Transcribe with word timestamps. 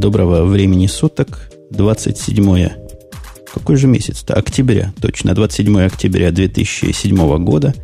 Доброго 0.00 0.46
времени 0.46 0.86
суток. 0.86 1.50
27 1.72 2.70
какой 3.52 3.76
же 3.76 3.86
месяц-то? 3.86 4.32
Октября, 4.32 4.94
точно, 4.98 5.34
27 5.34 5.78
октября 5.82 6.30
2007 6.30 7.44
года. 7.44 7.74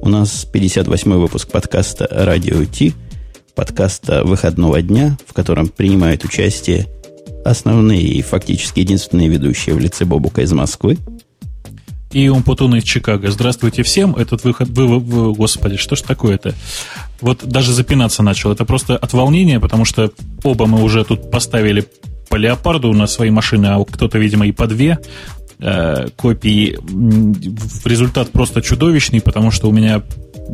У 0.00 0.08
нас 0.08 0.46
58 0.50 1.12
выпуск 1.12 1.50
подкаста 1.50 2.08
«Радио 2.10 2.64
Ти», 2.64 2.94
подкаста 3.54 4.24
выходного 4.24 4.80
дня, 4.80 5.18
в 5.26 5.34
котором 5.34 5.68
принимают 5.68 6.24
участие 6.24 6.86
основные 7.44 8.00
и 8.00 8.22
фактически 8.22 8.80
единственные 8.80 9.28
ведущие 9.28 9.74
в 9.74 9.78
лице 9.78 10.06
Бобука 10.06 10.40
из 10.40 10.52
Москвы. 10.54 10.96
И 12.10 12.28
Умпутун 12.28 12.74
из 12.74 12.84
Чикаго. 12.84 13.30
Здравствуйте 13.30 13.82
всем. 13.82 14.16
Этот 14.16 14.42
выход... 14.42 14.68
Вы, 14.70 14.98
вы, 14.98 15.34
господи, 15.34 15.76
что 15.76 15.94
ж 15.94 16.00
такое-то? 16.00 16.54
Вот 17.20 17.44
даже 17.44 17.74
запинаться 17.74 18.22
начал. 18.22 18.50
Это 18.50 18.64
просто 18.64 18.96
от 18.96 19.12
волнения, 19.12 19.60
потому 19.60 19.84
что 19.84 20.10
оба 20.42 20.66
мы 20.66 20.82
уже 20.82 21.04
тут 21.04 21.30
поставили 21.30 21.84
по 22.30 22.36
леопарду 22.36 22.92
на 22.94 23.06
свои 23.06 23.30
машины, 23.30 23.66
а 23.66 23.84
кто-то, 23.84 24.18
видимо, 24.18 24.46
и 24.46 24.52
по 24.52 24.66
две 24.66 24.98
э, 25.58 26.08
копии. 26.16 26.78
Результат 27.86 28.30
просто 28.30 28.62
чудовищный, 28.62 29.20
потому 29.20 29.50
что 29.50 29.68
у 29.68 29.72
меня 29.72 30.02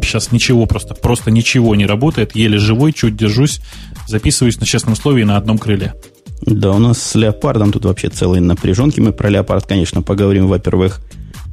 сейчас 0.03 0.33
ничего 0.33 0.67
просто, 0.67 0.95
просто 0.95 1.31
ничего 1.31 1.77
не 1.77 1.87
работает. 1.87 2.35
Еле 2.35 2.59
живой, 2.59 2.93
чуть 2.93 3.17
держусь, 3.17 3.61
записываюсь 4.09 4.59
на 4.59 4.67
честном 4.67 4.97
слове 4.97 5.25
на 5.25 5.37
одном 5.37 5.59
крыле. 5.59 5.95
Да, 6.41 6.73
у 6.73 6.79
нас 6.79 7.01
с 7.01 7.15
леопардом 7.15 7.71
тут 7.71 7.85
вообще 7.85 8.09
целые 8.09 8.41
напряженки. 8.41 8.99
Мы 8.99 9.13
про 9.13 9.29
леопард, 9.29 9.67
конечно, 9.67 10.03
поговорим 10.03 10.49
во 10.49 10.59
первых 10.59 11.01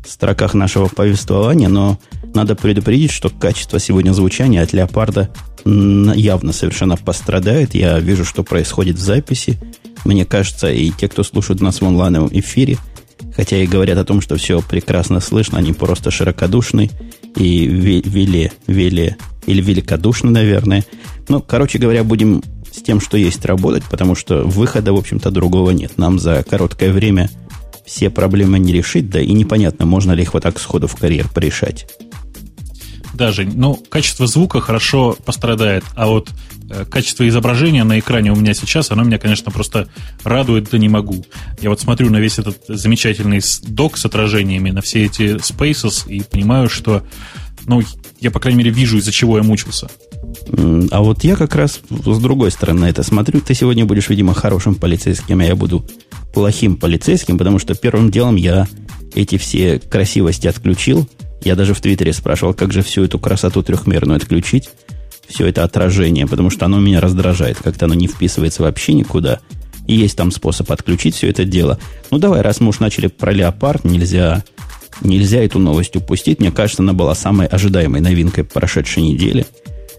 строках 0.06 0.54
нашего 0.54 0.88
повествования, 0.88 1.70
но 1.70 2.00
надо 2.34 2.56
предупредить, 2.56 3.12
что 3.12 3.30
качество 3.30 3.80
сегодня 3.80 4.12
звучания 4.14 4.62
от 4.62 4.74
леопарда 4.74 5.30
явно 5.66 6.54
совершенно 6.54 6.98
пострадает. 6.98 7.76
Я 7.76 8.00
вижу, 8.00 8.26
что 8.26 8.44
происходит 8.44 8.98
в 8.98 9.02
записи. 9.02 9.60
Мне 10.06 10.26
кажется, 10.26 10.72
и 10.72 10.90
те, 10.92 11.08
кто 11.08 11.24
слушают 11.24 11.62
нас 11.62 11.82
в 11.82 11.86
онлайновом 11.86 12.30
эфире, 12.32 12.78
хотя 13.36 13.58
и 13.58 13.68
говорят 13.68 13.98
о 13.98 14.06
том, 14.06 14.22
что 14.22 14.38
все 14.38 14.62
прекрасно 14.62 15.20
слышно, 15.20 15.60
они 15.60 15.74
просто 15.74 16.10
широкодушны 16.10 16.90
и 17.36 17.66
вели, 17.68 18.52
вели, 18.68 19.16
или 19.46 19.62
великодушны, 19.62 20.32
наверное. 20.32 20.84
Ну, 21.28 21.42
короче 21.42 21.78
говоря, 21.78 22.04
будем 22.04 22.42
с 22.72 22.82
тем, 22.82 23.00
что 23.00 23.18
есть 23.18 23.46
работать, 23.46 23.84
потому 23.90 24.16
что 24.16 24.44
выхода, 24.44 24.94
в 24.94 24.98
общем-то, 24.98 25.30
другого 25.30 25.72
нет. 25.72 25.98
Нам 25.98 26.20
за 26.20 26.44
короткое 26.44 26.92
время 26.92 27.30
все 27.92 28.10
проблемы 28.10 28.58
не 28.58 28.72
решить, 28.72 29.10
да 29.10 29.20
и 29.20 29.34
непонятно, 29.34 29.86
можно 29.86 30.14
ли 30.14 30.24
их 30.24 30.34
вот 30.34 30.44
так 30.44 30.60
сходу 30.60 30.88
в 30.88 30.96
карьер 30.96 31.28
порешать. 31.28 31.88
Даже, 33.14 33.44
ну, 33.44 33.76
качество 33.76 34.28
звука 34.28 34.62
хорошо 34.62 35.18
пострадает, 35.26 35.84
а 35.96 36.08
вот 36.08 36.30
э, 36.70 36.86
качество 36.90 37.28
изображения 37.28 37.84
на 37.84 38.00
экране 38.00 38.32
у 38.32 38.36
меня 38.38 38.54
сейчас, 38.54 38.92
оно 38.92 39.04
меня, 39.04 39.20
конечно, 39.20 39.52
просто 39.52 39.90
радует, 40.24 40.70
да 40.72 40.78
не 40.78 40.88
могу. 40.88 41.26
Я 41.60 41.70
вот 41.70 41.82
смотрю 41.82 42.10
на 42.10 42.18
весь 42.18 42.40
этот 42.40 42.64
замечательный 42.70 43.42
док 43.68 43.98
с 43.98 44.06
отражениями, 44.06 44.72
на 44.72 44.82
все 44.82 45.06
эти 45.06 45.36
spaces 45.36 46.08
и 46.10 46.24
понимаю, 46.24 46.70
что, 46.70 47.04
ну, 47.66 47.82
я, 48.22 48.32
по 48.32 48.40
крайней 48.40 48.60
мере, 48.60 48.72
вижу, 48.72 49.00
из-за 49.00 49.12
чего 49.12 49.38
я 49.38 49.44
мучился. 49.44 49.90
А 50.92 51.02
вот 51.02 51.26
я 51.26 51.36
как 51.36 51.56
раз 51.56 51.82
с 51.90 52.20
другой 52.20 52.52
стороны 52.52 52.82
на 52.82 52.90
это 52.90 53.04
смотрю. 53.04 53.42
Ты 53.42 53.54
сегодня 53.54 53.86
будешь, 53.86 54.08
видимо, 54.08 54.34
хорошим 54.34 54.76
полицейским, 54.76 55.42
а 55.42 55.44
я 55.44 55.56
буду 55.56 55.86
плохим 56.34 56.78
полицейским, 56.78 57.38
потому 57.38 57.60
что 57.60 57.76
первым 57.76 58.12
делом 58.12 58.36
я 58.36 58.68
эти 59.14 59.38
все 59.38 59.80
красивости 59.80 60.48
отключил. 60.48 61.08
Я 61.44 61.56
даже 61.56 61.74
в 61.74 61.82
Твиттере 61.82 62.14
спрашивал, 62.14 62.54
как 62.54 62.72
же 62.72 62.82
всю 62.82 63.04
эту 63.04 63.20
красоту 63.20 63.64
трехмерную 63.64 64.18
отключить, 64.18 64.70
все 65.28 65.48
это 65.48 65.64
отражение, 65.64 66.28
потому 66.28 66.50
что 66.50 66.66
оно 66.66 66.80
меня 66.80 67.02
раздражает, 67.02 67.58
как-то 67.58 67.86
оно 67.86 67.94
не 67.94 68.08
вписывается 68.08 68.62
вообще 68.62 68.94
никуда. 68.94 69.40
И 69.88 69.96
есть 69.96 70.16
там 70.16 70.32
способ 70.32 70.72
отключить 70.72 71.16
все 71.16 71.30
это 71.30 71.44
дело. 71.44 71.80
Ну 72.12 72.18
давай, 72.18 72.42
раз 72.42 72.60
мы 72.60 72.70
уж 72.70 72.80
начали 72.80 73.08
про 73.08 73.32
леопард, 73.32 73.84
нельзя, 73.84 74.44
нельзя 75.02 75.44
эту 75.44 75.60
новость 75.60 75.96
упустить. 75.96 76.40
Мне 76.40 76.52
кажется, 76.52 76.84
она 76.84 76.94
была 76.94 77.16
самой 77.16 77.48
ожидаемой 77.48 78.02
новинкой 78.02 78.44
прошедшей 78.44 79.04
недели. 79.04 79.46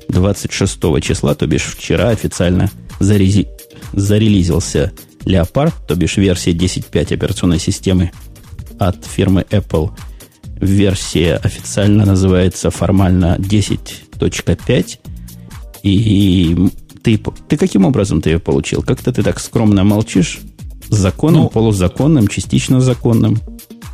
26 0.08 0.78
числа, 1.02 1.34
то 1.34 1.46
бишь 1.46 1.64
вчера 1.64 2.10
официально 2.10 2.70
зарези, 3.00 3.48
зарелизился 3.92 4.92
Leopard, 5.24 5.72
то 5.86 5.94
бишь 5.94 6.16
версия 6.16 6.52
10.5 6.52 7.14
операционной 7.14 7.58
системы 7.58 8.12
от 8.78 9.04
фирмы 9.04 9.44
Apple. 9.50 9.90
Версия 10.60 11.36
официально 11.36 12.04
называется 12.04 12.70
формально 12.70 13.36
10.5. 13.38 14.98
И 15.82 16.56
ты, 17.02 17.18
ты 17.48 17.56
каким 17.56 17.84
образом 17.84 18.20
ты 18.20 18.30
ее 18.30 18.38
получил? 18.38 18.82
Как-то 18.82 19.12
ты 19.12 19.22
так 19.22 19.40
скромно 19.40 19.84
молчишь? 19.84 20.40
Законным, 20.88 21.42
ну, 21.42 21.48
полузаконным, 21.48 22.28
частично 22.28 22.80
законным? 22.80 23.40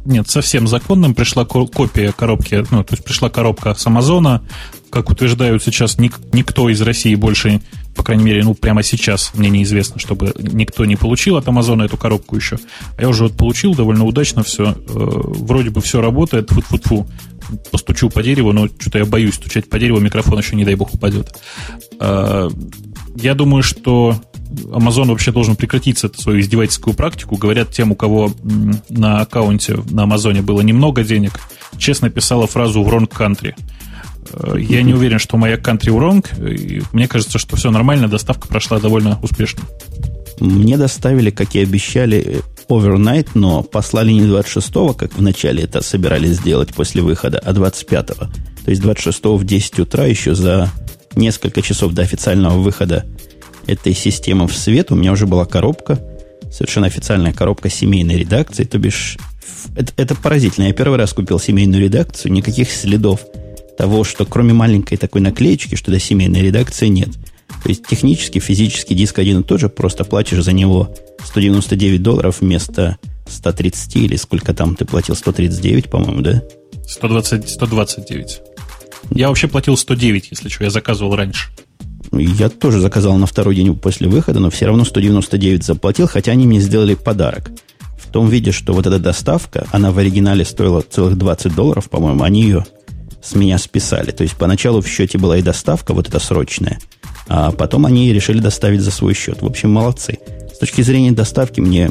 Нет, 0.04 0.28
совсем 0.28 0.66
законным. 0.66 1.14
Пришла 1.14 1.44
копия 1.44 2.12
коробки, 2.12 2.64
ну, 2.70 2.82
то 2.82 2.94
есть 2.94 3.04
пришла 3.04 3.30
коробка 3.30 3.74
с 3.74 3.86
Амазона. 3.86 4.42
Как 4.90 5.10
утверждают 5.10 5.62
сейчас, 5.62 5.98
ник- 5.98 6.18
никто 6.32 6.68
из 6.68 6.80
России 6.80 7.14
больше 7.14 7.60
по 7.98 8.04
крайней 8.04 8.22
мере, 8.22 8.44
ну, 8.44 8.54
прямо 8.54 8.84
сейчас 8.84 9.32
мне 9.34 9.50
неизвестно, 9.50 9.98
чтобы 9.98 10.32
никто 10.38 10.84
не 10.84 10.94
получил 10.94 11.36
от 11.36 11.48
Амазона 11.48 11.82
эту 11.82 11.96
коробку 11.96 12.36
еще. 12.36 12.56
А 12.96 13.02
я 13.02 13.08
уже 13.08 13.24
вот 13.24 13.36
получил 13.36 13.74
довольно 13.74 14.04
удачно 14.04 14.44
все. 14.44 14.70
Э, 14.70 14.74
вроде 14.86 15.70
бы 15.70 15.80
все 15.80 16.00
работает, 16.00 16.48
фу 16.48 16.60
фу 16.60 16.78
фу 16.78 17.06
Постучу 17.72 18.08
по 18.08 18.22
дереву, 18.22 18.52
но 18.52 18.68
что-то 18.68 18.98
я 18.98 19.04
боюсь 19.04 19.34
стучать 19.34 19.68
по 19.68 19.80
дереву, 19.80 19.98
микрофон 19.98 20.38
еще, 20.38 20.54
не 20.54 20.64
дай 20.64 20.76
бог, 20.76 20.94
упадет. 20.94 21.34
Э, 21.98 22.48
я 23.16 23.34
думаю, 23.34 23.64
что 23.64 24.14
Amazon 24.66 25.08
вообще 25.08 25.32
должен 25.32 25.56
прекратить 25.56 25.98
свою 25.98 26.38
издевательскую 26.38 26.94
практику. 26.94 27.36
Говорят, 27.36 27.72
тем, 27.72 27.90
у 27.90 27.96
кого 27.96 28.30
на 28.88 29.22
аккаунте 29.22 29.80
на 29.90 30.04
Амазоне 30.04 30.42
было 30.42 30.60
немного 30.60 31.02
денег, 31.02 31.40
честно 31.78 32.10
писала 32.10 32.46
фразу 32.46 32.84
в 32.84 32.88
wrong 32.88 33.08
country. 33.08 33.56
Э, 34.32 34.56
я 34.58 34.82
не 34.82 34.94
уверен, 34.94 35.18
что 35.18 35.36
моя 35.36 35.56
country 35.56 35.90
wrong. 35.90 36.24
Мне 36.92 37.08
кажется, 37.08 37.38
что 37.38 37.56
все 37.56 37.70
нормально, 37.70 38.08
доставка 38.08 38.48
прошла 38.48 38.78
довольно 38.78 39.18
успешно. 39.22 39.62
Мне 40.40 40.76
доставили, 40.76 41.30
как 41.30 41.54
и 41.54 41.60
обещали, 41.60 42.42
overnight, 42.68 43.30
но 43.34 43.62
послали 43.62 44.12
не 44.12 44.20
26-го, 44.20 44.92
как 44.92 45.14
вначале 45.16 45.64
это 45.64 45.82
собирались 45.82 46.36
сделать 46.36 46.74
после 46.74 47.02
выхода, 47.02 47.38
а 47.38 47.52
25-го. 47.52 48.26
То 48.64 48.70
есть 48.70 48.82
26-го 48.82 49.36
в 49.36 49.44
10 49.44 49.80
утра 49.80 50.04
еще 50.04 50.34
за 50.34 50.70
несколько 51.16 51.62
часов 51.62 51.92
до 51.92 52.02
официального 52.02 52.58
выхода 52.58 53.06
этой 53.66 53.94
системы 53.94 54.46
в 54.46 54.54
свет 54.54 54.92
у 54.92 54.94
меня 54.94 55.12
уже 55.12 55.26
была 55.26 55.44
коробка, 55.44 55.98
совершенно 56.52 56.86
официальная 56.86 57.32
коробка 57.32 57.68
семейной 57.68 58.16
редакции, 58.16 58.64
то 58.64 58.78
бишь 58.78 59.18
это, 59.76 59.92
это 59.96 60.14
поразительно. 60.14 60.66
Я 60.66 60.72
первый 60.72 60.98
раз 60.98 61.12
купил 61.12 61.38
семейную 61.38 61.82
редакцию, 61.82 62.32
никаких 62.32 62.70
следов 62.70 63.20
того, 63.78 64.02
что 64.02 64.26
кроме 64.26 64.52
маленькой 64.52 64.98
такой 64.98 65.20
наклеечки, 65.20 65.76
что 65.76 65.92
до 65.92 66.00
семейной 66.00 66.42
редакции 66.42 66.88
нет. 66.88 67.10
То 67.62 67.68
есть 67.68 67.86
технически, 67.86 68.40
физически 68.40 68.92
диск 68.92 69.20
один 69.20 69.40
и 69.40 69.44
тот 69.44 69.60
же, 69.60 69.68
просто 69.68 70.04
платишь 70.04 70.42
за 70.42 70.52
него 70.52 70.94
199 71.24 72.02
долларов 72.02 72.40
вместо 72.40 72.98
130 73.28 73.96
или 73.96 74.16
сколько 74.16 74.52
там 74.52 74.74
ты 74.74 74.84
платил, 74.84 75.14
139, 75.14 75.90
по-моему, 75.90 76.22
да? 76.22 76.42
120, 76.88 77.48
129. 77.48 78.40
Я 79.12 79.28
вообще 79.28 79.46
платил 79.46 79.76
109, 79.76 80.28
если 80.32 80.48
что, 80.48 80.64
я 80.64 80.70
заказывал 80.70 81.14
раньше. 81.14 81.50
Я 82.10 82.48
тоже 82.48 82.80
заказал 82.80 83.16
на 83.16 83.26
второй 83.26 83.54
день 83.54 83.76
после 83.76 84.08
выхода, 84.08 84.40
но 84.40 84.50
все 84.50 84.66
равно 84.66 84.84
199 84.84 85.62
заплатил, 85.62 86.08
хотя 86.08 86.32
они 86.32 86.48
мне 86.48 86.60
сделали 86.60 86.94
подарок. 86.94 87.50
В 87.96 88.10
том 88.10 88.28
виде, 88.28 88.50
что 88.50 88.72
вот 88.72 88.86
эта 88.86 88.98
доставка, 88.98 89.68
она 89.70 89.92
в 89.92 89.98
оригинале 89.98 90.44
стоила 90.44 90.80
целых 90.80 91.16
20 91.16 91.54
долларов, 91.54 91.88
по-моему, 91.88 92.24
они 92.24 92.42
ее 92.42 92.66
с 93.22 93.34
меня 93.34 93.58
списали. 93.58 94.10
То 94.10 94.22
есть 94.22 94.36
поначалу 94.36 94.80
в 94.80 94.88
счете 94.88 95.18
была 95.18 95.38
и 95.38 95.42
доставка, 95.42 95.94
вот 95.94 96.08
эта 96.08 96.18
срочная, 96.18 96.78
а 97.28 97.52
потом 97.52 97.86
они 97.86 98.12
решили 98.12 98.40
доставить 98.40 98.80
за 98.80 98.90
свой 98.90 99.14
счет. 99.14 99.42
В 99.42 99.46
общем, 99.46 99.70
молодцы. 99.70 100.18
С 100.52 100.58
точки 100.58 100.82
зрения 100.82 101.12
доставки 101.12 101.60
мне 101.60 101.90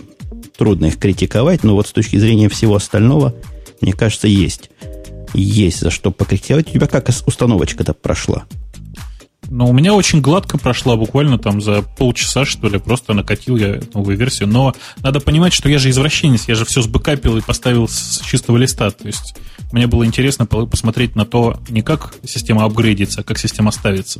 трудно 0.57 0.88
их 0.88 0.98
критиковать, 0.98 1.63
но 1.63 1.75
вот 1.75 1.88
с 1.88 1.92
точки 1.92 2.18
зрения 2.18 2.50
всего 2.50 2.75
остального, 2.75 3.36
мне 3.81 3.94
кажется, 3.94 4.28
есть. 4.28 4.72
Есть 5.34 5.81
за 5.81 5.92
что 5.92 6.12
покритиковать. 6.12 6.69
У 6.69 6.74
тебя 6.74 6.88
как 6.88 7.10
установочка-то 7.10 7.94
прошла? 7.94 8.46
Ну, 9.50 9.70
у 9.70 9.74
меня 9.74 9.94
очень 9.94 10.22
гладко 10.22 10.58
прошла, 10.58 10.96
буквально 10.96 11.38
там 11.38 11.62
за 11.62 11.82
полчаса, 11.82 12.46
что 12.46 12.68
ли, 12.68 12.80
просто 12.80 13.14
накатил 13.14 13.56
я 13.58 13.80
новую 13.94 14.18
версию. 14.18 14.50
Но 14.50 14.76
надо 15.02 15.20
понимать, 15.20 15.54
что 15.54 15.70
я 15.70 15.80
же 15.80 15.90
извращенец, 15.90 16.48
я 16.48 16.56
же 16.56 16.66
все 16.66 16.82
сбэкапил 16.82 17.38
и 17.38 17.42
поставил 17.42 17.88
с 17.88 18.22
чистого 18.26 18.58
листа. 18.58 18.92
То 18.92 19.08
есть 19.08 19.36
мне 19.72 19.88
было 19.88 20.06
интересно 20.06 20.46
посмотреть 20.46 21.16
на 21.16 21.26
то, 21.26 21.60
не 21.70 21.82
как 21.82 22.16
система 22.26 22.66
апгрейдится, 22.66 23.22
а 23.22 23.24
как 23.24 23.38
система 23.38 23.72
ставится. 23.72 24.20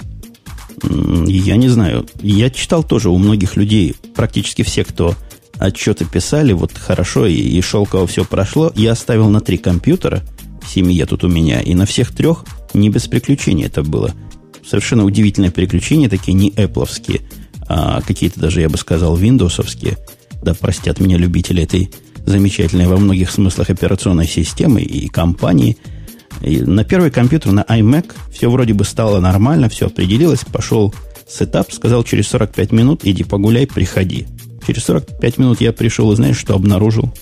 Я 0.84 1.58
не 1.58 1.70
знаю. 1.70 2.06
Я 2.22 2.50
читал 2.50 2.84
тоже 2.84 3.10
у 3.10 3.18
многих 3.18 3.56
людей, 3.56 3.96
практически 4.16 4.62
все, 4.62 4.84
кто 4.84 5.16
отчеты 5.58 6.06
писали, 6.06 6.54
вот 6.54 6.72
хорошо, 6.74 7.26
и, 7.26 7.34
и 7.34 7.62
шелково 7.62 8.08
все 8.08 8.24
прошло. 8.24 8.72
Я 8.76 8.92
оставил 8.92 9.30
на 9.30 9.42
три 9.42 9.58
компьютера 9.58 10.24
в 10.62 10.70
семье 10.70 11.06
тут 11.06 11.24
у 11.24 11.28
меня, 11.28 11.62
и 11.62 11.74
на 11.74 11.86
всех 11.86 12.14
трех 12.14 12.46
не 12.74 12.90
без 12.90 13.08
приключений 13.08 13.66
это 13.66 13.84
было. 13.84 14.14
Совершенно 14.68 15.06
удивительное 15.06 15.52
приключение, 15.52 16.10
такие 16.10 16.34
не 16.34 16.52
эпловские, 16.56 17.22
а 17.70 18.02
какие-то 18.02 18.40
даже, 18.40 18.62
я 18.62 18.70
бы 18.70 18.78
сказал, 18.78 19.16
виндовсовские, 19.16 19.98
да 20.44 20.54
простят 20.54 21.00
меня 21.00 21.18
любители 21.18 21.64
этой 21.64 21.90
замечательной 22.26 22.88
во 22.88 22.98
многих 22.98 23.32
смыслах 23.32 23.70
операционной 23.70 24.28
системы 24.28 24.82
и 24.82 25.08
компании. 25.08 25.78
И 26.42 26.60
на 26.62 26.84
первый 26.84 27.12
компьютер, 27.12 27.54
на 27.54 27.62
iMac, 27.62 28.14
все 28.32 28.50
вроде 28.50 28.74
бы 28.74 28.84
стало 28.84 29.20
нормально, 29.20 29.70
все 29.70 29.88
определилось, 29.88 30.42
пошел 30.52 30.94
сетап, 31.28 31.72
сказал 31.72 32.04
через 32.04 32.28
45 32.28 32.72
минут, 32.74 33.02
иди 33.04 33.24
погуляй, 33.24 33.68
приходи. 33.68 34.28
Через 34.66 34.84
45 34.84 35.38
минут 35.38 35.62
я 35.62 35.72
пришел 35.72 36.12
и 36.12 36.16
знаешь, 36.16 36.38
что 36.38 36.54
обнаружил? 36.54 37.14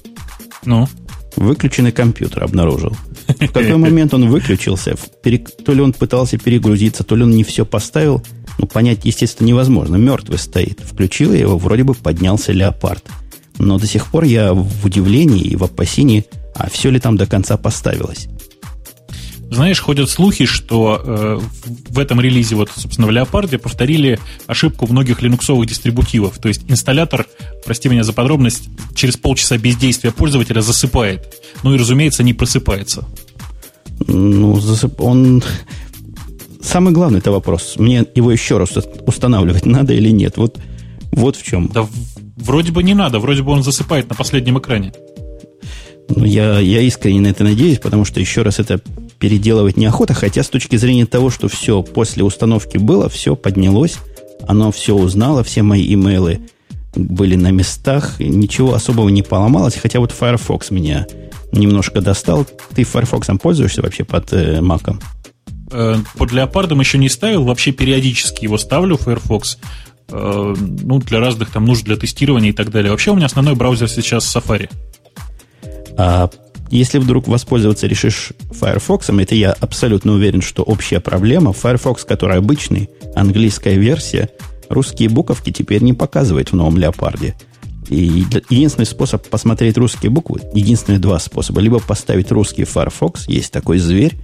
Ну? 0.65 0.87
Выключенный 1.35 1.91
компьютер 1.91 2.43
обнаружил. 2.43 2.95
В 3.27 3.47
какой 3.47 3.75
момент 3.77 4.13
он 4.13 4.29
выключился? 4.29 4.95
То 5.65 5.73
ли 5.73 5.81
он 5.81 5.93
пытался 5.93 6.37
перегрузиться, 6.37 7.03
то 7.03 7.15
ли 7.15 7.23
он 7.23 7.31
не 7.31 7.43
все 7.43 7.65
поставил. 7.65 8.23
Ну, 8.57 8.67
понять, 8.67 9.03
естественно, 9.03 9.47
невозможно. 9.47 9.97
Мертвый 9.97 10.39
стоит. 10.39 10.79
Включил 10.79 11.33
я 11.33 11.39
его, 11.39 11.57
вроде 11.57 11.83
бы 11.83 11.93
поднялся 11.93 12.51
леопард. 12.51 13.05
Но 13.57 13.77
до 13.77 13.87
сих 13.87 14.07
пор 14.07 14.23
я 14.23 14.53
в 14.53 14.85
удивлении 14.85 15.43
и 15.43 15.55
в 15.55 15.63
опасении, 15.63 16.25
а 16.55 16.69
все 16.69 16.89
ли 16.89 16.99
там 16.99 17.17
до 17.17 17.25
конца 17.25 17.57
поставилось. 17.57 18.27
Знаешь, 19.51 19.79
ходят 19.79 20.09
слухи, 20.09 20.45
что 20.45 21.01
э, 21.03 21.39
в 21.89 21.99
этом 21.99 22.19
релизе, 22.19 22.55
вот, 22.55 22.71
собственно, 22.75 23.07
в 23.07 23.11
Леопарде 23.11 23.57
повторили 23.57 24.19
ошибку 24.47 24.87
многих 24.87 25.21
линуксовых 25.21 25.67
дистрибутивов. 25.67 26.37
То 26.39 26.47
есть 26.47 26.63
инсталлятор, 26.67 27.27
прости 27.65 27.87
меня 27.87 28.03
за 28.03 28.13
подробность, 28.13 28.69
через 28.95 29.17
полчаса 29.17 29.57
бездействия 29.57 30.11
пользователя 30.11 30.61
засыпает. 30.61 31.35
Ну 31.63 31.73
и, 31.73 31.77
разумеется, 31.77 32.23
не 32.23 32.33
просыпается. 32.33 33.05
Ну, 34.07 34.59
засып... 34.59 34.99
он... 34.99 35.43
Самый 36.61 36.93
главный 36.93 37.19
это 37.19 37.31
вопрос. 37.31 37.75
Мне 37.77 38.05
его 38.15 38.31
еще 38.31 38.57
раз 38.57 38.71
устанавливать 39.05 39.65
надо 39.65 39.93
или 39.93 40.09
нет? 40.09 40.37
Вот, 40.37 40.57
вот 41.11 41.35
в 41.35 41.43
чем. 41.43 41.67
Да 41.67 41.87
вроде 42.35 42.71
бы 42.71 42.83
не 42.83 42.93
надо, 42.93 43.19
вроде 43.19 43.43
бы 43.43 43.51
он 43.51 43.63
засыпает 43.63 44.09
на 44.09 44.15
последнем 44.15 44.59
экране. 44.59 44.93
Ну, 46.09 46.23
я, 46.23 46.59
я 46.59 46.81
искренне 46.81 47.21
на 47.21 47.27
это 47.27 47.43
надеюсь, 47.43 47.79
потому 47.79 48.05
что 48.05 48.19
еще 48.19 48.43
раз 48.43 48.59
это 48.59 48.79
переделывать 49.19 49.77
неохота, 49.77 50.13
хотя 50.13 50.43
с 50.43 50.49
точки 50.49 50.75
зрения 50.75 51.05
того, 51.05 51.29
что 51.29 51.47
все 51.47 51.81
после 51.81 52.23
установки 52.23 52.77
было, 52.77 53.09
все 53.09 53.35
поднялось, 53.35 53.97
оно 54.47 54.71
все 54.71 54.95
узнало, 54.95 55.43
все 55.43 55.63
мои 55.63 55.93
имейлы 55.93 56.41
были 56.95 57.35
на 57.35 57.51
местах, 57.51 58.19
ничего 58.19 58.73
особого 58.73 59.09
не 59.09 59.21
поломалось, 59.21 59.75
хотя 59.75 59.99
вот 59.99 60.11
Firefox 60.11 60.71
меня 60.71 61.07
немножко 61.51 62.01
достал. 62.01 62.45
Ты 62.73 62.83
Firefox 62.83 63.27
пользуешься 63.41 63.81
вообще 63.81 64.03
под 64.03 64.31
э, 64.33 64.59
Mac? 64.59 65.01
Э, 65.71 65.97
под 66.17 66.31
леопардом 66.31 66.79
еще 66.79 66.97
не 66.97 67.09
ставил, 67.09 67.43
вообще 67.43 67.71
периодически 67.71 68.45
его 68.45 68.57
ставлю, 68.57 68.97
Firefox, 68.97 69.57
э, 70.09 70.55
ну, 70.57 70.99
для 70.99 71.19
разных 71.19 71.51
там 71.51 71.65
нужд, 71.65 71.83
для 71.83 71.97
тестирования 71.97 72.49
и 72.49 72.53
так 72.53 72.71
далее. 72.71 72.91
Вообще 72.91 73.11
у 73.11 73.15
меня 73.15 73.25
основной 73.25 73.55
браузер 73.55 73.89
сейчас 73.89 74.33
Safari. 74.33 74.69
А 75.97 76.29
если 76.75 76.99
вдруг 76.99 77.27
воспользоваться 77.27 77.87
решишь 77.87 78.33
Firefox, 78.51 79.09
это 79.09 79.35
я 79.35 79.51
абсолютно 79.51 80.13
уверен, 80.13 80.41
что 80.41 80.63
общая 80.63 80.99
проблема. 80.99 81.53
Firefox, 81.53 82.03
который 82.03 82.37
обычный, 82.37 82.89
английская 83.15 83.75
версия, 83.75 84.29
русские 84.69 85.09
буковки 85.09 85.51
теперь 85.51 85.81
не 85.83 85.93
показывает 85.93 86.51
в 86.51 86.55
новом 86.55 86.77
Леопарде. 86.77 87.35
И 87.87 88.25
единственный 88.49 88.85
способ 88.85 89.27
посмотреть 89.27 89.77
русские 89.77 90.09
буквы, 90.09 90.41
единственные 90.53 90.99
два 90.99 91.19
способа, 91.19 91.61
либо 91.61 91.79
поставить 91.79 92.31
русский 92.31 92.63
Firefox, 92.63 93.27
есть 93.27 93.51
такой 93.51 93.77
зверь, 93.77 94.15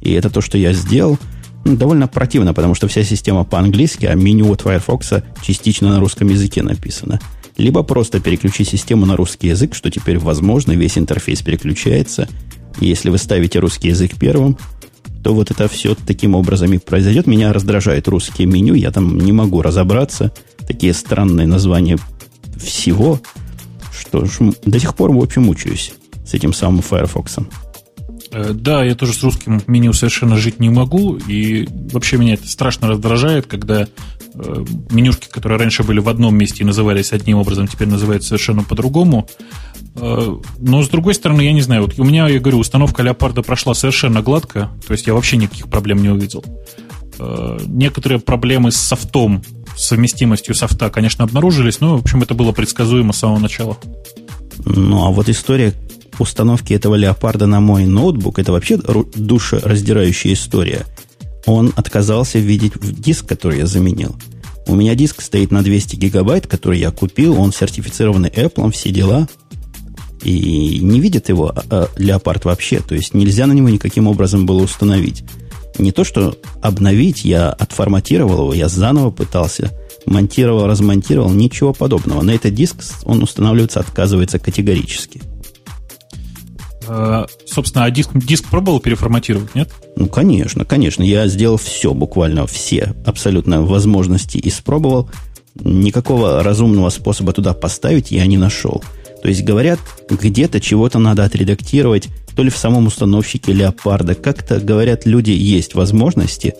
и 0.00 0.12
это 0.12 0.30
то, 0.30 0.40
что 0.40 0.56
я 0.56 0.72
сделал, 0.72 1.18
ну, 1.64 1.76
довольно 1.76 2.08
противно, 2.08 2.54
потому 2.54 2.74
что 2.74 2.88
вся 2.88 3.04
система 3.04 3.44
по-английски, 3.44 4.06
а 4.06 4.14
меню 4.14 4.50
от 4.50 4.62
Firefox 4.62 5.12
частично 5.42 5.90
на 5.90 6.00
русском 6.00 6.28
языке 6.28 6.62
написано– 6.62 7.20
либо 7.62 7.84
просто 7.84 8.20
переключить 8.20 8.68
систему 8.68 9.06
на 9.06 9.16
русский 9.16 9.48
язык, 9.48 9.74
что 9.74 9.88
теперь 9.88 10.18
возможно, 10.18 10.72
весь 10.72 10.98
интерфейс 10.98 11.42
переключается. 11.42 12.28
Если 12.80 13.08
вы 13.08 13.18
ставите 13.18 13.60
русский 13.60 13.88
язык 13.88 14.18
первым, 14.18 14.58
то 15.22 15.32
вот 15.32 15.52
это 15.52 15.68
все 15.68 15.94
таким 15.94 16.34
образом 16.34 16.72
и 16.72 16.78
произойдет. 16.78 17.28
Меня 17.28 17.52
раздражает 17.52 18.08
русские 18.08 18.48
меню, 18.48 18.74
я 18.74 18.90
там 18.90 19.16
не 19.16 19.30
могу 19.30 19.62
разобраться. 19.62 20.32
Такие 20.66 20.92
странные 20.92 21.46
названия 21.46 21.98
всего, 22.56 23.20
что 23.96 24.24
ж, 24.24 24.38
до 24.64 24.80
сих 24.80 24.96
пор, 24.96 25.12
в 25.12 25.22
общем, 25.22 25.42
мучаюсь 25.42 25.92
с 26.26 26.34
этим 26.34 26.52
самым 26.52 26.82
Firefox. 26.82 27.36
Э, 28.32 28.52
да, 28.54 28.82
я 28.82 28.94
тоже 28.94 29.12
с 29.12 29.22
русским 29.22 29.62
меню 29.66 29.92
совершенно 29.92 30.36
жить 30.36 30.58
не 30.58 30.70
могу, 30.70 31.16
и 31.16 31.68
вообще 31.92 32.16
меня 32.16 32.34
это 32.34 32.48
страшно 32.48 32.88
раздражает, 32.88 33.46
когда 33.46 33.82
э, 33.82 34.64
менюшки, 34.90 35.28
которые 35.28 35.58
раньше 35.58 35.82
были 35.82 36.00
в 36.00 36.08
одном 36.08 36.36
месте 36.36 36.62
и 36.62 36.66
назывались 36.66 37.12
одним 37.12 37.38
образом, 37.38 37.68
теперь 37.68 37.88
называются 37.88 38.28
совершенно 38.28 38.64
по-другому. 38.64 39.28
Э, 39.96 40.36
но, 40.58 40.82
с 40.82 40.88
другой 40.88 41.14
стороны, 41.14 41.42
я 41.42 41.52
не 41.52 41.60
знаю, 41.60 41.82
вот 41.82 41.98
у 41.98 42.04
меня, 42.04 42.26
я 42.28 42.40
говорю, 42.40 42.58
установка 42.58 43.02
Леопарда 43.02 43.42
прошла 43.42 43.74
совершенно 43.74 44.22
гладко, 44.22 44.70
то 44.86 44.92
есть 44.92 45.06
я 45.06 45.12
вообще 45.12 45.36
никаких 45.36 45.68
проблем 45.68 46.02
не 46.02 46.08
увидел. 46.08 46.44
Некоторые 47.66 48.18
проблемы 48.18 48.72
с 48.72 48.76
софтом, 48.76 49.42
с 49.76 49.88
совместимостью 49.88 50.54
софта, 50.54 50.90
конечно, 50.90 51.24
обнаружились, 51.24 51.78
но, 51.80 51.98
в 51.98 52.00
общем, 52.00 52.22
это 52.22 52.34
было 52.34 52.52
предсказуемо 52.52 53.12
с 53.12 53.18
самого 53.18 53.38
начала. 53.38 53.76
Ну, 54.64 55.04
а 55.04 55.10
вот 55.10 55.28
история 55.28 55.74
установки 56.22 56.72
этого 56.72 56.94
леопарда 56.94 57.46
на 57.46 57.60
мой 57.60 57.86
ноутбук, 57.86 58.38
это 58.38 58.52
вообще 58.52 58.78
душераздирающая 58.78 60.32
история. 60.32 60.86
Он 61.46 61.72
отказался 61.76 62.38
видеть 62.38 62.72
диск, 62.80 63.26
который 63.26 63.58
я 63.58 63.66
заменил. 63.66 64.16
У 64.66 64.76
меня 64.76 64.94
диск 64.94 65.20
стоит 65.20 65.50
на 65.50 65.62
200 65.62 65.96
гигабайт, 65.96 66.46
который 66.46 66.78
я 66.78 66.90
купил, 66.90 67.38
он 67.38 67.52
сертифицированный 67.52 68.30
Apple, 68.30 68.70
все 68.72 68.90
дела. 68.90 69.28
И 70.22 70.78
не 70.80 71.00
видит 71.00 71.28
его 71.28 71.48
а, 71.48 71.64
а, 71.68 71.88
леопард 71.96 72.44
вообще, 72.44 72.78
то 72.78 72.94
есть 72.94 73.12
нельзя 73.12 73.46
на 73.46 73.52
него 73.52 73.68
никаким 73.68 74.06
образом 74.06 74.46
было 74.46 74.62
установить. 74.62 75.24
Не 75.78 75.90
то, 75.90 76.04
что 76.04 76.38
обновить, 76.60 77.24
я 77.24 77.50
отформатировал 77.50 78.38
его, 78.38 78.54
я 78.54 78.68
заново 78.68 79.10
пытался, 79.10 79.72
монтировал, 80.06 80.68
размонтировал, 80.68 81.30
ничего 81.30 81.72
подобного. 81.72 82.22
На 82.22 82.32
этот 82.32 82.54
диск 82.54 82.76
он 83.04 83.22
устанавливаться 83.22 83.80
отказывается 83.80 84.38
категорически. 84.38 85.22
Э, 86.94 87.24
собственно, 87.46 87.84
а 87.84 87.90
диск, 87.90 88.10
диск 88.14 88.48
пробовал 88.48 88.78
переформатировать, 88.78 89.54
нет? 89.54 89.70
Ну, 89.96 90.08
конечно, 90.08 90.64
конечно. 90.64 91.02
Я 91.02 91.26
сделал 91.26 91.56
все, 91.56 91.94
буквально 91.94 92.46
все 92.46 92.94
абсолютно 93.06 93.62
возможности 93.62 94.38
испробовал. 94.42 95.08
Никакого 95.54 96.42
разумного 96.42 96.90
способа 96.90 97.32
туда 97.32 97.54
поставить 97.54 98.10
я 98.10 98.26
не 98.26 98.36
нашел. 98.36 98.82
То 99.22 99.28
есть, 99.28 99.42
говорят, 99.42 99.78
где-то 100.10 100.60
чего-то 100.60 100.98
надо 100.98 101.24
отредактировать, 101.24 102.08
то 102.34 102.42
ли 102.42 102.50
в 102.50 102.56
самом 102.56 102.86
установщике 102.86 103.52
леопарда. 103.52 104.14
Как-то, 104.14 104.58
говорят, 104.60 105.06
люди, 105.06 105.30
есть 105.30 105.74
возможности, 105.74 106.54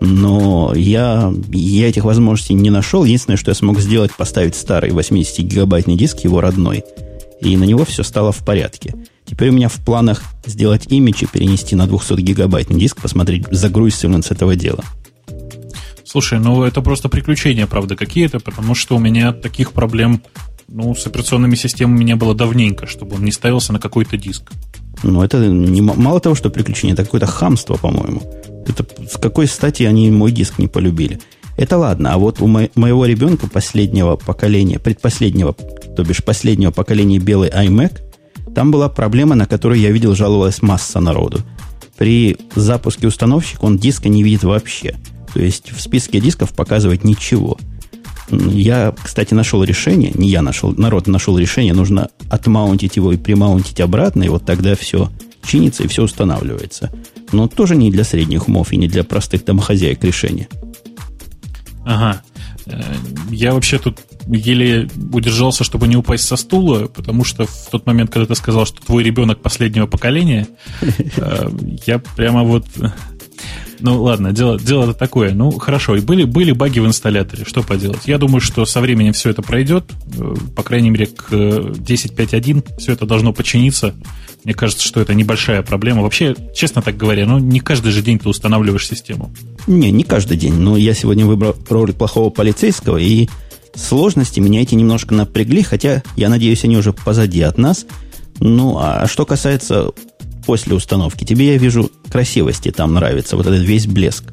но 0.00 0.72
я, 0.74 1.32
я 1.52 1.88
этих 1.88 2.04
возможностей 2.04 2.54
не 2.54 2.70
нашел. 2.70 3.04
Единственное, 3.04 3.36
что 3.36 3.50
я 3.50 3.54
смог 3.54 3.80
сделать, 3.80 4.14
поставить 4.16 4.54
старый 4.54 4.90
80-гигабайтный 4.90 5.96
диск, 5.96 6.20
его 6.20 6.40
родной, 6.40 6.84
и 7.40 7.56
на 7.56 7.64
него 7.64 7.84
все 7.84 8.02
стало 8.02 8.32
в 8.32 8.44
порядке. 8.44 8.94
Теперь 9.34 9.48
у 9.48 9.52
меня 9.54 9.68
в 9.68 9.84
планах 9.84 10.22
сделать 10.46 10.86
имидж 10.92 11.24
и 11.24 11.26
перенести 11.26 11.74
на 11.74 11.86
200-гигабайтный 11.86 12.78
диск, 12.78 13.02
посмотреть, 13.02 13.46
загрузится 13.50 14.06
ли 14.06 14.14
он 14.14 14.22
с 14.22 14.30
этого 14.30 14.54
дела. 14.54 14.84
Слушай, 16.04 16.38
ну 16.38 16.62
это 16.62 16.82
просто 16.82 17.08
приключения, 17.08 17.66
правда, 17.66 17.96
какие-то, 17.96 18.38
потому 18.38 18.76
что 18.76 18.94
у 18.94 19.00
меня 19.00 19.32
таких 19.32 19.72
проблем 19.72 20.22
ну, 20.68 20.94
с 20.94 21.04
операционными 21.08 21.56
системами 21.56 22.04
не 22.04 22.14
было 22.14 22.32
давненько, 22.32 22.86
чтобы 22.86 23.16
он 23.16 23.24
не 23.24 23.32
ставился 23.32 23.72
на 23.72 23.80
какой-то 23.80 24.16
диск. 24.16 24.52
Ну, 25.02 25.20
это 25.20 25.48
не, 25.48 25.80
мало 25.80 26.20
того, 26.20 26.36
что 26.36 26.48
приключение, 26.48 26.94
это 26.94 27.02
какое-то 27.02 27.26
хамство, 27.26 27.74
по-моему. 27.74 28.22
Это 28.68 28.86
с 29.10 29.18
какой 29.18 29.48
стати 29.48 29.82
они 29.82 30.12
мой 30.12 30.30
диск 30.30 30.58
не 30.58 30.68
полюбили? 30.68 31.18
Это 31.56 31.76
ладно, 31.76 32.14
а 32.14 32.18
вот 32.18 32.40
у 32.40 32.46
мо- 32.46 32.70
моего 32.76 33.04
ребенка 33.04 33.48
последнего 33.48 34.14
поколения, 34.14 34.78
предпоследнего, 34.78 35.54
то 35.96 36.04
бишь 36.04 36.22
последнего 36.22 36.70
поколения 36.70 37.18
белый 37.18 37.50
iMac, 37.50 38.00
там 38.54 38.70
была 38.70 38.88
проблема, 38.88 39.34
на 39.34 39.46
которую 39.46 39.80
я 39.80 39.90
видел, 39.90 40.14
жаловалась 40.14 40.62
масса 40.62 41.00
народу. 41.00 41.40
При 41.96 42.36
запуске 42.54 43.06
установщика 43.06 43.64
он 43.64 43.78
диска 43.78 44.08
не 44.08 44.22
видит 44.22 44.44
вообще. 44.44 44.96
То 45.32 45.40
есть 45.40 45.72
в 45.72 45.80
списке 45.80 46.20
дисков 46.20 46.52
показывает 46.52 47.04
ничего. 47.04 47.58
Я, 48.30 48.94
кстати, 49.02 49.34
нашел 49.34 49.62
решение, 49.62 50.12
не 50.14 50.28
я 50.28 50.40
нашел, 50.40 50.72
народ 50.72 51.06
нашел 51.06 51.36
решение, 51.36 51.74
нужно 51.74 52.08
отмаунтить 52.30 52.96
его 52.96 53.12
и 53.12 53.16
примаунтить 53.16 53.80
обратно, 53.80 54.22
и 54.22 54.28
вот 54.28 54.44
тогда 54.46 54.74
все 54.76 55.10
чинится 55.44 55.82
и 55.82 55.88
все 55.88 56.04
устанавливается. 56.04 56.90
Но 57.32 57.48
тоже 57.48 57.76
не 57.76 57.90
для 57.90 58.04
средних 58.04 58.48
умов 58.48 58.72
и 58.72 58.76
не 58.76 58.88
для 58.88 59.04
простых 59.04 59.44
домохозяек 59.44 60.02
решение. 60.02 60.48
Ага. 61.84 62.22
Э, 62.66 62.80
я 63.30 63.52
вообще 63.52 63.78
тут 63.78 63.98
еле 64.26 64.88
удержался, 65.12 65.64
чтобы 65.64 65.88
не 65.88 65.96
упасть 65.96 66.24
со 66.24 66.36
стула, 66.36 66.86
потому 66.86 67.24
что 67.24 67.46
в 67.46 67.68
тот 67.70 67.86
момент, 67.86 68.10
когда 68.10 68.26
ты 68.26 68.34
сказал, 68.34 68.66
что 68.66 68.84
твой 68.84 69.02
ребенок 69.02 69.42
последнего 69.42 69.86
поколения, 69.86 70.46
э, 70.80 71.48
я 71.86 71.98
прямо 71.98 72.42
вот 72.42 72.66
Ну 73.84 74.02
ладно, 74.02 74.32
дело, 74.32 74.58
дело 74.58 74.94
такое. 74.94 75.34
Ну 75.34 75.50
хорошо, 75.58 75.94
и 75.94 76.00
были, 76.00 76.24
были 76.24 76.52
баги 76.52 76.78
в 76.78 76.86
инсталляторе, 76.86 77.44
что 77.44 77.62
поделать. 77.62 78.06
Я 78.06 78.16
думаю, 78.16 78.40
что 78.40 78.64
со 78.64 78.80
временем 78.80 79.12
все 79.12 79.28
это 79.28 79.42
пройдет. 79.42 79.84
Э, 80.16 80.34
по 80.56 80.62
крайней 80.62 80.88
мере, 80.88 81.04
к 81.04 81.30
10.5.1 81.30 82.78
все 82.78 82.92
это 82.92 83.04
должно 83.04 83.34
починиться. 83.34 83.94
Мне 84.42 84.54
кажется, 84.54 84.82
что 84.82 85.02
это 85.02 85.12
небольшая 85.12 85.60
проблема. 85.60 86.00
Вообще, 86.00 86.34
честно 86.54 86.80
так 86.80 86.96
говоря, 86.96 87.26
ну 87.26 87.38
не 87.38 87.60
каждый 87.60 87.92
же 87.92 88.00
день 88.00 88.18
ты 88.18 88.26
устанавливаешь 88.26 88.86
систему. 88.86 89.34
Не, 89.66 89.90
не 89.90 90.04
каждый 90.04 90.38
день. 90.38 90.54
Но 90.54 90.78
я 90.78 90.94
сегодня 90.94 91.26
выбрал 91.26 91.54
роль 91.68 91.92
плохого 91.92 92.30
полицейского, 92.30 92.96
и 92.96 93.28
сложности 93.74 94.40
меня 94.40 94.62
эти 94.62 94.74
немножко 94.74 95.12
напрягли, 95.12 95.62
хотя, 95.62 96.02
я 96.16 96.30
надеюсь, 96.30 96.64
они 96.64 96.78
уже 96.78 96.94
позади 96.94 97.42
от 97.42 97.58
нас. 97.58 97.84
Ну, 98.40 98.78
а 98.78 99.06
что 99.08 99.26
касается 99.26 99.90
после 100.44 100.74
установки, 100.74 101.24
тебе, 101.24 101.52
я 101.52 101.58
вижу, 101.58 101.90
красивости 102.10 102.70
там 102.70 102.94
нравится, 102.94 103.36
вот 103.36 103.46
этот 103.46 103.62
весь 103.62 103.86
блеск 103.86 104.24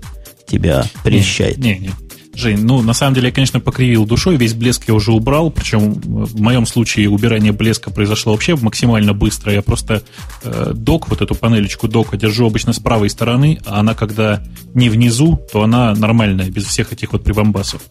тебя 0.47 0.85
прельщает. 1.03 1.57
Не, 1.57 1.73
не, 1.73 1.87
не. 1.87 1.91
Жень, 2.33 2.63
ну, 2.63 2.81
на 2.81 2.93
самом 2.93 3.13
деле, 3.13 3.27
я, 3.27 3.33
конечно, 3.33 3.59
покривил 3.59 4.05
душой, 4.05 4.37
весь 4.37 4.53
блеск 4.53 4.87
я 4.87 4.93
уже 4.93 5.11
убрал, 5.11 5.51
причем 5.51 5.93
в 5.93 6.39
моем 6.39 6.65
случае 6.65 7.09
убирание 7.09 7.51
блеска 7.51 7.91
произошло 7.91 8.31
вообще 8.31 8.55
максимально 8.55 9.13
быстро. 9.13 9.51
Я 9.51 9.61
просто 9.61 10.01
э, 10.43 10.71
док, 10.73 11.09
вот 11.09 11.21
эту 11.21 11.35
панелечку 11.35 11.89
дока 11.89 12.15
держу 12.15 12.47
обычно 12.47 12.71
с 12.71 12.79
правой 12.79 13.09
стороны, 13.09 13.59
а 13.65 13.81
она, 13.81 13.95
когда 13.95 14.41
не 14.73 14.89
внизу, 14.89 15.41
то 15.51 15.63
она 15.63 15.93
нормальная, 15.93 16.49
без 16.49 16.63
всех 16.63 16.93
этих 16.93 17.11
вот 17.11 17.23
прибамбасов. 17.23 17.81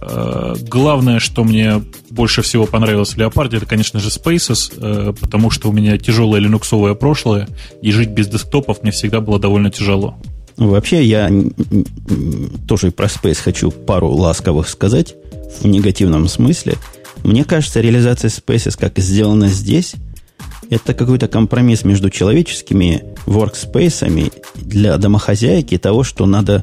Э, 0.00 0.54
главное, 0.60 1.18
что 1.18 1.44
мне 1.44 1.82
больше 2.10 2.42
всего 2.42 2.66
понравилось 2.66 3.10
в 3.10 3.18
Леопарде, 3.18 3.58
это, 3.58 3.66
конечно 3.66 4.00
же, 4.00 4.08
Spaces, 4.08 4.72
э, 4.76 5.12
потому 5.20 5.50
что 5.50 5.68
у 5.68 5.72
меня 5.72 5.98
тяжелое 5.98 6.40
линуксовое 6.40 6.94
прошлое, 6.94 7.48
и 7.82 7.90
жить 7.90 8.10
без 8.10 8.28
десктопов 8.28 8.82
мне 8.82 8.92
всегда 8.92 9.20
было 9.20 9.38
довольно 9.38 9.70
тяжело. 9.70 10.16
Вообще, 10.56 11.04
я 11.04 11.30
тоже 12.66 12.90
про 12.90 13.06
Space 13.06 13.40
хочу 13.40 13.70
пару 13.70 14.08
ласковых 14.08 14.68
сказать 14.68 15.14
в 15.60 15.66
негативном 15.66 16.28
смысле. 16.28 16.74
Мне 17.22 17.44
кажется, 17.44 17.80
реализация 17.80 18.28
Spaces, 18.28 18.76
как 18.78 18.98
сделана 18.98 19.48
здесь, 19.48 19.94
это 20.70 20.94
какой-то 20.94 21.28
компромисс 21.28 21.84
между 21.84 22.10
человеческими 22.10 23.04
workspace 23.26 24.32
для 24.54 24.98
домохозяйки 24.98 25.78
того, 25.78 26.02
что 26.02 26.26
надо 26.26 26.62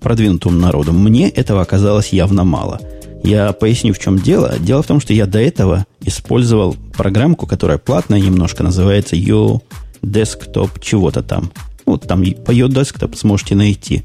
продвинутому 0.00 0.58
народу. 0.58 0.92
Мне 0.92 1.28
этого 1.28 1.62
оказалось 1.62 2.08
явно 2.12 2.44
мало. 2.44 2.80
Я 3.24 3.52
поясню, 3.52 3.92
в 3.92 3.98
чем 3.98 4.18
дело. 4.18 4.54
Дело 4.60 4.82
в 4.82 4.86
том, 4.86 5.00
что 5.00 5.12
я 5.12 5.26
до 5.26 5.40
этого 5.40 5.86
использовал 6.00 6.76
программку, 6.96 7.46
которая 7.46 7.78
платная 7.78 8.20
немножко, 8.20 8.62
называется 8.62 9.16
Yo 9.16 9.60
Desktop 10.02 10.80
чего-то 10.80 11.22
там. 11.22 11.50
Вот 11.84 12.06
там 12.06 12.22
по 12.22 12.52
Yo 12.52 12.68
Desktop 12.68 13.16
сможете 13.16 13.54
найти. 13.54 14.02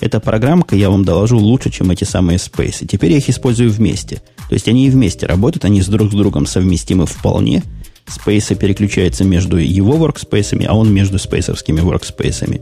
Эта 0.00 0.20
программка, 0.20 0.74
я 0.74 0.90
вам 0.90 1.04
доложу, 1.04 1.38
лучше, 1.38 1.70
чем 1.70 1.90
эти 1.90 2.04
самые 2.04 2.38
Space. 2.38 2.86
Теперь 2.86 3.12
я 3.12 3.18
их 3.18 3.28
использую 3.28 3.70
вместе. 3.70 4.20
То 4.48 4.54
есть 4.54 4.68
они 4.68 4.86
и 4.86 4.90
вместе 4.90 5.26
работают, 5.26 5.64
они 5.64 5.80
с 5.80 5.86
друг 5.86 6.10
с 6.10 6.14
другом 6.14 6.46
совместимы 6.46 7.06
вполне. 7.06 7.62
Space 8.06 8.54
переключается 8.56 9.24
между 9.24 9.56
его 9.56 9.94
workspace, 9.94 10.66
а 10.66 10.76
он 10.76 10.92
между 10.92 11.18
спейсовскими 11.18 11.80
workspace. 11.80 12.60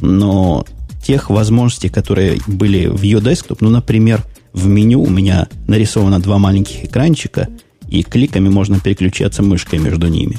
Но 0.00 0.66
тех 1.04 1.30
возможностей, 1.30 1.88
которые 1.88 2.40
были 2.46 2.86
в 2.86 3.02
ее 3.02 3.18
desktop. 3.18 3.58
Ну, 3.60 3.70
например, 3.70 4.24
в 4.52 4.66
меню 4.66 5.02
у 5.02 5.10
меня 5.10 5.48
нарисовано 5.68 6.20
два 6.20 6.38
маленьких 6.38 6.84
экранчика, 6.84 7.48
и 7.88 8.02
кликами 8.02 8.48
можно 8.48 8.80
переключаться 8.80 9.42
мышкой 9.42 9.78
между 9.78 10.08
ними. 10.08 10.38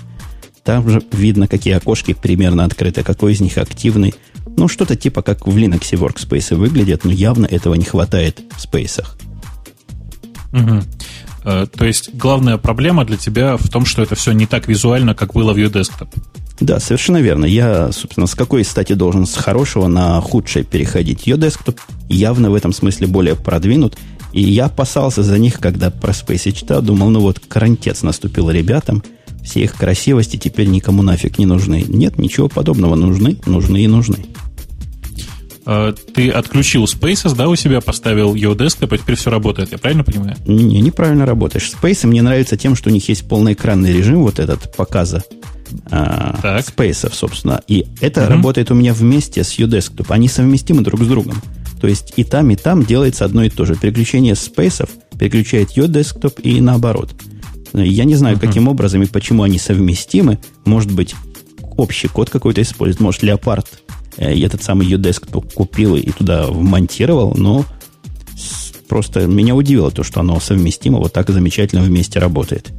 Там 0.64 0.90
же 0.90 1.02
видно, 1.12 1.48
какие 1.48 1.76
окошки 1.76 2.14
примерно 2.14 2.66
открыты, 2.66 3.04
какой 3.04 3.34
из 3.34 3.42
них 3.42 3.58
активный. 3.58 4.16
Ну, 4.58 4.68
что-то 4.68 4.96
типа 4.96 5.22
как 5.22 5.46
в 5.46 5.56
Linux 5.56 5.92
Workspace 5.94 6.56
выглядят, 6.56 7.06
но 7.06 7.12
явно 7.12 7.46
этого 7.46 7.76
не 7.76 7.86
хватает 7.86 8.42
в 8.56 8.62
спейсах. 8.62 9.18
Угу. 10.54 10.82
То 11.78 11.86
есть 11.86 12.16
главная 12.16 12.58
проблема 12.58 13.06
для 13.06 13.18
тебя 13.18 13.58
в 13.58 13.70
том, 13.70 13.86
что 13.86 14.02
это 14.02 14.16
все 14.16 14.32
не 14.32 14.48
так 14.48 14.68
визуально, 14.68 15.14
как 15.14 15.34
было 15.34 15.54
в 15.54 15.58
ее 15.58 15.68
desktop. 15.68 16.10
Да, 16.60 16.80
совершенно 16.80 17.18
верно. 17.18 17.46
Я, 17.46 17.92
собственно, 17.92 18.28
с 18.28 18.36
какой 18.36 18.64
стати 18.64 18.94
должен 18.94 19.26
с 19.26 19.36
хорошего 19.36 19.88
на 19.88 20.22
худшее 20.22 20.64
переходить? 20.64 21.28
Ее 21.28 21.38
десктоп 21.38 21.80
явно 22.08 22.50
в 22.50 22.56
этом 22.56 22.72
смысле 22.72 23.08
более 23.08 23.36
продвинут. 23.36 23.98
И 24.32 24.42
я 24.42 24.66
опасался 24.66 25.24
за 25.24 25.38
них, 25.38 25.60
когда 25.60 25.90
про 25.90 26.12
Space 26.12 26.52
читал. 26.54 26.82
Думал, 26.82 27.10
ну 27.10 27.20
вот, 27.20 27.40
карантец 27.40 28.04
наступил 28.04 28.50
ребятам. 28.50 29.04
Все 29.44 29.64
их 29.64 29.76
красивости 29.76 30.38
теперь 30.38 30.68
никому 30.68 31.04
нафиг 31.04 31.38
не 31.38 31.46
нужны. 31.46 31.84
Нет, 31.88 32.18
ничего 32.18 32.48
подобного. 32.48 32.96
Нужны, 32.96 33.38
нужны 33.46 33.84
и 33.84 33.88
нужны. 33.88 34.26
А, 35.66 35.94
ты 35.94 36.30
отключил 36.30 36.86
Spaces, 36.86 37.36
да, 37.36 37.50
у 37.50 37.56
себя 37.56 37.82
поставил 37.82 38.34
его 38.34 38.54
десктоп, 38.54 38.94
и 38.94 38.98
теперь 38.98 39.16
все 39.16 39.32
работает, 39.32 39.72
я 39.72 39.80
правильно 39.80 40.04
понимаю? 40.04 40.38
Не, 40.46 40.80
неправильно 40.80 41.26
работаешь. 41.26 41.72
Space 41.72 42.06
мне 42.06 42.22
нравится 42.22 42.56
тем, 42.56 42.76
что 42.76 42.90
у 42.90 42.94
них 42.94 43.10
есть 43.10 43.28
полноэкранный 43.28 43.92
режим, 43.92 44.22
вот 44.22 44.38
этот 44.38 44.76
показа 44.76 45.24
а, 45.92 46.62
спейсов, 46.62 47.14
собственно. 47.16 47.62
И 47.68 47.86
это 48.02 48.24
угу. 48.24 48.30
работает 48.30 48.72
у 48.72 48.76
меня 48.76 48.94
вместе 48.94 49.44
с 49.44 49.58
UDesktop. 49.58 50.08
Они 50.10 50.28
совместимы 50.28 50.82
друг 50.82 51.02
с 51.04 51.08
другом. 51.08 51.42
То 51.80 51.88
есть 51.88 52.14
и 52.16 52.24
там, 52.24 52.50
и 52.52 52.56
там 52.56 52.84
делается 52.84 53.26
одно 53.26 53.44
и 53.44 53.50
то 53.50 53.66
же. 53.66 53.76
Переключение 53.76 54.36
спейсов 54.36 54.90
переключает 55.20 55.78
UDesktop 55.78 56.42
и 56.42 56.62
наоборот. 56.62 57.14
Я 57.74 58.06
не 58.06 58.16
знаю, 58.16 58.38
uh 58.38 58.40
каким 58.40 58.68
образом 58.68 59.04
и 59.04 59.08
почему 59.08 59.44
они 59.44 59.60
совместимы. 59.60 60.40
Может 60.64 60.92
быть, 60.92 61.16
общий 61.78 62.08
код 62.08 62.30
какой-то 62.30 62.62
использует. 62.62 63.02
Может, 63.02 63.24
Leopard 63.24 63.66
э, 64.18 64.40
этот 64.40 64.64
самый 64.64 64.88
UDesktop 64.88 65.54
купил 65.54 65.96
и 65.96 66.10
туда 66.12 66.48
вмонтировал, 66.48 67.34
но 67.36 67.66
просто 68.88 69.28
меня 69.28 69.56
удивило 69.56 69.92
то, 69.92 70.04
что 70.04 70.22
оно 70.22 70.40
совместимо, 70.40 71.00
вот 71.00 71.14
так 71.14 71.30
замечательно 71.30 71.82
вместе 71.82 72.20
работает. 72.20 72.72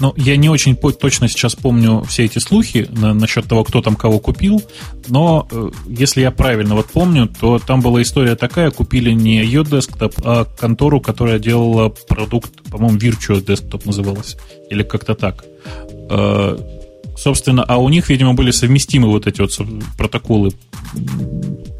Ну, 0.00 0.14
я 0.16 0.36
не 0.36 0.48
очень 0.48 0.76
точно 0.76 1.28
сейчас 1.28 1.54
помню 1.54 2.02
все 2.08 2.24
эти 2.24 2.38
слухи 2.38 2.88
на, 2.90 3.12
насчет 3.12 3.46
того, 3.46 3.64
кто 3.64 3.82
там 3.82 3.96
кого 3.96 4.18
купил, 4.18 4.62
но 5.08 5.46
э, 5.50 5.70
если 5.88 6.22
я 6.22 6.30
правильно 6.30 6.74
вот 6.74 6.86
помню, 6.86 7.28
то 7.28 7.58
там 7.58 7.82
была 7.82 8.00
история 8.00 8.34
такая, 8.34 8.70
купили 8.70 9.12
не 9.12 9.36
ее 9.36 9.62
десктоп, 9.62 10.14
а 10.24 10.44
контору, 10.44 11.00
которая 11.02 11.38
делала 11.38 11.90
продукт, 12.08 12.62
по-моему, 12.70 12.98
Virtual 12.98 13.44
Desktop 13.44 13.82
называлась, 13.84 14.38
или 14.70 14.82
как-то 14.82 15.14
так. 15.14 15.44
Э, 16.08 16.56
собственно, 17.18 17.62
а 17.62 17.76
у 17.76 17.90
них, 17.90 18.08
видимо, 18.08 18.32
были 18.32 18.52
совместимы 18.52 19.08
вот 19.08 19.26
эти 19.26 19.42
вот 19.42 19.52
протоколы 19.98 20.52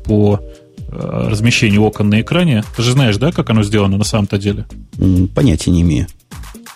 по 0.04 0.40
э, 0.76 1.28
размещению 1.30 1.84
окон 1.84 2.10
на 2.10 2.20
экране. 2.20 2.64
Ты 2.76 2.82
же 2.82 2.92
знаешь, 2.92 3.16
да, 3.16 3.32
как 3.32 3.48
оно 3.48 3.62
сделано 3.62 3.96
на 3.96 4.04
самом-то 4.04 4.36
деле? 4.36 4.66
Понятия 5.34 5.70
не 5.70 5.80
имею. 5.80 6.06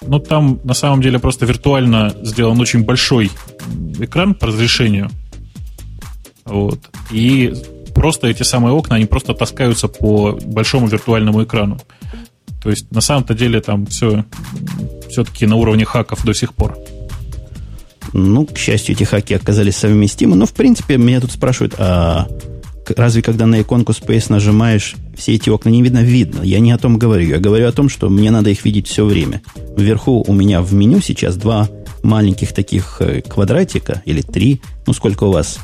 Ну, 0.07 0.19
там 0.19 0.61
на 0.65 0.75
самом 0.75 1.01
деле 1.01 1.19
просто 1.19 1.47
виртуально 1.47 2.15
сделан 2.23 2.61
очень 2.61 2.85
большой 2.85 3.31
экран 3.99 4.35
по 4.35 4.49
разрешению. 4.49 5.11
Вот. 6.45 6.81
И 7.11 7.55
просто 7.95 8.29
эти 8.29 8.43
самые 8.43 8.73
окна, 8.73 8.97
они 8.97 9.07
просто 9.07 9.35
таскаются 9.35 9.89
по 9.89 10.39
большому 10.45 10.87
виртуальному 10.87 11.45
экрану. 11.45 11.79
То 12.63 12.71
есть 12.71 12.91
на 12.91 13.01
самом-то 13.01 13.35
деле 13.35 13.61
там 13.61 13.87
все 13.87 14.25
все-таки 15.11 15.47
на 15.47 15.57
уровне 15.57 15.85
хаков 15.85 16.25
до 16.25 16.35
сих 16.35 16.55
пор. 16.55 16.77
Ну, 18.13 18.47
к 18.47 18.59
счастью, 18.59 18.95
эти 18.95 19.05
хаки 19.05 19.35
оказались 19.35 19.77
совместимы. 19.77 20.37
Но, 20.37 20.47
в 20.47 20.53
принципе, 20.53 20.97
меня 20.97 21.21
тут 21.21 21.33
спрашивают, 21.33 21.75
а 21.79 22.29
разве 22.97 23.23
когда 23.23 23.47
на 23.47 23.61
иконку 23.61 23.93
Space 23.93 24.27
нажимаешь, 24.29 24.95
все 25.17 25.35
эти 25.35 25.51
окна 25.51 25.71
не 25.71 25.83
видно? 25.83 25.99
Видно. 25.99 26.43
Я 26.43 26.61
не 26.61 26.73
о 26.73 26.79
том 26.79 26.99
говорю. 26.99 27.29
Я 27.29 27.39
говорю 27.39 27.69
о 27.69 27.73
том, 27.73 27.89
что 27.89 28.09
мне 28.09 28.31
надо 28.31 28.51
их 28.51 28.65
видеть 28.65 28.89
все 28.89 29.05
время. 29.05 29.43
Вверху 29.77 30.25
у 30.27 30.33
меня 30.33 30.61
в 30.63 30.73
меню 30.75 31.01
сейчас 31.01 31.37
два 31.37 31.69
маленьких 32.03 32.53
таких 32.53 32.97
э, 33.01 33.23
квадратика, 33.23 34.03
или 34.05 34.21
три, 34.21 34.61
ну, 34.87 34.93
сколько 34.93 35.25
у 35.25 35.33
вас, 35.33 35.59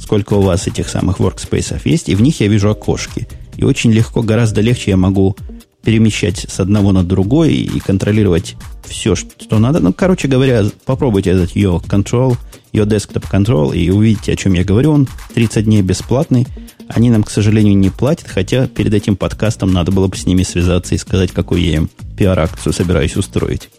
сколько 0.00 0.34
у 0.34 0.42
вас 0.42 0.66
этих 0.66 0.88
самых 0.88 1.20
workspace 1.20 1.80
есть, 1.84 2.08
и 2.08 2.14
в 2.14 2.20
них 2.20 2.40
я 2.40 2.48
вижу 2.48 2.70
окошки. 2.70 3.28
И 3.56 3.64
очень 3.64 3.92
легко, 3.92 4.22
гораздо 4.22 4.60
легче 4.60 4.90
я 4.90 4.96
могу 4.96 5.36
перемещать 5.86 6.46
с 6.50 6.58
одного 6.58 6.90
на 6.90 7.04
другой 7.04 7.52
и 7.52 7.78
контролировать 7.78 8.56
все, 8.84 9.14
что 9.14 9.60
надо. 9.60 9.78
Ну, 9.78 9.92
короче 9.92 10.26
говоря, 10.26 10.64
попробуйте 10.84 11.30
этот 11.30 11.52
ее 11.52 11.80
control, 11.88 12.36
ее 12.72 12.82
desktop 12.82 13.30
control 13.30 13.72
и 13.72 13.88
увидите, 13.90 14.32
о 14.32 14.36
чем 14.36 14.54
я 14.54 14.64
говорю. 14.64 14.90
Он 14.90 15.08
30 15.34 15.64
дней 15.64 15.82
бесплатный. 15.82 16.44
Они 16.88 17.08
нам, 17.08 17.22
к 17.22 17.30
сожалению, 17.30 17.76
не 17.76 17.90
платят, 17.90 18.26
хотя 18.26 18.66
перед 18.66 18.92
этим 18.94 19.14
подкастом 19.14 19.72
надо 19.72 19.92
было 19.92 20.08
бы 20.08 20.16
с 20.16 20.26
ними 20.26 20.42
связаться 20.42 20.96
и 20.96 20.98
сказать, 20.98 21.30
какую 21.30 21.62
я 21.62 21.76
им 21.76 21.90
пиар-акцию 22.18 22.72
собираюсь 22.72 23.14
устроить. 23.14 23.70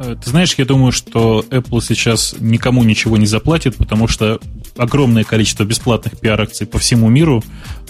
Э, 0.00 0.16
ты 0.22 0.30
знаешь, 0.30 0.54
я 0.56 0.64
думаю, 0.64 0.92
что 0.92 1.44
Apple 1.50 1.80
сейчас 1.82 2.34
никому 2.38 2.82
ничего 2.84 3.18
не 3.18 3.26
заплатит, 3.26 3.76
потому 3.76 4.08
что 4.08 4.40
огромное 4.76 5.24
количество 5.24 5.64
бесплатных 5.64 6.18
пиар-акций 6.18 6.66
по 6.66 6.78
всему 6.78 7.10
миру. 7.10 7.44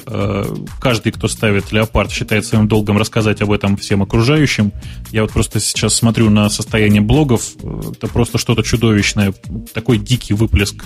Э, 0.07 0.45
каждый, 0.81 1.12
кто 1.12 1.29
ставит 1.29 1.71
Леопард, 1.71 2.11
считает 2.11 2.45
своим 2.45 2.67
долгом 2.67 2.99
рассказать 2.99 3.40
об 3.43 3.52
этом 3.52 3.76
всем 3.76 4.02
окружающим. 4.02 4.73
Я 5.12 5.23
вот 5.23 5.31
просто 5.31 5.61
сейчас 5.61 5.95
смотрю 5.95 6.31
на 6.31 6.50
состояние 6.50 7.00
блогов. 7.00 7.52
Э, 7.62 7.81
это 7.93 8.09
просто 8.09 8.38
что-то 8.38 8.64
чудовищное. 8.64 9.33
Такой 9.73 9.99
дикий 9.99 10.35
выплеск 10.35 10.85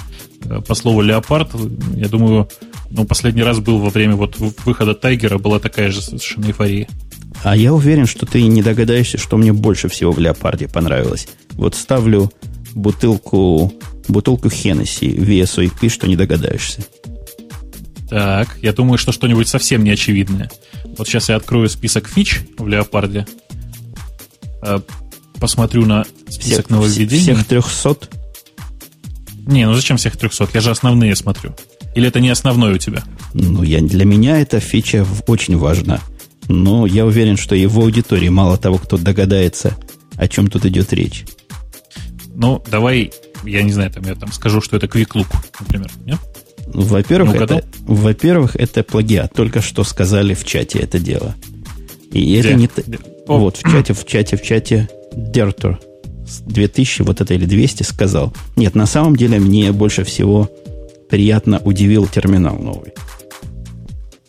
по 0.69 0.75
слову 0.75 1.01
Леопард. 1.01 1.53
Я 1.95 2.09
думаю, 2.09 2.49
Ну, 2.91 3.05
последний 3.07 3.43
раз 3.43 3.61
был 3.61 3.79
во 3.79 3.89
время 3.89 4.15
вот 4.15 4.37
выхода 4.39 4.95
Тайгера, 4.95 5.39
была 5.39 5.59
такая 5.59 5.91
же 5.91 6.03
совершенно 6.03 6.47
эйфория. 6.47 6.87
А 7.45 7.55
я 7.55 7.75
уверен, 7.75 8.07
что 8.07 8.25
ты 8.25 8.43
не 8.43 8.63
догадаешься, 8.63 9.19
что 9.19 9.37
мне 9.37 9.53
больше 9.53 9.89
всего 9.89 10.13
в 10.13 10.19
Леопарде 10.19 10.67
понравилось. 10.67 11.29
Вот 11.51 11.75
ставлю 11.75 12.33
бутылку, 12.73 13.71
бутылку 14.09 14.49
Хеннесси 14.49 15.11
в 15.11 15.29
VSOP, 15.29 15.91
что 15.91 16.07
не 16.09 16.17
догадаешься. 16.17 16.83
Так, 18.09 18.57
я 18.63 18.73
думаю, 18.73 18.97
что 18.97 19.13
что-нибудь 19.13 19.47
совсем 19.47 19.85
неочевидное. 19.85 20.51
Вот 20.97 21.07
сейчас 21.07 21.29
я 21.29 21.37
открою 21.37 21.69
список 21.69 22.09
фич 22.09 22.41
в 22.57 22.67
Леопарде. 22.67 23.27
Э, 24.63 24.81
посмотрю 25.39 25.85
на 25.85 26.07
список 26.31 26.41
всех, 26.41 26.71
нововведений. 26.71 27.23
Всех 27.23 27.45
300? 27.45 28.09
Не, 29.47 29.67
ну 29.67 29.75
зачем 29.75 29.99
всех 29.99 30.17
300? 30.17 30.49
Я 30.55 30.61
же 30.63 30.71
основные 30.71 31.15
смотрю. 31.15 31.55
Или 31.95 32.09
это 32.09 32.21
не 32.21 32.31
основной 32.31 32.73
у 32.73 32.79
тебя? 32.79 33.05
Ну, 33.35 33.63
я, 33.63 33.83
для 33.83 34.07
меня 34.07 34.41
эта 34.41 34.61
фича 34.61 35.07
очень 35.27 35.59
важна. 35.59 36.01
Но 36.49 36.87
я 36.87 37.07
уверен, 37.07 37.37
что 37.37 37.55
и 37.55 37.67
в 37.67 37.79
аудитории 37.79 38.29
мало 38.29 38.57
того, 38.57 38.79
кто 38.79 38.97
догадается, 38.97 39.77
о 40.17 40.29
чем 40.29 40.49
тут 40.49 40.67
идет 40.67 40.93
речь. 40.93 41.25
Ну, 42.35 42.63
давай, 42.71 43.13
я 43.45 43.63
не 43.63 43.73
знаю, 43.73 43.91
там 43.91 44.05
я 44.05 44.15
там 44.15 44.33
скажу, 44.33 44.61
что 44.61 44.77
это 44.77 44.87
Quick 44.87 45.13
Look, 45.15 45.29
например, 45.61 45.91
нет? 46.05 46.19
Во-первых, 46.67 47.35
это, 47.37 47.65
во-первых, 47.81 48.57
это 48.57 48.83
плагиат. 48.83 49.33
Только 49.35 49.61
что 49.61 49.85
сказали 49.85 50.35
в 50.35 50.45
чате 50.45 50.81
это 50.81 50.99
дело. 50.99 51.35
И 52.11 52.39
Где? 52.39 52.51
это 52.51 52.57
не... 52.57 52.69
О. 53.27 53.39
Вот, 53.39 53.59
в 53.59 53.63
чате, 53.71 53.93
в 53.93 54.05
чате, 54.05 54.37
в 54.37 54.43
чате 54.43 54.89
Дертер 55.13 55.79
2000, 56.47 57.03
вот 57.03 57.21
это 57.21 57.35
или 57.35 57.45
200 57.45 57.83
сказал. 57.83 58.33
Нет, 58.57 58.75
на 58.75 58.87
самом 58.87 59.17
деле 59.17 59.39
мне 59.39 59.73
больше 59.73 60.05
всего 60.05 60.51
приятно 61.09 61.59
удивил 61.59 62.07
терминал 62.07 62.57
новый. 62.57 62.93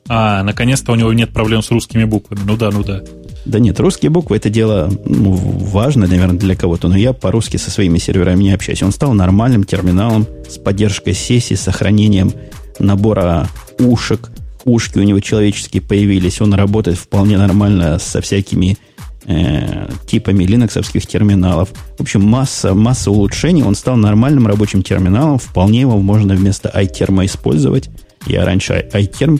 А, 0.07 0.43
наконец-то 0.43 0.91
у 0.91 0.95
него 0.95 1.11
нет 1.13 1.31
проблем 1.31 1.63
с 1.63 1.71
русскими 1.71 2.03
буквами. 2.03 2.41
Ну 2.45 2.57
да, 2.57 2.69
ну 2.71 2.83
да. 2.83 3.01
Да 3.45 3.59
нет, 3.59 3.79
русские 3.79 4.09
буквы 4.09 4.37
это 4.37 4.49
дело 4.49 4.91
ну, 5.05 5.31
важно, 5.33 6.07
наверное, 6.07 6.37
для 6.37 6.55
кого-то, 6.55 6.87
но 6.87 6.97
я 6.97 7.13
по-русски 7.13 7.57
со 7.57 7.69
своими 7.69 7.99
серверами 7.99 8.43
не 8.43 8.53
общаюсь. 8.53 8.81
Он 8.81 8.91
стал 8.91 9.13
нормальным 9.13 9.63
терминалом 9.63 10.27
с 10.49 10.57
поддержкой 10.57 11.13
сессии, 11.13 11.53
сохранением 11.53 12.33
набора 12.79 13.47
ушек. 13.79 14.31
Ушки 14.63 14.97
у 14.97 15.03
него 15.03 15.19
человеческие 15.19 15.81
появились. 15.81 16.41
Он 16.41 16.53
работает 16.55 16.97
вполне 16.97 17.37
нормально 17.37 17.99
со 17.99 18.19
всякими 18.21 18.77
э, 19.25 19.89
типами 20.07 20.43
линоксовских 20.43 21.05
терминалов. 21.05 21.69
В 21.97 22.01
общем, 22.01 22.23
масса, 22.23 22.73
масса 22.73 23.11
улучшений. 23.11 23.63
Он 23.63 23.75
стал 23.75 23.95
нормальным 23.95 24.47
рабочим 24.47 24.81
терминалом. 24.81 25.37
Вполне 25.37 25.81
его 25.81 25.99
можно 25.99 26.33
вместо 26.33 26.69
iTerm 26.69 27.23
использовать. 27.25 27.89
Я 28.25 28.43
раньше 28.43 28.89
iTerm 28.91 29.39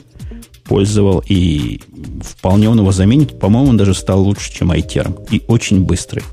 пользовал, 0.65 1.24
и 1.27 1.81
вполне 2.22 2.69
он 2.69 2.79
его 2.79 2.91
заменит. 2.91 3.39
По-моему, 3.39 3.69
он 3.69 3.77
даже 3.77 3.93
стал 3.93 4.22
лучше, 4.22 4.51
чем 4.51 4.72
iTerm. 4.72 5.27
И 5.31 5.43
очень 5.48 5.84
быстрый. 5.84 6.24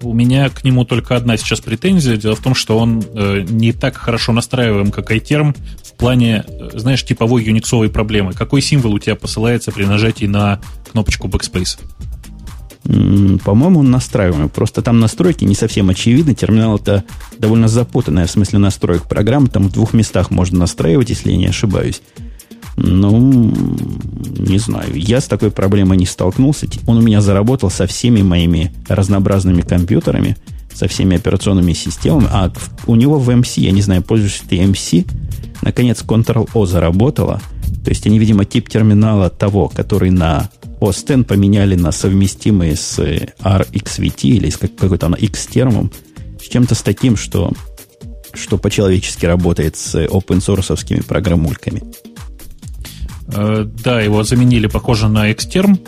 У 0.00 0.12
меня 0.12 0.48
к 0.48 0.62
нему 0.62 0.84
только 0.84 1.16
одна 1.16 1.36
сейчас 1.36 1.60
претензия. 1.60 2.16
Дело 2.16 2.36
в 2.36 2.40
том, 2.40 2.54
что 2.54 2.78
он 2.78 3.02
э, 3.14 3.44
не 3.48 3.72
так 3.72 3.96
хорошо 3.96 4.32
настраиваем, 4.32 4.92
как 4.92 5.10
iTerm, 5.10 5.56
в 5.82 5.94
плане, 5.94 6.44
э, 6.46 6.70
знаешь, 6.74 7.04
типовой 7.04 7.42
юниксовой 7.42 7.90
проблемы. 7.90 8.32
Какой 8.32 8.62
символ 8.62 8.94
у 8.94 8.98
тебя 9.00 9.16
посылается 9.16 9.72
при 9.72 9.84
нажатии 9.84 10.26
на 10.26 10.60
кнопочку 10.92 11.26
Backspace? 11.26 11.80
По-моему, 13.44 13.80
он 13.80 13.90
настраиваемый. 13.90 14.48
Просто 14.48 14.82
там 14.82 15.00
настройки 15.00 15.44
не 15.44 15.54
совсем 15.54 15.90
очевидны. 15.90 16.34
Терминал 16.34 16.76
это 16.76 17.04
довольно 17.38 17.66
запутанная 17.66 18.26
в 18.26 18.30
смысле 18.30 18.60
настроек 18.60 19.08
программы. 19.08 19.48
Там 19.48 19.68
в 19.68 19.72
двух 19.72 19.92
местах 19.94 20.30
можно 20.30 20.60
настраивать, 20.60 21.10
если 21.10 21.32
я 21.32 21.36
не 21.36 21.48
ошибаюсь. 21.48 22.00
Ну, 22.80 23.52
не 24.38 24.58
знаю. 24.58 24.94
Я 24.94 25.20
с 25.20 25.26
такой 25.26 25.50
проблемой 25.50 25.96
не 25.96 26.06
столкнулся. 26.06 26.66
Он 26.86 26.98
у 26.98 27.02
меня 27.02 27.20
заработал 27.20 27.70
со 27.70 27.86
всеми 27.86 28.22
моими 28.22 28.72
разнообразными 28.88 29.62
компьютерами, 29.62 30.36
со 30.72 30.86
всеми 30.86 31.16
операционными 31.16 31.72
системами. 31.72 32.28
А 32.30 32.52
у 32.86 32.94
него 32.94 33.18
в 33.18 33.28
MC, 33.30 33.60
я 33.60 33.72
не 33.72 33.82
знаю, 33.82 34.02
пользуешься 34.02 34.44
ты 34.48 34.58
MC, 34.58 35.10
наконец 35.62 36.02
Ctrl-O 36.02 36.66
заработала. 36.66 37.40
То 37.84 37.90
есть 37.90 38.06
они, 38.06 38.18
видимо, 38.18 38.44
тип 38.44 38.68
терминала 38.68 39.28
того, 39.28 39.68
который 39.68 40.10
на 40.10 40.48
OS 40.80 41.18
X 41.18 41.26
поменяли 41.26 41.74
на 41.74 41.90
совместимый 41.90 42.76
с 42.76 42.98
RXVT 42.98 44.28
или 44.28 44.50
с 44.50 44.56
какой-то 44.56 45.08
на 45.08 45.16
X-термом, 45.16 45.90
с 46.40 46.48
чем-то 46.48 46.76
с 46.76 46.82
таким, 46.82 47.16
что, 47.16 47.52
что 48.34 48.56
по-человечески 48.56 49.26
работает 49.26 49.76
с 49.76 49.96
open 49.96 50.38
source 50.38 51.02
программульками. 51.02 51.82
Э, 53.32 53.64
да, 53.84 54.00
его 54.00 54.22
заменили, 54.24 54.66
похоже, 54.66 55.08
на 55.08 55.30
Xterm. 55.30 55.78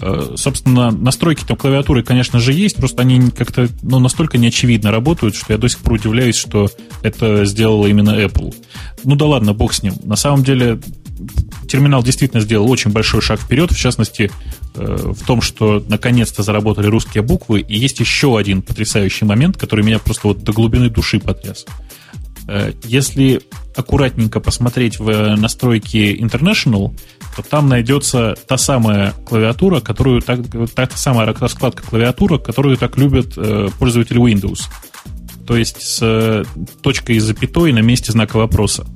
Э, 0.00 0.34
собственно, 0.36 0.90
настройки 0.90 1.44
там 1.46 1.56
клавиатуры, 1.56 2.02
конечно 2.02 2.40
же, 2.40 2.52
есть, 2.52 2.76
просто 2.76 3.02
они 3.02 3.30
как-то 3.30 3.68
ну, 3.82 4.00
настолько 4.00 4.38
неочевидно 4.38 4.90
работают, 4.90 5.36
что 5.36 5.52
я 5.52 5.58
до 5.58 5.68
сих 5.68 5.78
пор 5.78 5.94
удивляюсь, 5.94 6.36
что 6.36 6.68
это 7.02 7.44
сделала 7.44 7.86
именно 7.86 8.10
Apple. 8.10 8.54
Ну 9.04 9.14
да 9.14 9.26
ладно, 9.26 9.52
бог 9.52 9.72
с 9.72 9.82
ним. 9.82 9.94
На 10.02 10.16
самом 10.16 10.42
деле, 10.42 10.80
терминал 11.68 12.02
действительно 12.02 12.42
сделал 12.42 12.70
очень 12.70 12.90
большой 12.90 13.20
шаг 13.20 13.40
вперед, 13.40 13.70
в 13.70 13.78
частности, 13.78 14.30
э, 14.74 15.12
в 15.12 15.24
том, 15.24 15.40
что 15.40 15.84
наконец-то 15.88 16.42
заработали 16.42 16.86
русские 16.86 17.22
буквы, 17.22 17.60
и 17.60 17.76
есть 17.76 18.00
еще 18.00 18.36
один 18.36 18.62
потрясающий 18.62 19.24
момент, 19.24 19.56
который 19.56 19.84
меня 19.84 19.98
просто 19.98 20.28
вот 20.28 20.42
до 20.42 20.52
глубины 20.52 20.90
души 20.90 21.20
потряс. 21.20 21.66
Э, 22.46 22.72
если 22.84 23.40
аккуратненько 23.76 24.40
посмотреть 24.40 24.98
в 24.98 25.36
настройки 25.36 26.16
International, 26.20 26.92
то 27.36 27.42
там 27.42 27.68
найдется 27.68 28.36
та 28.46 28.56
самая 28.56 29.12
клавиатура, 29.26 29.80
которую 29.80 30.20
так, 30.20 30.40
та, 30.74 30.88
самая 30.94 31.32
раскладка 31.32 31.82
клавиатура, 31.82 32.38
которую 32.38 32.76
так 32.76 32.96
любят 32.96 33.32
э, 33.36 33.68
пользователи 33.78 34.20
Windows. 34.20 34.62
То 35.46 35.56
есть 35.56 35.82
с 35.82 35.98
э, 36.02 36.44
точкой 36.82 37.16
и 37.16 37.20
запятой 37.20 37.72
на 37.72 37.80
месте 37.80 38.12
знака 38.12 38.36
вопроса. 38.36 38.86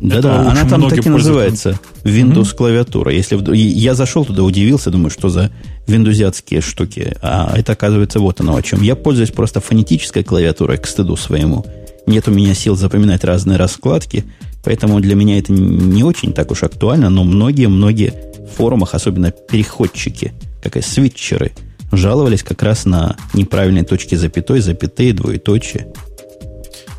Да-да, 0.00 0.50
она 0.50 0.64
там 0.68 0.88
так 0.88 1.04
и 1.04 1.08
называется. 1.08 1.80
Windows 2.04 2.54
клавиатура. 2.54 3.12
Если 3.12 3.36
я 3.56 3.94
зашел 3.94 4.24
туда, 4.24 4.44
удивился, 4.44 4.90
думаю, 4.90 5.10
что 5.10 5.30
за 5.30 5.50
виндузятские 5.88 6.60
штуки. 6.60 7.16
А 7.22 7.52
это 7.56 7.72
оказывается 7.72 8.20
вот 8.20 8.40
оно 8.40 8.54
о 8.54 8.62
чем. 8.62 8.82
Я 8.82 8.94
пользуюсь 8.94 9.30
просто 9.30 9.60
фонетической 9.60 10.22
клавиатурой 10.22 10.78
к 10.78 10.86
стыду 10.86 11.16
своему 11.16 11.66
нет 12.08 12.26
у 12.26 12.32
меня 12.32 12.54
сил 12.54 12.74
запоминать 12.74 13.22
разные 13.24 13.58
раскладки, 13.58 14.24
поэтому 14.64 15.00
для 15.00 15.14
меня 15.14 15.38
это 15.38 15.52
не 15.52 16.02
очень 16.02 16.32
так 16.32 16.50
уж 16.50 16.62
актуально, 16.62 17.10
но 17.10 17.22
многие-многие 17.24 18.12
в 18.50 18.56
форумах, 18.56 18.94
особенно 18.94 19.30
переходчики, 19.30 20.32
как 20.62 20.76
и 20.76 20.80
свитчеры, 20.80 21.52
жаловались 21.92 22.42
как 22.42 22.62
раз 22.62 22.84
на 22.84 23.16
неправильные 23.34 23.84
точки 23.84 24.14
запятой, 24.14 24.60
запятые, 24.60 25.12
двоеточие. 25.12 25.92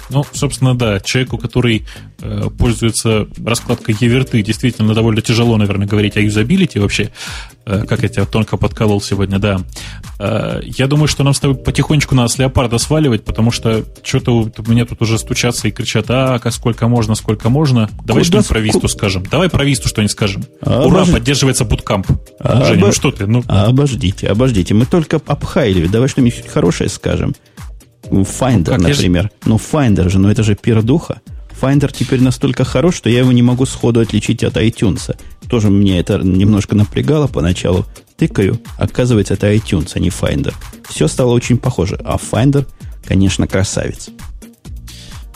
Ну, 0.10 0.26
собственно, 0.34 0.76
да, 0.76 1.00
человеку, 1.00 1.38
который 1.38 1.86
э, 2.22 2.50
пользуется 2.58 3.28
раскладкой 3.43 3.95
Еверты, 4.00 4.41
действительно 4.41 4.93
довольно 4.93 5.22
тяжело, 5.22 5.58
наверное, 5.58 5.88
говорить 5.88 6.17
о 6.17 6.22
юзабилити 6.22 6.80
вообще, 6.80 7.12
э, 7.65 7.86
как 7.86 8.02
я 8.02 8.10
тебя 8.10 8.26
тонко 8.26 8.58
подколол 8.58 9.02
сегодня, 9.02 9.38
да. 9.38 9.62
Э, 10.19 10.62
я 10.63 10.88
думаю, 10.88 11.08
что 11.08 11.24
нам 11.24 11.34
с 11.34 11.39
тобой 11.39 11.58
потихонечку 11.58 12.15
надо 12.15 12.30
с 12.30 12.39
леопарда 12.39 12.80
сваливать, 12.80 13.24
потому 13.24 13.52
что 13.52 13.86
что-то 14.04 14.52
мне 14.67 14.86
тут 14.86 15.02
уже 15.02 15.19
стучатся 15.19 15.67
и 15.67 15.72
кричат, 15.72 16.06
а, 16.10 16.39
сколько 16.52 16.88
можно, 16.88 17.13
сколько 17.15 17.50
можно. 17.50 17.89
Давай 18.04 18.24
что-нибудь 18.24 18.48
про 18.48 18.60
Висту 18.60 18.88
скажем. 18.88 19.24
Давай 19.30 19.50
про 19.50 19.63
Висту 19.63 19.88
что-нибудь 19.88 20.12
скажем. 20.12 20.43
А, 20.62 20.86
Ура, 20.86 21.02
обож... 21.02 21.13
поддерживается 21.13 21.65
буткамп. 21.65 22.08
А, 22.39 22.65
Женя, 22.65 22.88
ну 22.88 22.91
что 22.91 23.12
ты? 23.12 23.28
Ну... 23.28 23.43
А, 23.48 23.67
обождите, 23.67 24.28
обождите. 24.28 24.74
Мы 24.74 24.86
только 24.86 25.22
обхайли. 25.26 25.88
Давай 25.88 26.10
что-нибудь 26.10 26.48
хорошее 26.48 26.89
скажем. 26.89 27.36
Finder, 28.10 28.78
ну, 28.78 28.88
например. 28.88 29.24
Же... 29.24 29.32
Ну, 29.45 29.56
Finder 29.58 30.10
же, 30.10 30.19
ну 30.19 30.30
это 30.30 30.43
же 30.43 30.56
пердуха. 30.56 31.22
Finder 31.60 31.91
теперь 31.93 32.22
настолько 32.22 32.63
хорош, 32.63 32.95
что 32.95 33.10
я 33.10 33.19
его 33.19 33.32
не 33.32 33.41
могу 33.41 33.65
сходу 33.65 34.00
отличить 34.00 34.43
от 34.43 34.58
iTunes. 34.58 35.15
Тоже 35.50 35.69
мне 35.69 36.00
это 36.00 36.17
немножко 36.19 36.76
напрягало 36.76 37.28
поначалу. 37.28 37.86
Тыкаю, 38.17 38.60
оказывается, 38.78 39.34
это 39.34 39.54
iTunes, 39.54 39.91
а 39.95 40.00
не 40.00 40.10
Finder. 40.10 40.54
Все 40.88 41.08
стало 41.08 41.34
очень 41.34 41.58
похоже. 41.58 42.00
А 42.04 42.17
Finder, 42.17 42.65
конечно, 43.06 43.48
красавец. 43.48 44.10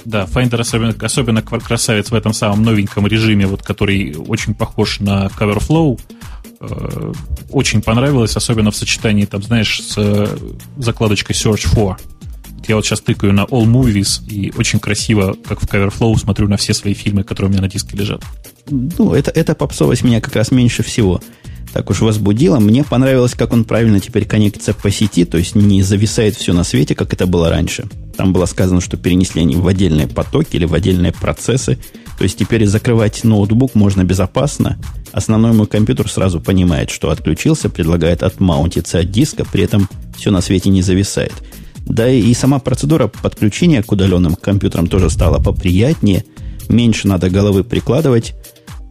Да, 0.06 0.26
Finder 0.26 0.60
особенно, 0.60 0.94
особенно 1.02 1.42
красавец 1.42 2.12
в 2.12 2.16
этом 2.16 2.34
самом 2.34 2.64
новеньком 2.64 3.08
режиме, 3.08 3.48
вот, 3.48 3.64
который 3.64 4.16
очень 4.16 4.54
похож 4.54 5.00
на 5.00 5.28
CoverFlow. 5.28 6.00
Э, 6.60 7.14
очень 7.50 7.82
понравилось, 7.82 8.36
особенно 8.36 8.72
в 8.72 8.76
сочетании, 8.76 9.26
там, 9.26 9.42
знаешь, 9.42 9.82
с 9.82 9.96
э, 9.98 10.28
закладочкой 10.78 11.36
Search 11.36 11.74
for. 11.74 11.98
Я 12.68 12.76
вот 12.76 12.86
сейчас 12.86 13.02
тыкаю 13.02 13.34
на 13.34 13.42
All 13.42 13.66
Movies 13.66 14.28
и 14.28 14.54
очень 14.58 14.80
красиво, 14.80 15.36
как 15.48 15.62
в 15.62 15.66
Coverflow, 15.66 16.18
смотрю 16.18 16.48
на 16.48 16.58
все 16.58 16.74
свои 16.74 16.94
фильмы, 16.94 17.24
которые 17.24 17.50
у 17.50 17.52
меня 17.52 17.62
на 17.62 17.70
диске 17.70 17.98
лежат. 17.98 18.24
Ну, 18.70 19.14
это, 19.14 19.32
эта 19.32 19.56
попсовость 19.56 20.04
меня 20.04 20.22
как 20.22 20.36
раз 20.36 20.52
меньше 20.52 20.84
всего 20.84 21.22
так 21.74 21.90
уж 21.90 22.02
возбудила. 22.02 22.60
Мне 22.60 22.84
понравилось, 22.84 23.34
как 23.34 23.52
он 23.52 23.66
правильно 23.66 24.00
теперь 24.00 24.26
коннектится 24.26 24.74
по 24.74 24.92
сети, 24.92 25.26
то 25.26 25.38
есть 25.38 25.56
не 25.56 25.82
зависает 25.82 26.36
все 26.36 26.54
на 26.54 26.64
свете, 26.64 26.96
как 26.96 27.12
это 27.14 27.26
было 27.26 27.50
раньше. 27.50 27.88
Там 28.16 28.32
было 28.32 28.46
сказано, 28.46 28.80
что 28.80 28.96
перенесли 28.96 29.42
они 29.42 29.56
в 29.56 29.68
отдельные 29.68 30.08
потоки 30.08 30.56
или 30.56 30.66
в 30.66 30.74
отдельные 30.74 31.12
процессы. 31.12 31.80
То 32.18 32.24
есть 32.24 32.38
теперь 32.38 32.68
закрывать 32.68 33.24
ноутбук 33.24 33.74
можно 33.74 34.04
безопасно. 34.04 34.78
Основной 35.12 35.54
мой 35.54 35.66
компьютер 35.66 36.08
сразу 36.10 36.40
понимает, 36.40 36.92
что 36.92 37.10
отключился, 37.10 37.70
предлагает 37.70 38.22
отмаунтиться 38.22 39.00
от 39.00 39.10
диска, 39.10 39.44
при 39.44 39.64
этом 39.64 39.90
все 40.16 40.30
на 40.30 40.42
свете 40.42 40.70
не 40.70 40.84
зависает. 40.84 41.34
Да 41.86 42.10
и 42.10 42.34
сама 42.34 42.60
процедура 42.60 43.08
подключения 43.08 43.84
к 43.84 43.92
удаленным 43.92 44.36
компьютерам 44.36 44.88
тоже 44.88 45.10
стала 45.10 45.40
поприятнее. 45.40 46.24
Меньше 46.70 47.08
надо 47.08 47.30
головы 47.30 47.64
прикладывать. 47.64 48.34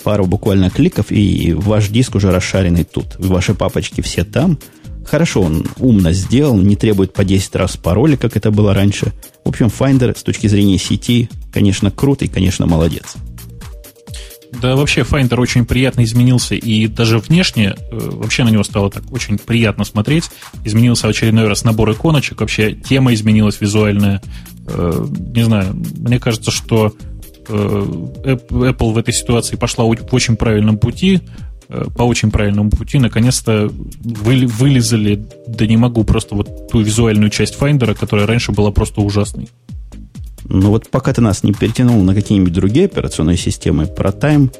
Пару 0.04 0.26
буквально 0.26 0.68
кликов, 0.68 1.06
и 1.10 1.52
ваш 1.52 1.88
диск 1.88 2.16
уже 2.16 2.32
расшаренный 2.32 2.84
тут. 2.84 3.14
Ваши 3.18 3.54
папочки 3.54 4.00
все 4.00 4.24
там. 4.24 4.58
Хорошо, 5.06 5.42
он 5.42 5.66
умно 5.78 6.12
сделал, 6.12 6.56
не 6.56 6.76
требует 6.76 7.12
по 7.12 7.24
10 7.24 7.54
раз 7.56 7.76
пароля, 7.76 8.16
как 8.16 8.36
это 8.36 8.50
было 8.50 8.74
раньше. 8.74 9.12
В 9.44 9.48
общем, 9.48 9.66
Finder 9.66 10.16
с 10.16 10.22
точки 10.22 10.46
зрения 10.46 10.78
сети, 10.78 11.28
конечно, 11.52 11.90
крут 11.90 12.22
конечно, 12.32 12.66
молодец. 12.66 13.16
Да, 14.60 14.76
вообще 14.76 15.00
Finder 15.00 15.40
очень 15.40 15.64
приятно 15.64 16.04
изменился, 16.04 16.54
и 16.54 16.86
даже 16.86 17.18
внешне 17.18 17.74
э, 17.90 17.98
вообще 17.98 18.44
на 18.44 18.50
него 18.50 18.62
стало 18.64 18.90
так 18.90 19.10
очень 19.10 19.38
приятно 19.38 19.84
смотреть. 19.84 20.30
Изменился 20.64 21.08
очередной 21.08 21.48
раз 21.48 21.64
набор 21.64 21.92
иконочек, 21.92 22.40
вообще 22.40 22.72
тема 22.72 23.14
изменилась 23.14 23.60
визуальная. 23.60 24.20
Э, 24.66 25.06
не 25.34 25.44
знаю, 25.44 25.74
мне 25.96 26.20
кажется, 26.20 26.50
что 26.50 26.94
э, 27.48 27.52
Apple 27.54 28.92
в 28.92 28.98
этой 28.98 29.14
ситуации 29.14 29.56
пошла 29.56 29.84
в 29.84 29.96
очень 30.12 30.36
правильном 30.36 30.78
пути, 30.78 31.20
по 31.96 32.02
очень 32.02 32.30
правильному 32.30 32.68
пути, 32.68 32.98
наконец-то 32.98 33.70
вы, 34.04 34.46
вылезали, 34.46 35.26
да 35.46 35.66
не 35.66 35.78
могу, 35.78 36.04
просто 36.04 36.34
вот 36.34 36.70
ту 36.70 36.80
визуальную 36.80 37.30
часть 37.30 37.58
Finder, 37.58 37.94
которая 37.94 38.26
раньше 38.26 38.52
была 38.52 38.70
просто 38.72 39.00
ужасной. 39.00 39.48
Но 40.44 40.70
вот 40.70 40.88
пока 40.88 41.12
ты 41.12 41.20
нас 41.20 41.42
не 41.42 41.52
перетянул 41.52 42.02
на 42.02 42.14
какие-нибудь 42.14 42.52
другие 42.52 42.86
операционные 42.86 43.36
системы, 43.36 43.86
про 43.86 44.10
Time 44.10 44.50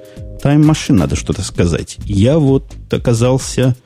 Machine 0.42 0.94
надо 0.94 1.16
что-то 1.16 1.42
сказать. 1.42 1.98
Я 2.04 2.38
вот 2.38 2.72
оказался 2.90 3.76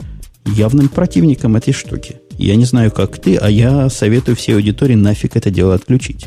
явным 0.44 0.88
противником 0.88 1.56
этой 1.56 1.72
штуки. 1.72 2.16
Я 2.38 2.56
не 2.56 2.64
знаю, 2.64 2.90
как 2.90 3.18
ты, 3.18 3.36
а 3.36 3.48
я 3.48 3.88
советую 3.88 4.36
всей 4.36 4.54
аудитории 4.54 4.94
нафиг 4.94 5.36
это 5.36 5.50
дело 5.50 5.74
отключить. 5.74 6.26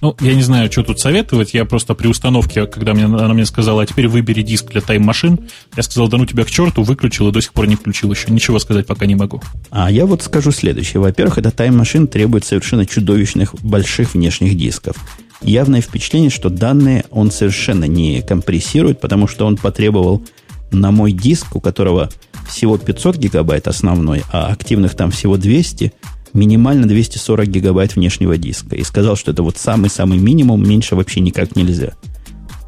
Ну, 0.00 0.16
я 0.20 0.34
не 0.34 0.42
знаю, 0.42 0.72
что 0.72 0.82
тут 0.82 0.98
советовать. 0.98 1.52
Я 1.52 1.64
просто 1.64 1.94
при 1.94 2.08
установке, 2.08 2.66
когда 2.66 2.94
мне, 2.94 3.04
она 3.04 3.34
мне 3.34 3.44
сказала, 3.44 3.82
а 3.82 3.86
теперь 3.86 4.08
выбери 4.08 4.42
диск 4.42 4.70
для 4.70 4.80
тайм-машин, 4.80 5.40
я 5.76 5.82
сказал, 5.82 6.08
да 6.08 6.16
ну 6.16 6.26
тебя 6.26 6.44
к 6.44 6.50
черту, 6.50 6.82
выключил 6.82 7.28
и 7.28 7.32
до 7.32 7.40
сих 7.40 7.52
пор 7.52 7.66
не 7.66 7.76
включил 7.76 8.10
еще. 8.10 8.30
Ничего 8.30 8.58
сказать 8.58 8.86
пока 8.86 9.06
не 9.06 9.14
могу. 9.14 9.42
А 9.70 9.90
я 9.90 10.06
вот 10.06 10.22
скажу 10.22 10.52
следующее. 10.52 11.00
Во-первых, 11.00 11.38
это 11.38 11.50
тайм-машин 11.50 12.06
требует 12.06 12.44
совершенно 12.44 12.86
чудовищных 12.86 13.54
больших 13.62 14.14
внешних 14.14 14.56
дисков. 14.56 14.96
Явное 15.42 15.80
впечатление, 15.80 16.30
что 16.30 16.50
данные 16.50 17.04
он 17.10 17.30
совершенно 17.30 17.84
не 17.84 18.22
компрессирует, 18.22 19.00
потому 19.00 19.26
что 19.26 19.46
он 19.46 19.56
потребовал 19.56 20.22
на 20.70 20.90
мой 20.90 21.12
диск, 21.12 21.56
у 21.56 21.60
которого 21.60 22.10
всего 22.48 22.78
500 22.78 23.16
гигабайт 23.16 23.68
основной, 23.68 24.22
а 24.32 24.48
активных 24.48 24.94
там 24.94 25.10
всего 25.10 25.36
200, 25.36 25.92
минимально 26.32 26.86
240 26.86 27.48
гигабайт 27.48 27.96
внешнего 27.96 28.36
диска. 28.36 28.76
И 28.76 28.82
сказал, 28.82 29.16
что 29.16 29.32
это 29.32 29.42
вот 29.42 29.56
самый-самый 29.56 30.18
минимум, 30.18 30.66
меньше 30.66 30.96
вообще 30.96 31.20
никак 31.20 31.56
нельзя. 31.56 31.92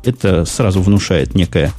Это 0.05 0.45
сразу 0.45 0.83
внушает 0.83 1.35
некое, 1.35 1.73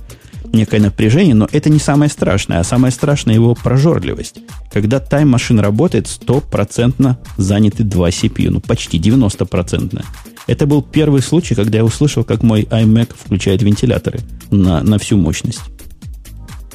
некое 0.52 0.80
напряжение, 0.80 1.36
но 1.36 1.48
это 1.52 1.70
не 1.70 1.80
самое 1.80 2.10
страшное, 2.10 2.60
а 2.60 2.64
самое 2.64 2.92
страшное 2.92 3.36
его 3.36 3.56
прожорливость. 3.56 4.38
Когда 4.72 5.00
тайм-машин 5.00 5.60
работает, 5.60 6.08
стопроцентно 6.08 7.20
заняты 7.38 7.84
два 7.84 8.10
CPU, 8.10 8.50
ну 8.50 8.62
почти 8.62 9.00
90%. 9.00 10.04
Это 10.46 10.66
был 10.66 10.82
первый 10.82 11.22
случай, 11.22 11.56
когда 11.56 11.78
я 11.78 11.86
услышал, 11.86 12.24
как 12.24 12.44
мой 12.44 12.64
iMac 12.64 13.14
включает 13.18 13.62
вентиляторы 13.62 14.20
на, 14.52 14.84
на 14.84 14.98
всю 15.00 15.18
мощность. 15.18 15.62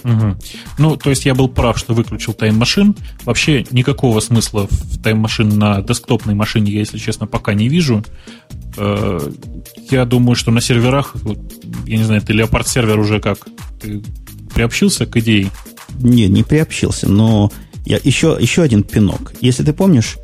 Угу. 0.09 0.37
Ну, 0.79 0.97
то 0.97 1.11
есть 1.11 1.27
я 1.27 1.35
был 1.35 1.49
прав, 1.49 1.79
что 1.79 1.93
выключил 1.93 2.33
тайм-машин. 2.33 2.97
Вообще 3.25 3.65
никакого 3.71 4.21
смысла 4.21 4.67
в 4.71 5.03
тайм-машин 5.03 5.51
на 5.59 5.83
десктопной 5.83 6.35
машине 6.35 6.73
я, 6.73 6.81
если 6.81 6.99
честно, 6.99 7.27
пока 7.27 7.53
не 7.53 7.69
вижу. 7.69 8.05
Э, 8.77 9.21
я 9.91 10.05
думаю, 10.07 10.35
что 10.35 10.51
на 10.51 10.61
серверах, 10.61 11.15
я 11.87 11.99
не 11.99 12.05
знаю, 12.05 12.23
ты 12.23 12.33
Leopard 12.33 12.67
сервер 12.67 12.99
уже 12.99 13.21
как? 13.21 13.49
Ты 13.81 14.03
приобщился 14.55 15.05
к 15.05 15.17
идее? 15.19 15.51
Не, 15.99 16.27
не 16.27 16.43
приобщился, 16.43 17.09
но 17.09 17.53
я, 17.85 17.99
еще, 18.03 18.37
еще 18.41 18.63
один 18.63 18.85
пинок. 18.85 19.33
Если 19.41 19.63
ты 19.63 19.75
помнишь, 19.75 20.17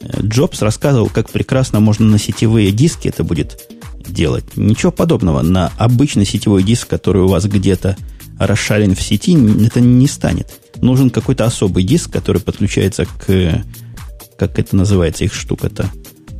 э, 0.00 0.20
Джобс 0.20 0.60
рассказывал, 0.60 1.08
как 1.08 1.30
прекрасно 1.30 1.80
можно 1.80 2.06
на 2.06 2.18
сетевые 2.18 2.72
диски 2.72 3.08
это 3.08 3.24
будет 3.24 3.70
делать. 4.06 4.44
Ничего 4.56 4.92
подобного. 4.92 5.40
На 5.40 5.72
обычный 5.78 6.26
сетевой 6.26 6.62
диск, 6.62 6.88
который 6.88 7.22
у 7.22 7.28
вас 7.28 7.46
где-то 7.46 7.96
расшарен 8.38 8.94
в 8.94 9.00
сети, 9.02 9.36
это 9.64 9.80
не 9.80 10.06
станет. 10.06 10.48
Нужен 10.76 11.10
какой-то 11.10 11.44
особый 11.44 11.84
диск, 11.84 12.10
который 12.10 12.40
подключается 12.40 13.06
к, 13.06 13.64
как 14.38 14.58
это 14.58 14.76
называется 14.76 15.24
их 15.24 15.34
штука-то, 15.34 15.90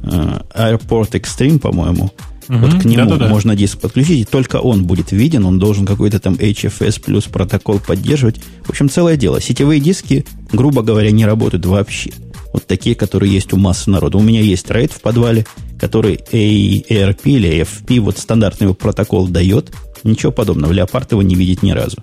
э, 0.03 0.39
Airport 0.55 1.13
Extreme, 1.13 1.59
по-моему. 1.59 2.11
Угу, 2.49 2.59
вот 2.59 2.83
к 2.83 2.85
нему 2.85 3.07
да-да-да. 3.07 3.29
можно 3.29 3.57
диск 3.57 3.79
подключить, 3.81 4.21
и 4.21 4.25
только 4.25 4.57
он 4.57 4.85
будет 4.85 5.13
виден, 5.13 5.47
он 5.47 5.59
должен 5.59 5.87
какой-то 5.87 6.21
там 6.21 6.35
HFS 6.35 7.01
плюс 7.01 7.25
протокол 7.25 7.79
поддерживать. 7.79 8.37
В 8.65 8.71
общем, 8.71 8.91
целое 8.91 9.17
дело. 9.17 9.41
Сетевые 9.41 9.81
диски, 9.81 10.27
грубо 10.53 10.83
говоря, 10.83 11.11
не 11.11 11.25
работают 11.25 11.65
вообще. 11.65 12.13
Вот 12.53 12.67
такие, 12.67 12.95
которые 12.95 13.33
есть 13.33 13.53
у 13.53 13.57
массы 13.57 13.91
народа. 13.91 14.19
У 14.19 14.23
меня 14.23 14.41
есть 14.41 14.67
RAID 14.67 14.93
в 14.93 15.01
подвале, 15.01 15.47
который 15.79 16.15
ARP 16.17 17.21
или 17.25 17.63
AFP, 17.63 18.01
вот 18.01 18.19
стандартный 18.19 18.73
протокол 18.75 19.27
дает, 19.27 19.73
Ничего 20.05 20.31
подобного. 20.31 20.73
Леопард 20.73 21.13
его 21.13 21.23
не 21.23 21.35
видит 21.35 21.63
ни 21.63 21.73
разу. 21.73 21.97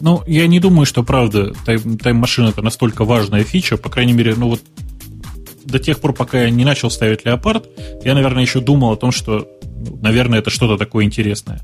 Ну, 0.00 0.22
я 0.26 0.48
не 0.48 0.58
думаю, 0.58 0.84
что 0.84 1.04
правда 1.04 1.52
тайм-машина 1.64 2.48
это 2.48 2.62
настолько 2.62 3.04
важная 3.04 3.44
фича. 3.44 3.76
По 3.76 3.88
крайней 3.88 4.14
мере, 4.14 4.34
ну 4.36 4.48
вот 4.48 4.60
до 5.64 5.78
тех 5.78 6.00
пор, 6.00 6.12
пока 6.12 6.42
я 6.42 6.50
не 6.50 6.64
начал 6.64 6.90
ставить 6.90 7.24
леопард, 7.24 7.68
я, 8.04 8.14
наверное, 8.14 8.42
еще 8.42 8.60
думал 8.60 8.92
о 8.92 8.96
том, 8.96 9.12
что, 9.12 9.48
ну, 9.62 9.98
наверное, 10.02 10.40
это 10.40 10.50
что-то 10.50 10.76
такое 10.76 11.04
интересное. 11.04 11.60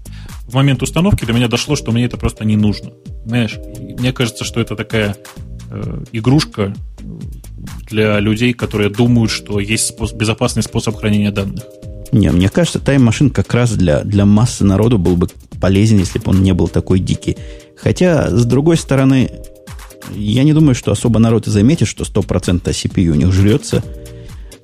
В 0.47 0.55
момент 0.55 0.83
установки 0.83 1.25
до 1.25 1.33
меня 1.33 1.49
дошло, 1.49 1.75
что 1.75 1.91
мне 1.91 2.05
это 2.05 2.17
просто 2.17 2.45
не 2.45 2.57
нужно. 2.57 2.93
Знаешь, 3.25 3.59
мне 3.81 4.13
кажется, 4.13 4.45
что 4.45 4.61
это 4.61 4.77
такая 4.77 5.17
э, 5.71 6.05
игрушка 6.13 6.75
для 7.91 8.21
людей, 8.21 8.53
которые 8.53 8.89
думают, 8.89 9.31
что 9.31 9.59
есть 9.59 9.87
способ, 9.87 10.17
безопасный 10.17 10.63
способ 10.63 10.97
хранения 10.97 11.33
данных. 11.33 11.65
Не, 12.13 12.31
мне 12.31 12.49
кажется, 12.49 12.79
тайм-машин 12.79 13.31
как 13.31 13.53
раз 13.55 13.73
для, 13.73 14.03
для 14.03 14.25
массы 14.25 14.65
народу 14.65 14.99
был 14.99 15.17
бы 15.17 15.29
полезен, 15.61 15.99
если 15.99 16.19
бы 16.19 16.31
он 16.31 16.43
не 16.43 16.53
был 16.53 16.69
такой 16.69 17.01
дикий. 17.01 17.37
Хотя, 17.77 18.31
с 18.31 18.45
другой 18.45 18.77
стороны, 18.77 19.31
я 20.15 20.45
не 20.45 20.53
думаю, 20.53 20.75
что 20.75 20.93
особо 20.93 21.19
народ 21.19 21.47
и 21.47 21.51
заметит, 21.51 21.89
что 21.89 22.05
100% 22.05 22.63
CPU 22.65 23.09
у 23.09 23.15
них 23.15 23.33
жрется. 23.33 23.83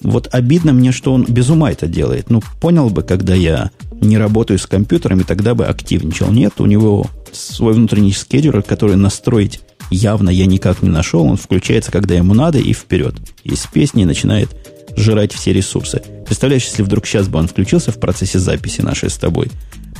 Вот 0.00 0.28
обидно 0.32 0.72
мне, 0.72 0.92
что 0.92 1.12
он 1.12 1.24
без 1.24 1.48
ума 1.50 1.70
это 1.70 1.86
делает. 1.86 2.30
Ну, 2.30 2.42
понял 2.60 2.90
бы, 2.90 3.02
когда 3.02 3.34
я 3.34 3.70
не 4.00 4.18
работаю 4.18 4.58
с 4.58 4.66
компьютерами, 4.66 5.22
тогда 5.22 5.54
бы 5.54 5.66
активничал. 5.66 6.30
Нет, 6.30 6.54
у 6.58 6.66
него 6.66 7.06
свой 7.32 7.72
внутренний 7.72 8.12
скедулер, 8.12 8.62
который 8.62 8.96
настроить 8.96 9.60
явно 9.90 10.30
я 10.30 10.46
никак 10.46 10.82
не 10.82 10.90
нашел. 10.90 11.24
Он 11.24 11.36
включается, 11.36 11.90
когда 11.90 12.14
ему 12.14 12.34
надо, 12.34 12.58
и 12.58 12.72
вперед. 12.72 13.14
Из 13.44 13.66
песни 13.66 14.04
начинает 14.04 14.50
жрать 14.96 15.32
все 15.32 15.52
ресурсы. 15.52 16.02
Представляешь, 16.26 16.64
если 16.64 16.82
вдруг 16.82 17.06
сейчас 17.06 17.28
бы 17.28 17.38
он 17.38 17.48
включился 17.48 17.92
в 17.92 17.98
процессе 17.98 18.38
записи 18.38 18.80
нашей 18.80 19.10
с 19.10 19.16
тобой, 19.16 19.50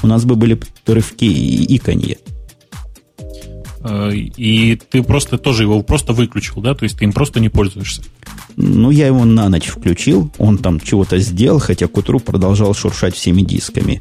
у 0.03 0.07
нас 0.07 0.25
бы 0.25 0.37
были 0.37 0.59
рывки 0.87 1.25
и 1.25 1.77
иконье. 1.77 2.19
Э, 3.85 4.13
и 4.15 4.77
ты 4.77 5.03
просто 5.03 5.39
тоже 5.39 5.65
его 5.65 5.83
просто 5.83 6.13
выключил, 6.13 6.61
да? 6.63 6.75
То 6.75 6.85
есть 6.85 6.99
ты 6.99 7.05
им 7.05 7.13
просто 7.13 7.39
не 7.39 7.51
пользуешься? 7.51 8.03
Ну, 8.57 8.91
я 8.91 9.07
его 9.07 9.25
на 9.25 9.49
ночь 9.49 9.67
включил, 9.67 10.31
он 10.39 10.59
там 10.59 10.81
чего-то 10.81 11.19
сделал, 11.19 11.59
хотя 11.59 11.87
к 11.87 11.97
утру 11.97 12.21
продолжал 12.21 12.75
шуршать 12.75 13.15
всеми 13.15 13.43
дисками. 13.43 14.01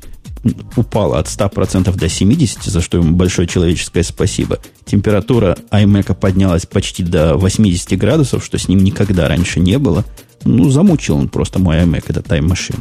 Упало 0.76 1.20
от 1.20 1.28
100% 1.28 1.96
до 1.96 2.06
70%, 2.06 2.70
за 2.70 2.82
что 2.82 2.98
ему 2.98 3.16
большое 3.16 3.48
человеческое 3.48 4.04
спасибо. 4.04 4.60
Температура 4.86 5.58
iMac 5.72 6.16
поднялась 6.16 6.66
почти 6.66 7.04
до 7.04 7.36
80 7.36 7.98
градусов, 7.98 8.44
что 8.44 8.58
с 8.58 8.68
ним 8.68 8.84
никогда 8.84 9.28
раньше 9.28 9.60
не 9.60 9.78
было. 9.78 10.06
Ну, 10.46 10.70
замучил 10.70 11.18
он 11.18 11.30
просто 11.30 11.60
мой 11.60 11.78
iMac, 11.78 12.06
это 12.08 12.20
Time 12.22 12.48
Machine. 12.48 12.80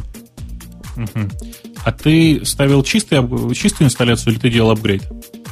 Угу. 0.97 1.29
А 1.85 1.91
ты 1.91 2.41
ставил 2.45 2.83
чистый, 2.83 3.17
чистую 3.55 3.87
инсталляцию 3.87 4.33
или 4.33 4.39
ты 4.39 4.49
делал 4.49 4.71
апгрейд? 4.71 5.03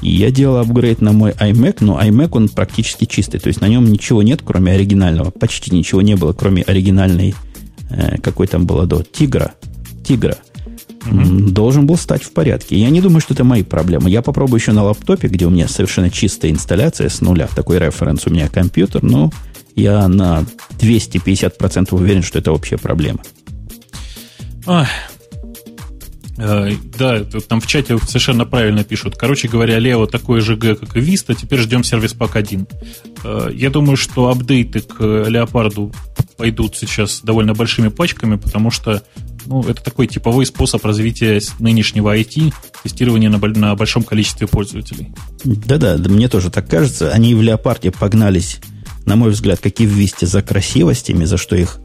Я 0.02 0.32
делал 0.32 0.58
апгрейд 0.58 1.02
на 1.02 1.12
мой 1.12 1.32
iMac, 1.32 1.78
но 1.82 2.02
iMac 2.02 2.30
он 2.32 2.50
практически 2.50 3.06
чистый. 3.06 3.40
То 3.40 3.48
есть 3.48 3.62
на 3.62 3.68
нем 3.68 3.86
ничего 3.86 4.24
нет, 4.24 4.42
кроме 4.44 4.74
оригинального. 4.74 5.30
Почти 5.32 5.76
ничего 5.76 6.02
не 6.02 6.16
было, 6.16 6.34
кроме 6.34 6.64
оригинальной, 6.64 7.36
э, 7.90 8.18
какой 8.20 8.48
там 8.48 8.66
было 8.66 8.88
до, 8.88 9.04
Тигра. 9.04 9.54
Тигра. 10.08 10.38
Угу. 11.06 11.52
Должен 11.52 11.86
был 11.86 11.98
стать 11.98 12.24
в 12.24 12.32
порядке. 12.32 12.78
Я 12.78 12.90
не 12.90 13.02
думаю, 13.02 13.22
что 13.22 13.34
это 13.34 13.44
мои 13.44 13.64
проблемы. 13.64 14.10
Я 14.10 14.22
попробую 14.22 14.60
еще 14.60 14.72
на 14.72 14.84
лаптопе, 14.84 15.28
где 15.28 15.46
у 15.46 15.50
меня 15.50 15.68
совершенно 15.68 16.10
чистая 16.10 16.52
инсталляция 16.52 17.10
с 17.10 17.22
нуля. 17.22 17.48
Такой 17.56 17.80
референс 17.80 18.26
у 18.26 18.30
меня 18.30 18.48
компьютер, 18.48 19.04
но 19.04 19.32
я 19.76 20.08
на 20.08 20.46
250% 20.80 21.96
уверен, 21.96 22.24
что 22.24 22.40
это 22.40 22.52
общая 22.52 22.78
проблема. 22.78 23.20
Ой. 24.66 24.86
Э, 26.38 26.72
да, 26.98 27.24
там 27.48 27.62
в 27.62 27.68
чате 27.68 27.98
совершенно 28.00 28.46
правильно 28.46 28.84
пишут. 28.84 29.16
Короче 29.16 29.48
говоря, 29.48 29.78
Лео 29.80 30.06
такой 30.08 30.42
же 30.42 30.56
Г, 30.56 30.76
как 30.76 30.98
и 30.98 31.00
Vista, 31.00 31.36
теперь 31.40 31.60
ждем 31.60 31.84
сервис 31.84 32.14
пак 32.14 32.36
1. 32.36 32.68
Э, 33.24 33.50
я 33.54 33.70
думаю, 33.70 33.98
что 33.98 34.30
апдейты 34.30 34.82
к 34.82 35.02
Леопарду 35.02 35.94
пойдут 36.38 36.76
сейчас 36.76 37.22
довольно 37.22 37.54
большими 37.54 37.90
пачками, 37.90 38.38
потому 38.38 38.72
что 38.72 39.04
ну, 39.46 39.62
это 39.62 39.84
такой 39.84 40.08
типовой 40.08 40.46
способ 40.46 40.84
развития 40.86 41.40
нынешнего 41.60 42.18
IT, 42.18 42.54
тестирования 42.84 43.30
на, 43.30 43.38
на 43.38 43.76
большом 43.76 44.04
количестве 44.04 44.48
пользователей. 44.48 45.10
Да-да, 45.44 45.98
мне 45.98 46.28
тоже 46.28 46.50
так 46.50 46.68
кажется. 46.68 47.12
Они 47.12 47.36
в 47.36 47.42
Леопарде 47.42 47.92
погнались, 47.92 48.60
на 49.06 49.16
мой 49.16 49.32
взгляд, 49.32 49.60
как 49.60 49.80
и 49.80 49.86
в 49.86 49.90
Висте, 49.90 50.26
за 50.26 50.42
красивостями, 50.42 51.26
за 51.26 51.38
что 51.38 51.56
их 51.56 51.80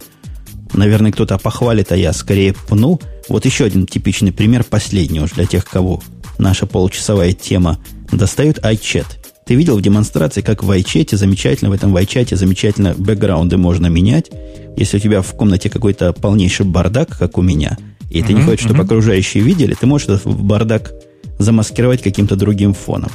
Наверное, 0.73 1.13
кто-то 1.13 1.39
похвалит, 1.39 1.93
а 1.93 1.97
я 1.97 2.13
скорее 2.13 2.53
пну. 2.53 3.01
Вот 3.29 3.45
еще 3.45 3.65
один 3.65 3.87
типичный 3.87 4.33
пример, 4.33 4.65
последний 4.65 5.21
уж 5.21 5.33
для 5.33 5.47
тех, 5.47 5.65
кого 5.65 6.03
наша 6.39 6.67
получасовая 6.67 7.33
тема 7.33 7.79
достают 8.13 8.59
iChat. 8.59 9.07
Ты 9.47 9.55
видел 9.55 9.79
в 9.79 9.83
демонстрации, 9.83 10.41
как 10.41 10.65
в 10.65 10.71
iChat 10.71 11.17
замечательно, 11.17 11.71
в 11.71 11.73
этом 11.73 11.97
iChat 11.97 12.35
замечательно 12.35 12.95
бэкграунды 12.97 13.57
можно 13.57 13.87
менять. 13.87 14.31
Если 14.77 14.97
у 14.97 15.01
тебя 15.01 15.23
в 15.23 15.33
комнате 15.35 15.71
какой-то 15.71 16.13
полнейший 16.13 16.67
бардак, 16.67 17.17
как 17.17 17.39
у 17.39 17.43
меня, 17.43 17.79
и 18.11 18.23
ты 18.23 18.33
mm-hmm, 18.33 18.37
не 18.37 18.43
хочешь, 18.43 18.65
чтобы 18.65 18.81
mm-hmm. 18.81 18.85
окружающие 18.85 19.43
видели, 19.43 19.75
ты 19.75 19.87
можешь 19.87 20.09
этот 20.09 20.27
бардак 20.27 20.93
замаскировать 21.39 22.03
каким-то 22.03 22.37
другим 22.37 22.75
фоном. 22.75 23.11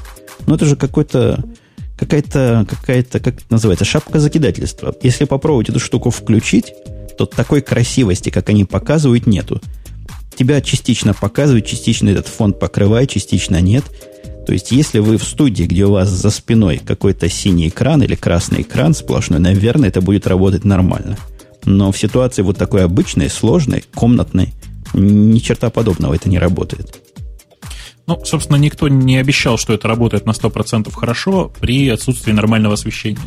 Но 0.48 0.56
это 0.56 0.66
же 0.66 0.76
какой-то 0.76 1.44
какая-то, 2.02 2.66
какая-то, 2.68 3.20
как 3.20 3.36
это 3.36 3.46
называется, 3.52 3.86
шапка 3.86 4.20
закидательства. 4.20 4.94
Если 5.04 5.26
попробовать 5.26 5.70
эту 5.70 5.80
штуку 5.80 6.10
включить, 6.10 6.74
то 7.18 7.28
такой 7.28 7.62
красивости, 7.62 8.32
как 8.32 8.50
они 8.50 8.66
показывают, 8.66 9.28
нету. 9.28 9.62
Тебя 10.36 10.62
частично 10.62 11.14
показывают, 11.14 11.68
частично 11.68 12.10
этот 12.10 12.28
фонд 12.28 12.60
покрывает, 12.60 13.12
частично 13.12 13.62
нет. 13.62 13.84
То 14.48 14.54
есть, 14.54 14.72
если 14.72 14.98
вы 14.98 15.18
в 15.18 15.24
студии, 15.24 15.66
где 15.66 15.86
у 15.86 15.92
вас 15.92 16.10
за 16.10 16.32
спиной 16.32 16.82
какой-то 16.84 17.30
синий 17.30 17.68
экран 17.68 18.02
или 18.02 18.16
красный 18.16 18.64
экран 18.64 18.96
сплошной, 18.96 19.40
наверное, 19.40 19.90
это 19.90 20.02
будет 20.02 20.26
работать 20.26 20.66
нормально. 20.66 21.18
Но 21.66 21.92
в 21.92 21.98
ситуации 22.00 22.42
вот 22.42 22.58
такой 22.58 22.84
обычной, 22.84 23.30
сложной, 23.30 23.84
комнатной, 23.94 24.54
ни 24.96 25.38
черта 25.38 25.70
подобного 25.70 26.16
это 26.16 26.28
не 26.30 26.40
работает. 26.40 27.00
Ну, 28.12 28.26
собственно, 28.26 28.58
никто 28.58 28.90
не 28.90 29.16
обещал, 29.18 29.58
что 29.58 29.72
это 29.72 29.88
работает 29.88 30.26
на 30.26 30.32
100% 30.32 30.92
хорошо 30.94 31.50
при 31.62 31.88
отсутствии 31.88 32.34
нормального 32.34 32.74
освещения. 32.74 33.22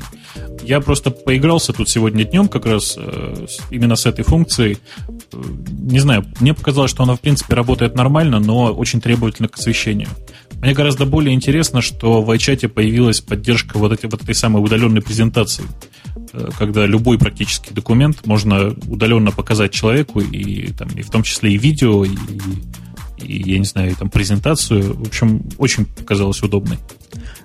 Я 0.62 0.80
просто 0.80 1.10
поигрался 1.10 1.72
тут 1.72 1.88
сегодня 1.88 2.24
днем 2.24 2.48
как 2.48 2.66
раз 2.66 2.96
э, 2.98 3.46
именно 3.70 3.96
с 3.96 4.04
этой 4.04 4.26
функцией. 4.26 4.76
Э, 5.08 5.42
не 5.68 6.00
знаю, 6.00 6.26
мне 6.38 6.52
показалось, 6.52 6.90
что 6.90 7.02
она 7.02 7.16
в 7.16 7.20
принципе 7.20 7.54
работает 7.54 7.94
нормально, 7.94 8.40
но 8.40 8.74
очень 8.74 9.00
требовательна 9.00 9.48
к 9.48 9.56
освещению. 9.58 10.08
Мне 10.60 10.74
гораздо 10.74 11.06
более 11.06 11.34
интересно, 11.34 11.80
что 11.80 12.20
в 12.20 12.30
iChat 12.30 12.68
появилась 12.68 13.22
поддержка 13.22 13.78
вот, 13.78 13.92
этой, 13.92 14.10
вот 14.10 14.22
этой 14.22 14.34
самой 14.34 14.62
удаленной 14.62 15.00
презентации, 15.00 15.64
э, 16.34 16.50
когда 16.58 16.84
любой 16.84 17.18
практически 17.18 17.72
документ 17.72 18.26
можно 18.26 18.74
удаленно 18.86 19.30
показать 19.30 19.72
человеку, 19.72 20.20
и, 20.20 20.72
там, 20.72 20.88
и 20.88 21.00
в 21.00 21.10
том 21.10 21.22
числе 21.22 21.54
и 21.54 21.56
видео, 21.56 22.04
и, 22.04 22.10
и, 23.18 23.50
я 23.52 23.58
не 23.58 23.64
знаю, 23.64 23.94
там 23.96 24.10
презентацию. 24.10 24.94
В 24.94 25.06
общем, 25.06 25.42
очень 25.58 25.84
показалось 25.84 26.42
удобной. 26.42 26.78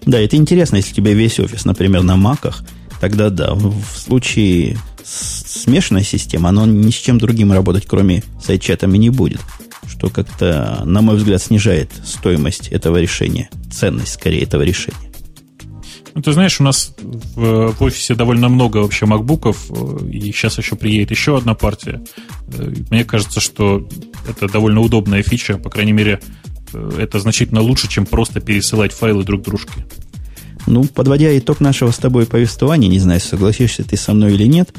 Да, 0.06 0.20
это 0.20 0.36
интересно, 0.36 0.78
если 0.78 0.92
у 0.92 0.96
тебя 0.96 1.14
весь 1.14 1.40
офис, 1.40 1.66
например, 1.66 2.04
на 2.04 2.16
маках, 2.16 2.64
тогда 3.00 3.30
да, 3.30 3.54
в 3.54 3.84
случае 3.96 4.78
смешанной 5.04 6.04
системы, 6.04 6.50
оно 6.50 6.66
ни 6.66 6.92
с 6.92 6.96
чем 6.96 7.18
другим 7.18 7.52
работать, 7.52 7.86
кроме 7.86 8.24
сайт-чатами, 8.44 8.98
не 8.98 9.10
будет. 9.10 9.42
Что 9.88 10.10
как-то, 10.10 10.84
на 10.86 11.02
мой 11.02 11.16
взгляд, 11.16 11.42
снижает 11.42 11.90
стоимость 12.06 12.68
этого 12.68 12.98
решения, 12.98 13.50
ценность, 13.72 14.14
скорее, 14.14 14.44
этого 14.44 14.62
решения. 14.62 15.09
Ну, 16.16 16.22
ты 16.22 16.34
знаешь, 16.34 16.60
у 16.60 16.64
нас 16.64 16.94
в, 17.00 17.72
в 17.72 17.84
офисе 17.84 18.16
довольно 18.16 18.50
много 18.50 18.78
вообще 18.78 19.06
макбуков, 19.06 19.70
э, 19.70 20.08
и 20.12 20.32
сейчас 20.32 20.58
еще 20.58 20.76
приедет 20.76 21.12
еще 21.12 21.38
одна 21.38 21.54
партия. 21.54 22.02
Э, 22.54 22.74
мне 22.90 23.06
кажется, 23.06 23.40
что 23.40 23.88
это 24.28 24.48
довольно 24.48 24.82
удобная 24.82 25.24
фича, 25.24 25.58
по 25.58 25.70
крайней 25.70 25.92
мере, 25.92 26.20
э, 26.74 26.92
это 27.00 27.20
значительно 27.20 27.62
лучше, 27.62 27.88
чем 27.88 28.06
просто 28.06 28.40
пересылать 28.40 28.92
файлы 28.92 29.24
друг 29.24 29.44
дружке. 29.44 29.86
Ну, 30.68 30.84
подводя 30.84 31.38
итог 31.38 31.60
нашего 31.60 31.92
с 31.92 31.98
тобой 31.98 32.26
повествования, 32.26 32.90
не 32.90 33.00
знаю, 33.00 33.20
согласишься 33.20 33.84
ты 33.84 33.96
со 33.96 34.14
мной 34.14 34.34
или 34.34 34.46
нет, 34.46 34.74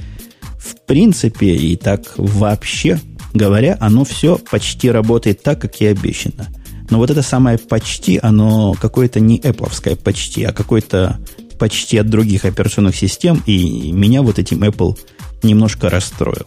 в 0.58 0.86
принципе 0.86 1.54
и 1.54 1.76
так 1.76 2.12
вообще 2.16 3.00
говоря, 3.32 3.76
оно 3.80 4.04
все 4.04 4.38
почти 4.38 4.90
работает 4.90 5.42
так, 5.42 5.60
как 5.60 5.80
и 5.80 5.86
обещано– 5.86 6.48
но 6.90 6.98
вот 6.98 7.10
это 7.10 7.22
самое 7.22 7.56
почти, 7.56 8.18
оно 8.22 8.74
какое-то 8.74 9.20
не 9.20 9.38
Apple 9.38 9.96
почти, 9.96 10.44
а 10.44 10.52
какое-то 10.52 11.18
почти 11.58 11.98
от 11.98 12.08
других 12.08 12.44
операционных 12.44 12.96
систем, 12.96 13.42
и 13.46 13.92
меня 13.92 14.22
вот 14.22 14.38
этим 14.38 14.64
Apple 14.64 14.98
немножко 15.42 15.88
расстроил. 15.88 16.46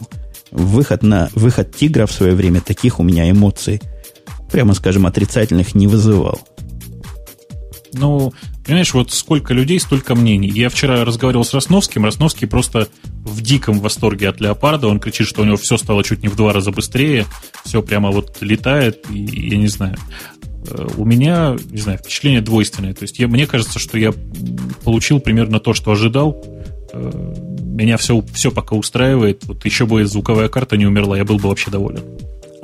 Выход 0.50 1.02
на 1.02 1.30
выход 1.34 1.74
тигра 1.74 2.06
в 2.06 2.12
свое 2.12 2.34
время 2.34 2.60
таких 2.60 3.00
у 3.00 3.02
меня 3.02 3.30
эмоций, 3.30 3.80
прямо 4.52 4.74
скажем, 4.74 5.06
отрицательных 5.06 5.74
не 5.74 5.86
вызывал. 5.86 6.40
Ну, 7.94 8.32
понимаешь, 8.64 8.92
вот 8.94 9.12
сколько 9.12 9.54
людей, 9.54 9.80
столько 9.80 10.14
мнений. 10.14 10.48
Я 10.48 10.68
вчера 10.68 11.04
разговаривал 11.04 11.44
с 11.44 11.54
Росновским, 11.54 12.04
Росновский 12.04 12.46
просто 12.46 12.88
в 13.24 13.40
диком 13.40 13.80
восторге 13.80 14.28
от 14.28 14.40
Леопарда, 14.40 14.88
он 14.88 15.00
кричит, 15.00 15.26
что 15.26 15.42
у 15.42 15.44
него 15.44 15.56
все 15.56 15.76
стало 15.76 16.04
чуть 16.04 16.22
не 16.22 16.28
в 16.28 16.36
два 16.36 16.52
раза 16.52 16.70
быстрее, 16.70 17.26
все 17.64 17.82
прямо 17.82 18.10
вот 18.10 18.38
летает, 18.40 19.06
и 19.10 19.18
я 19.50 19.56
не 19.56 19.68
знаю. 19.68 19.96
Э, 20.68 20.86
у 20.96 21.04
меня, 21.04 21.56
не 21.70 21.80
знаю, 21.80 21.98
впечатление 21.98 22.40
двойственное. 22.40 22.94
То 22.94 23.02
есть 23.02 23.18
я, 23.18 23.28
мне 23.28 23.46
кажется, 23.46 23.78
что 23.78 23.98
я 23.98 24.12
получил 24.84 25.20
примерно 25.20 25.60
то, 25.60 25.74
что 25.74 25.92
ожидал. 25.92 26.44
Э, 26.92 27.34
меня 27.60 27.96
все, 27.96 28.22
все 28.32 28.50
пока 28.50 28.76
устраивает. 28.76 29.44
Вот 29.44 29.64
еще 29.64 29.86
бы 29.86 30.04
звуковая 30.06 30.48
карта 30.48 30.76
не 30.76 30.86
умерла, 30.86 31.16
я 31.16 31.24
был 31.24 31.38
бы 31.38 31.48
вообще 31.48 31.70
доволен. 31.70 32.02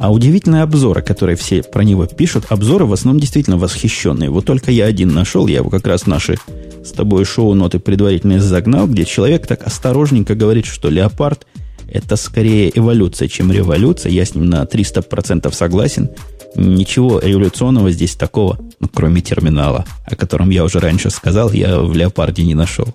А 0.01 0.11
удивительные 0.11 0.63
обзоры, 0.63 1.03
которые 1.03 1.37
все 1.37 1.63
про 1.63 1.85
него 1.85 2.07
пишут, 2.07 2.47
обзоры 2.49 2.87
в 2.87 2.93
основном 2.95 3.21
действительно 3.21 3.59
восхищенные. 3.59 4.31
Вот 4.31 4.47
только 4.47 4.71
я 4.71 4.87
один 4.87 5.13
нашел, 5.13 5.47
я 5.47 5.59
его 5.59 5.69
как 5.69 5.87
раз 5.87 6.07
наши 6.07 6.39
с 6.83 6.91
тобой 6.93 7.27
шоу-ноты 7.27 7.81
предварительно 7.81 8.41
загнал, 8.41 8.87
где 8.87 9.05
человек 9.05 9.47
так 9.47 9.67
осторожненько 9.67 10.35
говорит, 10.35 10.65
что 10.65 10.89
леопард 10.89 11.47
это 11.87 12.17
скорее 12.17 12.73
эволюция, 12.75 13.29
чем 13.29 13.53
революция. 13.53 14.11
Я 14.11 14.25
с 14.25 14.35
ним 14.35 14.47
на 14.47 14.63
300% 14.63 15.53
согласен. 15.53 16.09
Ничего 16.55 17.19
революционного 17.19 17.91
здесь 17.91 18.15
такого, 18.15 18.59
ну, 18.81 18.89
кроме 18.89 19.21
терминала, 19.21 19.85
о 20.07 20.17
котором 20.17 20.49
я 20.49 20.65
уже 20.65 20.81
раньше 20.81 21.11
сказал, 21.11 21.53
я 21.53 21.79
в 21.79 21.95
Леопарде 21.95 22.43
не 22.43 22.55
нашел. 22.55 22.87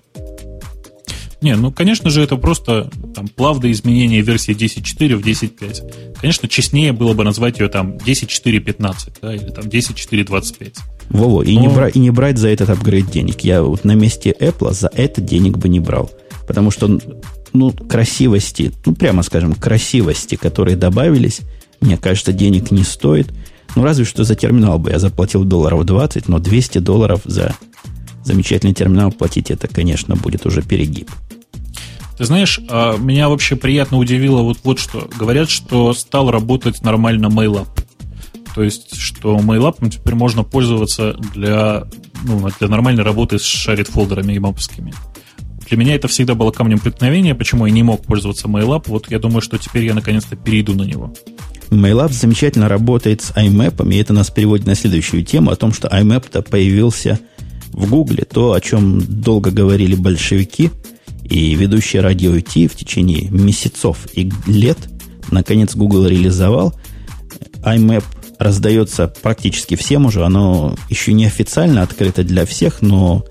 Не, 1.42 1.54
ну, 1.54 1.70
конечно 1.70 2.08
же, 2.10 2.22
это 2.22 2.36
просто 2.36 2.90
там, 3.14 3.28
плавное 3.28 3.70
изменение 3.70 4.22
версии 4.22 4.54
10.4 4.54 5.16
в 5.16 5.20
10.5. 5.24 6.14
Конечно, 6.20 6.48
честнее 6.48 6.92
было 6.92 7.12
бы 7.12 7.24
назвать 7.24 7.58
ее 7.58 7.68
там 7.68 7.96
10.4.15, 7.96 8.94
да, 9.20 9.34
или 9.34 9.50
там 9.50 9.66
10.4.25. 9.66 10.74
Во-во, 11.10 11.42
и, 11.42 11.56
не 11.56 11.68
бра- 11.68 11.88
и 11.88 11.98
не 11.98 12.10
брать 12.10 12.38
за 12.38 12.48
этот 12.48 12.70
апгрейд 12.70 13.10
денег. 13.10 13.42
Я 13.42 13.62
вот 13.62 13.84
на 13.84 13.94
месте 13.94 14.34
Apple 14.38 14.72
за 14.72 14.90
это 14.92 15.20
денег 15.20 15.58
бы 15.58 15.68
не 15.68 15.78
брал. 15.78 16.10
Потому 16.48 16.70
что, 16.70 16.98
ну, 17.52 17.70
красивости, 17.70 18.72
ну, 18.84 18.94
прямо 18.94 19.22
скажем, 19.22 19.54
красивости, 19.54 20.36
которые 20.36 20.76
добавились, 20.76 21.40
мне 21.80 21.96
кажется, 21.96 22.32
денег 22.32 22.70
не 22.70 22.82
стоит. 22.82 23.32
Ну, 23.74 23.82
разве 23.84 24.04
что 24.04 24.24
за 24.24 24.34
терминал 24.36 24.78
бы 24.78 24.90
я 24.90 24.98
заплатил 24.98 25.44
долларов 25.44 25.84
20, 25.84 26.28
но 26.28 26.38
200 26.38 26.78
долларов 26.78 27.20
за 27.24 27.54
замечательный 28.26 28.74
терминал 28.74 29.12
платить, 29.12 29.50
это, 29.50 29.68
конечно, 29.68 30.16
будет 30.16 30.44
уже 30.46 30.62
перегиб. 30.62 31.10
Ты 32.18 32.24
знаешь, 32.24 32.60
а, 32.68 32.96
меня 32.96 33.28
вообще 33.28 33.56
приятно 33.56 33.98
удивило 33.98 34.42
вот, 34.42 34.58
вот 34.64 34.78
что. 34.78 35.08
Говорят, 35.18 35.50
что 35.50 35.92
стал 35.92 36.30
работать 36.30 36.82
нормально 36.82 37.26
MailUp. 37.26 37.68
То 38.54 38.62
есть, 38.62 38.96
что 38.96 39.36
MailUp 39.36 39.88
теперь 39.90 40.14
можно 40.14 40.42
пользоваться 40.42 41.14
для, 41.34 41.84
ну, 42.22 42.48
для 42.58 42.68
нормальной 42.68 43.02
работы 43.02 43.38
с 43.38 43.42
шарит 43.42 43.88
фолдерами 43.88 44.32
и 44.32 44.38
маповскими. 44.38 44.94
Для 45.68 45.76
меня 45.76 45.94
это 45.94 46.08
всегда 46.08 46.34
было 46.34 46.52
камнем 46.52 46.78
преткновения, 46.78 47.34
почему 47.34 47.66
я 47.66 47.72
не 47.72 47.82
мог 47.82 48.04
пользоваться 48.06 48.48
MailUp. 48.48 48.84
Вот 48.86 49.10
я 49.10 49.18
думаю, 49.18 49.42
что 49.42 49.58
теперь 49.58 49.84
я 49.84 49.94
наконец-то 49.94 50.36
перейду 50.36 50.74
на 50.74 50.84
него. 50.84 51.12
MailUp 51.70 52.12
замечательно 52.12 52.68
работает 52.68 53.22
с 53.22 53.32
IMAP, 53.32 53.92
и 53.92 53.98
это 53.98 54.12
нас 54.12 54.30
переводит 54.30 54.66
на 54.66 54.74
следующую 54.74 55.24
тему 55.24 55.50
о 55.50 55.56
том, 55.56 55.72
что 55.72 55.88
IMAP-то 55.88 56.42
появился 56.42 57.18
в 57.76 57.88
Гугле, 57.88 58.24
то, 58.24 58.52
о 58.54 58.60
чем 58.60 59.00
долго 59.00 59.52
говорили 59.52 59.94
большевики 59.94 60.70
и 61.22 61.54
ведущие 61.54 62.02
радио 62.02 62.34
IT 62.34 62.68
в 62.68 62.74
течение 62.74 63.28
месяцев 63.30 64.08
и 64.14 64.30
лет, 64.46 64.78
наконец 65.30 65.76
Google 65.76 66.06
реализовал. 66.06 66.74
IMAP 67.62 68.04
раздается 68.38 69.06
практически 69.22 69.76
всем 69.76 70.06
уже, 70.06 70.24
оно 70.24 70.76
еще 70.90 71.12
не 71.12 71.26
официально 71.26 71.82
открыто 71.82 72.24
для 72.24 72.46
всех, 72.46 72.82
но 72.82 73.24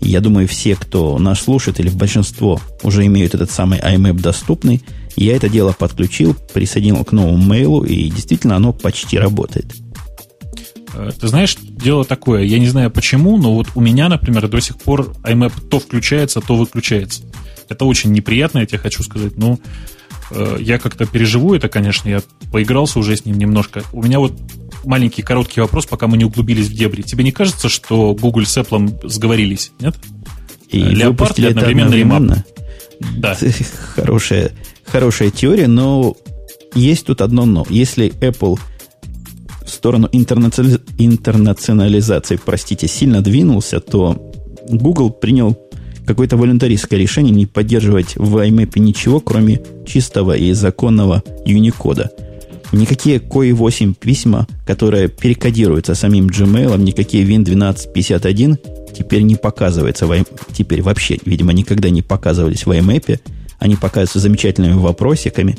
я 0.00 0.20
думаю, 0.20 0.48
все, 0.48 0.76
кто 0.76 1.18
нас 1.18 1.40
слушает, 1.40 1.80
или 1.80 1.88
большинство 1.88 2.60
уже 2.82 3.06
имеют 3.06 3.34
этот 3.34 3.50
самый 3.50 3.78
IMAP 3.78 4.20
доступный– 4.20 4.82
я 5.16 5.36
это 5.36 5.48
дело 5.48 5.72
подключил, 5.72 6.34
присоединил 6.52 7.04
к 7.04 7.12
новому 7.12 7.36
мейлу, 7.36 7.84
и 7.84 8.08
действительно 8.10 8.56
оно 8.56 8.72
почти 8.72 9.18
работает. 9.18 9.66
Э, 10.94 11.10
ты 11.18 11.28
знаешь, 11.28 11.56
дело 11.60 12.04
такое, 12.04 12.42
я 12.42 12.58
не 12.58 12.68
знаю 12.68 12.90
почему, 12.90 13.36
но 13.36 13.54
вот 13.54 13.68
у 13.74 13.80
меня, 13.80 14.08
например, 14.08 14.48
до 14.48 14.60
сих 14.60 14.76
пор 14.78 15.12
IMAP 15.22 15.68
то 15.68 15.78
включается, 15.78 16.40
то 16.40 16.56
выключается. 16.56 17.22
Это 17.68 17.84
очень 17.84 18.12
неприятно, 18.12 18.58
я 18.58 18.66
тебе 18.66 18.78
хочу 18.78 19.02
сказать. 19.02 19.36
Ну, 19.36 19.58
э, 20.30 20.58
я 20.60 20.78
как-то 20.78 21.06
переживу 21.06 21.54
это, 21.54 21.68
конечно, 21.68 22.08
я 22.08 22.22
поигрался 22.50 22.98
уже 22.98 23.16
с 23.16 23.24
ним 23.24 23.38
немножко. 23.38 23.82
У 23.92 24.02
меня 24.02 24.18
вот 24.18 24.32
маленький 24.84 25.22
короткий 25.22 25.60
вопрос, 25.60 25.86
пока 25.86 26.06
мы 26.06 26.16
не 26.16 26.24
углубились 26.24 26.68
в 26.68 26.74
дебри. 26.74 27.02
Тебе 27.02 27.24
не 27.24 27.32
кажется, 27.32 27.68
что 27.68 28.14
Google 28.14 28.44
с 28.44 28.56
Apple 28.56 29.08
сговорились, 29.08 29.72
нет? 29.80 29.96
И 30.68 30.80
Леопард 30.80 31.38
или 31.38 31.48
одновременно, 31.48 31.84
одновременно? 31.84 32.44
Да. 33.16 33.36
Хорошая, 33.94 34.52
хорошая 34.86 35.30
теория, 35.30 35.66
но 35.66 36.16
есть 36.74 37.06
тут 37.06 37.20
одно 37.20 37.44
но. 37.44 37.66
Если 37.68 38.10
Apple 38.20 38.58
в 39.64 39.70
сторону 39.70 40.08
интернационализации, 40.12 42.38
простите, 42.44 42.88
сильно 42.88 43.22
двинулся, 43.22 43.80
то 43.80 44.32
Google 44.68 45.10
принял 45.10 45.56
какое-то 46.06 46.36
волонтаристское 46.36 46.98
решение 46.98 47.32
не 47.32 47.46
поддерживать 47.46 48.16
в 48.16 48.36
IMAP 48.36 48.78
ничего, 48.78 49.20
кроме 49.20 49.60
чистого 49.86 50.36
и 50.36 50.52
законного 50.52 51.22
Unicode. 51.46 52.08
Никакие 52.72 53.18
COI-8 53.18 53.94
письма, 54.00 54.46
которые 54.66 55.08
перекодируются 55.08 55.94
самим 55.94 56.28
Gmail, 56.28 56.78
никакие 56.78 57.24
Win1251 57.26 58.58
теперь 58.96 59.22
не 59.22 59.36
показываются. 59.36 60.06
В, 60.06 60.24
теперь 60.52 60.82
вообще, 60.82 61.18
видимо, 61.24 61.52
никогда 61.52 61.90
не 61.90 62.02
показывались 62.02 62.64
в 62.64 62.70
IMAP. 62.70 63.20
Они 63.58 63.76
показываются 63.76 64.20
замечательными 64.20 64.74
вопросиками. 64.74 65.56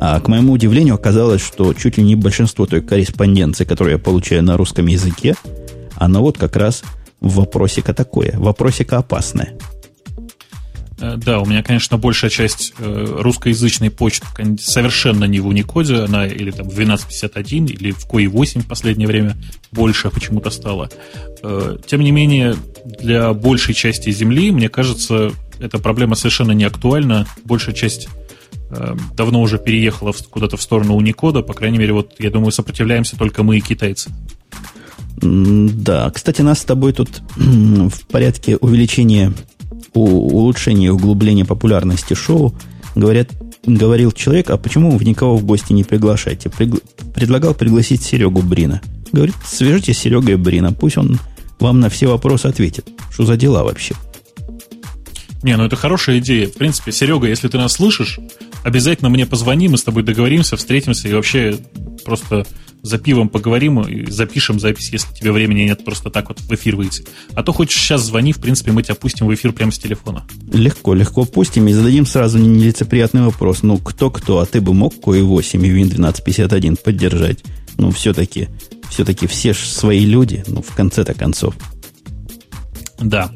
А 0.00 0.18
к 0.18 0.28
моему 0.28 0.54
удивлению 0.54 0.94
оказалось, 0.94 1.42
что 1.42 1.74
чуть 1.74 1.98
ли 1.98 2.02
не 2.02 2.16
большинство 2.16 2.64
той 2.64 2.80
корреспонденции, 2.80 3.64
которую 3.64 3.92
я 3.92 3.98
получаю 3.98 4.42
на 4.42 4.56
русском 4.56 4.86
языке, 4.86 5.34
она 5.96 6.20
вот 6.20 6.38
как 6.38 6.56
раз 6.56 6.82
вопросика 7.20 7.92
такое, 7.92 8.34
вопросика 8.38 8.96
опасное. 8.96 9.58
Э, 11.00 11.16
да, 11.16 11.40
у 11.40 11.46
меня, 11.46 11.62
конечно, 11.62 11.98
большая 11.98 12.30
часть 12.30 12.72
э, 12.78 13.06
русскоязычной 13.18 13.90
почты 13.90 14.26
совершенно 14.58 15.24
не 15.24 15.40
в 15.40 15.50
Unicode, 15.50 16.04
она 16.04 16.26
или 16.26 16.50
там 16.50 16.68
в 16.68 16.72
1251, 16.72 17.66
или 17.66 17.90
в 17.90 18.06
COI 18.06 18.28
8 18.28 18.62
в 18.62 18.66
последнее 18.66 19.06
время 19.06 19.36
больше 19.72 20.10
почему-то 20.10 20.50
стало. 20.50 20.90
Э, 21.42 21.76
тем 21.86 22.00
не 22.00 22.10
менее, 22.10 22.56
для 22.84 23.32
большей 23.34 23.74
части 23.74 24.10
Земли, 24.10 24.50
мне 24.50 24.68
кажется, 24.68 25.32
эта 25.58 25.78
проблема 25.78 26.14
совершенно 26.14 26.52
не 26.52 26.64
актуальна. 26.64 27.26
Большая 27.44 27.74
часть 27.74 28.08
давно 29.16 29.40
уже 29.40 29.58
переехала 29.58 30.12
куда-то 30.30 30.56
в 30.56 30.62
сторону 30.62 31.00
Unicode, 31.00 31.42
по 31.42 31.54
крайней 31.54 31.78
мере, 31.78 31.92
вот, 31.92 32.14
я 32.18 32.30
думаю, 32.30 32.52
сопротивляемся 32.52 33.16
только 33.16 33.42
мы 33.42 33.58
и 33.58 33.60
китайцы. 33.60 34.10
Да, 35.16 36.10
кстати, 36.10 36.40
нас 36.42 36.60
с 36.60 36.64
тобой 36.64 36.92
тут 36.92 37.22
в 37.36 38.06
порядке 38.06 38.56
увеличения 38.56 39.32
улучшения 39.92 40.86
и 40.86 40.90
углубления 40.90 41.44
популярности 41.44 42.14
шоу 42.14 42.54
говорят, 42.94 43.30
говорил 43.64 44.12
человек, 44.12 44.50
а 44.50 44.56
почему 44.56 44.96
вы 44.96 45.04
никого 45.04 45.36
в 45.36 45.44
гости 45.44 45.72
не 45.72 45.84
приглашаете? 45.84 46.48
Пригла- 46.48 46.82
предлагал 47.12 47.54
пригласить 47.54 48.02
Серегу 48.02 48.40
Брина. 48.42 48.80
Говорит, 49.12 49.34
свяжите 49.44 49.92
с 49.92 49.98
Серегой 49.98 50.36
Брина, 50.36 50.72
пусть 50.72 50.96
он 50.96 51.18
вам 51.58 51.80
на 51.80 51.90
все 51.90 52.06
вопросы 52.06 52.46
ответит. 52.46 52.88
Что 53.10 53.24
за 53.24 53.36
дела 53.36 53.64
вообще? 53.64 53.94
Не, 55.42 55.56
ну 55.56 55.64
это 55.64 55.76
хорошая 55.76 56.18
идея. 56.18 56.46
В 56.48 56.54
принципе, 56.54 56.92
Серега, 56.92 57.26
если 57.26 57.48
ты 57.48 57.58
нас 57.58 57.72
слышишь, 57.72 58.18
обязательно 58.64 59.10
мне 59.10 59.26
позвони, 59.26 59.68
мы 59.68 59.78
с 59.78 59.84
тобой 59.84 60.02
договоримся, 60.02 60.56
встретимся 60.56 61.08
и 61.08 61.12
вообще 61.12 61.58
просто 62.04 62.46
за 62.82 62.98
пивом 62.98 63.28
поговорим 63.28 63.80
и 63.82 64.10
запишем 64.10 64.58
запись, 64.58 64.90
если 64.90 65.12
тебе 65.14 65.32
времени 65.32 65.62
нет 65.62 65.84
просто 65.84 66.10
так 66.10 66.28
вот 66.28 66.40
в 66.40 66.54
эфир 66.54 66.76
выйти. 66.76 67.04
А 67.34 67.42
то 67.42 67.52
хочешь 67.52 67.78
сейчас 67.78 68.02
звони, 68.02 68.32
в 68.32 68.40
принципе, 68.40 68.72
мы 68.72 68.82
тебя 68.82 68.94
пустим 68.94 69.26
в 69.26 69.34
эфир 69.34 69.52
прямо 69.52 69.72
с 69.72 69.78
телефона. 69.78 70.26
Легко, 70.52 70.94
легко 70.94 71.24
пустим 71.24 71.68
и 71.68 71.72
зададим 71.72 72.06
сразу 72.06 72.38
нелицеприятный 72.38 73.22
вопрос. 73.22 73.62
Ну, 73.62 73.78
кто-кто, 73.78 74.38
а 74.38 74.46
ты 74.46 74.60
бы 74.60 74.72
мог 74.72 74.98
кое 75.00 75.22
8 75.22 75.66
и 75.66 75.70
Win 75.70 75.92
1251 75.92 76.76
поддержать? 76.76 77.44
Ну, 77.76 77.90
все-таки, 77.90 78.48
все-таки 78.88 79.26
все 79.26 79.52
же 79.52 79.60
свои 79.66 80.04
люди, 80.04 80.42
ну, 80.46 80.62
в 80.62 80.74
конце-то 80.74 81.14
концов. 81.14 81.54
Да. 83.00 83.30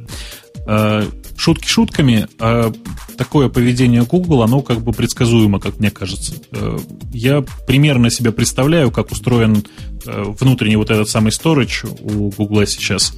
Шутки 1.36 1.66
шутками, 1.66 2.28
а 2.38 2.72
такое 3.16 3.48
поведение 3.48 4.02
Google, 4.02 4.42
оно 4.42 4.62
как 4.62 4.82
бы 4.82 4.92
предсказуемо, 4.92 5.60
как 5.60 5.78
мне 5.78 5.90
кажется. 5.90 6.34
Э, 6.52 6.78
я 7.12 7.44
примерно 7.66 8.10
себе 8.10 8.32
представляю, 8.32 8.90
как 8.90 9.10
устроен 9.10 9.64
э, 10.06 10.24
внутренний 10.38 10.76
вот 10.76 10.90
этот 10.90 11.08
самый 11.08 11.30
storage 11.30 11.88
у 12.02 12.30
Google 12.30 12.66
сейчас. 12.66 13.14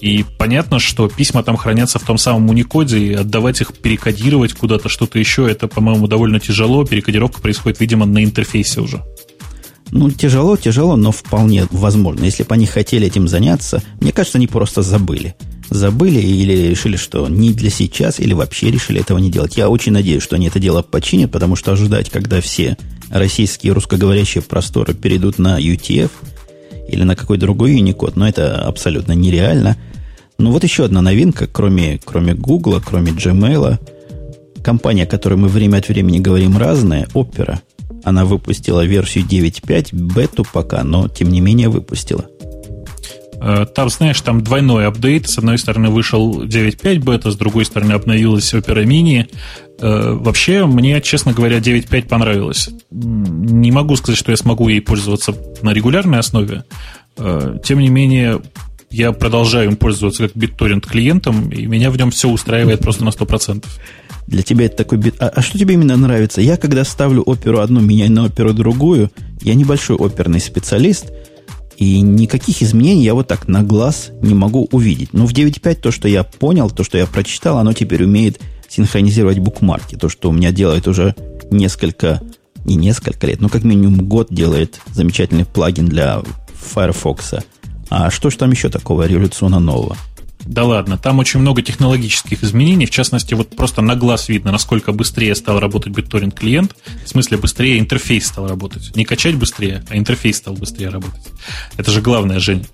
И 0.00 0.24
понятно, 0.38 0.78
что 0.78 1.08
письма 1.08 1.42
там 1.42 1.56
хранятся 1.56 1.98
в 1.98 2.04
том 2.04 2.18
самом 2.18 2.50
Unicode, 2.50 2.98
и 2.98 3.14
отдавать 3.14 3.60
их, 3.60 3.76
перекодировать 3.76 4.52
куда-то, 4.52 4.88
что-то 4.88 5.18
еще, 5.18 5.50
это, 5.50 5.66
по-моему, 5.66 6.06
довольно 6.06 6.38
тяжело. 6.38 6.84
Перекодировка 6.84 7.40
происходит, 7.40 7.80
видимо, 7.80 8.06
на 8.06 8.22
интерфейсе 8.22 8.80
уже. 8.80 9.02
Ну, 9.90 10.10
тяжело, 10.10 10.56
тяжело, 10.56 10.96
но 10.96 11.12
вполне 11.12 11.66
возможно. 11.70 12.24
Если 12.24 12.42
бы 12.44 12.54
они 12.54 12.66
хотели 12.66 13.06
этим 13.06 13.26
заняться, 13.26 13.82
мне 14.00 14.12
кажется, 14.12 14.38
они 14.38 14.46
просто 14.46 14.82
забыли 14.82 15.34
забыли 15.70 16.20
или 16.20 16.68
решили, 16.68 16.96
что 16.96 17.28
не 17.28 17.52
для 17.52 17.70
сейчас, 17.70 18.20
или 18.20 18.32
вообще 18.32 18.70
решили 18.70 19.00
этого 19.00 19.18
не 19.18 19.30
делать. 19.30 19.56
Я 19.56 19.68
очень 19.68 19.92
надеюсь, 19.92 20.22
что 20.22 20.36
они 20.36 20.48
это 20.48 20.58
дело 20.58 20.82
починят, 20.82 21.30
потому 21.30 21.56
что 21.56 21.72
ожидать, 21.72 22.10
когда 22.10 22.40
все 22.40 22.76
российские 23.10 23.72
русскоговорящие 23.72 24.42
просторы 24.42 24.94
перейдут 24.94 25.38
на 25.38 25.60
UTF 25.60 26.10
или 26.88 27.02
на 27.02 27.16
какой-то 27.16 27.42
другой 27.42 27.78
Unicode, 27.78 28.14
но 28.16 28.28
это 28.28 28.62
абсолютно 28.62 29.12
нереально. 29.12 29.76
Ну 30.38 30.52
вот 30.52 30.62
еще 30.62 30.84
одна 30.84 31.02
новинка, 31.02 31.46
кроме, 31.46 32.00
кроме 32.04 32.34
Google, 32.34 32.80
кроме 32.84 33.12
Gmail, 33.12 33.78
компания, 34.62 35.04
о 35.04 35.06
которой 35.06 35.34
мы 35.34 35.48
время 35.48 35.78
от 35.78 35.88
времени 35.88 36.18
говорим 36.18 36.56
разная, 36.56 37.08
Opera, 37.14 37.58
она 38.04 38.24
выпустила 38.24 38.84
версию 38.84 39.24
9.5, 39.24 39.88
бету 39.92 40.46
пока, 40.50 40.84
но 40.84 41.08
тем 41.08 41.30
не 41.30 41.40
менее 41.40 41.68
выпустила– 41.68 42.26
там, 43.40 43.88
знаешь, 43.88 44.20
там 44.20 44.42
двойной 44.42 44.86
апдейт. 44.86 45.28
С 45.28 45.38
одной 45.38 45.58
стороны 45.58 45.90
вышел 45.90 46.42
9.5 46.42 46.98
бета, 46.98 47.30
с 47.30 47.36
другой 47.36 47.64
стороны 47.64 47.92
обновилась 47.92 48.52
Opera 48.52 48.84
Mini. 48.84 49.28
Э, 49.80 50.12
вообще, 50.12 50.66
мне, 50.66 51.00
честно 51.00 51.32
говоря, 51.32 51.58
9.5 51.58 52.08
понравилось. 52.08 52.70
Не 52.90 53.70
могу 53.70 53.96
сказать, 53.96 54.18
что 54.18 54.32
я 54.32 54.36
смогу 54.36 54.68
ей 54.68 54.80
пользоваться 54.80 55.34
на 55.62 55.72
регулярной 55.72 56.18
основе. 56.18 56.64
Э, 57.16 57.58
тем 57.64 57.78
не 57.78 57.88
менее, 57.88 58.40
я 58.90 59.12
продолжаю 59.12 59.70
им 59.70 59.76
пользоваться 59.76 60.28
как 60.28 60.36
BitTorrent 60.36 60.86
клиентом, 60.88 61.50
и 61.50 61.66
меня 61.66 61.90
в 61.90 61.96
нем 61.96 62.10
все 62.10 62.28
устраивает 62.28 62.80
просто 62.80 63.04
на 63.04 63.10
100%. 63.10 63.64
Для 64.26 64.42
тебя 64.42 64.66
это 64.66 64.78
такой 64.78 64.98
бит... 64.98 65.14
А, 65.20 65.28
а 65.28 65.42
что 65.42 65.58
тебе 65.58 65.74
именно 65.74 65.96
нравится? 65.96 66.40
Я, 66.40 66.56
когда 66.56 66.84
ставлю 66.84 67.22
оперу 67.22 67.60
одну, 67.60 67.80
меняю 67.80 68.10
на 68.10 68.24
оперу 68.24 68.52
другую, 68.52 69.10
я 69.42 69.54
небольшой 69.54 69.96
оперный 69.96 70.40
специалист– 70.40 71.06
и 71.78 72.00
никаких 72.00 72.60
изменений 72.60 73.04
я 73.04 73.14
вот 73.14 73.28
так 73.28 73.46
на 73.46 73.62
глаз 73.62 74.10
не 74.20 74.34
могу 74.34 74.68
увидеть. 74.72 75.12
Но 75.12 75.26
в 75.26 75.32
9.5 75.32 75.76
то, 75.76 75.90
что 75.92 76.08
я 76.08 76.24
понял, 76.24 76.70
то, 76.70 76.82
что 76.82 76.98
я 76.98 77.06
прочитал, 77.06 77.56
оно 77.58 77.72
теперь 77.72 78.02
умеет 78.02 78.40
синхронизировать 78.68 79.38
букмарки. 79.38 79.94
То, 79.94 80.08
что 80.08 80.28
у 80.28 80.32
меня 80.32 80.50
делает 80.50 80.88
уже 80.88 81.14
несколько, 81.52 82.20
не 82.64 82.74
несколько 82.74 83.28
лет, 83.28 83.40
но 83.40 83.48
как 83.48 83.62
минимум 83.62 84.08
год 84.08 84.26
делает 84.28 84.80
замечательный 84.92 85.44
плагин 85.44 85.86
для 85.86 86.20
Firefox. 86.52 87.34
А 87.90 88.10
что 88.10 88.30
же 88.30 88.38
там 88.38 88.50
еще 88.50 88.70
такого 88.70 89.06
революционно 89.06 89.60
нового? 89.60 89.96
Да 90.44 90.64
ладно, 90.64 90.96
там 90.96 91.18
очень 91.18 91.40
много 91.40 91.62
технологических 91.62 92.42
изменений, 92.42 92.86
в 92.86 92.90
частности, 92.90 93.34
вот 93.34 93.54
просто 93.56 93.82
на 93.82 93.96
глаз 93.96 94.28
видно, 94.28 94.52
насколько 94.52 94.92
быстрее 94.92 95.34
стал 95.34 95.60
работать 95.60 95.92
BitTorrent 95.92 96.34
клиент, 96.34 96.74
в 97.04 97.08
смысле 97.08 97.38
быстрее 97.38 97.78
интерфейс 97.78 98.26
стал 98.26 98.48
работать. 98.48 98.94
Не 98.96 99.04
качать 99.04 99.34
быстрее, 99.34 99.84
а 99.90 99.96
интерфейс 99.96 100.38
стал 100.38 100.54
быстрее 100.54 100.88
работать. 100.88 101.26
Это 101.76 101.90
же 101.90 102.00
главное, 102.00 102.38
Жень. 102.38 102.66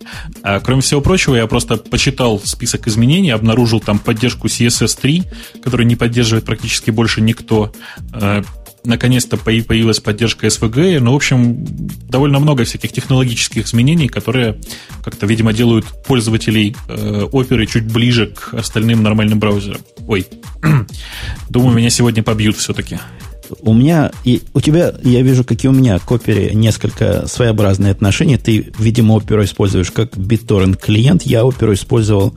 А 0.42 0.60
кроме 0.60 0.82
всего 0.82 1.00
прочего, 1.00 1.36
я 1.36 1.46
просто 1.46 1.76
почитал 1.76 2.40
список 2.44 2.86
изменений, 2.86 3.30
обнаружил 3.30 3.80
там 3.80 3.98
поддержку 3.98 4.46
CSS 4.46 4.98
3, 5.00 5.22
который 5.62 5.86
не 5.86 5.96
поддерживает 5.96 6.44
практически 6.44 6.90
больше 6.90 7.20
никто 7.20 7.72
а, 8.12 8.42
наконец-то 8.84 9.36
появилась 9.36 10.00
поддержка 10.00 10.46
SVG, 10.46 11.00
ну, 11.00 11.12
в 11.12 11.16
общем, 11.16 11.64
довольно 12.08 12.38
много 12.38 12.64
всяких 12.64 12.92
технологических 12.92 13.66
изменений, 13.66 14.08
которые 14.08 14.60
как-то, 15.02 15.26
видимо, 15.26 15.52
делают 15.52 15.86
пользователей 16.06 16.76
э, 16.88 17.22
оперы 17.32 17.66
чуть 17.66 17.90
ближе 17.90 18.26
к 18.26 18.54
остальным 18.54 19.02
нормальным 19.02 19.38
браузерам. 19.38 19.80
Ой, 20.06 20.26
думаю, 21.50 21.76
меня 21.76 21.90
сегодня 21.90 22.22
побьют 22.22 22.56
все-таки. 22.56 22.98
У 23.60 23.74
меня 23.74 24.10
и 24.24 24.42
у 24.54 24.60
тебя, 24.60 24.94
я 25.02 25.22
вижу, 25.22 25.44
какие 25.44 25.68
у 25.68 25.74
меня 25.74 25.98
к 25.98 26.10
опере 26.10 26.54
несколько 26.54 27.26
своеобразные 27.26 27.92
отношения. 27.92 28.38
Ты, 28.38 28.72
видимо, 28.78 29.12
оперу 29.14 29.44
используешь 29.44 29.90
как 29.90 30.16
BitTorrent 30.16 30.78
клиент. 30.80 31.22
Я 31.24 31.44
оперу 31.44 31.74
использовал 31.74 32.34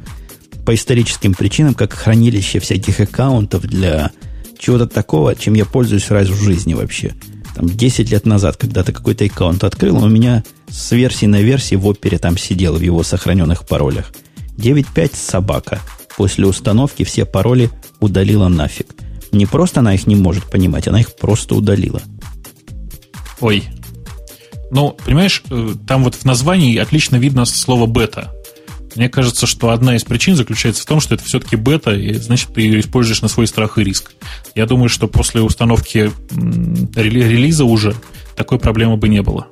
по 0.65 0.75
историческим 0.75 1.33
причинам, 1.33 1.73
как 1.73 1.93
хранилище 1.93 2.59
всяких 2.59 2.99
аккаунтов 2.99 3.63
для 3.63 4.11
чего-то 4.57 4.87
такого, 4.87 5.35
чем 5.35 5.53
я 5.53 5.65
пользуюсь 5.65 6.09
раз 6.09 6.27
в 6.27 6.43
жизни 6.43 6.73
вообще. 6.73 7.13
там, 7.55 7.67
10 7.67 8.11
лет 8.11 8.25
назад, 8.25 8.57
когда 8.57 8.83
ты 8.83 8.91
какой-то 8.91 9.25
аккаунт 9.25 9.63
открыл, 9.63 9.97
у 10.03 10.07
меня 10.07 10.43
с 10.69 10.91
версии 10.91 11.25
на 11.25 11.41
версии 11.41 11.75
в 11.75 11.87
опере 11.87 12.17
там 12.17 12.37
сидел 12.37 12.75
в 12.75 12.81
его 12.81 13.03
сохраненных 13.03 13.65
паролях. 13.65 14.11
9.5 14.57 15.11
собака. 15.15 15.79
После 16.17 16.45
установки 16.45 17.03
все 17.03 17.25
пароли 17.25 17.69
удалила 17.99 18.47
нафиг. 18.47 18.87
Не 19.31 19.45
просто 19.45 19.81
она 19.81 19.93
их 19.93 20.07
не 20.07 20.15
может 20.15 20.45
понимать, 20.49 20.87
она 20.87 20.99
их 20.99 21.15
просто 21.15 21.55
удалила. 21.55 22.01
Ой. 23.39 23.63
Ну, 24.71 24.97
понимаешь, 25.05 25.43
э, 25.49 25.75
там 25.87 26.03
вот 26.03 26.15
в 26.15 26.25
названии 26.25 26.77
отлично 26.77 27.17
видно 27.17 27.45
слово 27.45 27.85
бета. 27.85 28.33
Мне 28.97 29.09
кажется, 29.09 29.45
что 29.45 29.69
одна 29.69 29.95
из 29.95 30.03
причин 30.03 30.35
заключается 30.35 30.81
в 30.81 30.87
том, 30.87 30.99
что 30.99 31.13
это 31.13 31.23
все-таки 31.23 31.55
бета, 31.55 31.93
и 31.93 32.13
значит, 32.15 32.49
ты 32.55 32.61
ее 32.61 32.79
используешь 32.79 33.21
на 33.21 33.27
свой 33.27 33.45
страх 33.45 33.77
и 33.77 33.83
риск. 33.83 34.11
Я 34.55 34.65
думаю, 34.65 34.89
что 34.89 35.07
после 35.07 35.41
установки 35.41 36.11
релиза 36.95 37.63
уже 37.63 37.93
такой 38.35 38.57
проблемы 38.57 38.97
бы 38.97 39.07
не 39.07 39.21
было. 39.21 39.47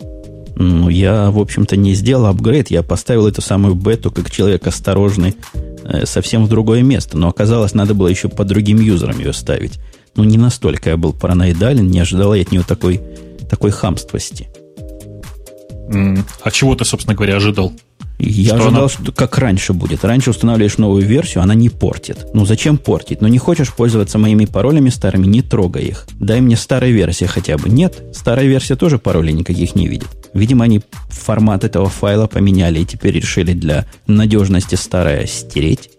Ну, 0.55 0.89
я, 0.89 1.29
в 1.29 1.37
общем-то, 1.37 1.77
не 1.77 1.93
сделал 1.93 2.25
апгрейд, 2.25 2.71
я 2.71 2.81
поставил 2.81 3.27
эту 3.27 3.41
самую 3.41 3.75
бету 3.75 4.09
как 4.09 4.31
человек 4.31 4.65
осторожный 4.65 5.35
э, 5.83 6.05
совсем 6.05 6.45
в 6.45 6.49
другое 6.49 6.81
место, 6.81 7.17
но 7.17 7.27
оказалось, 7.27 7.73
надо 7.73 7.93
было 7.93 8.07
еще 8.07 8.29
по 8.29 8.45
другим 8.45 8.79
юзерам 8.79 9.19
ее 9.19 9.33
ставить. 9.33 9.79
Ну, 10.15 10.23
не 10.23 10.37
настолько 10.37 10.91
я 10.91 10.97
был 10.97 11.13
параноидален, 11.13 11.85
не 11.85 11.99
ожидал 11.99 12.33
я 12.33 12.41
от 12.41 12.51
нее 12.51 12.63
такой, 12.63 13.01
такой 13.49 13.71
хамствости. 13.71 14.47
А 15.87 16.51
чего 16.51 16.73
ты, 16.75 16.83
собственно 16.83 17.15
говоря, 17.15 17.35
ожидал? 17.35 17.73
Я 18.17 18.55
что 18.55 18.67
ожидал, 18.67 18.83
она... 18.83 18.89
что 18.89 19.11
как 19.11 19.37
раньше 19.37 19.73
будет. 19.73 20.05
Раньше 20.05 20.29
устанавливаешь 20.29 20.77
новую 20.77 21.05
версию, 21.05 21.43
она 21.43 21.53
не 21.53 21.69
портит. 21.69 22.27
Ну 22.33 22.45
зачем 22.45 22.77
портить? 22.77 23.21
Ну 23.21 23.27
не 23.27 23.37
хочешь 23.37 23.73
пользоваться 23.73 24.17
моими 24.17 24.45
паролями 24.45 24.89
старыми, 24.89 25.25
не 25.25 25.41
трогай 25.41 25.85
их. 25.85 26.07
Дай 26.19 26.41
мне 26.41 26.55
старая 26.55 26.91
версия 26.91 27.27
хотя 27.27 27.57
бы. 27.57 27.69
Нет, 27.69 28.03
старая 28.13 28.45
версия 28.45 28.75
тоже 28.75 28.99
паролей 28.99 29.33
никаких 29.33 29.75
не 29.75 29.87
видит. 29.87 30.07
Видимо, 30.33 30.65
они 30.65 30.81
формат 31.09 31.63
этого 31.63 31.89
файла 31.89 32.27
поменяли 32.27 32.79
и 32.79 32.85
теперь 32.85 33.15
решили 33.15 33.53
для 33.53 33.85
надежности 34.07 34.75
старое 34.75 35.25
стереть. 35.27 35.89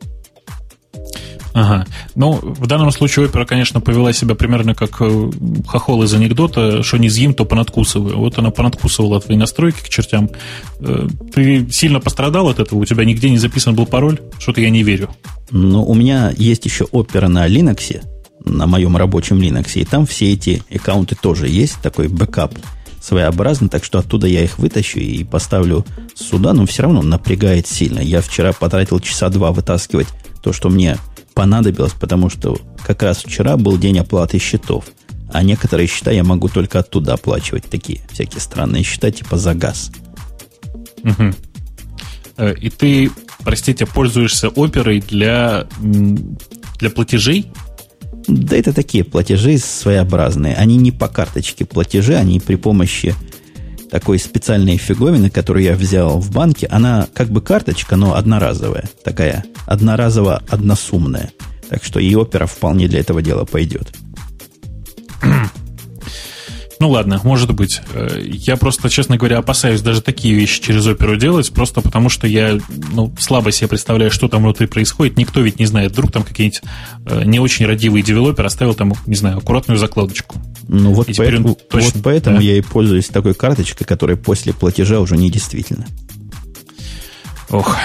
Ага. 1.56 1.86
Ну, 2.14 2.32
в 2.32 2.66
данном 2.66 2.90
случае 2.90 3.24
опера, 3.24 3.46
конечно, 3.46 3.80
повела 3.80 4.12
себя 4.12 4.34
примерно 4.34 4.74
как 4.74 5.00
э, 5.00 5.30
хохол 5.66 6.02
из 6.02 6.12
анекдота, 6.12 6.82
что 6.82 6.98
не 6.98 7.08
съем, 7.08 7.32
то 7.32 7.46
понадкусываю. 7.46 8.18
Вот 8.18 8.38
она 8.38 8.50
понадкусывала 8.50 9.22
твои 9.22 9.38
настройки 9.38 9.82
к 9.82 9.88
чертям. 9.88 10.28
Э, 10.80 11.08
ты 11.32 11.66
сильно 11.70 11.98
пострадал 11.98 12.50
от 12.50 12.58
этого? 12.58 12.80
У 12.80 12.84
тебя 12.84 13.06
нигде 13.06 13.30
не 13.30 13.38
записан 13.38 13.74
был 13.74 13.86
пароль? 13.86 14.20
Что-то 14.38 14.60
я 14.60 14.68
не 14.68 14.82
верю. 14.82 15.08
Ну, 15.50 15.82
у 15.82 15.94
меня 15.94 16.30
есть 16.36 16.66
еще 16.66 16.84
опера 16.84 17.26
на 17.26 17.48
Linux, 17.48 18.02
на 18.44 18.66
моем 18.66 18.94
рабочем 18.94 19.40
Linux, 19.40 19.80
и 19.80 19.86
там 19.86 20.04
все 20.04 20.34
эти 20.34 20.62
аккаунты 20.70 21.16
тоже 21.18 21.48
есть, 21.48 21.80
такой 21.80 22.08
бэкап 22.08 22.52
своеобразный, 23.00 23.70
так 23.70 23.82
что 23.82 23.98
оттуда 23.98 24.26
я 24.26 24.44
их 24.44 24.58
вытащу 24.58 24.98
и 24.98 25.24
поставлю 25.24 25.86
сюда, 26.14 26.52
но 26.52 26.66
все 26.66 26.82
равно 26.82 27.00
напрягает 27.00 27.66
сильно. 27.66 28.00
Я 28.00 28.20
вчера 28.20 28.52
потратил 28.52 29.00
часа 29.00 29.30
два 29.30 29.52
вытаскивать 29.52 30.08
то, 30.42 30.52
что 30.52 30.68
мне 30.68 30.98
понадобилось, 31.36 31.92
потому 31.92 32.30
что 32.30 32.58
как 32.82 33.02
раз 33.02 33.18
вчера 33.18 33.58
был 33.58 33.76
день 33.76 33.98
оплаты 33.98 34.38
счетов. 34.38 34.86
А 35.30 35.42
некоторые 35.42 35.86
счета 35.86 36.10
я 36.10 36.24
могу 36.24 36.48
только 36.48 36.78
оттуда 36.78 37.12
оплачивать. 37.12 37.64
Такие 37.64 38.00
всякие 38.10 38.40
странные 38.40 38.82
счета, 38.82 39.10
типа 39.10 39.36
за 39.36 39.54
газ. 39.54 39.92
Угу. 41.04 42.48
И 42.58 42.70
ты, 42.70 43.10
простите, 43.44 43.84
пользуешься 43.84 44.48
оперой 44.48 45.00
для, 45.00 45.66
для 46.78 46.90
платежей? 46.90 47.52
Да 48.28 48.56
это 48.56 48.72
такие 48.72 49.04
платежи 49.04 49.58
своеобразные. 49.58 50.54
Они 50.54 50.78
не 50.78 50.90
по 50.90 51.06
карточке 51.06 51.66
платежи, 51.66 52.14
они 52.14 52.40
при 52.40 52.56
помощи 52.56 53.14
такой 53.90 54.18
специальной 54.18 54.76
фиговины, 54.76 55.30
которую 55.30 55.64
я 55.64 55.74
взял 55.74 56.18
в 56.18 56.30
банке. 56.30 56.66
Она 56.70 57.08
как 57.14 57.28
бы 57.28 57.40
карточка, 57.40 57.96
но 57.96 58.14
одноразовая. 58.14 58.88
Такая 59.04 59.44
одноразово 59.66 60.42
односумная. 60.48 61.30
Так 61.68 61.84
что 61.84 61.98
и 62.00 62.14
опера 62.14 62.46
вполне 62.46 62.88
для 62.88 63.00
этого 63.00 63.22
дела 63.22 63.44
пойдет. 63.44 63.94
Ну 66.78 66.90
ладно, 66.90 67.20
может 67.24 67.52
быть. 67.54 67.80
Э, 67.94 68.20
я 68.22 68.56
просто, 68.56 68.90
честно 68.90 69.16
говоря, 69.16 69.38
опасаюсь 69.38 69.80
даже 69.80 70.02
такие 70.02 70.34
вещи 70.34 70.60
через 70.60 70.86
оперу 70.86 71.16
делать, 71.16 71.50
просто 71.52 71.80
потому 71.80 72.08
что 72.08 72.26
я 72.26 72.58
ну, 72.92 73.14
слабо 73.18 73.50
себе 73.50 73.68
представляю, 73.68 74.10
что 74.10 74.28
там 74.28 74.42
внутри 74.42 74.66
происходит. 74.66 75.16
Никто 75.16 75.40
ведь 75.40 75.58
не 75.58 75.66
знает. 75.66 75.92
Вдруг 75.92 76.12
там 76.12 76.22
какие-нибудь 76.22 76.62
э, 77.06 77.24
не 77.24 77.40
очень 77.40 77.66
родивый 77.66 78.02
девелопер 78.02 78.44
оставил 78.44 78.74
там, 78.74 78.92
не 79.06 79.16
знаю, 79.16 79.38
аккуратную 79.38 79.78
закладочку. 79.78 80.36
Ну 80.68 80.92
вот, 80.92 81.06
по, 81.06 81.22
он 81.22 81.56
точно, 81.70 81.90
вот 81.94 82.02
поэтому 82.02 82.36
да? 82.36 82.42
я 82.42 82.58
и 82.58 82.60
пользуюсь 82.60 83.06
такой 83.06 83.34
карточкой, 83.34 83.86
которая 83.86 84.16
после 84.16 84.52
платежа 84.52 85.00
уже 85.00 85.16
не 85.16 85.30
действительно. 85.30 85.86
Ох, 87.48 87.76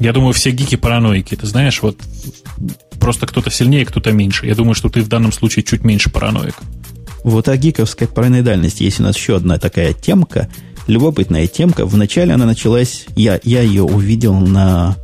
я 0.00 0.12
думаю, 0.12 0.32
все 0.32 0.50
гики 0.50 0.76
параноики. 0.76 1.34
Ты 1.34 1.46
знаешь, 1.46 1.80
вот 1.82 1.98
просто 3.00 3.26
кто-то 3.26 3.50
сильнее, 3.50 3.86
кто-то 3.86 4.12
меньше. 4.12 4.46
Я 4.46 4.54
думаю, 4.54 4.74
что 4.74 4.88
ты 4.88 5.02
в 5.02 5.08
данном 5.08 5.32
случае 5.32 5.62
чуть 5.62 5.84
меньше 5.84 6.10
параноик. 6.10 6.56
Вот 7.28 7.46
о 7.48 7.58
гиковской 7.58 8.08
параноидальности 8.08 8.84
есть 8.84 9.00
у 9.00 9.02
нас 9.02 9.14
еще 9.14 9.36
одна 9.36 9.58
такая 9.58 9.92
темка, 9.92 10.48
любопытная 10.86 11.46
темка. 11.46 11.84
Вначале 11.84 12.32
она 12.32 12.46
началась, 12.46 13.04
я, 13.16 13.38
я 13.44 13.60
ее 13.60 13.82
увидел 13.82 14.32
на, 14.34 14.96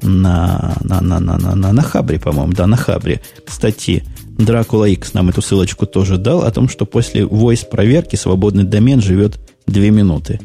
на, 0.00 0.78
на, 0.80 1.02
на, 1.02 1.20
на, 1.20 1.36
на, 1.36 1.54
на, 1.54 1.72
на 1.72 1.82
Хабре, 1.82 2.18
по-моему, 2.18 2.54
да, 2.54 2.66
на 2.66 2.78
Хабре. 2.78 3.20
Кстати, 3.46 4.02
Дракула 4.38 4.86
X 4.86 5.12
нам 5.12 5.28
эту 5.28 5.42
ссылочку 5.42 5.84
тоже 5.84 6.16
дал 6.16 6.42
о 6.42 6.50
том, 6.50 6.70
что 6.70 6.86
после 6.86 7.24
voice 7.24 7.68
проверки 7.68 8.16
свободный 8.16 8.64
домен 8.64 9.02
живет 9.02 9.38
2 9.66 9.82
минуты. 9.90 10.40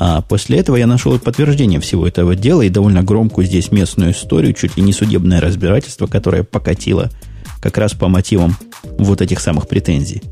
А 0.00 0.20
после 0.20 0.58
этого 0.58 0.74
я 0.74 0.88
нашел 0.88 1.16
подтверждение 1.20 1.78
всего 1.78 2.08
этого 2.08 2.34
дела 2.34 2.62
и 2.62 2.70
довольно 2.70 3.04
громкую 3.04 3.46
здесь 3.46 3.70
местную 3.70 4.10
историю, 4.10 4.52
чуть 4.52 4.76
ли 4.76 4.82
не 4.82 4.92
судебное 4.92 5.40
разбирательство, 5.40 6.08
которое 6.08 6.42
покатило 6.42 7.08
как 7.60 7.78
раз 7.78 7.92
по 7.94 8.08
мотивам 8.08 8.56
вот 8.98 9.20
этих 9.20 9.38
самых 9.38 9.68
претензий. 9.68 10.22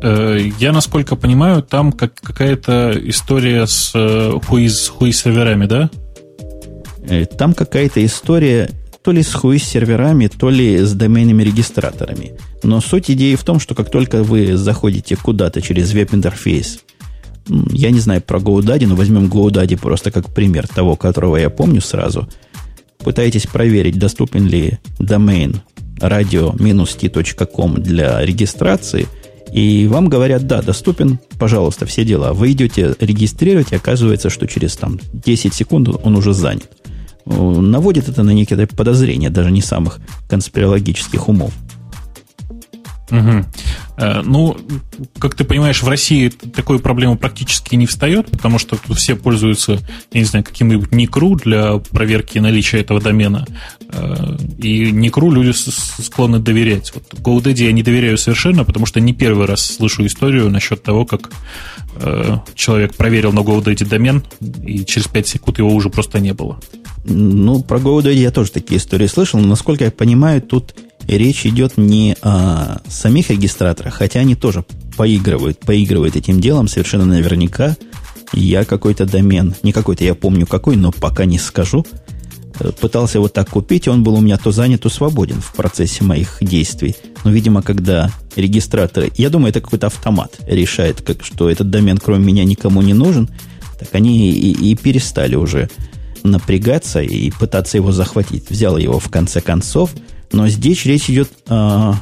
Э, 0.00 0.38
я, 0.58 0.72
насколько 0.72 1.16
понимаю, 1.16 1.62
там 1.62 1.92
как, 1.92 2.14
какая-то 2.14 2.92
история 3.04 3.66
с 3.66 3.92
хуиз, 4.46 4.88
хуиз 4.88 5.20
серверами, 5.22 5.66
да? 5.66 5.90
Э, 7.08 7.26
там 7.26 7.54
какая-то 7.54 8.04
история 8.04 8.70
то 9.02 9.12
ли 9.12 9.22
с 9.22 9.32
хуиз 9.32 9.64
серверами, 9.64 10.26
то 10.26 10.50
ли 10.50 10.78
с 10.78 10.92
доменными 10.92 11.42
регистраторами. 11.42 12.32
Но 12.62 12.80
суть 12.80 13.10
идеи 13.10 13.34
в 13.36 13.44
том, 13.44 13.58
что 13.58 13.74
как 13.74 13.90
только 13.90 14.22
вы 14.22 14.56
заходите 14.56 15.16
куда-то 15.16 15.62
через 15.62 15.92
веб-интерфейс, 15.92 16.80
я 17.48 17.90
не 17.90 18.00
знаю 18.00 18.20
про 18.20 18.38
GoDaddy, 18.38 18.86
но 18.86 18.94
возьмем 18.94 19.26
GoDaddy 19.26 19.78
просто 19.78 20.10
как 20.10 20.34
пример 20.34 20.68
того, 20.68 20.96
которого 20.96 21.36
я 21.36 21.48
помню 21.48 21.80
сразу, 21.80 22.28
пытаетесь 22.98 23.46
проверить, 23.46 23.98
доступен 23.98 24.46
ли 24.46 24.78
домен 24.98 25.62
radio-t.com 26.00 27.74
для 27.82 28.24
регистрации– 28.24 29.06
и 29.52 29.86
вам 29.86 30.08
говорят, 30.08 30.46
да, 30.46 30.62
доступен, 30.62 31.18
пожалуйста, 31.38 31.86
все 31.86 32.04
дела. 32.04 32.32
Вы 32.32 32.52
идете 32.52 32.94
регистрировать, 33.00 33.72
и 33.72 33.76
оказывается, 33.76 34.30
что 34.30 34.46
через 34.46 34.76
там, 34.76 34.98
10 35.12 35.54
секунд 35.54 35.88
он 36.02 36.16
уже 36.16 36.32
занят. 36.32 36.70
Наводит 37.24 38.08
это 38.08 38.22
на 38.22 38.30
некие 38.30 38.66
подозрения, 38.66 39.30
даже 39.30 39.50
не 39.50 39.60
самых 39.60 40.00
конспирологических 40.28 41.28
умов. 41.28 41.52
Угу. 43.10 43.44
Ну, 43.98 44.56
как 45.18 45.34
ты 45.34 45.44
понимаешь, 45.44 45.82
в 45.82 45.88
России 45.88 46.28
такой 46.28 46.78
проблемы 46.78 47.16
практически 47.16 47.74
не 47.74 47.86
встает, 47.86 48.30
потому 48.30 48.58
что 48.58 48.76
тут 48.76 48.96
все 48.96 49.16
пользуются, 49.16 49.80
я 50.12 50.20
не 50.20 50.24
знаю, 50.24 50.44
каким-нибудь 50.44 50.92
Никру 50.92 51.34
для 51.34 51.78
проверки 51.78 52.38
наличия 52.38 52.78
этого 52.78 53.00
домена. 53.00 53.46
Э, 53.90 54.36
и 54.58 54.92
Никру 54.92 55.30
люди 55.30 55.52
склонны 55.52 56.38
доверять. 56.38 56.92
Вот 56.94 57.14
GoDaddy 57.14 57.64
я 57.64 57.72
не 57.72 57.82
доверяю 57.82 58.18
совершенно, 58.18 58.64
потому 58.64 58.86
что 58.86 59.00
не 59.00 59.12
первый 59.12 59.46
раз 59.46 59.62
слышу 59.62 60.06
историю 60.06 60.50
насчет 60.50 60.82
того, 60.82 61.04
как 61.04 61.30
э, 61.96 62.38
человек 62.54 62.94
проверил 62.94 63.32
на 63.32 63.40
GoDaddy 63.40 63.84
домен, 63.84 64.22
и 64.64 64.84
через 64.84 65.08
5 65.08 65.26
секунд 65.26 65.58
его 65.58 65.74
уже 65.74 65.90
просто 65.90 66.20
не 66.20 66.34
было. 66.34 66.60
Ну, 67.04 67.62
про 67.62 67.78
GoDaddy 67.78 68.14
я 68.14 68.30
тоже 68.30 68.52
такие 68.52 68.78
истории 68.78 69.06
слышал, 69.06 69.40
но, 69.40 69.48
насколько 69.48 69.84
я 69.84 69.90
понимаю, 69.90 70.42
тут 70.42 70.74
речь 71.16 71.46
идет 71.46 71.78
не 71.78 72.16
о 72.22 72.80
самих 72.86 73.30
регистраторах, 73.30 73.94
хотя 73.94 74.20
они 74.20 74.34
тоже 74.34 74.64
поигрывают, 74.96 75.58
поигрывают 75.60 76.16
этим 76.16 76.40
делом 76.40 76.68
совершенно 76.68 77.06
наверняка. 77.06 77.76
Я 78.34 78.64
какой-то 78.64 79.06
домен, 79.06 79.54
не 79.62 79.72
какой-то, 79.72 80.04
я 80.04 80.14
помню 80.14 80.46
какой, 80.46 80.76
но 80.76 80.92
пока 80.92 81.24
не 81.24 81.38
скажу, 81.38 81.86
э, 82.60 82.72
пытался 82.78 83.20
вот 83.20 83.32
так 83.32 83.48
купить, 83.48 83.86
и 83.86 83.90
он 83.90 84.02
был 84.02 84.16
у 84.16 84.20
меня 84.20 84.36
то 84.36 84.52
занят, 84.52 84.82
то 84.82 84.90
свободен 84.90 85.40
в 85.40 85.54
процессе 85.54 86.04
моих 86.04 86.36
действий. 86.42 86.94
Но, 87.24 87.30
видимо, 87.30 87.62
когда 87.62 88.10
регистраторы, 88.36 89.10
я 89.16 89.30
думаю, 89.30 89.48
это 89.48 89.62
какой-то 89.62 89.86
автомат 89.86 90.36
решает, 90.46 91.00
как, 91.00 91.24
что 91.24 91.48
этот 91.48 91.70
домен 91.70 91.96
кроме 91.96 92.26
меня 92.26 92.44
никому 92.44 92.82
не 92.82 92.92
нужен, 92.92 93.30
так 93.78 93.88
они 93.94 94.30
и, 94.30 94.72
и 94.72 94.74
перестали 94.74 95.36
уже 95.36 95.70
напрягаться 96.22 97.00
и 97.00 97.30
пытаться 97.30 97.78
его 97.78 97.92
захватить. 97.92 98.50
Взял 98.50 98.76
его 98.76 98.98
в 98.98 99.08
конце 99.08 99.40
концов– 99.40 99.92
но 100.32 100.48
здесь 100.48 100.84
речь 100.84 101.10
идет 101.10 101.30
о, 101.48 101.94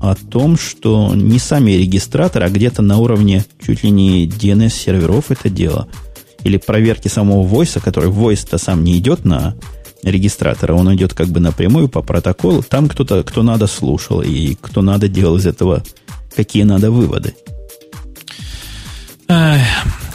о 0.00 0.14
том, 0.14 0.56
что 0.56 1.14
не 1.14 1.38
сами 1.38 1.72
регистраторы, 1.72 2.46
а 2.46 2.50
где-то 2.50 2.82
на 2.82 2.98
уровне 2.98 3.44
чуть 3.64 3.82
ли 3.82 3.90
не 3.90 4.26
DNS-серверов 4.26 5.30
это 5.30 5.48
дело. 5.48 5.88
Или 6.44 6.56
проверки 6.56 7.08
самого 7.08 7.42
войса, 7.42 7.80
который 7.80 8.10
войс-то 8.10 8.58
сам 8.58 8.82
не 8.82 8.98
идет 8.98 9.24
на 9.24 9.54
регистратора, 10.02 10.74
он 10.74 10.92
идет 10.94 11.14
как 11.14 11.28
бы 11.28 11.40
напрямую 11.40 11.88
по 11.88 12.02
протоколу. 12.02 12.62
Там 12.62 12.88
кто-то, 12.88 13.22
кто 13.22 13.42
надо, 13.42 13.66
слушал, 13.66 14.22
и 14.22 14.56
кто 14.60 14.82
надо, 14.82 15.08
делал 15.08 15.36
из 15.36 15.46
этого 15.46 15.84
какие 16.34 16.62
надо 16.64 16.90
выводы. 16.90 17.34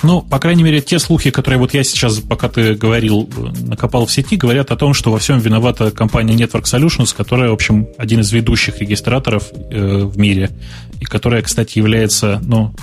Ну, 0.03 0.21
по 0.21 0.39
крайней 0.39 0.63
мере, 0.63 0.81
те 0.81 0.99
слухи, 0.99 1.31
которые 1.31 1.59
вот 1.59 1.73
я 1.73 1.83
сейчас, 1.83 2.19
пока 2.19 2.49
ты 2.49 2.75
говорил, 2.75 3.27
накопал 3.61 4.05
в 4.05 4.11
сети, 4.11 4.37
говорят 4.37 4.71
о 4.71 4.75
том, 4.75 4.93
что 4.93 5.11
во 5.11 5.17
всем 5.17 5.39
виновата 5.39 5.91
компания 5.91 6.35
Network 6.35 6.63
Solutions, 6.63 7.15
которая, 7.15 7.49
в 7.49 7.53
общем, 7.53 7.87
один 7.97 8.19
из 8.19 8.31
ведущих 8.31 8.79
регистраторов 8.79 9.51
э, 9.53 10.03
в 10.03 10.17
мире, 10.17 10.51
и 10.99 11.05
которая, 11.05 11.41
кстати, 11.41 11.77
является, 11.79 12.39
ну, 12.45 12.73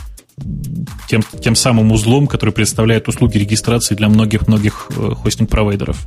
тем, 1.09 1.23
тем 1.41 1.55
самым 1.55 1.93
узлом, 1.93 2.27
который 2.27 2.51
представляет 2.51 3.09
услуги 3.09 3.39
регистрации 3.39 3.95
для 3.95 4.09
многих-многих 4.09 4.89
э, 4.97 5.11
хостинг-провайдеров. 5.15 6.07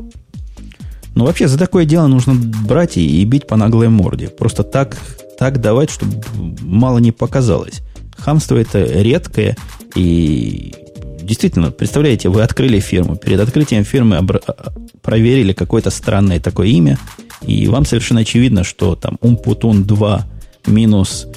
Ну, 1.15 1.25
вообще, 1.25 1.47
за 1.47 1.57
такое 1.57 1.85
дело 1.85 2.07
нужно 2.07 2.35
брать 2.35 2.97
и, 2.97 3.21
и 3.21 3.25
бить 3.25 3.47
по 3.47 3.55
наглой 3.55 3.89
морде. 3.89 4.27
Просто 4.27 4.63
так, 4.63 4.97
так 5.39 5.61
давать, 5.61 5.89
чтобы 5.89 6.21
мало 6.61 6.97
не 6.99 7.11
показалось. 7.11 7.81
Хамство 8.17 8.57
это 8.57 8.83
редкое, 8.83 9.55
и 9.95 10.75
действительно, 11.21 11.71
представляете, 11.71 12.29
вы 12.29 12.41
открыли 12.41 12.79
фирму. 12.79 13.15
Перед 13.15 13.39
открытием 13.39 13.83
фирмы 13.83 14.17
а, 14.17 14.73
проверили 15.01 15.53
какое-то 15.53 15.89
странное 15.89 16.39
такое 16.39 16.67
имя, 16.67 16.97
и 17.41 17.67
вам 17.67 17.85
совершенно 17.85 18.21
очевидно, 18.21 18.63
что 18.63 18.95
там 18.95 19.17
Умпутун 19.21 19.83
2 19.83 20.25
минус 20.67 21.27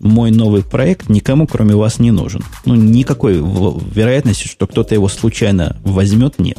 мой 0.00 0.30
новый 0.30 0.62
проект 0.62 1.08
никому, 1.08 1.46
кроме 1.46 1.74
вас, 1.74 1.98
не 1.98 2.10
нужен. 2.10 2.42
Ну, 2.66 2.74
никакой 2.74 3.34
вероятности, 3.34 4.46
что 4.46 4.66
кто-то 4.66 4.94
его 4.94 5.08
случайно 5.08 5.76
возьмет, 5.82 6.38
нет. 6.38 6.58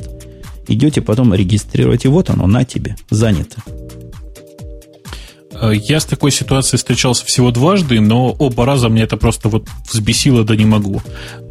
Идете 0.67 1.01
потом 1.01 1.33
регистрировать, 1.33 2.05
и 2.05 2.07
вот 2.07 2.29
оно, 2.31 2.47
на 2.47 2.65
тебе, 2.65 2.95
занято. 3.09 3.61
Э, 5.61 5.71
я 5.73 5.99
с 5.99 6.05
такой 6.05 6.31
ситуацией 6.31 6.77
встречался 6.77 7.25
всего 7.25 7.51
дважды, 7.51 7.99
но 7.99 8.31
оба 8.31 8.65
раза 8.65 8.89
мне 8.89 9.03
это 9.03 9.17
просто 9.17 9.49
вот 9.49 9.67
взбесило, 9.89 10.43
да 10.43 10.55
не 10.55 10.65
могу. 10.65 11.01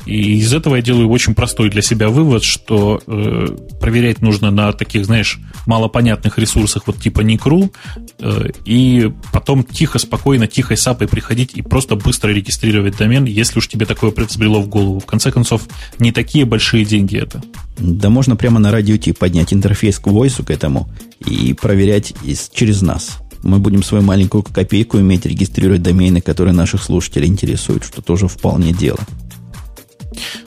И 0.06 0.38
из 0.38 0.52
этого 0.52 0.76
я 0.76 0.82
делаю 0.82 1.08
очень 1.08 1.34
простой 1.34 1.70
для 1.70 1.80
себя 1.80 2.08
вывод, 2.08 2.44
что 2.44 3.00
э, 3.06 3.46
проверять 3.80 4.20
нужно 4.20 4.50
на 4.50 4.72
таких, 4.72 5.06
знаешь, 5.06 5.38
малопонятных 5.66 6.38
ресурсах 6.38 6.82
вот 6.86 6.98
типа 7.00 7.22
Никру, 7.22 7.72
э, 8.18 8.48
и 8.66 9.10
потом 9.32 9.64
тихо, 9.64 9.98
спокойно, 9.98 10.46
тихой 10.46 10.76
сапой 10.76 11.08
приходить 11.08 11.52
и 11.54 11.62
просто 11.62 11.96
быстро 11.96 12.30
регистрировать 12.30 12.98
домен, 12.98 13.24
если 13.24 13.58
уж 13.58 13.68
тебе 13.68 13.86
такое 13.86 14.10
взбрело 14.10 14.60
в 14.60 14.68
голову. 14.68 15.00
В 15.00 15.06
конце 15.06 15.30
концов, 15.30 15.62
не 15.98 16.12
такие 16.12 16.44
большие 16.44 16.84
деньги 16.84 17.16
это. 17.16 17.42
Да 17.78 18.10
можно 18.10 18.36
прямо 18.36 18.60
на 18.60 18.70
радио 18.70 18.94
поднять 19.18 19.52
интерфейс 19.52 19.98
к 19.98 20.06
войсу 20.06 20.44
к 20.44 20.50
этому 20.50 20.88
и 21.26 21.54
проверять 21.54 22.12
из, 22.22 22.50
через 22.52 22.82
нас 22.82 23.18
мы 23.44 23.58
будем 23.58 23.82
свою 23.82 24.02
маленькую 24.02 24.42
копейку 24.42 24.98
иметь, 24.98 25.26
регистрировать 25.26 25.82
домены, 25.82 26.20
которые 26.20 26.54
наших 26.54 26.82
слушателей 26.82 27.28
интересуют, 27.28 27.84
что 27.84 28.02
тоже 28.02 28.26
вполне 28.26 28.72
дело. 28.72 29.00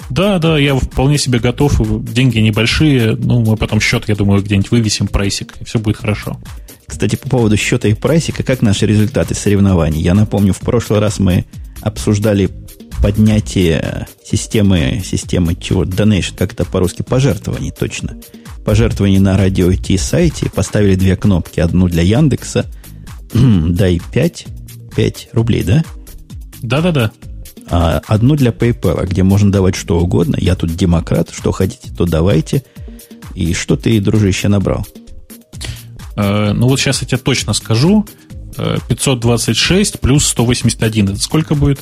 Да, 0.10 0.40
да, 0.40 0.58
я 0.58 0.76
вполне 0.76 1.18
себе 1.18 1.40
готов. 1.40 1.80
Деньги 2.04 2.40
небольшие. 2.40 3.16
Ну, 3.16 3.42
мы 3.42 3.58
потом 3.58 3.80
счет, 3.80 4.06
я 4.08 4.16
думаю, 4.16 4.42
где-нибудь 4.42 4.72
вывесим, 4.72 5.08
прайсик, 5.08 5.56
и 5.60 5.66
все 5.66 5.80
будет 5.80 5.98
хорошо. 5.98 6.38
Кстати, 6.88 7.18
по 7.18 7.30
поводу 7.30 7.58
счета 7.58 7.90
и 7.90 7.94
прайсика, 7.94 8.44
как 8.44 8.62
наши 8.62 8.86
результаты 8.86 9.36
соревнований? 9.36 10.02
Я 10.02 10.14
напомню, 10.14 10.54
в 10.54 10.60
прошлый 10.60 11.00
раз 11.00 11.20
мы 11.20 11.46
обсуждали 11.82 12.50
поднятие 13.02 14.08
системы, 14.24 15.02
системы 15.06 15.56
чего, 15.56 15.84
donation, 15.84 16.36
как 16.36 16.54
это 16.54 16.66
по-русски, 16.66 17.04
пожертвований, 17.04 17.72
точно. 17.72 18.18
Пожертвований 18.66 19.20
на 19.20 19.38
радио 19.38 19.74
Ти 19.74 19.98
сайте, 19.98 20.50
поставили 20.50 20.96
две 20.96 21.16
кнопки, 21.16 21.60
одну 21.60 21.88
для 21.88 22.02
Яндекса, 22.02 22.66
дай 23.70 24.02
5, 24.12 24.48
5 24.96 25.30
рублей, 25.34 25.64
да? 25.64 25.84
Да-да-да. 26.62 27.12
А 27.70 28.02
одну 28.08 28.36
для 28.36 28.52
PayPal, 28.52 29.06
где 29.06 29.24
можно 29.24 29.52
давать 29.52 29.76
что 29.76 30.00
угодно. 30.00 30.38
Я 30.40 30.56
тут 30.56 30.76
демократ, 30.76 31.30
что 31.32 31.52
хотите, 31.52 31.94
то 31.96 32.06
давайте. 32.06 32.64
И 33.36 33.54
что 33.54 33.76
ты, 33.76 34.00
дружище, 34.00 34.48
набрал? 34.48 34.88
Э, 36.16 36.54
ну 36.54 36.68
вот 36.68 36.80
сейчас 36.80 37.02
я 37.02 37.08
тебе 37.08 37.18
точно 37.18 37.54
скажу. 37.54 38.06
526 38.88 39.96
э, 39.96 39.98
плюс 40.00 40.26
181. 40.28 41.10
Это 41.10 41.20
сколько 41.20 41.56
будет? 41.56 41.82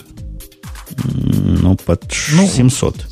Ну, 1.04 1.76
под 1.78 2.04
ну, 2.34 2.48
700. 2.48 3.08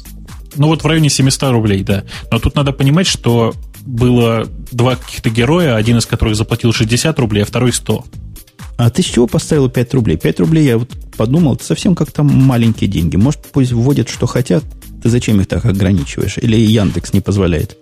Ну, 0.55 0.67
вот 0.67 0.83
в 0.83 0.87
районе 0.87 1.09
700 1.09 1.51
рублей, 1.51 1.83
да. 1.83 2.03
Но 2.31 2.39
тут 2.39 2.55
надо 2.55 2.71
понимать, 2.71 3.07
что 3.07 3.53
было 3.85 4.47
два 4.71 4.95
каких-то 4.95 5.29
героя, 5.29 5.75
один 5.75 5.97
из 5.97 6.05
которых 6.05 6.35
заплатил 6.35 6.73
60 6.73 7.17
рублей, 7.19 7.43
а 7.43 7.45
второй 7.45 7.73
100. 7.73 8.05
А 8.77 8.89
ты 8.89 9.01
с 9.01 9.05
чего 9.05 9.27
поставил 9.27 9.69
5 9.69 9.93
рублей? 9.93 10.17
5 10.17 10.39
рублей 10.39 10.65
я 10.65 10.77
вот 10.77 10.89
подумал, 11.15 11.55
это 11.55 11.63
совсем 11.63 11.95
как-то 11.95 12.23
маленькие 12.23 12.89
деньги. 12.89 13.15
Может, 13.15 13.41
пусть 13.51 13.71
вводят, 13.71 14.09
что 14.09 14.25
хотят. 14.25 14.63
Ты 15.01 15.09
зачем 15.09 15.39
их 15.41 15.47
так 15.47 15.65
ограничиваешь? 15.65 16.37
Или 16.37 16.57
Яндекс 16.57 17.13
не 17.13 17.21
позволяет? 17.21 17.77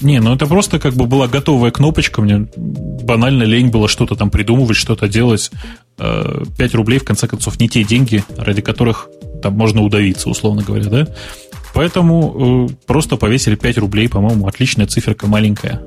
Не, 0.00 0.20
ну 0.20 0.34
это 0.34 0.46
просто 0.46 0.78
как 0.78 0.94
бы 0.94 1.06
была 1.06 1.28
готовая 1.28 1.70
кнопочка. 1.70 2.22
Мне 2.22 2.48
банально 2.56 3.42
лень 3.42 3.68
было 3.68 3.88
что-то 3.88 4.14
там 4.14 4.30
придумывать, 4.30 4.76
что-то 4.76 5.08
делать. 5.08 5.50
5 5.96 6.04
э, 6.58 6.76
рублей, 6.76 6.98
в 6.98 7.04
конце 7.04 7.28
концов, 7.28 7.60
не 7.60 7.68
те 7.68 7.84
деньги, 7.84 8.24
ради 8.36 8.62
которых 8.62 9.08
там 9.42 9.54
можно 9.54 9.82
удавиться, 9.82 10.30
условно 10.30 10.62
говоря, 10.62 10.86
да? 10.86 11.08
Поэтому 11.74 12.68
э, 12.68 12.74
просто 12.86 13.16
повесили 13.16 13.54
5 13.54 13.78
рублей, 13.78 14.08
по-моему, 14.08 14.46
отличная 14.46 14.86
циферка 14.86 15.26
маленькая. 15.26 15.82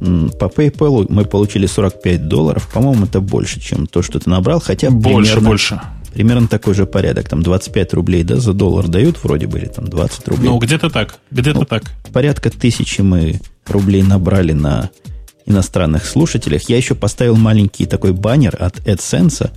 По 0.00 0.44
PayPal 0.44 1.06
мы 1.08 1.24
получили 1.24 1.66
45 1.66 2.28
долларов. 2.28 2.68
По-моему, 2.72 3.06
это 3.06 3.20
больше, 3.20 3.60
чем 3.60 3.86
то, 3.86 4.02
что 4.02 4.20
ты 4.20 4.30
набрал. 4.30 4.60
Хотя 4.60 4.90
больше, 4.90 5.32
примерно, 5.32 5.48
больше. 5.48 5.80
Примерно 6.12 6.48
такой 6.48 6.74
же 6.74 6.86
порядок. 6.86 7.28
Там 7.28 7.42
25 7.42 7.94
рублей 7.94 8.22
да, 8.22 8.36
за 8.36 8.52
доллар 8.52 8.88
дают 8.88 9.22
вроде 9.22 9.46
бы, 9.46 9.58
или 9.58 9.66
там 9.66 9.88
20 9.88 10.28
рублей. 10.28 10.48
Ну, 10.48 10.58
где-то 10.58 10.90
так. 10.90 11.18
Где-то 11.30 11.60
ну, 11.60 11.64
так. 11.64 11.82
Порядка 12.12 12.50
тысячи 12.50 13.00
мы 13.00 13.40
рублей 13.66 14.02
набрали 14.02 14.52
на 14.52 14.90
иностранных 15.46 16.04
слушателях. 16.04 16.68
Я 16.68 16.76
еще 16.76 16.94
поставил 16.94 17.36
маленький 17.36 17.86
такой 17.86 18.12
баннер 18.12 18.56
от 18.58 18.78
AdSense, 18.86 19.50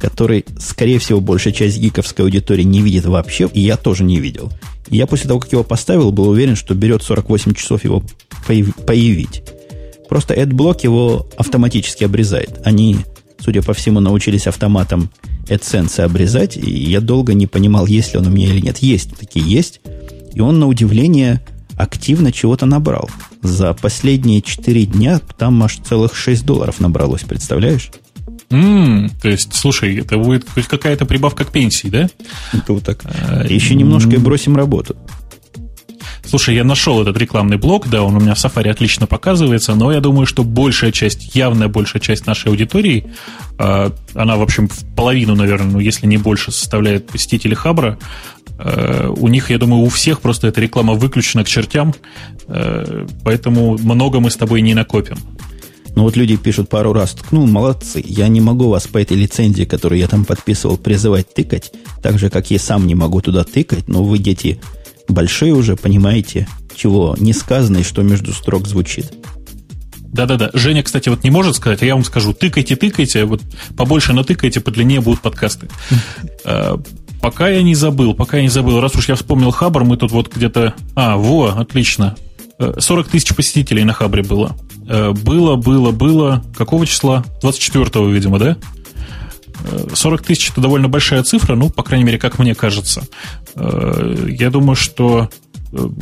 который, 0.00 0.44
скорее 0.58 0.98
всего, 0.98 1.20
большая 1.20 1.52
часть 1.52 1.78
гиковской 1.78 2.24
аудитории 2.24 2.62
не 2.62 2.80
видит 2.80 3.06
вообще, 3.06 3.48
и 3.52 3.60
я 3.60 3.76
тоже 3.76 4.02
не 4.04 4.18
видел. 4.18 4.50
И 4.88 4.96
я 4.96 5.06
после 5.06 5.28
того, 5.28 5.40
как 5.40 5.52
его 5.52 5.62
поставил, 5.62 6.12
был 6.12 6.28
уверен, 6.28 6.56
что 6.56 6.74
берет 6.74 7.02
48 7.02 7.54
часов 7.54 7.84
его 7.84 8.02
появить. 8.46 9.42
Просто 10.08 10.34
AdBlock 10.34 10.80
его 10.82 11.26
автоматически 11.36 12.04
обрезает. 12.04 12.60
Они, 12.64 12.98
судя 13.38 13.62
по 13.62 13.74
всему, 13.74 14.00
научились 14.00 14.46
автоматом 14.46 15.10
AdSense 15.48 16.00
обрезать, 16.02 16.56
и 16.56 16.70
я 16.70 17.00
долго 17.00 17.34
не 17.34 17.46
понимал, 17.46 17.86
есть 17.86 18.12
ли 18.12 18.18
он 18.18 18.26
у 18.26 18.30
меня 18.30 18.48
или 18.48 18.60
нет. 18.60 18.78
Есть, 18.78 19.16
такие 19.16 19.44
есть. 19.46 19.80
И 20.34 20.40
он, 20.40 20.58
на 20.58 20.66
удивление, 20.66 21.42
активно 21.76 22.32
чего-то 22.32 22.66
набрал. 22.66 23.08
За 23.42 23.74
последние 23.74 24.42
4 24.42 24.86
дня 24.86 25.20
там 25.38 25.62
аж 25.62 25.78
целых 25.78 26.16
6 26.16 26.44
долларов 26.44 26.80
набралось, 26.80 27.22
представляешь? 27.22 27.90
Mm, 28.50 29.10
то 29.20 29.28
есть, 29.28 29.54
слушай, 29.54 29.96
это 29.96 30.18
будет 30.18 30.44
какая-то 30.68 31.04
прибавка 31.04 31.44
к 31.44 31.52
пенсии, 31.52 31.88
да? 31.88 32.08
Это 32.52 32.72
вот 32.72 32.84
так. 32.84 33.00
А, 33.04 33.44
Еще 33.44 33.74
немножко 33.74 34.10
и 34.10 34.18
бросим 34.18 34.56
работу. 34.56 34.96
Слушай, 36.28 36.56
я 36.56 36.64
нашел 36.64 37.00
этот 37.00 37.16
рекламный 37.16 37.56
блок, 37.56 37.88
да, 37.88 38.02
он 38.02 38.16
у 38.16 38.20
меня 38.20 38.34
в 38.34 38.38
Safari 38.38 38.68
отлично 38.68 39.06
показывается, 39.06 39.74
но 39.76 39.92
я 39.92 40.00
думаю, 40.00 40.26
что 40.26 40.42
большая 40.42 40.90
часть, 40.90 41.36
явная 41.36 41.68
большая 41.68 42.02
часть 42.02 42.26
нашей 42.26 42.48
аудитории, 42.48 43.06
э, 43.58 43.90
она, 44.14 44.36
в 44.36 44.42
общем, 44.42 44.68
в 44.68 44.84
половину, 44.96 45.36
наверное, 45.36 45.70
ну, 45.72 45.78
если 45.78 46.06
не 46.06 46.16
больше, 46.16 46.50
составляет 46.50 47.06
посетители 47.06 47.54
Хабра, 47.54 47.98
э, 48.58 49.08
у 49.16 49.28
них, 49.28 49.50
я 49.50 49.58
думаю, 49.58 49.82
у 49.82 49.88
всех 49.88 50.20
просто 50.20 50.48
эта 50.48 50.60
реклама 50.60 50.94
выключена 50.94 51.44
к 51.44 51.48
чертям, 51.48 51.94
э, 52.48 53.06
поэтому 53.22 53.78
много 53.78 54.18
мы 54.18 54.30
с 54.30 54.36
тобой 54.36 54.62
не 54.62 54.74
накопим. 54.74 55.18
Ну 55.94 56.02
вот 56.02 56.16
люди 56.16 56.36
пишут 56.36 56.68
пару 56.68 56.92
раз, 56.92 57.12
ткнул, 57.12 57.46
молодцы, 57.46 58.04
я 58.04 58.28
не 58.28 58.40
могу 58.42 58.68
вас 58.68 58.86
по 58.86 58.98
этой 58.98 59.16
лицензии, 59.16 59.64
которую 59.64 59.98
я 59.98 60.08
там 60.08 60.24
подписывал, 60.26 60.76
призывать 60.76 61.32
тыкать, 61.32 61.72
так 62.02 62.18
же, 62.18 62.30
как 62.30 62.50
я 62.50 62.58
сам 62.58 62.86
не 62.86 62.94
могу 62.94 63.22
туда 63.22 63.44
тыкать, 63.44 63.88
но 63.88 64.04
вы, 64.04 64.18
дети, 64.18 64.60
большие 65.08 65.52
уже, 65.54 65.76
понимаете, 65.76 66.48
чего 66.74 67.14
не 67.18 67.32
сказано 67.32 67.78
и 67.78 67.82
что 67.82 68.02
между 68.02 68.32
строк 68.32 68.66
звучит. 68.66 69.12
Да-да-да. 70.16 70.50
Женя, 70.54 70.82
кстати, 70.82 71.08
вот 71.08 71.24
не 71.24 71.30
может 71.30 71.56
сказать, 71.56 71.82
а 71.82 71.86
я 71.86 71.94
вам 71.94 72.04
скажу, 72.04 72.32
тыкайте, 72.32 72.76
тыкайте, 72.76 73.24
вот 73.24 73.42
побольше 73.76 74.12
натыкайте, 74.12 74.60
подлиннее 74.60 75.00
будут 75.00 75.20
подкасты. 75.20 75.68
А, 76.44 76.80
пока 77.20 77.48
я 77.48 77.62
не 77.62 77.74
забыл, 77.74 78.14
пока 78.14 78.38
я 78.38 78.44
не 78.44 78.48
забыл, 78.48 78.80
раз 78.80 78.94
уж 78.94 79.08
я 79.08 79.14
вспомнил 79.14 79.50
Хабр, 79.50 79.84
мы 79.84 79.96
тут 79.96 80.12
вот 80.12 80.34
где-то... 80.34 80.74
А, 80.94 81.16
во, 81.16 81.48
отлично. 81.58 82.16
40 82.58 83.06
э, 83.06 83.10
тысяч 83.10 83.34
посетителей 83.34 83.84
на 83.84 83.92
Хабре 83.92 84.22
было. 84.22 84.56
Э, 84.88 85.12
было, 85.12 85.56
было, 85.56 85.90
было. 85.90 86.42
Какого 86.56 86.86
числа? 86.86 87.24
24-го, 87.42 88.08
видимо, 88.08 88.38
да? 88.38 88.56
40 89.92 90.22
тысяч 90.22 90.50
это 90.50 90.60
довольно 90.60 90.88
большая 90.88 91.22
цифра, 91.22 91.54
ну, 91.54 91.70
по 91.70 91.82
крайней 91.82 92.04
мере, 92.04 92.18
как 92.18 92.38
мне 92.38 92.54
кажется. 92.54 93.02
Я 93.54 94.50
думаю, 94.50 94.76
что 94.76 95.30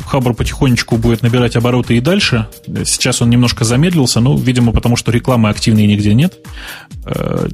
Хабр 0.07 0.35
потихонечку 0.35 0.99
будет 0.99 1.23
набирать 1.23 1.57
обороты 1.57 1.97
и 1.97 2.01
дальше. 2.01 2.47
Сейчас 2.85 3.23
он 3.23 3.31
немножко 3.31 3.65
замедлился, 3.65 4.21
ну, 4.21 4.37
видимо, 4.37 4.73
потому 4.73 4.95
что 4.95 5.11
рекламы 5.11 5.49
активной 5.49 5.87
нигде 5.87 6.15
нет. 6.15 6.35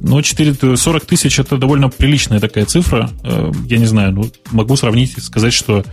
Но 0.01 0.21
4, 0.21 0.77
40 0.77 1.05
тысяч 1.05 1.39
это 1.39 1.57
довольно 1.57 1.89
приличная 1.89 2.39
такая 2.39 2.65
цифра. 2.65 3.09
Я 3.65 3.77
не 3.77 3.85
знаю, 3.85 4.11
ну, 4.11 4.29
могу 4.51 4.75
сравнить 4.75 5.17
и 5.17 5.21
сказать, 5.21 5.53
что 5.53 5.83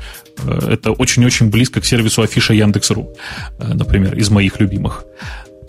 это 0.46 0.90
очень-очень 0.90 1.50
близко 1.50 1.80
к 1.80 1.86
сервису 1.86 2.22
Афиша 2.22 2.52
Яндекс.ру, 2.52 3.14
например, 3.58 4.18
из 4.18 4.28
моих 4.28 4.60
любимых. 4.60 5.04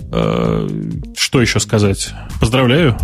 Что 0.10 1.42
еще 1.42 1.60
сказать? 1.60 2.10
Поздравляю. 2.40 2.98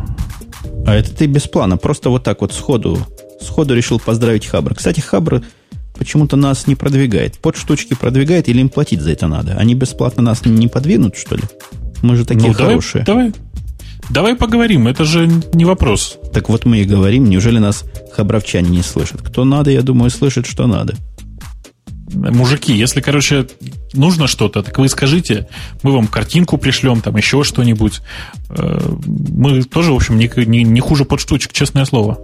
А 0.86 0.94
это 0.94 1.14
ты 1.16 1.26
без 1.26 1.48
плана, 1.48 1.78
просто 1.78 2.10
вот 2.10 2.24
так 2.24 2.42
вот 2.42 2.54
сходу, 2.54 3.00
сходу 3.42 3.74
решил 3.76 4.00
поздравить 4.00 4.46
Хабр. 4.46 4.76
Кстати, 4.76 5.00
Хабр 5.00 5.44
почему-то 5.98 6.36
нас 6.36 6.68
не 6.68 6.76
продвигает. 6.76 7.40
Под 7.40 7.58
штучки 7.58 7.94
продвигает 7.94 8.48
или 8.50 8.62
им 8.62 8.70
платить 8.70 9.02
за 9.02 9.12
это 9.12 9.28
надо? 9.28 9.56
Они 9.58 9.76
бесплатно 9.76 10.24
нас 10.24 10.46
не 10.46 10.68
подвинут, 10.68 11.16
что 11.16 11.36
ли? 11.36 11.44
Мы 12.02 12.16
же 12.16 12.26
такие 12.26 12.50
ну, 12.50 12.54
хорошие. 12.54 13.04
Давай, 13.04 13.32
давай, 13.32 13.42
давай 14.10 14.36
поговорим, 14.36 14.88
это 14.88 15.06
же 15.06 15.30
не 15.54 15.66
вопрос. 15.66 16.18
Так 16.34 16.50
вот 16.50 16.66
мы 16.66 16.80
и 16.80 16.86
говорим, 16.86 17.26
неужели 17.26 17.60
нас 17.60 17.84
хабровчане 18.12 18.70
не 18.70 18.84
слышат? 18.84 19.22
Кто 19.22 19.46
надо, 19.46 19.72
я 19.72 19.82
думаю, 19.82 20.10
слышит, 20.10 20.46
что 20.46 20.68
надо 20.68 20.96
мужики, 22.14 22.74
если, 22.74 23.02
короче, 23.02 23.48
нужно 23.94 24.28
что-то, 24.28 24.64
так 24.64 24.78
вы 24.78 24.88
скажите, 24.90 25.48
мы 25.84 25.92
вам 25.92 26.08
картинку 26.08 26.58
пришлем, 26.58 27.02
там 27.02 27.16
еще 27.18 27.44
что-нибудь. 27.44 28.02
Э, 28.50 28.80
мы 29.08 29.64
тоже, 29.64 29.92
в 29.92 29.96
общем, 29.96 30.18
не, 30.18 30.30
не, 30.46 30.64
не 30.64 30.80
хуже 30.80 31.06
подштучек, 31.06 31.54
честное 31.54 31.86
слово. 31.86 32.20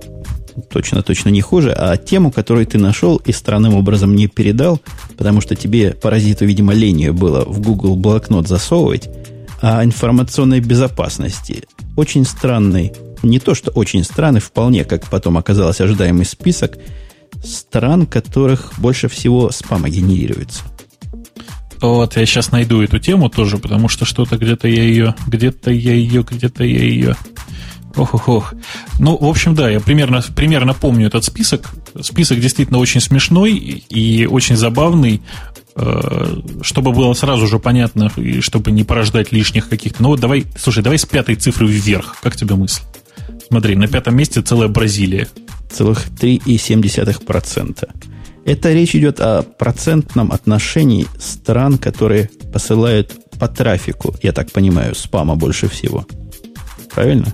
Точно, 0.69 1.01
точно 1.01 1.29
не 1.29 1.41
хуже. 1.41 1.71
А 1.71 1.97
тему, 1.97 2.31
которую 2.31 2.65
ты 2.67 2.77
нашел 2.77 3.17
и 3.17 3.31
странным 3.31 3.75
образом 3.75 4.15
не 4.15 4.27
передал, 4.27 4.81
потому 5.17 5.41
что 5.41 5.55
тебе, 5.55 5.91
паразиту, 5.91 6.45
видимо, 6.45 6.73
ленью 6.73 7.13
было 7.13 7.45
в 7.45 7.61
Google 7.61 7.95
блокнот 7.95 8.47
засовывать, 8.47 9.09
о 9.61 9.83
информационной 9.83 10.59
безопасности. 10.59 11.63
Очень 11.95 12.25
странный, 12.25 12.93
не 13.21 13.39
то 13.39 13.53
что 13.53 13.69
очень 13.71 14.03
странный, 14.03 14.41
вполне, 14.41 14.85
как 14.85 15.05
потом 15.05 15.37
оказалось, 15.37 15.81
ожидаемый 15.81 16.25
список– 16.25 16.77
стран, 17.43 18.05
которых 18.05 18.73
больше 18.77 19.07
всего 19.07 19.51
спама 19.51 19.89
генерируется. 19.89 20.63
Вот, 21.81 22.15
я 22.15 22.25
сейчас 22.27 22.51
найду 22.51 22.81
эту 22.83 22.99
тему 22.99 23.29
тоже, 23.29 23.57
потому 23.57 23.89
что 23.89 24.05
что-то 24.05 24.37
где-то 24.37 24.67
я 24.67 24.83
ее, 24.83 25.15
где-то 25.25 25.71
я 25.71 25.93
ее, 25.93 26.23
где-то 26.23 26.63
я 26.63 26.83
ее. 26.83 27.15
Ох, 27.95 28.13
ох, 28.13 28.29
ох. 28.29 28.53
Ну, 28.99 29.17
в 29.17 29.25
общем, 29.25 29.55
да, 29.55 29.69
я 29.69 29.79
примерно, 29.79 30.23
примерно 30.35 30.73
помню 30.73 31.07
этот 31.07 31.25
список. 31.25 31.71
Список 32.01 32.39
действительно 32.39 32.77
очень 32.77 33.01
смешной 33.01 33.53
и 33.53 34.25
очень 34.27 34.55
забавный, 34.55 35.21
э, 35.75 36.35
чтобы 36.61 36.93
было 36.93 37.13
сразу 37.13 37.47
же 37.47 37.59
понятно, 37.59 38.11
и 38.15 38.41
чтобы 38.41 38.71
не 38.71 38.83
порождать 38.83 39.31
лишних 39.31 39.67
каких-то. 39.67 40.03
Ну 40.03 40.09
вот 40.09 40.19
давай, 40.19 40.45
слушай, 40.57 40.83
давай 40.83 40.99
с 40.99 41.05
пятой 41.05 41.35
цифры 41.35 41.67
вверх. 41.67 42.15
Как 42.21 42.35
тебе 42.35 42.55
мысль? 42.55 42.81
Смотри, 43.47 43.75
на 43.75 43.87
пятом 43.87 44.15
месте 44.15 44.41
целая 44.41 44.69
Бразилия 44.69 45.27
3,7%. 45.79 47.89
Это 48.45 48.73
речь 48.73 48.95
идет 48.95 49.19
о 49.19 49.43
процентном 49.43 50.31
отношении 50.31 51.05
стран, 51.19 51.77
которые 51.77 52.29
посылают 52.51 53.11
по 53.39 53.47
трафику, 53.47 54.15
я 54.21 54.33
так 54.33 54.51
понимаю, 54.51 54.95
спама 54.95 55.35
больше 55.35 55.67
всего. 55.67 56.05
Правильно? 56.93 57.33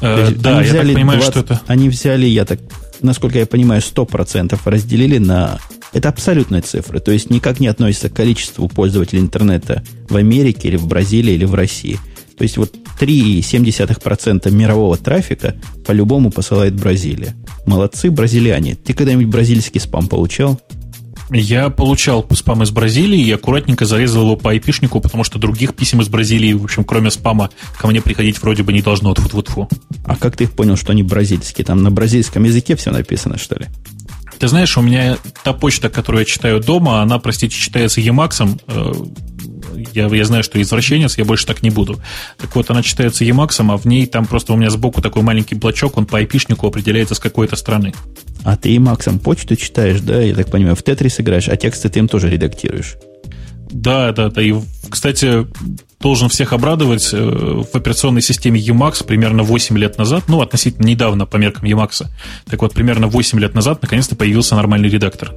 Э, 0.00 0.30
да, 0.36 0.62
я 0.62 0.72
так 0.72 0.82
понимаю, 0.82 1.20
20, 1.20 1.30
что 1.30 1.40
это... 1.40 1.60
Они 1.66 1.88
взяли, 1.88 2.26
я 2.26 2.44
так, 2.44 2.60
насколько 3.00 3.38
я 3.38 3.46
понимаю, 3.46 3.80
100% 3.80 4.58
разделили 4.64 5.18
на... 5.18 5.58
Это 5.92 6.08
абсолютные 6.08 6.60
цифры, 6.60 6.98
то 6.98 7.12
есть 7.12 7.30
никак 7.30 7.60
не 7.60 7.68
относится 7.68 8.08
к 8.08 8.14
количеству 8.14 8.68
пользователей 8.68 9.20
интернета 9.20 9.84
в 10.08 10.16
Америке 10.16 10.68
или 10.68 10.76
в 10.76 10.86
Бразилии 10.86 11.34
или 11.34 11.44
в 11.44 11.54
России. 11.54 12.00
То 12.36 12.42
есть 12.42 12.56
вот 12.56 12.74
3,7% 13.00 14.50
мирового 14.50 14.96
трафика 14.96 15.54
по-любому 15.86 16.30
посылает 16.30 16.74
Бразилия. 16.74 17.34
Молодцы 17.66 18.10
бразильяне. 18.10 18.74
Ты 18.74 18.92
когда-нибудь 18.92 19.26
бразильский 19.26 19.80
спам 19.80 20.08
получал? 20.08 20.60
Я 21.30 21.70
получал 21.70 22.26
спам 22.34 22.62
из 22.62 22.70
Бразилии 22.70 23.20
и 23.20 23.32
аккуратненько 23.32 23.86
зарезал 23.86 24.24
его 24.24 24.36
по 24.36 24.50
айпишнику, 24.50 25.00
потому 25.00 25.24
что 25.24 25.38
других 25.38 25.74
писем 25.74 26.00
из 26.02 26.08
Бразилии, 26.08 26.52
в 26.52 26.62
общем, 26.62 26.84
кроме 26.84 27.10
спама, 27.10 27.50
ко 27.78 27.86
мне 27.86 28.02
приходить 28.02 28.40
вроде 28.42 28.62
бы 28.62 28.72
не 28.72 28.82
должно. 28.82 29.14
Тьфу 29.14 29.28
-тьфу 29.28 29.42
-тьфу. 29.42 29.68
А 30.04 30.16
как 30.16 30.36
ты 30.36 30.44
их 30.44 30.52
понял, 30.52 30.76
что 30.76 30.92
они 30.92 31.02
бразильские? 31.02 31.64
Там 31.64 31.82
на 31.82 31.90
бразильском 31.90 32.44
языке 32.44 32.76
все 32.76 32.90
написано, 32.90 33.38
что 33.38 33.56
ли? 33.56 33.66
Ты 34.38 34.48
знаешь, 34.48 34.76
у 34.76 34.82
меня 34.82 35.16
та 35.42 35.52
почта, 35.52 35.88
которую 35.88 36.20
я 36.20 36.26
читаю 36.26 36.60
дома, 36.60 37.00
она, 37.00 37.18
простите, 37.18 37.56
читается 37.56 38.00
Emacs, 38.00 38.60
я, 39.92 40.06
я 40.06 40.24
знаю, 40.24 40.42
что 40.42 40.60
извращенец, 40.60 41.18
я 41.18 41.24
больше 41.24 41.46
так 41.46 41.62
не 41.62 41.70
буду. 41.70 42.00
Так 42.38 42.54
вот, 42.56 42.70
она 42.70 42.82
читается 42.82 43.24
Emacs, 43.24 43.64
а 43.68 43.76
в 43.76 43.84
ней 43.84 44.06
там 44.06 44.26
просто 44.26 44.52
у 44.52 44.56
меня 44.56 44.70
сбоку 44.70 45.02
такой 45.02 45.22
маленький 45.22 45.54
блочок, 45.54 45.96
он 45.96 46.06
по 46.06 46.18
айпишнику 46.18 46.66
определяется 46.66 47.14
с 47.14 47.18
какой-то 47.18 47.56
страны. 47.56 47.94
А 48.42 48.56
ты 48.56 48.74
Emacs 48.76 49.18
почту 49.18 49.56
читаешь, 49.56 50.00
да, 50.00 50.20
я 50.20 50.34
так 50.34 50.50
понимаю, 50.50 50.76
в 50.76 50.82
Тетрис 50.82 51.20
играешь, 51.20 51.48
а 51.48 51.56
тексты 51.56 51.88
ты 51.88 51.98
им 51.98 52.08
тоже 52.08 52.30
редактируешь. 52.30 52.96
Да, 53.70 54.12
да, 54.12 54.28
да. 54.28 54.40
И, 54.40 54.54
кстати, 54.88 55.46
должен 56.00 56.28
всех 56.28 56.52
обрадовать, 56.52 57.10
э, 57.12 57.16
в 57.18 57.74
операционной 57.74 58.22
системе 58.22 58.60
Emacs 58.60 59.04
примерно 59.04 59.42
8 59.42 59.76
лет 59.78 59.98
назад, 59.98 60.24
ну, 60.28 60.42
относительно 60.42 60.86
недавно 60.86 61.26
по 61.26 61.38
меркам 61.38 61.64
Emacs, 61.64 62.06
так 62.46 62.62
вот, 62.62 62.72
примерно 62.72 63.08
8 63.08 63.40
лет 63.40 63.54
назад 63.54 63.82
наконец-то 63.82 64.14
появился 64.14 64.54
нормальный 64.54 64.88
редактор. 64.88 65.32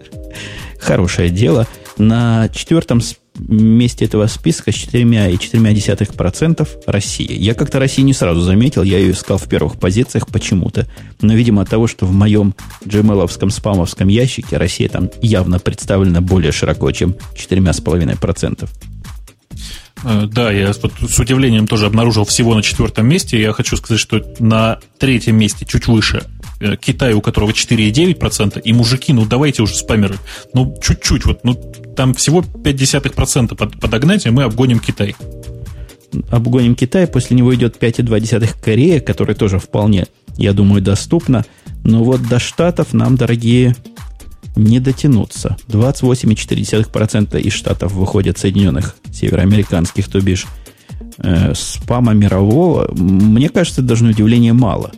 Хорошее 0.80 1.30
дело. 1.30 1.68
На 2.00 2.48
четвертом 2.48 3.02
месте 3.36 4.06
этого 4.06 4.26
списка 4.26 4.72
с 4.72 4.74
4,4% 4.74 6.68
Россия. 6.86 7.28
Я 7.36 7.52
как-то 7.52 7.78
Россию 7.78 8.06
не 8.06 8.14
сразу 8.14 8.40
заметил, 8.40 8.82
я 8.82 8.96
ее 8.96 9.12
искал 9.12 9.36
в 9.36 9.46
первых 9.46 9.78
позициях 9.78 10.26
почему-то. 10.26 10.86
Но, 11.20 11.34
видимо, 11.34 11.60
от 11.60 11.68
того, 11.68 11.86
что 11.86 12.06
в 12.06 12.12
моем 12.12 12.54
gmail 12.86 13.50
спамовском 13.50 14.08
ящике 14.08 14.56
Россия 14.56 14.88
там 14.88 15.10
явно 15.20 15.58
представлена 15.58 16.22
более 16.22 16.52
широко, 16.52 16.90
чем 16.90 17.16
4,5%. 17.36 18.66
Э, 20.02 20.26
да, 20.26 20.50
я 20.50 20.72
с 20.72 21.18
удивлением 21.18 21.66
тоже 21.66 21.84
обнаружил 21.84 22.24
всего 22.24 22.54
на 22.54 22.62
четвертом 22.62 23.06
месте. 23.06 23.38
Я 23.38 23.52
хочу 23.52 23.76
сказать, 23.76 24.00
что 24.00 24.24
на 24.38 24.78
третьем 24.98 25.36
месте, 25.36 25.66
чуть 25.66 25.86
выше, 25.86 26.24
Китай, 26.80 27.14
у 27.14 27.20
которого 27.20 27.50
4,9%, 27.50 28.60
и 28.60 28.72
мужики, 28.72 29.12
ну 29.12 29.24
давайте 29.24 29.62
уже 29.62 29.74
спамеры, 29.74 30.16
ну 30.52 30.76
чуть-чуть, 30.82 31.24
вот, 31.24 31.44
ну 31.44 31.54
там 31.96 32.14
всего 32.14 32.40
0,5% 32.40 33.56
под, 33.56 33.80
подогнать, 33.80 34.26
и 34.26 34.30
мы 34.30 34.42
обгоним 34.42 34.78
Китай. 34.78 35.16
Обгоним 36.30 36.74
Китай, 36.74 37.06
после 37.06 37.36
него 37.36 37.54
идет 37.54 37.82
5,2 37.82 38.60
Корея, 38.62 39.00
которая 39.00 39.36
тоже 39.36 39.58
вполне, 39.58 40.06
я 40.36 40.52
думаю, 40.52 40.82
доступна. 40.82 41.44
Но 41.84 42.02
вот 42.02 42.26
до 42.28 42.38
Штатов 42.38 42.92
нам, 42.92 43.16
дорогие 43.16 43.76
не 44.56 44.80
дотянуться. 44.80 45.56
28,4% 45.68 47.40
из 47.40 47.52
штатов 47.52 47.92
выходят 47.92 48.38
соединенных 48.38 48.96
североамериканских, 49.12 50.08
то 50.08 50.20
бишь 50.20 50.46
э, 51.18 51.54
спама 51.54 52.12
мирового. 52.12 52.90
Мне 52.92 53.48
кажется, 53.48 53.82
даже 53.82 54.04
на 54.04 54.10
удивление 54.10 54.52
мало. 54.52 54.90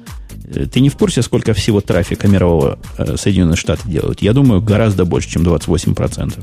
Э, 0.54 0.66
ты 0.66 0.80
не 0.80 0.88
в 0.88 0.96
курсе, 0.96 1.22
сколько 1.22 1.54
всего 1.54 1.80
трафика 1.80 2.28
мирового 2.28 2.78
э, 2.98 3.16
Соединенные 3.16 3.56
Штаты 3.56 3.88
делают? 3.88 4.22
Я 4.22 4.32
думаю, 4.32 4.60
гораздо 4.60 5.04
больше, 5.04 5.30
чем 5.30 5.42
28%. 5.42 6.42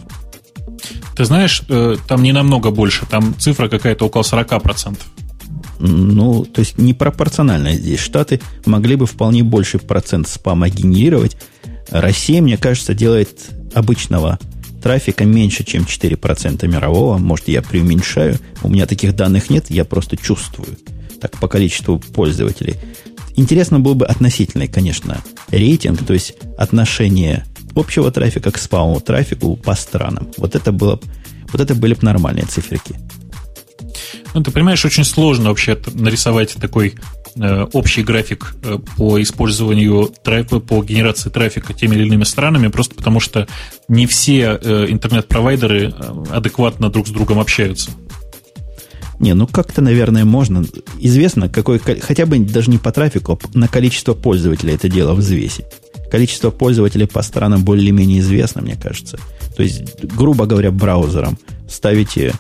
Ты 1.16 1.26
знаешь, 1.26 1.64
э, 1.70 1.98
там 2.08 2.24
не 2.24 2.32
намного 2.32 2.72
больше, 2.72 3.06
там 3.06 3.36
цифра 3.38 3.68
какая-то 3.68 4.06
около 4.06 4.22
40%. 4.22 4.98
Ну, 5.80 6.44
то 6.44 6.60
есть 6.60 6.78
непропорционально 6.78 7.74
здесь. 7.74 8.00
Штаты 8.00 8.42
могли 8.66 8.96
бы 8.96 9.06
вполне 9.06 9.44
больший 9.44 9.80
процент 9.80 10.28
спама 10.28 10.70
генерировать, 10.70 11.38
Россия, 11.92 12.42
мне 12.42 12.58
кажется, 12.58 12.94
делает 12.94 13.50
обычного 13.74 14.40
трафика 14.82 15.26
меньше, 15.26 15.64
чем 15.64 15.84
4% 15.84 16.68
мирового. 16.68 17.18
Может, 17.18 17.48
я 17.48 17.62
преуменьшаю. 17.62 18.38
У 18.62 18.70
меня 18.70 18.86
таких 18.86 19.16
данных 19.16 19.50
нет, 19.50 19.66
я 19.70 19.86
просто 19.86 20.18
чувствую. 20.18 20.78
Так, 21.20 21.38
по 21.38 21.48
количеству 21.48 22.00
пользователей. 22.00 22.76
Интересно 23.40 23.80
был 23.80 23.96
бы 23.96 24.06
относительный, 24.06 24.68
конечно, 24.68 25.22
рейтинг, 25.50 26.06
то 26.06 26.14
есть 26.14 26.34
отношение 26.58 27.46
общего 27.74 28.12
трафика 28.12 28.52
к 28.52 28.58
спамовому 28.58 29.00
трафику 29.00 29.56
по 29.56 29.76
странам. 29.76 30.28
Вот 30.38 30.56
это 30.56 30.74
было, 30.74 31.00
вот 31.52 31.62
это 31.62 31.74
были 31.74 31.94
бы 31.94 32.02
нормальные 32.02 32.46
циферки. 32.46 32.96
Ну, 34.34 34.44
ты 34.44 34.52
понимаешь, 34.52 34.84
очень 34.84 35.06
сложно 35.06 35.50
вообще 35.50 35.78
нарисовать 35.94 36.56
такой 36.56 36.96
Э, 37.36 37.66
общий 37.74 38.04
график 38.04 38.56
э, 38.64 38.80
по 38.98 39.22
использованию 39.22 40.12
трафика, 40.24 40.60
по 40.60 40.84
генерации 40.84 41.30
трафика 41.30 41.74
теми 41.74 41.96
или 41.96 42.06
иными 42.06 42.24
странами, 42.24 42.68
просто 42.68 42.96
потому 42.96 43.20
что 43.20 43.48
не 43.88 44.08
все 44.08 44.60
э, 44.62 44.88
интернет-провайдеры 44.90 45.94
адекватно 46.32 46.90
друг 46.90 47.08
с 47.08 47.12
другом 47.12 47.40
общаются. 47.40 47.92
Не, 49.20 49.34
ну 49.34 49.48
как-то, 49.48 49.82
наверное, 49.82 50.24
можно. 50.24 50.64
Известно, 51.00 51.50
какой, 51.50 51.80
хотя 51.80 52.26
бы 52.26 52.40
даже 52.40 52.72
не 52.72 52.78
по 52.78 52.92
трафику, 52.92 53.40
а 53.42 53.58
на 53.58 53.68
количество 53.68 54.14
пользователей 54.14 54.76
это 54.76 54.88
дело 54.88 55.14
взвесить. 55.14 55.66
Количество 56.10 56.50
пользователей 56.52 57.06
по 57.06 57.22
странам 57.22 57.64
более-менее 57.64 58.20
известно, 58.20 58.62
мне 58.62 58.76
кажется. 58.76 59.20
То 59.56 59.64
есть, 59.64 60.04
грубо 60.04 60.46
говоря, 60.46 60.72
браузером 60.72 61.38
ставите, 61.68 62.34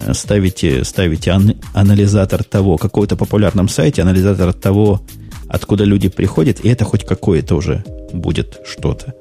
э, 0.00 0.12
ставите, 0.12 0.84
ставите 0.84 1.30
ан, 1.30 1.54
анализатор 1.74 2.42
того, 2.42 2.76
какой-то 2.76 3.16
популярном 3.16 3.68
сайте, 3.68 4.02
анализатор 4.02 4.52
того, 4.52 5.00
откуда 5.48 5.84
люди 5.84 6.08
приходят, 6.08 6.60
и 6.64 6.68
это 6.68 6.84
хоть 6.84 7.04
какое-то 7.04 7.54
уже 7.54 7.84
будет 8.12 8.58
что-то. 8.66 9.14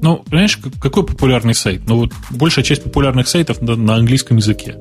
Ну, 0.00 0.24
понимаешь, 0.28 0.58
какой 0.80 1.04
популярный 1.04 1.54
сайт? 1.54 1.82
Ну, 1.86 1.96
вот 1.96 2.12
большая 2.30 2.64
часть 2.64 2.82
популярных 2.82 3.28
сайтов 3.28 3.60
на, 3.60 3.76
на 3.76 3.94
английском 3.94 4.36
языке. 4.36 4.76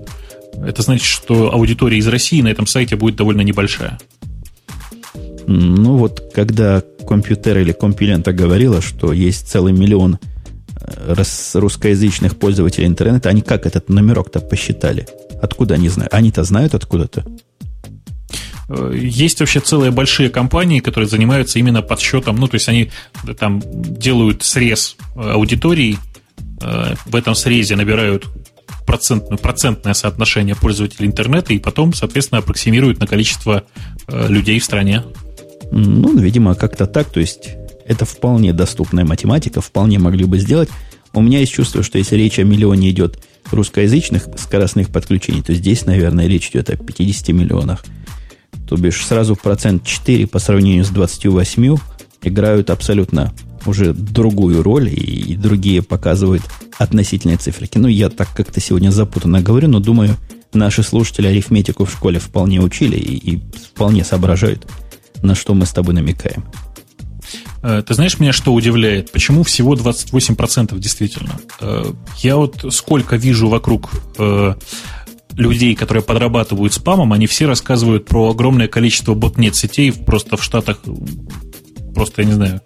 Это 0.65 0.81
значит, 0.81 1.05
что 1.05 1.53
аудитория 1.53 1.97
из 1.97 2.07
России 2.07 2.41
на 2.41 2.47
этом 2.47 2.67
сайте 2.67 2.95
будет 2.95 3.15
довольно 3.15 3.41
небольшая. 3.41 3.99
Ну 5.45 5.97
вот, 5.97 6.31
когда 6.33 6.83
компьютер 7.07 7.59
или 7.59 7.71
компилента 7.71 8.33
говорила, 8.33 8.81
что 8.81 9.13
есть 9.13 9.47
целый 9.47 9.71
миллион 9.71 10.19
э, 10.81 11.15
русскоязычных 11.53 12.37
пользователей 12.37 12.85
интернета, 12.85 13.29
они 13.29 13.41
как 13.41 13.65
этот 13.65 13.87
номерок-то 13.87 14.41
посчитали? 14.41 15.07
Откуда 15.41 15.75
они 15.75 15.87
знают? 15.87 16.13
Они-то 16.13 16.43
знают 16.43 16.75
откуда-то? 16.75 17.25
Э, 18.67 18.93
есть 18.93 19.39
вообще 19.39 19.61
целые 19.61 19.91
большие 19.91 20.29
компании, 20.29 20.81
которые 20.81 21.07
занимаются 21.07 21.59
именно 21.59 21.81
подсчетом, 21.81 22.35
ну, 22.35 22.47
то 22.49 22.55
есть 22.55 22.67
они 22.67 22.91
там 23.39 23.63
делают 23.63 24.43
срез 24.43 24.97
э, 25.15 25.31
аудитории, 25.31 25.97
в 27.05 27.15
этом 27.15 27.35
срезе 27.35 27.75
набирают 27.75 28.25
процентную, 28.87 29.37
процентное 29.37 29.93
соотношение 29.93 30.55
пользователей 30.55 31.05
интернета 31.05 31.53
и 31.53 31.59
потом, 31.59 31.93
соответственно, 31.93 32.39
аппроксимируют 32.39 32.99
на 32.99 33.05
количество 33.05 33.63
людей 34.07 34.59
в 34.59 34.63
стране. 34.63 35.03
Ну, 35.69 36.17
видимо, 36.17 36.55
как-то 36.55 36.87
так. 36.87 37.11
То 37.11 37.19
есть 37.19 37.49
это 37.85 38.05
вполне 38.05 38.53
доступная 38.53 39.05
математика, 39.05 39.61
вполне 39.61 39.99
могли 39.99 40.23
бы 40.23 40.39
сделать. 40.39 40.69
У 41.13 41.21
меня 41.21 41.39
есть 41.39 41.51
чувство, 41.51 41.83
что 41.83 41.97
если 41.97 42.15
речь 42.15 42.39
о 42.39 42.43
миллионе 42.43 42.89
идет 42.89 43.21
русскоязычных 43.51 44.27
скоростных 44.37 44.89
подключений, 44.89 45.41
то 45.41 45.53
здесь, 45.53 45.85
наверное, 45.85 46.27
речь 46.27 46.49
идет 46.49 46.69
о 46.69 46.77
50 46.77 47.29
миллионах. 47.29 47.85
То 48.67 48.75
бишь 48.77 49.05
сразу 49.05 49.35
процент 49.35 49.85
4 49.85 50.27
по 50.27 50.39
сравнению 50.39 50.85
с 50.85 50.89
28 50.89 51.75
играют 52.23 52.69
абсолютно 52.69 53.33
уже 53.67 53.93
другую 53.93 54.63
роль, 54.63 54.89
и, 54.89 55.33
и 55.33 55.35
другие 55.35 55.81
показывают 55.81 56.43
относительные 56.77 57.37
циферки. 57.37 57.77
Ну, 57.77 57.87
я 57.87 58.09
так 58.09 58.29
как-то 58.35 58.59
сегодня 58.59 58.89
запутанно 58.89 59.41
говорю, 59.41 59.67
но 59.67 59.79
думаю, 59.79 60.15
наши 60.53 60.83
слушатели 60.83 61.27
арифметику 61.27 61.85
в 61.85 61.91
школе 61.91 62.19
вполне 62.19 62.61
учили 62.61 62.97
и, 62.97 63.33
и 63.33 63.43
вполне 63.73 64.03
соображают, 64.03 64.67
на 65.21 65.35
что 65.35 65.53
мы 65.53 65.65
с 65.65 65.71
тобой 65.71 65.93
намекаем. 65.93 66.45
Э, 67.63 67.81
ты 67.85 67.93
знаешь, 67.93 68.19
меня 68.19 68.33
что 68.33 68.53
удивляет? 68.53 69.11
Почему 69.11 69.43
всего 69.43 69.75
28% 69.75 70.77
действительно? 70.79 71.39
Э, 71.59 71.83
я 72.19 72.37
вот 72.37 72.65
сколько 72.71 73.15
вижу 73.15 73.49
вокруг 73.49 73.89
э, 74.17 74.53
людей, 75.35 75.75
которые 75.75 76.03
подрабатывают 76.03 76.73
спамом, 76.73 77.13
они 77.13 77.27
все 77.27 77.45
рассказывают 77.45 78.05
про 78.05 78.31
огромное 78.31 78.67
количество 78.67 79.13
ботнет-сетей 79.13 79.91
просто 79.91 80.37
в 80.37 80.43
Штатах, 80.43 80.81
просто, 81.93 82.21
я 82.21 82.27
не 82.27 82.33
знаю, 82.33 82.61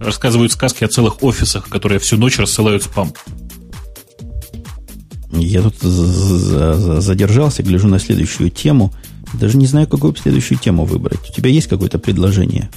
рассказывают 0.00 0.52
сказки 0.52 0.84
о 0.84 0.88
целых 0.88 1.22
офисах, 1.22 1.68
которые 1.68 1.98
всю 1.98 2.16
ночь 2.16 2.38
рассылают 2.38 2.82
спам. 2.82 3.12
Я 5.32 5.62
тут 5.62 5.76
задержался, 5.80 7.62
гляжу 7.62 7.88
на 7.88 7.98
следующую 7.98 8.50
тему– 8.50 8.92
даже 9.32 9.56
не 9.56 9.66
знаю, 9.66 9.86
какую 9.86 10.14
следующую 10.16 10.58
тему 10.58 10.84
выбрать. 10.84 11.28
У 11.28 11.32
тебя 11.32 11.50
есть 11.50 11.68
какое-то 11.68 11.98
предложение? 11.98 12.70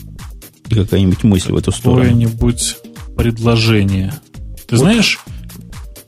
И 0.68 0.76
какая-нибудь 0.76 1.24
мысль 1.24 1.52
в 1.52 1.58
эту 1.58 1.72
сторону? 1.72 2.04
Какое-нибудь 2.04 2.78
предложение. 3.16 4.14
Ты 4.68 4.76
вот. 4.76 4.80
знаешь? 4.80 5.20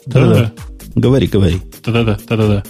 Да-да. 0.05 0.51
Говори, 0.95 1.27
говори. 1.27 1.61
Да-да-да, 1.85 2.19
да-да-да. 2.27 2.63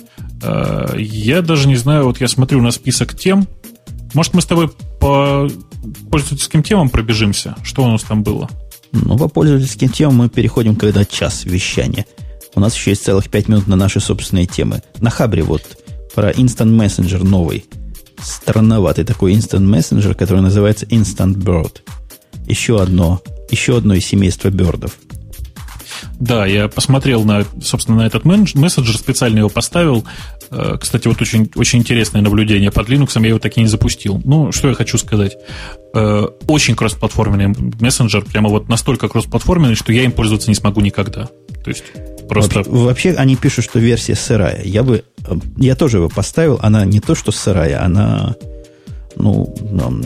А, 0.44 0.96
я 0.98 1.42
даже 1.42 1.68
не 1.68 1.76
знаю, 1.76 2.06
вот 2.06 2.22
я 2.22 2.28
смотрю 2.28 2.62
на 2.62 2.72
список 2.72 3.18
тем. 3.18 3.48
Может, 4.14 4.34
мы 4.34 4.42
с 4.42 4.46
тобой 4.46 4.70
по 5.00 5.50
пользовательским 6.10 6.64
темам 6.64 6.90
пробежимся? 6.90 7.56
Что 7.64 7.84
у 7.84 7.88
нас 7.88 8.04
там 8.04 8.24
было? 8.24 8.50
Ну, 8.92 9.18
по 9.18 9.28
пользовательским 9.28 9.90
темам 9.90 10.18
мы 10.18 10.30
переходим, 10.30 10.76
когда 10.76 11.06
час 11.06 11.46
вещания. 11.46 12.06
У 12.56 12.60
нас 12.60 12.76
еще 12.76 12.92
есть 12.92 13.06
целых 13.06 13.30
пять 13.30 13.48
минут 13.48 13.68
на 13.68 13.76
наши 13.76 14.00
собственные 14.00 14.46
темы. 14.46 14.82
На 15.00 15.10
Хабре 15.10 15.44
вот 15.44 15.64
про 16.14 16.32
Instant 16.32 16.78
Messenger 16.78 17.24
новый. 17.24 17.66
Странноватый 18.22 19.06
такой 19.06 19.34
Instant 19.34 19.68
Messenger, 19.68 20.14
который 20.14 20.42
называется 20.42 20.86
Instant 20.88 21.36
Bird. 21.36 21.82
Еще 22.48 22.82
одно, 22.82 23.22
еще 23.50 23.78
одно 23.78 23.94
из 23.94 24.06
семейства 24.06 24.50
бердов. 24.50 24.98
Да, 26.20 26.46
я 26.46 26.68
посмотрел 26.68 27.24
на, 27.24 27.46
собственно, 27.62 28.00
на 28.00 28.08
этот 28.08 28.26
мессенджер, 28.26 28.96
специально 28.96 29.40
его 29.40 29.50
поставил. 29.50 30.06
Э, 30.50 30.78
кстати, 30.80 31.08
вот 31.08 31.22
очень, 31.22 31.50
очень 31.56 31.80
интересное 31.80 32.22
наблюдение. 32.22 32.72
Под 32.72 32.90
Linux 32.90 33.20
я 33.22 33.28
его 33.28 33.40
так 33.40 33.58
и 33.58 33.62
не 33.62 33.68
запустил. 33.68 34.22
Ну, 34.24 34.52
что 34.52 34.68
я 34.68 34.74
хочу 34.74 34.98
сказать. 34.98 35.38
Э, 35.94 36.28
очень 36.48 36.76
кроссплатформенный 36.76 37.48
мессенджер, 37.80 38.24
прямо 38.24 38.50
вот 38.50 38.70
настолько 38.70 39.08
кроссплатформенный, 39.08 39.76
что 39.76 39.94
я 39.94 40.04
им 40.04 40.12
пользоваться 40.12 40.50
не 40.50 40.56
смогу 40.56 40.82
никогда. 40.82 41.30
То 41.64 41.70
есть 41.70 41.84
просто... 42.28 42.60
Вообще, 42.60 42.72
вообще 42.72 43.12
они 43.14 43.36
пишут, 43.36 43.66
что 43.66 43.80
версия 43.80 44.16
сырая. 44.16 44.62
Я 44.64 44.84
бы... 44.84 45.04
Э, 45.26 45.36
я 45.58 45.76
тоже 45.76 45.98
его 45.98 46.10
поставил. 46.10 46.60
Она 46.62 46.86
не 46.86 47.00
то, 47.00 47.16
что 47.16 47.32
сырая, 47.32 47.84
она... 47.84 48.36
Ну, 49.16 49.54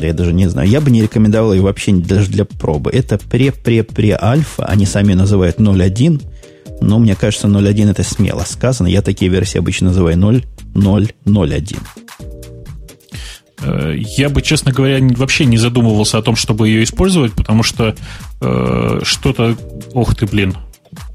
я 0.01 0.13
даже 0.13 0.33
не 0.33 0.47
знаю. 0.47 0.69
Я 0.69 0.81
бы 0.81 0.91
не 0.91 1.01
рекомендовал 1.01 1.53
ее 1.53 1.61
вообще 1.61 1.93
даже 1.93 2.29
для 2.29 2.45
пробы. 2.45 2.91
Это 2.91 3.17
пре-пре-пре-альфа. 3.17 4.65
Они 4.65 4.85
сами 4.85 5.13
называют 5.13 5.59
0.1. 5.59 6.21
Но 6.81 6.99
мне 6.99 7.15
кажется, 7.15 7.47
0.1 7.47 7.91
это 7.91 8.03
смело 8.03 8.43
сказано. 8.43 8.87
Я 8.87 9.01
такие 9.01 9.31
версии 9.31 9.57
обычно 9.57 9.87
называю 9.87 10.17
0.0.0.1. 10.17 11.77
Э, 13.61 13.93
я 13.95 14.29
бы, 14.29 14.41
честно 14.41 14.71
говоря, 14.71 14.99
вообще 15.15 15.45
не 15.45 15.57
задумывался 15.57 16.17
о 16.17 16.21
том, 16.21 16.35
чтобы 16.35 16.67
ее 16.67 16.83
использовать, 16.83 17.33
потому 17.33 17.63
что 17.63 17.95
э, 18.41 18.99
что-то... 19.03 19.55
Ох 19.93 20.15
ты, 20.15 20.25
блин, 20.25 20.55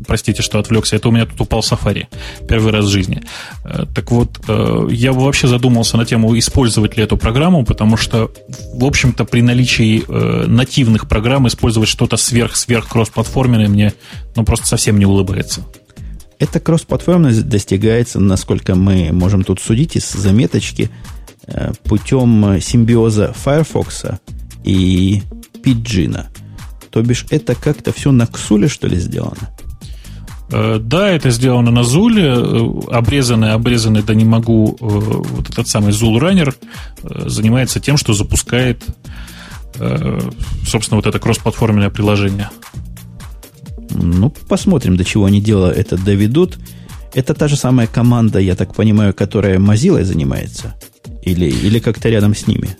простите, 0.06 0.42
что 0.42 0.58
отвлекся, 0.58 0.96
это 0.96 1.08
у 1.08 1.12
меня 1.12 1.26
тут 1.26 1.40
упал 1.40 1.60
Safari 1.60 2.06
первый 2.48 2.72
раз 2.72 2.86
в 2.86 2.88
жизни. 2.88 3.22
Э, 3.64 3.84
так 3.94 4.10
вот, 4.10 4.40
э, 4.48 4.88
я 4.90 5.12
бы 5.12 5.20
вообще 5.20 5.46
задумался 5.46 5.96
на 5.96 6.04
тему, 6.04 6.38
использовать 6.38 6.96
ли 6.96 7.04
эту 7.04 7.16
программу, 7.16 7.64
потому 7.64 7.96
что, 7.96 8.30
в 8.74 8.84
общем-то, 8.84 9.24
при 9.24 9.42
наличии 9.42 10.04
э, 10.06 10.46
нативных 10.46 11.08
программ 11.08 11.46
использовать 11.48 11.88
что-то 11.88 12.16
сверх-сверх 12.16 12.88
кроссплатформенное 12.88 13.68
мне 13.68 13.92
ну, 14.36 14.44
просто 14.44 14.66
совсем 14.66 14.98
не 14.98 15.06
улыбается. 15.06 15.62
Эта 16.38 16.58
кроссплатформенность 16.58 17.48
достигается, 17.48 18.18
насколько 18.18 18.74
мы 18.74 19.10
можем 19.12 19.44
тут 19.44 19.60
судить 19.60 19.96
из 19.96 20.10
заметочки, 20.10 20.90
путем 21.84 22.60
симбиоза 22.60 23.34
Firefox 23.34 24.04
и 24.64 25.22
Pidgin. 25.62 26.26
То 26.90 27.02
бишь, 27.02 27.26
это 27.30 27.54
как-то 27.54 27.92
все 27.92 28.10
на 28.10 28.26
Ксуле, 28.26 28.68
что 28.68 28.88
ли, 28.88 28.96
сделано? 28.98 29.50
Э, 30.52 30.78
да, 30.80 31.10
это 31.10 31.30
сделано 31.30 31.70
на 31.70 31.84
Зуле, 31.84 32.34
э, 32.34 32.70
обрезанный, 32.90 33.52
обрезанный, 33.52 34.02
да 34.02 34.14
не 34.14 34.24
могу, 34.24 34.76
э, 34.80 34.84
вот 34.84 35.48
этот 35.48 35.68
самый 35.68 35.92
Зул 35.92 36.18
Раннер 36.18 36.54
занимается 37.02 37.80
тем, 37.80 37.96
что 37.96 38.12
запускает, 38.12 38.82
собственно, 40.66 40.96
вот 40.96 41.06
это 41.06 41.18
кроссплатформенное 41.18 41.90
приложение. 41.90 42.50
Ну, 43.90 44.30
посмотрим, 44.48 44.96
до 44.96 45.04
чего 45.04 45.24
они 45.24 45.40
дело 45.40 45.70
это 45.70 45.96
доведут. 45.96 46.58
Это 47.14 47.34
та 47.34 47.48
же 47.48 47.56
самая 47.56 47.86
команда, 47.86 48.38
я 48.38 48.54
так 48.54 48.74
понимаю, 48.74 49.14
которая 49.14 49.58
Mozilla 49.58 50.04
занимается? 50.04 50.74
Или, 51.22 51.46
или 51.46 51.78
как-то 51.78 52.08
рядом 52.08 52.34
с 52.34 52.46
ними? 52.46 52.76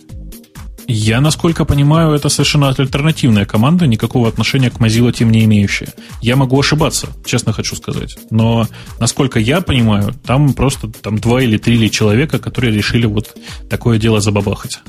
Я, 0.92 1.20
насколько 1.20 1.64
понимаю, 1.64 2.14
это 2.14 2.28
совершенно 2.28 2.68
альтернативная 2.68 3.44
команда, 3.44 3.86
никакого 3.86 4.26
отношения 4.26 4.70
к 4.70 4.80
Mozilla 4.80 5.12
тем 5.12 5.30
не 5.30 5.44
имеющая. 5.44 5.94
Я 6.20 6.34
могу 6.34 6.58
ошибаться, 6.58 7.06
честно 7.24 7.52
хочу 7.52 7.76
сказать. 7.76 8.18
Но, 8.30 8.66
насколько 8.98 9.38
я 9.38 9.60
понимаю, 9.60 10.12
там 10.26 10.52
просто 10.52 10.88
там 10.88 11.18
два 11.18 11.42
или 11.42 11.58
три 11.58 11.76
или 11.76 11.86
человека, 11.86 12.40
которые 12.40 12.74
решили 12.74 13.06
вот 13.06 13.36
такое 13.68 14.00
дело 14.00 14.20
забабахать. 14.20 14.80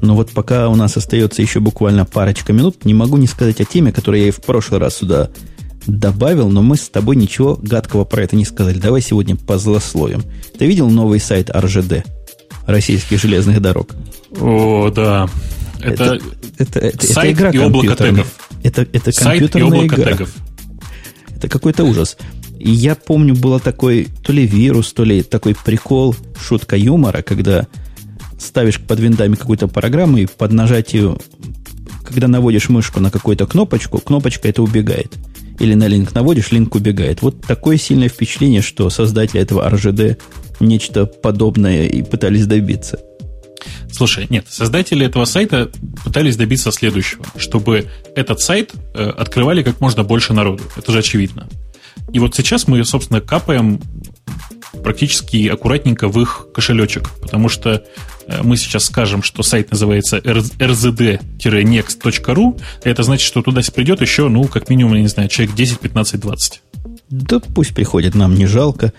Ну 0.00 0.16
вот 0.16 0.32
пока 0.32 0.68
у 0.68 0.76
нас 0.76 0.98
остается 0.98 1.40
еще 1.40 1.60
буквально 1.60 2.04
парочка 2.04 2.52
минут, 2.52 2.84
не 2.84 2.92
могу 2.92 3.16
не 3.16 3.26
сказать 3.26 3.58
о 3.62 3.64
теме, 3.64 3.92
которую 3.92 4.20
я 4.20 4.28
и 4.28 4.32
в 4.32 4.42
прошлый 4.42 4.80
раз 4.80 4.98
сюда 4.98 5.30
добавил, 5.86 6.50
но 6.50 6.60
мы 6.60 6.76
с 6.76 6.90
тобой 6.90 7.16
ничего 7.16 7.58
гадкого 7.62 8.04
про 8.04 8.22
это 8.22 8.36
не 8.36 8.44
сказали. 8.44 8.78
Давай 8.78 9.00
сегодня 9.00 9.34
позлословим. 9.34 10.24
Ты 10.58 10.66
видел 10.66 10.90
новый 10.90 11.20
сайт 11.20 11.48
РЖД? 11.48 12.04
Российских 12.66 13.20
железных 13.20 13.60
дорог. 13.60 13.94
О, 14.40 14.90
да. 14.90 15.28
Это, 15.80 16.18
это, 16.58 16.78
это, 16.80 17.06
сайт 17.06 17.32
это 17.32 17.38
игра 17.38 17.50
и 17.50 17.58
облако 17.58 17.96
тегов. 17.96 18.34
Это, 18.62 18.82
это 18.82 19.12
компьютерная 19.12 19.48
сайт 19.48 19.56
и 19.56 19.62
облако 19.62 19.94
игра. 19.94 20.12
тегов. 20.12 20.34
Это 21.36 21.48
какой-то 21.48 21.84
ужас. 21.84 22.16
И 22.58 22.70
я 22.70 22.94
помню, 22.94 23.34
было 23.34 23.60
такой 23.60 24.08
то 24.22 24.32
ли 24.32 24.46
вирус, 24.46 24.92
то 24.92 25.04
ли 25.04 25.22
такой 25.22 25.54
прикол, 25.54 26.16
шутка 26.40 26.76
юмора, 26.76 27.22
когда 27.22 27.66
ставишь 28.38 28.80
под 28.80 29.00
винтами 29.00 29.34
какую-то 29.34 29.68
программу 29.68 30.18
и 30.18 30.26
под 30.26 30.52
нажатию, 30.52 31.20
когда 32.04 32.28
наводишь 32.28 32.68
мышку 32.68 33.00
на 33.00 33.10
какую-то 33.10 33.46
кнопочку, 33.46 33.98
кнопочка 33.98 34.48
это 34.48 34.62
убегает. 34.62 35.12
Или 35.58 35.74
на 35.74 35.86
линк 35.86 36.14
наводишь, 36.14 36.52
линк 36.52 36.74
убегает. 36.74 37.22
Вот 37.22 37.40
такое 37.40 37.76
сильное 37.76 38.08
впечатление, 38.08 38.62
что 38.62 38.90
создатели 38.90 39.40
этого 39.40 39.68
RGD 39.68 40.20
нечто 40.60 41.06
подобное 41.06 41.86
и 41.86 42.02
пытались 42.02 42.46
добиться. 42.46 43.00
Слушай, 43.90 44.26
нет, 44.28 44.46
создатели 44.48 45.06
этого 45.06 45.24
сайта 45.24 45.70
пытались 46.04 46.36
добиться 46.36 46.70
следующего, 46.70 47.24
чтобы 47.36 47.86
этот 48.14 48.40
сайт 48.40 48.72
э, 48.94 49.08
открывали 49.08 49.62
как 49.62 49.80
можно 49.80 50.04
больше 50.04 50.34
народу. 50.34 50.62
Это 50.76 50.92
же 50.92 50.98
очевидно. 50.98 51.48
И 52.12 52.18
вот 52.18 52.34
сейчас 52.34 52.68
мы, 52.68 52.84
собственно, 52.84 53.20
капаем 53.20 53.80
практически 54.86 55.48
аккуратненько 55.48 56.06
в 56.06 56.20
их 56.20 56.46
кошелечек, 56.54 57.10
потому 57.20 57.48
что 57.48 57.82
э, 58.28 58.42
мы 58.44 58.56
сейчас 58.56 58.84
скажем, 58.84 59.24
что 59.24 59.42
сайт 59.42 59.72
называется 59.72 60.18
rzd-next.ru, 60.18 62.62
это 62.84 63.02
значит, 63.02 63.26
что 63.26 63.42
туда 63.42 63.62
придет 63.74 64.00
еще, 64.00 64.28
ну, 64.28 64.44
как 64.44 64.68
минимум, 64.68 64.94
я 64.94 65.00
не 65.00 65.08
знаю, 65.08 65.28
человек 65.28 65.56
10, 65.56 65.80
15, 65.80 66.20
20. 66.20 66.62
Да 67.10 67.40
пусть 67.40 67.74
приходит, 67.74 68.14
нам 68.14 68.36
не 68.36 68.46
жалко. 68.46 68.92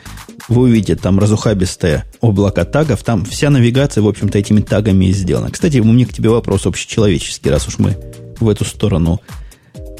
Вы 0.49 0.63
увидите 0.63 0.97
там 0.97 1.19
разухабистое 1.19 2.03
облако 2.19 2.65
тагов. 2.65 3.01
Там 3.03 3.23
вся 3.23 3.49
навигация, 3.49 4.01
в 4.01 4.09
общем-то, 4.09 4.37
этими 4.37 4.59
тагами 4.59 5.05
и 5.05 5.13
сделана. 5.13 5.51
Кстати, 5.51 5.77
у 5.77 5.85
меня 5.85 6.05
к 6.05 6.11
тебе 6.11 6.29
вопрос 6.29 6.65
общечеловеческий, 6.65 7.49
раз 7.49 7.65
уж 7.69 7.77
мы 7.77 7.97
в 8.41 8.49
эту 8.49 8.65
сторону 8.65 9.21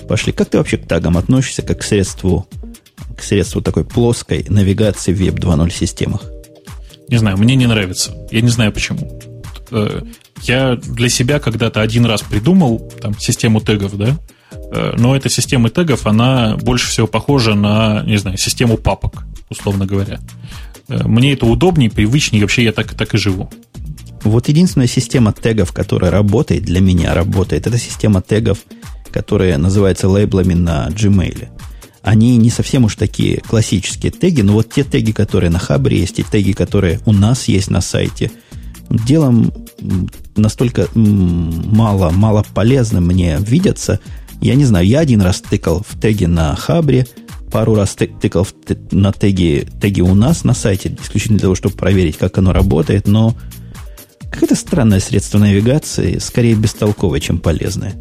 пошли. 0.10 0.34
Как 0.34 0.50
ты 0.50 0.58
вообще 0.58 0.76
к 0.76 0.86
тагам 0.86 1.16
относишься, 1.16 1.62
как 1.62 1.80
к 1.80 1.84
средству, 1.84 2.46
к 3.18 3.24
средству 3.24 3.62
такой 3.62 3.84
плоской 3.84 4.46
навигации 4.48 5.14
в 5.14 5.22
Web 5.22 5.40
2.0 5.40 5.70
системах? 5.72 6.24
Не 7.10 7.18
знаю, 7.18 7.38
мне 7.38 7.56
не 7.56 7.68
нравится. 7.68 8.16
Я 8.32 8.42
не 8.42 8.50
знаю 8.50 8.72
почему. 8.72 9.20
Э, 9.72 10.02
я 10.44 10.76
для 10.76 11.10
себя 11.10 11.40
когда-то 11.40 11.82
один 11.82 12.06
раз 12.06 12.22
придумал 12.22 12.80
там 13.02 13.18
систему 13.20 13.60
тегов, 13.60 13.98
да, 13.98 14.18
Э, 14.72 14.94
но 14.98 15.16
эта 15.16 15.30
система 15.30 15.70
тегов, 15.70 16.06
она 16.08 16.58
больше 16.58 16.90
всего 16.90 17.08
похожа 17.08 17.56
на, 17.56 18.04
не 18.04 18.18
знаю, 18.18 18.38
систему 18.38 18.78
папок, 18.78 19.24
условно 19.50 19.86
говоря. 19.86 20.20
Э, 20.88 21.08
мне 21.08 21.34
это 21.34 21.46
удобнее, 21.46 21.90
привычнее, 21.90 22.42
вообще 22.42 22.64
я 22.64 22.72
так, 22.72 22.94
так 22.94 23.14
и 23.14 23.18
живу. 23.18 23.50
Вот 24.24 24.50
единственная 24.50 24.88
система 24.88 25.34
тегов, 25.34 25.72
которая 25.72 26.12
работает, 26.12 26.64
для 26.64 26.82
меня 26.82 27.14
работает, 27.14 27.68
это 27.68 27.78
система 27.78 28.22
тегов, 28.22 28.60
которая 29.12 29.58
называется 29.58 30.10
лейблами 30.10 30.54
на 30.54 30.90
Gmail. 30.90 31.48
Они 32.08 32.38
не 32.38 32.50
совсем 32.50 32.86
уж 32.86 32.96
такие 32.96 33.42
классические 33.42 34.14
теги, 34.14 34.40
но 34.40 34.54
вот 34.54 34.72
те 34.72 34.86
теги, 34.86 35.12
которые 35.12 35.50
на 35.50 35.60
Хабре 35.60 36.00
есть, 36.00 36.20
и 36.20 36.24
теги, 36.24 36.54
которые 36.54 37.02
у 37.06 37.12
нас 37.12 37.50
есть 37.50 37.70
на 37.70 37.82
сайте, 37.82 38.32
делом 38.90 39.52
настолько 40.38 40.88
мало, 40.96 42.10
мало 42.12 42.46
полезным 42.54 43.08
мне 43.08 43.38
видятся, 43.42 44.00
я 44.40 44.56
не 44.56 44.64
знаю, 44.64 44.88
я 44.88 45.00
один 45.00 45.20
раз 45.20 45.42
тыкал 45.42 45.84
в 45.86 46.00
теги 46.00 46.24
на 46.24 46.56
Хабре, 46.56 47.06
пару 47.52 47.76
раз 47.76 47.94
тыкал 47.96 48.46
в, 48.46 48.54
на 48.92 49.12
теги, 49.12 49.68
теги 49.82 50.00
у 50.00 50.16
нас 50.16 50.46
на 50.46 50.54
сайте, 50.54 50.96
исключительно 51.04 51.40
для 51.40 51.48
того, 51.48 51.56
чтобы 51.56 51.76
проверить, 51.76 52.16
как 52.16 52.38
оно 52.38 52.54
работает, 52.54 53.10
но 53.10 53.36
какое-то 54.32 54.56
странное 54.56 55.02
средство 55.02 55.40
навигации, 55.40 56.20
скорее 56.20 56.56
бестолковое, 56.56 57.20
чем 57.20 57.40
полезное. 57.40 57.96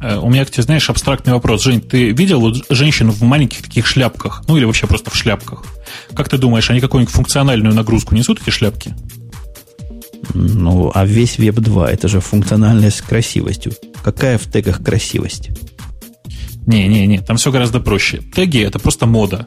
Э, 0.00 0.18
у 0.18 0.28
меня 0.30 0.44
к 0.44 0.50
тебе, 0.50 0.62
знаешь, 0.62 0.88
абстрактный 0.90 1.32
вопрос. 1.32 1.62
Жень, 1.62 1.80
ты 1.80 2.10
видел 2.12 2.40
вот 2.40 2.64
женщин 2.70 3.10
в 3.10 3.22
маленьких 3.22 3.62
таких 3.62 3.86
шляпках? 3.86 4.42
Ну 4.46 4.56
или 4.56 4.64
вообще 4.64 4.86
просто 4.86 5.10
в 5.10 5.16
шляпках? 5.16 5.64
Как 6.14 6.28
ты 6.28 6.38
думаешь, 6.38 6.70
они 6.70 6.80
какую-нибудь 6.80 7.14
функциональную 7.14 7.74
нагрузку 7.74 8.14
несут, 8.14 8.40
эти 8.40 8.50
шляпки? 8.50 8.94
Ну, 10.34 10.90
а 10.94 11.04
весь 11.04 11.38
Web 11.38 11.60
2 11.60 11.90
это 11.90 12.08
же 12.08 12.20
функциональность 12.20 12.98
с 12.98 13.02
красивостью. 13.02 13.72
Какая 14.02 14.38
в 14.38 14.50
тегах 14.50 14.82
красивость? 14.82 15.50
Не-не-не, 16.66 17.20
там 17.20 17.38
все 17.38 17.50
гораздо 17.50 17.80
проще. 17.80 18.20
Теги 18.34 18.60
это 18.62 18.78
просто 18.78 19.06
мода. 19.06 19.46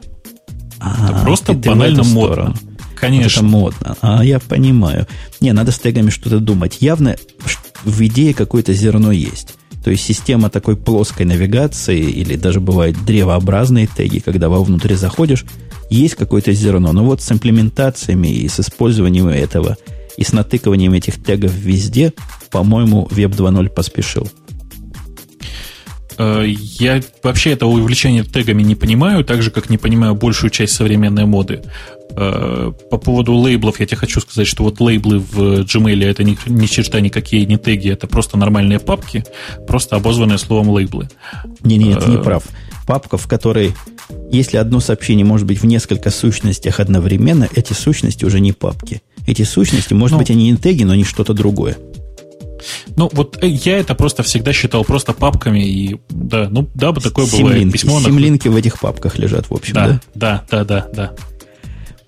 А, 0.80 1.10
это 1.10 1.20
просто 1.22 1.52
банально 1.52 2.02
модно. 2.02 2.54
Конечно. 2.96 3.40
Это 3.40 3.44
модно. 3.44 3.96
А 4.00 4.24
я 4.24 4.40
понимаю. 4.40 5.06
Не, 5.40 5.52
надо 5.52 5.72
с 5.72 5.78
тегами 5.78 6.10
что-то 6.10 6.40
думать. 6.40 6.78
Явно 6.80 7.16
в 7.84 8.04
идее 8.06 8.34
какое-то 8.34 8.72
зерно 8.72 9.12
есть. 9.12 9.54
То 9.82 9.90
есть 9.90 10.04
система 10.04 10.48
такой 10.48 10.76
плоской 10.76 11.26
навигации, 11.26 12.00
или 12.00 12.36
даже 12.36 12.60
бывают 12.60 12.96
древообразные 13.04 13.88
теги, 13.88 14.20
когда 14.20 14.48
вовнутрь 14.48 14.94
заходишь, 14.94 15.44
есть 15.90 16.14
какое-то 16.14 16.52
зерно. 16.52 16.92
Но 16.92 17.04
вот 17.04 17.20
с 17.20 17.32
имплементациями 17.32 18.28
и 18.28 18.48
с 18.48 18.60
использованием 18.60 19.28
этого– 19.28 19.76
и 20.16 20.24
с 20.24 20.32
натыкиванием 20.32 20.92
этих 20.92 21.22
тегов 21.22 21.52
везде, 21.52 22.12
по-моему, 22.50 23.08
Web 23.10 23.36
2.0 23.36 23.68
поспешил. 23.70 24.28
Э, 26.22 26.44
я 26.46 27.02
вообще 27.22 27.50
этого 27.50 27.70
увлечения 27.70 28.22
тегами 28.22 28.62
не 28.62 28.74
понимаю, 28.74 29.24
так 29.24 29.42
же, 29.42 29.50
как 29.50 29.70
не 29.70 29.78
понимаю 29.78 30.14
большую 30.14 30.50
часть 30.50 30.74
современной 30.74 31.24
моды. 31.24 31.62
Э, 32.16 32.72
по 32.90 32.98
поводу 32.98 33.34
лейблов 33.34 33.80
я 33.80 33.86
тебе 33.86 33.96
хочу 33.96 34.20
сказать, 34.20 34.46
что 34.46 34.62
вот 34.62 34.80
лейблы 34.80 35.18
в 35.18 35.62
Gmail 35.62 36.04
это 36.04 36.22
ни, 36.22 36.38
ни 36.46 36.66
черта 36.66 37.00
никакие 37.00 37.44
не 37.46 37.56
теги, 37.56 37.90
это 37.90 38.06
просто 38.06 38.38
нормальные 38.38 38.78
папки, 38.78 39.24
просто 39.66 39.96
обозванные 39.96 40.38
словом 40.38 40.70
лейблы. 40.70 41.08
Не-не, 41.64 41.96
ты 41.96 42.10
не 42.10 42.16
э, 42.16 42.22
прав. 42.22 42.44
Папка, 42.86 43.16
в 43.16 43.26
которой, 43.26 43.74
если 44.30 44.58
одно 44.58 44.78
сообщение 44.78 45.24
может 45.24 45.46
быть 45.46 45.60
в 45.60 45.66
несколько 45.66 46.10
сущностях 46.10 46.78
одновременно, 46.78 47.48
эти 47.54 47.72
сущности 47.72 48.24
уже 48.24 48.38
не 48.38 48.52
папки. 48.52 49.02
Эти 49.26 49.42
сущности, 49.42 49.94
может 49.94 50.12
ну, 50.12 50.18
быть, 50.18 50.30
они 50.30 50.50
не 50.50 50.56
теги, 50.56 50.84
но 50.84 50.92
они 50.92 51.04
что-то 51.04 51.32
другое. 51.32 51.78
Ну, 52.96 53.10
вот 53.12 53.42
э, 53.42 53.48
я 53.48 53.78
это 53.78 53.94
просто 53.94 54.22
всегда 54.22 54.52
считал 54.52 54.84
просто 54.84 55.12
папками, 55.12 55.64
и 55.66 56.00
да, 56.10 56.48
ну 56.50 56.68
да, 56.74 56.92
бы 56.92 57.00
такое 57.00 57.26
симлинки, 57.26 57.52
бывает. 57.52 57.72
Письмо 57.72 58.00
симлинки 58.00 58.48
в 58.48 58.56
этих 58.56 58.78
папках 58.80 59.18
лежат, 59.18 59.50
в 59.50 59.54
общем, 59.54 59.74
да? 59.74 60.00
Да, 60.14 60.44
да, 60.50 60.64
да, 60.64 60.64
да, 60.64 60.88
да. 60.94 61.12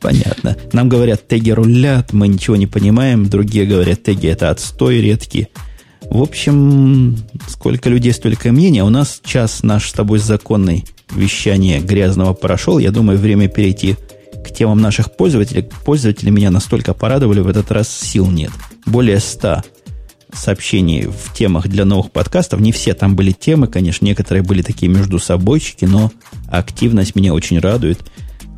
Понятно. 0.01 0.55
Нам 0.75 0.91
говорят, 0.91 1.27
теги 1.27 1.51
рулят, 1.51 2.13
мы 2.13 2.29
ничего 2.29 2.57
не 2.57 2.67
понимаем. 2.67 3.27
Другие 3.27 3.65
говорят, 3.65 4.03
теги 4.03 4.29
это 4.29 4.51
отстой 4.51 5.01
редкий. 5.01 5.49
В 6.11 6.21
общем, 6.21 7.17
сколько 7.49 7.89
людей, 7.89 8.13
столько 8.13 8.53
мнений. 8.53 8.83
У 8.83 8.91
нас 8.91 9.23
час 9.25 9.63
наш 9.63 9.89
с 9.89 9.93
тобой 9.93 10.19
законный 10.19 10.85
вещание 11.11 11.81
грязного 11.81 12.35
прошел. 12.35 12.79
Я 12.79 12.91
думаю, 12.91 13.19
время 13.19 13.49
перейти 13.49 13.97
к 14.45 14.51
темам 14.53 14.83
наших 14.83 15.17
пользователей. 15.17 15.67
Пользователи 15.87 16.29
меня 16.29 16.51
настолько 16.51 16.93
порадовали, 16.93 17.41
в 17.41 17.49
этот 17.49 17.71
раз 17.73 17.89
сил 17.89 18.31
нет. 18.31 18.51
Более 18.85 19.21
100 19.21 19.63
сообщений 20.35 21.07
в 21.07 21.33
темах 21.35 21.69
для 21.69 21.85
новых 21.85 22.11
подкастов. 22.11 22.61
Не 22.61 22.73
все 22.73 22.95
там 22.95 23.17
были 23.17 23.33
темы, 23.33 23.67
конечно, 23.67 24.05
некоторые 24.05 24.43
были 24.43 24.63
такие 24.63 24.91
между 24.91 25.19
собойчики, 25.19 25.85
но 25.85 26.13
активность 26.49 27.15
меня 27.15 27.33
очень 27.35 27.59
радует. 27.59 28.01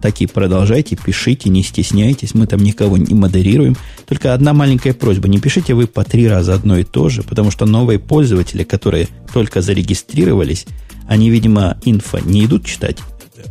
Так 0.02 0.20
и 0.20 0.26
продолжайте, 0.26 0.96
пишите, 0.96 1.48
не 1.48 1.62
стесняйтесь, 1.62 2.34
мы 2.34 2.46
там 2.46 2.60
никого 2.60 2.96
не 2.96 3.14
модерируем. 3.14 3.76
Только 4.06 4.34
одна 4.34 4.52
маленькая 4.52 4.94
просьба, 4.94 5.28
не 5.28 5.40
пишите 5.40 5.74
вы 5.74 5.86
по 5.86 6.04
три 6.04 6.28
раза 6.28 6.54
одно 6.54 6.78
и 6.78 6.84
то 6.84 7.08
же, 7.08 7.22
потому 7.22 7.50
что 7.50 7.66
новые 7.66 7.98
пользователи, 7.98 8.62
которые 8.62 9.08
только 9.32 9.62
зарегистрировались, 9.62 10.66
они, 11.08 11.30
видимо, 11.30 11.78
инфо 11.84 12.18
не 12.18 12.44
идут 12.44 12.66
читать, 12.66 12.98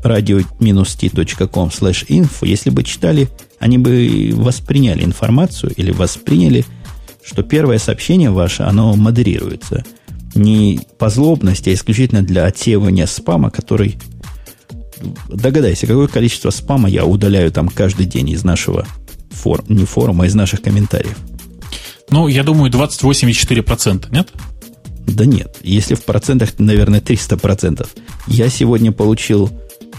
radio-t.com 0.03 1.69
slash 1.69 2.05
info, 2.07 2.47
если 2.47 2.69
бы 2.69 2.84
читали, 2.84 3.28
они 3.59 3.78
бы 3.78 4.32
восприняли 4.34 5.03
информацию 5.03 5.73
или 5.76 5.91
восприняли, 5.91 6.65
что 7.26 7.43
первое 7.43 7.80
сообщение 7.80 8.30
ваше, 8.30 8.63
оно 8.63 8.95
модерируется. 8.95 9.84
Не 10.36 10.82
по 10.97 11.09
злобности, 11.09 11.69
а 11.69 11.73
исключительно 11.73 12.21
для 12.21 12.45
отсеивания 12.45 13.05
спама, 13.05 13.49
который... 13.49 13.97
Догадайся, 15.30 15.88
какое 15.88 16.07
количество 16.07 16.49
спама 16.51 16.89
я 16.89 17.05
удаляю 17.05 17.51
там 17.51 17.67
каждый 17.67 18.05
день 18.05 18.30
из 18.30 18.43
нашего 18.43 18.88
форума, 19.32 19.67
не 19.69 19.86
форума, 19.86 20.23
а 20.23 20.28
из 20.28 20.36
наших 20.36 20.61
комментариев. 20.61 21.17
Ну, 22.09 22.28
я 22.28 22.43
думаю, 22.43 22.71
28,4%, 22.71 24.07
нет? 24.11 24.30
Да 25.07 25.26
нет. 25.26 25.57
Если 25.61 25.95
в 25.95 26.03
процентах, 26.03 26.51
наверное, 26.57 27.01
300%. 27.01 27.88
Я 28.28 28.49
сегодня 28.49 28.91
получил 28.91 29.49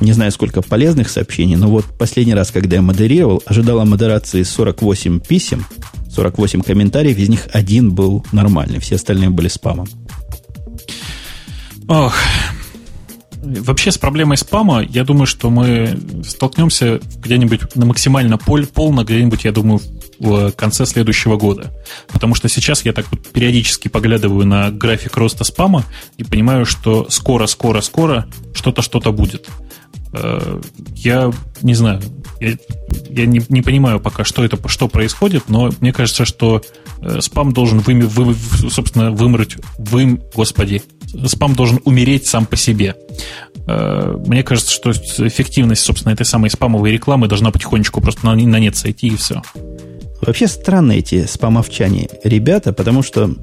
не 0.00 0.12
знаю, 0.12 0.30
сколько 0.30 0.60
полезных 0.60 1.08
сообщений, 1.08 1.56
но 1.56 1.68
вот 1.68 1.86
последний 1.98 2.34
раз, 2.34 2.50
когда 2.50 2.76
я 2.76 2.82
модерировал, 2.82 3.42
ожидала 3.46 3.84
модерации 3.84 4.42
48 4.42 5.20
писем, 5.20 5.64
48 6.16 6.62
комментариев, 6.62 7.18
из 7.18 7.28
них 7.28 7.46
один 7.52 7.94
был 7.94 8.24
нормальный, 8.32 8.80
все 8.80 8.96
остальные 8.96 9.30
были 9.30 9.48
спамом. 9.48 9.86
Ох, 11.88 12.14
Вообще 13.46 13.92
с 13.92 13.98
проблемой 13.98 14.38
спама, 14.38 14.82
я 14.82 15.04
думаю, 15.04 15.26
что 15.26 15.50
мы 15.50 15.96
столкнемся 16.26 17.00
где-нибудь 17.18 17.76
на 17.76 17.86
максимально 17.86 18.38
пол, 18.38 18.66
полно, 18.66 19.04
где-нибудь, 19.04 19.44
я 19.44 19.52
думаю, 19.52 19.80
в 20.18 20.50
конце 20.50 20.84
следующего 20.84 21.36
года. 21.36 21.72
Потому 22.08 22.34
что 22.34 22.48
сейчас 22.48 22.84
я 22.84 22.92
так 22.92 23.06
вот 23.12 23.28
периодически 23.28 23.86
поглядываю 23.86 24.46
на 24.46 24.72
график 24.72 25.16
роста 25.16 25.44
спама 25.44 25.84
и 26.16 26.24
понимаю, 26.24 26.66
что 26.66 27.06
скоро, 27.08 27.46
скоро, 27.46 27.82
скоро 27.82 28.26
что-то, 28.52 28.82
что-то 28.82 29.12
будет. 29.12 29.48
Э, 30.16 30.60
я 30.94 31.30
не 31.62 31.74
знаю, 31.74 32.00
я, 32.40 32.56
я 33.10 33.26
не, 33.26 33.42
не 33.48 33.62
понимаю 33.62 34.00
пока, 34.00 34.24
что 34.24 34.44
это, 34.44 34.56
что 34.68 34.88
происходит, 34.88 35.44
но 35.48 35.70
мне 35.80 35.92
кажется, 35.92 36.24
что 36.24 36.62
э, 37.00 37.20
спам 37.20 37.52
должен, 37.52 37.80
вы, 37.80 37.94
вы, 38.00 38.34
собственно, 38.70 39.10
вымрать, 39.10 39.56
вы, 39.78 40.20
господи, 40.34 40.82
спам 41.26 41.54
должен 41.54 41.80
умереть 41.84 42.26
сам 42.26 42.46
по 42.46 42.56
себе. 42.56 42.96
Э, 43.66 44.16
мне 44.26 44.42
кажется, 44.42 44.72
что 44.72 44.90
эффективность, 44.90 45.82
собственно, 45.82 46.12
этой 46.12 46.26
самой 46.26 46.50
спамовой 46.50 46.92
рекламы 46.92 47.28
должна 47.28 47.50
потихонечку 47.50 48.00
просто 48.00 48.26
на, 48.26 48.34
на 48.34 48.58
нет 48.58 48.76
сойти, 48.76 49.08
и 49.08 49.16
все. 49.16 49.42
Вообще 50.22 50.46
странные 50.46 51.00
эти 51.00 51.26
спамовчане 51.26 52.08
ребята, 52.24 52.72
потому 52.72 53.02
что 53.02 53.34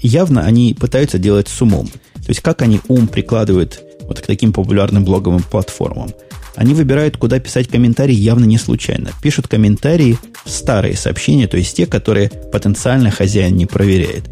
явно 0.00 0.42
они 0.42 0.74
пытаются 0.74 1.18
делать 1.18 1.48
с 1.48 1.60
умом. 1.60 1.88
То 2.14 2.28
есть 2.28 2.40
как 2.40 2.62
они 2.62 2.80
ум 2.88 3.08
прикладывают 3.08 3.82
вот 4.10 4.20
к 4.20 4.26
таким 4.26 4.52
популярным 4.52 5.04
блоговым 5.04 5.42
платформам. 5.42 6.10
Они 6.56 6.74
выбирают, 6.74 7.16
куда 7.16 7.38
писать 7.38 7.68
комментарии 7.68 8.14
явно 8.14 8.44
не 8.44 8.58
случайно. 8.58 9.12
Пишут 9.22 9.46
комментарии 9.46 10.18
в 10.44 10.50
старые 10.50 10.96
сообщения, 10.96 11.46
то 11.46 11.56
есть 11.56 11.76
те, 11.76 11.86
которые 11.86 12.28
потенциально 12.28 13.12
хозяин 13.12 13.56
не 13.56 13.66
проверяет. 13.66 14.28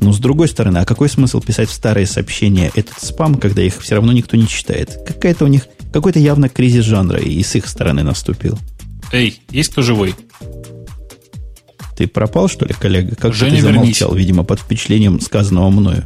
Но 0.00 0.12
с 0.12 0.18
другой 0.18 0.48
стороны, 0.48 0.78
а 0.78 0.86
какой 0.86 1.10
смысл 1.10 1.40
писать 1.42 1.68
в 1.68 1.72
старые 1.72 2.06
сообщения 2.06 2.70
этот 2.74 2.98
спам, 3.02 3.34
когда 3.34 3.62
их 3.62 3.78
все 3.80 3.96
равно 3.96 4.12
никто 4.12 4.36
не 4.36 4.48
читает? 4.48 4.98
Какая-то 5.06 5.44
у 5.44 5.48
них, 5.48 5.66
какой-то 5.92 6.18
явно 6.18 6.48
кризис 6.48 6.84
жанра 6.84 7.20
и 7.20 7.42
с 7.42 7.54
их 7.54 7.68
стороны 7.68 8.02
наступил. 8.02 8.58
Эй, 9.12 9.42
есть 9.50 9.70
кто 9.70 9.82
живой? 9.82 10.14
Ты 11.98 12.06
пропал, 12.06 12.48
что 12.48 12.64
ли, 12.64 12.72
коллега? 12.72 13.14
Как 13.14 13.34
Женя, 13.34 13.56
ты 13.56 13.62
замолчал, 13.62 14.10
вернись. 14.10 14.26
видимо, 14.26 14.44
под 14.44 14.60
впечатлением 14.60 15.20
сказанного 15.20 15.68
мною. 15.68 16.04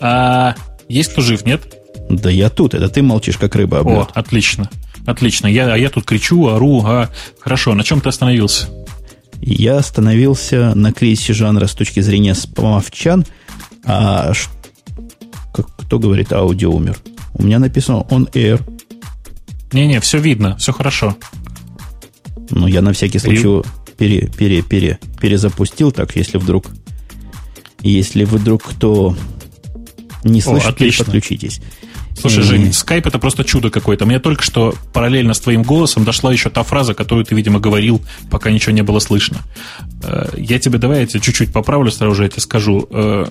А 0.00 0.54
есть 0.88 1.12
кто 1.12 1.22
жив, 1.22 1.44
нет? 1.44 1.62
Да 2.08 2.30
я 2.30 2.50
тут, 2.50 2.74
это 2.74 2.88
ты 2.88 3.02
молчишь, 3.02 3.38
как 3.38 3.54
рыба 3.56 3.80
об 3.80 3.88
О, 3.88 4.08
отлично. 4.14 4.70
Отлично. 5.06 5.46
Я, 5.46 5.72
а 5.72 5.76
я 5.76 5.88
тут 5.90 6.04
кричу, 6.04 6.46
ору. 6.48 6.82
А, 6.84 7.10
хорошо, 7.38 7.74
на 7.74 7.84
чем 7.84 8.00
ты 8.00 8.08
остановился? 8.08 8.68
Я 9.40 9.78
остановился 9.78 10.74
на 10.74 10.92
кризисе 10.92 11.32
жанра 11.32 11.66
с 11.66 11.74
точки 11.74 12.00
зрения 12.00 12.34
спамовчан. 12.34 13.24
А 13.84 14.32
как, 15.52 15.66
кто 15.76 15.98
говорит, 15.98 16.32
аудио 16.32 16.72
умер? 16.72 16.98
У 17.34 17.42
меня 17.42 17.58
написано 17.58 18.04
on 18.10 18.30
air. 18.32 18.60
Не-не, 19.72 20.00
все 20.00 20.18
видно, 20.18 20.56
все 20.56 20.72
хорошо. 20.72 21.16
Ну, 22.50 22.66
я 22.66 22.82
на 22.82 22.92
всякий 22.92 23.18
случай 23.18 23.62
пере, 23.96 24.28
пере, 24.28 24.62
пере, 24.62 24.98
перезапустил, 25.20 25.92
так, 25.92 26.16
если 26.16 26.38
вдруг 26.38 26.66
если 27.82 28.24
вдруг 28.24 28.64
кто 28.64 29.16
не 30.26 30.40
слышит, 30.40 30.68
О, 30.68 30.70
отлично. 30.70 31.04
подключитесь. 31.04 31.60
Слушай, 32.18 32.42
Жень, 32.42 32.72
скайп 32.72 33.06
это 33.06 33.18
просто 33.18 33.44
чудо 33.44 33.70
какое-то. 33.70 34.06
Мне 34.06 34.18
только 34.18 34.42
что 34.42 34.74
параллельно 34.92 35.34
с 35.34 35.40
твоим 35.40 35.62
голосом 35.62 36.04
дошла 36.04 36.32
еще 36.32 36.48
та 36.48 36.62
фраза, 36.62 36.94
которую 36.94 37.24
ты, 37.26 37.34
видимо, 37.34 37.60
говорил, 37.60 38.02
пока 38.30 38.50
ничего 38.50 38.72
не 38.72 38.82
было 38.82 39.00
слышно. 39.00 39.38
Э, 40.02 40.28
я 40.36 40.58
тебе, 40.58 40.78
давай 40.78 41.00
я 41.00 41.06
тебе 41.06 41.20
чуть-чуть 41.20 41.52
поправлю, 41.52 41.90
сразу 41.90 42.14
же 42.14 42.22
я 42.24 42.28
тебе 42.28 42.40
скажу. 42.40 42.88
Э, 42.90 43.26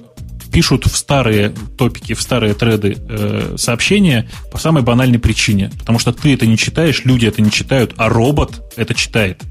пишут 0.52 0.86
в 0.86 0.96
старые 0.96 1.52
топики, 1.78 2.14
в 2.14 2.22
старые 2.22 2.54
треды 2.54 2.96
э, 2.98 3.56
сообщения 3.58 4.30
по 4.52 4.58
самой 4.58 4.84
банальной 4.84 5.20
причине. 5.20 5.72
Потому 5.80 6.00
что 6.00 6.14
ты 6.14 6.34
это 6.34 6.46
не 6.46 6.58
читаешь, 6.58 7.04
люди 7.06 7.26
это 7.26 7.41
не 7.41 7.52
читают, 7.52 7.93
а 7.98 8.08
робот 8.08 8.62
это 8.78 8.93
читает. 8.93 9.41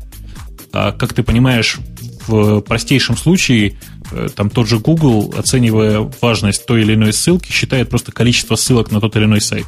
А 0.72 0.92
как 0.92 1.12
ты 1.12 1.22
понимаешь, 1.22 1.78
в 2.26 2.60
простейшем 2.60 3.16
случае 3.16 3.76
Э, 4.14 4.28
там 4.34 4.50
тот 4.50 4.68
же 4.68 4.78
Google, 4.78 5.34
оценивая 5.36 6.10
важность 6.20 6.66
той 6.66 6.82
или 6.82 6.94
иной 6.94 7.12
ссылки, 7.12 7.50
считает 7.50 7.88
просто 7.88 8.12
количество 8.12 8.56
ссылок 8.56 8.90
на 8.90 9.00
тот 9.00 9.16
или 9.16 9.24
иной 9.24 9.40
сайт. 9.40 9.66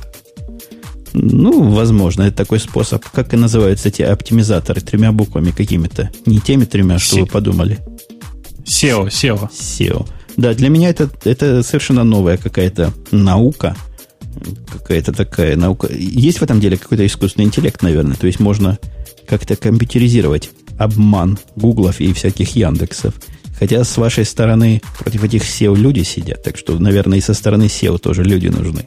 Ну, 1.13 1.71
возможно, 1.71 2.23
это 2.23 2.37
такой 2.37 2.61
способ. 2.61 3.05
Как 3.09 3.33
и 3.33 3.37
называются 3.37 3.89
эти 3.89 4.03
оптимизаторы 4.03 4.81
тремя 4.81 5.13
буквами 5.13 5.51
какими-то? 5.51 6.11
Не 6.27 6.41
теми 6.41 6.65
тремя, 6.65 6.99
что 6.99 7.17
Се- 7.17 7.21
вы 7.23 7.27
подумали. 7.27 7.79
SEO, 8.65 9.07
SEO. 9.07 9.49
SEO. 9.51 10.07
Да, 10.37 10.53
для 10.53 10.69
меня 10.69 10.91
это, 10.91 11.09
это 11.25 11.63
совершенно 11.63 12.05
новая 12.05 12.37
какая-то 12.37 12.93
наука. 13.11 13.75
Какая-то 14.71 15.13
такая 15.13 15.57
наука. 15.57 15.89
Есть 15.91 16.41
в 16.41 16.43
этом 16.43 16.61
деле 16.61 16.77
какой-то 16.77 17.07
искусственный 17.07 17.47
интеллект, 17.47 17.81
наверное. 17.83 18.17
То 18.17 18.27
есть 18.27 18.39
можно 18.39 18.79
как-то 19.27 19.57
компьютеризировать 19.57 20.51
обман 20.79 21.39
Гуглов 21.57 22.01
и 22.01 22.13
всяких 22.13 22.57
Яндексов. 22.57 23.15
Хотя 23.59 23.85
с 23.85 23.97
вашей 23.97 24.25
стороны 24.25 24.83
против 24.99 25.25
этих 25.25 25.43
SEO 25.43 25.77
люди 25.77 26.03
сидят, 26.03 26.43
так 26.43 26.59
что, 26.59 26.79
наверное, 26.79 27.19
и 27.19 27.23
со 27.23 27.35
стороны 27.35 27.65
SEO 27.65 27.99
тоже 27.99 28.23
люди 28.23 28.49
нужны. 28.49 28.87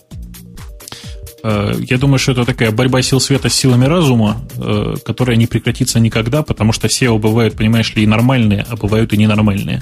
Э, 1.44 1.74
я 1.90 1.98
думаю, 1.98 2.20
что 2.20 2.34
это 2.34 2.46
такая 2.46 2.72
борьба 2.72 3.02
сил 3.02 3.20
света 3.20 3.50
с 3.50 3.54
силами 3.54 3.86
разума, 3.86 4.38
э, 4.58 4.96
которая 5.04 5.38
не 5.38 5.48
прекратится 5.48 6.00
никогда, 6.00 6.44
потому 6.44 6.72
что 6.72 6.88
SEO 6.88 7.18
бывают, 7.18 7.56
понимаешь 7.56 7.96
ли, 7.96 8.04
и 8.04 8.08
нормальные, 8.08 8.66
а 8.70 8.76
бывают 8.76 9.14
и 9.14 9.18
ненормальные. 9.18 9.82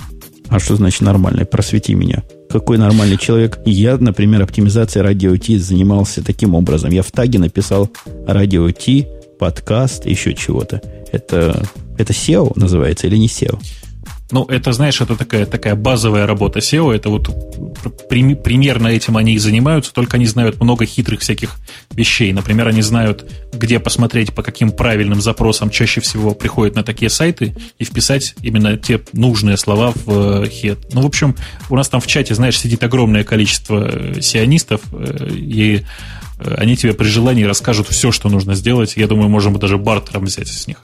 А 0.50 0.60
что 0.60 0.76
значит 0.76 1.02
нормальный? 1.02 1.46
Просвети 1.46 1.94
меня. 1.94 2.24
Какой 2.50 2.78
нормальный 2.78 3.18
человек? 3.18 3.60
Я, 3.66 3.98
например, 3.98 4.42
оптимизацией 4.42 5.04
радио 5.04 5.36
Ти 5.36 5.58
занимался 5.58 6.24
таким 6.24 6.56
образом. 6.56 6.92
Я 6.92 7.04
в 7.04 7.12
таге 7.12 7.40
написал 7.40 7.90
радио 8.26 8.72
Ти, 8.72 9.08
подкаст, 9.40 10.06
еще 10.06 10.34
чего-то. 10.34 10.82
Это, 11.12 11.68
это 11.98 12.14
SEO 12.14 12.52
называется 12.56 13.08
или 13.08 13.18
не 13.18 13.28
SEO? 13.28 13.60
Ну, 14.30 14.44
это, 14.44 14.74
знаешь, 14.74 15.00
это 15.00 15.16
такая, 15.16 15.46
такая 15.46 15.76
базовая 15.76 16.28
работа 16.28 16.60
SEO. 16.60 16.94
Это 16.94 17.10
вот 17.10 17.30
при, 18.10 18.36
примерно 18.36 18.88
этим 18.88 19.16
они 19.16 19.36
и 19.36 19.38
занимаются, 19.38 19.94
только 19.94 20.18
они 20.18 20.26
знают 20.26 20.60
много 20.60 20.86
хитрых 20.86 21.22
всяких 21.22 21.56
вещей. 21.92 22.34
Например, 22.34 22.68
они 22.68 22.82
знают, 22.82 23.26
где 23.54 23.80
посмотреть, 23.80 24.34
по 24.34 24.44
каким 24.44 24.72
правильным 24.72 25.22
запросам 25.22 25.70
чаще 25.70 26.02
всего 26.02 26.34
приходят 26.34 26.76
на 26.76 26.84
такие 26.84 27.10
сайты 27.10 27.56
и 27.80 27.86
вписать 27.86 28.36
именно 28.42 28.78
те 28.78 29.00
нужные 29.14 29.56
слова 29.56 29.94
в 29.96 30.46
хед. 30.48 30.80
Э, 30.84 30.90
ну, 30.92 31.02
в 31.04 31.06
общем, 31.06 31.36
у 31.70 31.78
нас 31.78 31.88
там 31.88 32.02
в 32.02 32.08
чате, 32.08 32.36
знаешь, 32.36 32.60
сидит 32.60 32.84
огромное 32.84 33.24
количество 33.24 33.90
э, 33.90 34.22
сионистов, 34.22 34.82
э, 34.92 35.30
и 35.32 35.86
они 36.40 36.76
тебе 36.76 36.94
при 36.94 37.08
желании 37.08 37.46
расскажут 37.46 37.88
все, 37.88 38.12
что 38.12 38.30
нужно 38.30 38.56
сделать. 38.56 38.96
Я 38.96 39.08
думаю, 39.08 39.30
можем 39.30 39.58
даже 39.58 39.78
бартером 39.78 40.26
взять 40.26 40.50
с 40.50 40.68
них. 40.68 40.78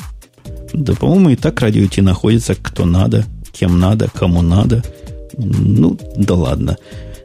Да, 0.73 0.93
по-моему, 0.93 1.29
и 1.29 1.35
так 1.35 1.61
радио 1.61 1.85
Ти 1.87 2.01
находится 2.01 2.55
кто 2.55 2.85
надо, 2.85 3.25
кем 3.51 3.79
надо, 3.79 4.09
кому 4.13 4.41
надо. 4.41 4.83
Ну, 5.37 5.97
да 6.17 6.35
ладно. 6.35 6.77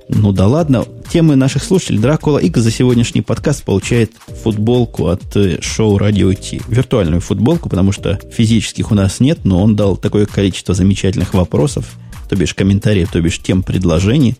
Ну 0.09 0.33
да 0.33 0.47
ладно. 0.47 0.85
Темы 1.11 1.37
наших 1.37 1.63
слушателей. 1.63 1.99
Дракула 1.99 2.39
X 2.39 2.61
за 2.61 2.71
сегодняшний 2.71 3.21
подкаст 3.21 3.65
получает 3.65 4.13
футболку 4.43 5.09
от 5.09 5.37
э, 5.37 5.61
шоу 5.61 5.99
Радио 5.99 6.33
Ти. 6.33 6.63
Виртуальную 6.69 7.21
футболку, 7.21 7.69
потому 7.69 7.93
что 7.93 8.19
физических 8.33 8.91
у 8.91 8.95
нас 8.95 9.21
нет, 9.21 9.41
но 9.45 9.63
он 9.63 9.77
дал 9.77 9.97
такое 9.97 10.25
количество 10.25 10.75
замечательных 10.75 11.35
вопросов, 11.35 11.91
то 12.29 12.37
бишь 12.37 12.55
комментариев, 12.55 13.11
то 13.13 13.21
бишь 13.21 13.39
тем 13.41 13.63
предложений, 13.63 14.37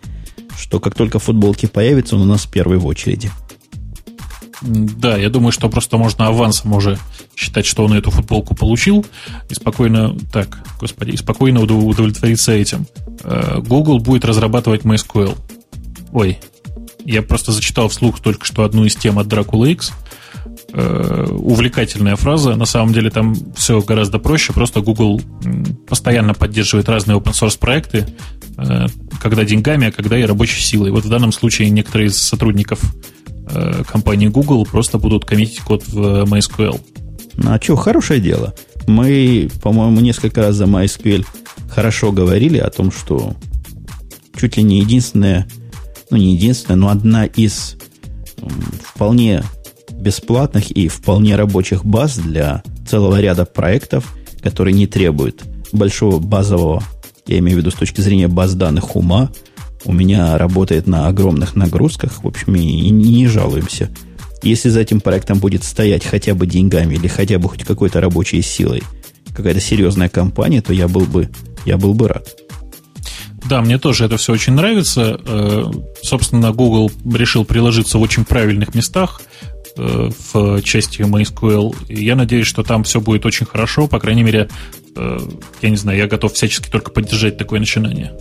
что 0.59 0.81
как 0.81 0.95
только 0.95 1.19
футболки 1.19 1.67
появятся, 1.67 2.17
он 2.17 2.23
у 2.23 2.27
нас 2.27 2.47
первый 2.47 2.79
в 2.79 2.87
очереди. 2.87 3.31
Да, 4.61 5.17
я 5.17 5.31
думаю, 5.31 5.53
что 5.53 5.69
просто 5.69 5.99
можно 5.99 6.27
авансом 6.27 6.73
уже 6.73 6.99
считать, 7.37 7.67
что 7.67 7.85
он 7.85 7.93
эту 7.93 8.11
футболку 8.11 8.55
получил, 8.55 9.07
и 9.49 9.55
спокойно, 9.55 10.17
так, 10.33 10.59
господи, 10.81 11.11
и 11.11 11.17
спокойно 11.17 11.61
удовлетвориться 11.61 12.53
этим. 12.53 12.87
Э, 13.23 13.61
Google 13.61 14.01
будет 14.01 14.25
разрабатывать 14.25 14.83
MySQL. 14.83 15.37
Ой, 16.13 16.39
я 17.05 17.23
просто 17.23 17.53
зачитал 17.53 17.89
вслух 17.89 18.21
только 18.21 18.45
что 18.45 18.65
одну 18.65 18.85
из 18.85 18.97
тем 18.97 19.19
от 19.19 19.29
Dracula 19.29 19.71
X. 19.71 19.93
Э, 20.73 21.27
увлекательная 21.31 22.17
фраза. 22.17 22.55
На 22.55 22.67
самом 22.67 22.93
деле 22.93 23.11
там 23.11 23.35
все 23.55 23.81
гораздо 23.81 24.19
проще. 24.19 24.53
Просто 24.53 24.81
Google 24.81 25.21
постоянно 25.89 26.35
поддерживает 26.35 26.89
разные 26.89 27.19
open 27.19 27.33
source 27.33 27.59
проекты, 27.59 28.07
э, 28.59 28.87
когда 29.21 29.45
деньгами, 29.45 29.87
а 29.87 29.93
когда 29.93 30.19
и 30.19 30.25
рабочей 30.25 30.61
силой. 30.61 30.91
Вот 30.91 31.05
в 31.05 31.09
данном 31.09 31.33
случае 31.33 31.71
некоторые 31.71 32.09
из 32.09 32.19
сотрудников 32.19 32.81
Э, 33.51 33.83
компании 33.87 34.29
Google 34.29 34.65
просто 34.65 34.99
будут 34.99 35.25
коммитить 35.25 35.61
код 35.61 35.87
в 35.87 36.25
MySQL. 36.25 36.81
Ну, 37.35 37.53
а 37.53 37.61
что, 37.61 37.77
хорошее 37.77 38.21
дело. 38.21 38.55
Мы, 38.87 39.51
по-моему, 39.63 40.01
несколько 40.01 40.43
раз 40.43 40.57
за 40.57 40.65
MySQL 40.65 41.25
хорошо 41.69 42.13
говорили 42.13 42.59
о 42.59 42.71
том, 42.71 42.91
что 42.91 43.35
чуть 44.39 44.57
ли 44.57 44.63
не 44.63 44.81
единственная, 44.81 45.47
ну 46.11 46.17
не 46.17 46.35
единственная, 46.35 46.77
но 46.77 46.89
одна 46.89 47.27
из 47.27 47.77
вполне 48.83 49.43
бесплатных 49.93 50.71
и 50.71 50.89
вполне 50.89 51.37
рабочих 51.37 51.85
баз 51.85 52.19
для 52.19 52.63
целого 52.89 53.21
ряда 53.21 53.45
проектов, 53.45 54.15
которые 54.43 54.75
не 54.75 54.87
требуют 54.87 55.45
большого 55.73 56.19
базового, 56.19 56.83
я 57.27 57.39
имею 57.39 57.59
в 57.59 57.61
виду 57.61 57.71
с 57.71 57.75
точки 57.75 58.01
зрения 58.01 58.29
баз 58.29 58.55
данных 58.55 58.97
ума, 58.97 59.31
у 59.85 59.93
меня 59.93 60.37
работает 60.39 60.87
на 60.87 61.07
огромных 61.09 61.57
нагрузках, 61.57 62.23
в 62.23 62.27
общем, 62.27 62.57
и 62.57 62.91
не 62.91 63.27
жалуемся. 63.27 63.91
Если 64.43 64.69
за 64.69 64.81
этим 64.81 65.01
проектом 65.01 65.39
будет 65.39 65.65
стоять 65.65 66.05
хотя 66.05 66.35
бы 66.35 66.47
деньгами 66.47 66.95
или 66.95 67.09
хотя 67.09 67.39
бы 67.39 67.49
хоть 67.49 67.65
какой-то 67.65 68.01
рабочей 68.01 68.43
силой 68.43 68.83
какая-то 69.35 69.61
серьезная 69.61 70.09
компания, 70.09 70.61
то 70.63 70.73
я 70.73 70.89
был 70.89 71.05
бы, 71.05 71.29
я 71.65 71.77
был 71.77 71.95
бы 71.95 72.09
рад. 72.09 72.29
Да, 73.49 73.63
мне 73.63 73.79
тоже 73.79 74.05
это 74.05 74.17
все 74.17 74.33
очень 74.33 74.53
нравится. 74.53 75.21
Э, 75.25 75.65
собственно, 76.03 76.53
Google 76.53 76.91
решил 77.11 77.45
приложиться 77.45 77.99
в 77.99 78.03
очень 78.03 78.25
правильных 78.25 78.75
местах 78.75 79.23
э, 79.77 80.11
в 80.33 80.63
части 80.63 81.03
MySQL. 81.03 81.75
И 81.89 82.05
я 82.05 82.17
надеюсь, 82.17 82.47
что 82.47 82.63
там 82.63 82.83
все 82.85 83.01
будет 83.01 83.25
очень 83.25 83.47
хорошо. 83.47 83.87
По 83.87 84.01
крайней 84.01 84.23
мере, 84.23 84.49
э, 84.97 85.19
я 85.63 85.71
не 85.71 85.77
знаю, 85.77 85.99
я 85.99 86.09
готов 86.09 86.35
всячески 86.35 86.69
только 86.69 86.91
поддержать 86.91 87.39
такое 87.39 87.61
начинание. 87.61 88.13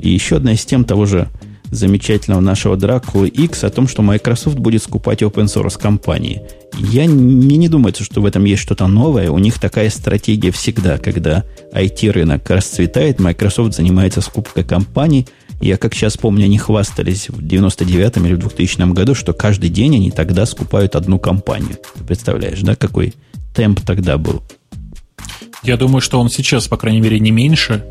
И 0.00 0.10
еще 0.10 0.36
одна 0.36 0.52
из 0.52 0.64
тем 0.64 0.84
того 0.84 1.06
же 1.06 1.28
замечательного 1.70 2.40
нашего 2.40 2.76
Dracula 2.76 3.28
X 3.28 3.64
о 3.64 3.70
том, 3.70 3.86
что 3.86 4.02
Microsoft 4.02 4.58
будет 4.58 4.82
скупать 4.82 5.22
open 5.22 5.44
source 5.44 5.80
компании. 5.80 6.42
Я 6.78 7.08
мне 7.08 7.56
не 7.56 7.68
думаю, 7.68 7.94
что 7.98 8.20
в 8.20 8.26
этом 8.26 8.44
есть 8.44 8.62
что-то 8.62 8.86
новое. 8.86 9.30
У 9.30 9.38
них 9.38 9.58
такая 9.58 9.90
стратегия 9.90 10.50
всегда, 10.50 10.98
когда 10.98 11.44
IT-рынок 11.72 12.48
расцветает, 12.50 13.20
Microsoft 13.20 13.74
занимается 13.74 14.20
скупкой 14.20 14.64
компаний. 14.64 15.26
Я, 15.60 15.76
как 15.76 15.94
сейчас 15.94 16.16
помню, 16.16 16.46
они 16.46 16.58
хвастались 16.58 17.28
в 17.28 17.38
99-м 17.40 18.26
или 18.26 18.34
в 18.34 18.38
2000 18.38 18.92
году, 18.92 19.14
что 19.14 19.32
каждый 19.32 19.68
день 19.68 19.96
они 19.96 20.10
тогда 20.10 20.46
скупают 20.46 20.96
одну 20.96 21.18
компанию. 21.18 21.76
Ты 21.98 22.04
представляешь, 22.04 22.60
да, 22.62 22.74
какой 22.74 23.14
темп 23.54 23.80
тогда 23.82 24.16
был? 24.16 24.42
Я 25.62 25.76
думаю, 25.76 26.00
что 26.00 26.18
он 26.18 26.30
сейчас, 26.30 26.66
по 26.68 26.78
крайней 26.78 27.00
мере, 27.00 27.20
не 27.20 27.30
меньше. 27.30 27.84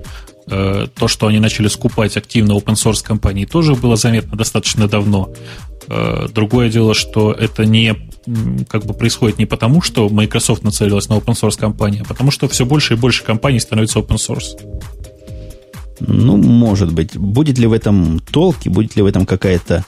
Э, 0.51 0.87
то, 0.95 1.07
что 1.07 1.27
они 1.27 1.39
начали 1.39 1.67
скупать 1.67 2.17
активно 2.17 2.53
open 2.53 2.73
source 2.73 3.03
компании, 3.03 3.45
тоже 3.45 3.75
было 3.75 3.95
заметно 3.95 4.35
достаточно 4.35 4.87
давно. 4.87 5.29
Э, 5.87 6.27
другое 6.33 6.69
дело, 6.69 6.95
что 6.95 7.31
это 7.31 7.65
не 7.65 7.95
как 8.67 8.85
бы 8.85 8.93
происходит 8.93 9.37
не 9.37 9.45
потому, 9.45 9.81
что 9.81 10.09
Microsoft 10.09 10.63
нацелилась 10.63 11.07
на 11.09 11.13
open 11.13 11.35
source 11.35 11.59
компании, 11.59 12.01
а 12.01 12.07
потому 12.07 12.31
что 12.31 12.47
все 12.47 12.65
больше 12.65 12.95
и 12.95 12.97
больше 12.97 13.23
компаний 13.23 13.59
становится 13.59 13.99
open 13.99 14.17
source. 14.17 14.57
Ну, 15.99 16.37
может 16.37 16.93
быть. 16.93 17.17
Будет 17.17 17.57
ли 17.57 17.67
в 17.67 17.73
этом 17.73 18.19
толк 18.19 18.57
и 18.63 18.69
будет 18.69 18.95
ли 18.95 19.03
в 19.03 19.05
этом 19.05 19.25
какая-то 19.25 19.85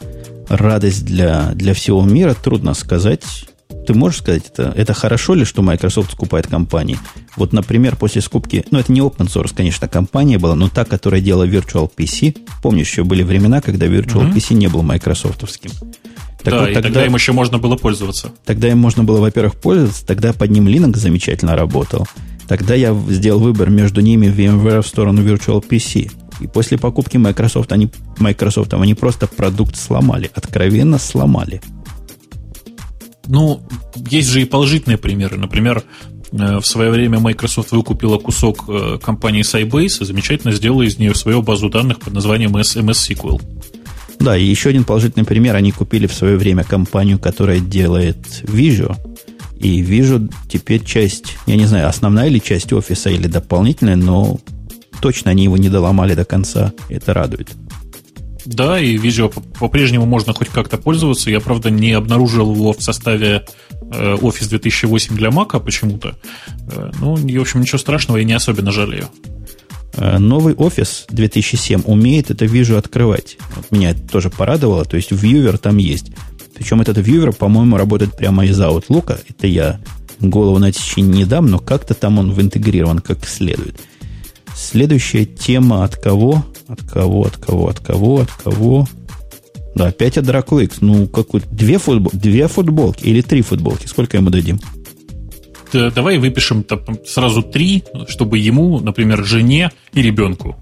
радость 0.48 1.06
для, 1.06 1.52
для 1.54 1.74
всего 1.74 2.04
мира, 2.04 2.36
трудно 2.36 2.74
сказать. 2.74 3.46
Ты 3.86 3.94
можешь 3.94 4.20
сказать, 4.20 4.44
это, 4.48 4.74
это 4.76 4.94
хорошо 4.94 5.34
ли, 5.34 5.46
что 5.46 5.62
Microsoft 5.62 6.12
скупает 6.12 6.48
компании? 6.48 6.98
Вот, 7.36 7.54
например, 7.54 7.96
после 7.96 8.22
скупки, 8.22 8.64
ну, 8.72 8.80
это 8.80 8.92
не 8.92 9.02
open 9.02 9.28
source, 9.28 9.54
конечно, 9.56 9.88
компания 9.88 10.38
была, 10.38 10.56
но 10.56 10.70
та, 10.70 10.86
которая 10.86 11.22
делала 11.22 11.48
Virtual 11.48 11.90
PC. 11.96 12.38
Помнишь, 12.62 12.90
еще 12.90 13.04
были 13.04 13.24
времена, 13.24 13.62
когда 13.62 13.88
Virtual 13.88 14.30
mm-hmm. 14.30 14.34
PC 14.34 14.54
не 14.54 14.68
был 14.68 14.84
майкрософтовским. 14.84 15.72
Так 16.44 16.54
да, 16.54 16.60
вот, 16.60 16.74
тогда, 16.74 16.82
тогда 16.82 17.06
им 17.06 17.14
еще 17.14 17.34
можно 17.34 17.60
было 17.60 17.76
пользоваться. 17.76 18.32
Тогда 18.46 18.70
им 18.70 18.80
можно 18.80 19.04
было, 19.04 19.20
во-первых, 19.20 19.56
пользоваться, 19.56 20.06
тогда 20.06 20.34
под 20.34 20.50
ним 20.50 20.68
Linux 20.68 20.98
замечательно 20.98 21.56
работал. 21.56 22.08
Тогда 22.48 22.76
я 22.76 22.94
сделал 23.10 23.40
выбор 23.40 23.70
между 23.70 24.02
ними 24.02 24.28
VMware 24.28 24.82
в 24.82 24.88
сторону 24.88 25.22
Virtual 25.24 25.64
PC. 25.66 26.12
И 26.42 26.48
после 26.48 26.78
покупки 26.78 27.18
Microsoft 27.18 27.72
они, 27.72 27.90
Microsoft 28.18 28.74
они 28.74 28.96
просто 28.96 29.28
продукт 29.28 29.76
сломали, 29.78 30.32
откровенно 30.34 30.98
сломали. 30.98 31.62
Ну, 33.28 33.62
есть 33.96 34.30
же 34.30 34.42
и 34.42 34.46
положительные 34.46 34.98
примеры. 34.98 35.38
Например, 35.38 35.84
э, 36.32 36.60
в 36.60 36.66
свое 36.66 36.92
время 36.92 37.20
Microsoft 37.20 37.72
выкупила 37.72 38.18
кусок 38.18 38.66
э, 38.68 38.98
компании 39.02 39.44
Sybase 39.44 40.02
и 40.02 40.06
замечательно 40.06 40.54
сделала 40.54 40.84
из 40.84 40.98
нее 40.98 41.16
свою 41.16 41.42
базу 41.42 41.70
данных 41.70 42.00
под 42.00 42.14
названием 42.14 42.56
MS 42.56 42.92
SQL. 42.92 43.42
Да, 44.20 44.38
и 44.38 44.46
еще 44.46 44.70
один 44.70 44.84
положительный 44.84 45.26
пример. 45.26 45.56
Они 45.56 45.72
купили 45.72 46.06
в 46.08 46.14
свое 46.14 46.38
время 46.38 46.64
компанию, 46.64 47.18
которая 47.18 47.60
делает 47.60 48.44
Visual. 48.44 48.96
И 49.58 49.82
Visual 49.82 50.32
теперь 50.48 50.84
часть, 50.84 51.38
я 51.48 51.56
не 51.56 51.66
знаю, 51.66 51.88
основная 51.88 52.28
или 52.28 52.40
часть 52.40 52.72
офиса, 52.74 53.10
или 53.10 53.28
дополнительная, 53.28 53.96
но 53.96 54.40
точно 55.02 55.32
они 55.32 55.44
его 55.44 55.58
не 55.58 55.70
доломали 55.70 56.14
до 56.14 56.26
конца. 56.26 56.74
Это 56.90 57.14
радует. 57.14 57.50
Да, 58.46 58.80
и 58.80 58.98
Visual 58.98 59.34
по-прежнему 59.60 60.06
можно 60.06 60.34
хоть 60.34 60.50
как-то 60.50 60.78
пользоваться. 60.78 61.30
Я, 61.30 61.40
правда, 61.40 61.70
не 61.70 61.92
обнаружил 61.94 62.54
его 62.54 62.74
в 62.74 62.82
составе 62.82 63.46
э, 63.92 64.16
Office 64.16 64.50
2008 64.50 65.16
для 65.16 65.30
Mac 65.30 65.60
почему-то. 65.64 66.18
Э, 66.72 66.92
ну, 67.00 67.16
в 67.16 67.42
общем, 67.42 67.62
ничего 67.62 67.78
страшного, 67.78 68.18
я 68.18 68.24
не 68.24 68.34
особенно 68.34 68.72
жалею. 68.72 69.10
Э, 69.94 70.18
новый 70.18 70.54
Office 70.54 71.06
2007 71.10 71.84
умеет 71.86 72.32
это 72.32 72.46
Visual 72.46 72.78
открывать. 72.78 73.38
Вот 73.56 73.72
меня 73.72 73.92
это 73.92 74.02
тоже 74.08 74.30
порадовало. 74.30 74.86
То 74.86 74.98
есть 74.98 75.12
Viewer 75.12 75.58
там 75.58 75.78
есть. 75.78 76.12
Причем 76.56 76.82
этот 76.82 76.98
Viewer, 76.98 77.34
по-моему, 77.36 77.78
работает 77.78 78.16
прямо 78.16 78.46
из 78.46 78.60
Outlook. 78.60 79.20
Это 79.28 79.48
я 79.48 79.80
голову 80.20 80.60
на 80.60 80.72
течение 80.72 81.14
не 81.14 81.26
дам, 81.26 81.48
но 81.48 81.60
как-то 81.60 81.94
там 81.94 82.20
он 82.20 82.40
интегрирован 82.40 83.00
как 83.00 83.26
следует. 83.26 83.80
Следующая 84.56 85.26
тема 85.26 85.84
от 85.84 85.96
кого? 85.96 86.46
От 86.68 86.82
кого, 86.84 87.24
от 87.24 87.38
кого, 87.38 87.68
от 87.70 87.80
кого, 87.80 88.22
от 88.22 88.32
кого? 88.32 88.88
Да, 89.76 89.88
опять 89.88 90.18
от 90.18 90.26
Dracula 90.26 90.64
X. 90.64 90.78
Ну, 90.82 91.08
какую 91.08 91.44
две, 91.52 91.78
футбол, 91.78 92.12
две 92.14 92.48
футболки 92.48 93.06
или 93.06 93.22
три 93.22 93.42
футболки. 93.42 93.88
Сколько 93.88 94.18
ему 94.18 94.30
дадим? 94.30 94.60
Да, 95.74 95.90
давай 95.90 96.18
выпишем 96.18 96.66
сразу 97.06 97.42
три, 97.42 97.84
чтобы 98.08 98.38
ему, 98.38 98.80
например, 98.80 99.24
жене 99.24 99.72
и 99.94 100.02
ребенку. 100.02 100.58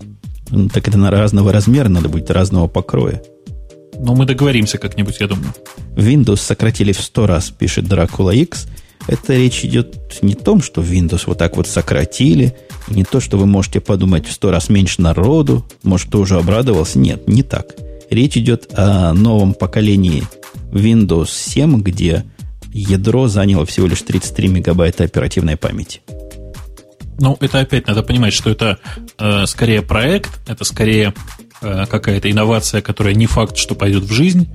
Ну, 0.52 0.70
так 0.70 0.88
это 0.88 0.98
на 0.98 1.12
разного 1.12 1.52
размера 1.52 1.90
надо 1.90 2.10
будет, 2.10 2.30
разного 2.32 2.68
покроя. 2.68 3.22
Ну, 4.00 4.16
мы 4.16 4.26
договоримся 4.26 4.78
как-нибудь, 4.78 5.20
я 5.20 5.28
думаю. 5.28 5.54
Windows 5.96 6.38
сократили 6.38 6.92
в 6.92 7.02
сто 7.02 7.28
раз, 7.28 7.50
пишет 7.50 7.86
Dracula 7.86 8.36
X. 8.36 8.68
Это 9.10 9.34
речь 9.34 9.66
идет 9.66 10.20
не 10.22 10.34
о 10.34 10.38
том, 10.38 10.62
что 10.62 10.84
Windows 10.84 11.24
вот 11.26 11.40
так 11.40 11.58
вот 11.58 11.66
сократили, 11.68 12.56
не 12.90 13.04
то, 13.04 13.20
что 13.20 13.40
вы 13.40 13.48
можете 13.48 13.80
подумать 13.82 14.28
в 14.28 14.32
сто 14.32 14.52
раз 14.52 14.70
меньше 14.70 15.02
народу, 15.02 15.66
может, 15.82 16.10
кто 16.10 16.20
уже 16.20 16.38
обрадовался. 16.38 17.00
Нет, 17.00 17.28
не 17.28 17.42
так. 17.42 17.74
Речь 18.12 18.38
идет 18.38 18.70
о 18.76 19.14
новом 19.14 19.56
поколении 19.56 20.24
Windows 20.72 21.30
7, 21.32 21.82
где 21.82 22.24
ядро 22.72 23.28
заняло 23.28 23.66
всего 23.66 23.88
лишь 23.88 24.04
33 24.04 24.48
мегабайта 24.48 25.06
оперативной 25.06 25.58
памяти. 25.58 26.02
Ну, 27.18 27.36
это 27.40 27.62
опять 27.62 27.88
надо 27.88 28.04
понимать, 28.04 28.34
что 28.34 28.52
это 28.52 28.78
э, 29.18 29.48
скорее 29.48 29.82
проект, 29.82 30.40
это 30.48 30.64
скорее 30.64 31.16
какая-то 31.62 32.32
инновация, 32.32 32.82
которая 32.82 33.14
не 33.14 33.28
факт, 33.28 33.58
что 33.58 33.76
пойдет 33.76 34.04
в 34.04 34.12
жизнь. 34.12 34.48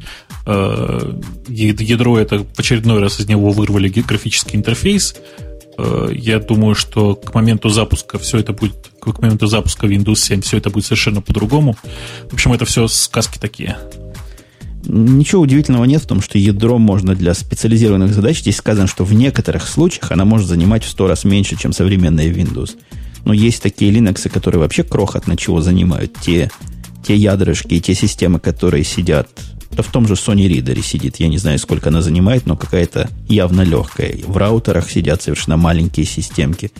Э, 0.46 1.12
ядро 1.48 2.18
это 2.18 2.38
в 2.38 2.59
очередной 2.59 3.00
раз 3.00 3.20
из 3.20 3.28
него 3.28 3.50
вырвали 3.50 3.88
графический 3.88 4.57
интерфейс. 4.57 5.16
Э, 5.76 6.09
я 6.12 6.38
думаю, 6.38 6.74
что 6.74 7.14
к 7.14 7.34
моменту 7.34 7.68
запуска 7.68 8.18
все 8.18 8.38
это 8.38 8.52
будет, 8.52 8.74
к 9.00 9.18
моменту 9.20 9.46
запуска 9.46 9.86
Windows 9.86 10.16
7 10.16 10.42
все 10.42 10.59
это 10.59 10.70
будет 10.70 10.84
совершенно 10.86 11.20
по-другому. 11.20 11.76
В 12.30 12.34
общем, 12.34 12.52
это 12.52 12.64
все 12.64 12.88
сказки 12.88 13.38
такие. 13.38 13.76
Ничего 14.86 15.42
удивительного 15.42 15.84
нет 15.84 16.02
в 16.02 16.07
том, 16.07 16.20
что 16.20 16.38
ядро 16.38 16.76
можно 16.78 17.14
для 17.14 17.32
специализированных 17.32 18.12
задач. 18.12 18.40
Здесь 18.40 18.57
сказано, 18.57 18.86
что 18.86 19.05
в 19.05 19.14
некоторых 19.14 19.66
случаях 19.66 20.12
она 20.12 20.26
может 20.26 20.47
занимать 20.47 20.85
в 20.85 20.89
сто 20.89 21.06
раз 21.06 21.24
меньше, 21.24 21.56
чем 21.56 21.72
современная 21.72 22.31
Windows. 22.31 22.76
Но 23.24 23.32
есть 23.32 23.62
такие 23.62 23.90
Linux, 23.90 24.28
которые 24.28 24.60
вообще 24.60 24.82
крохотно 24.82 25.39
чего 25.39 25.62
занимают. 25.62 26.12
Те, 26.20 26.51
те 27.06 27.16
ядрышки 27.16 27.74
и 27.74 27.81
те 27.81 27.94
системы, 27.94 28.40
которые 28.40 28.85
сидят 28.85 29.28
да 29.76 29.82
в 29.82 29.90
том 29.90 30.06
же 30.06 30.14
Sony 30.14 30.47
Reader 30.47 30.81
сидит. 30.82 31.16
Я 31.16 31.28
не 31.28 31.39
знаю, 31.39 31.59
сколько 31.59 31.89
она 31.89 32.01
занимает, 32.01 32.47
но 32.47 32.56
какая-то 32.56 33.10
явно 33.28 33.62
легкая. 33.62 34.16
В 34.24 34.36
раутерах 34.36 34.90
сидят 34.90 35.22
совершенно 35.22 35.56
маленькие 35.56 36.06
системки. 36.06 36.70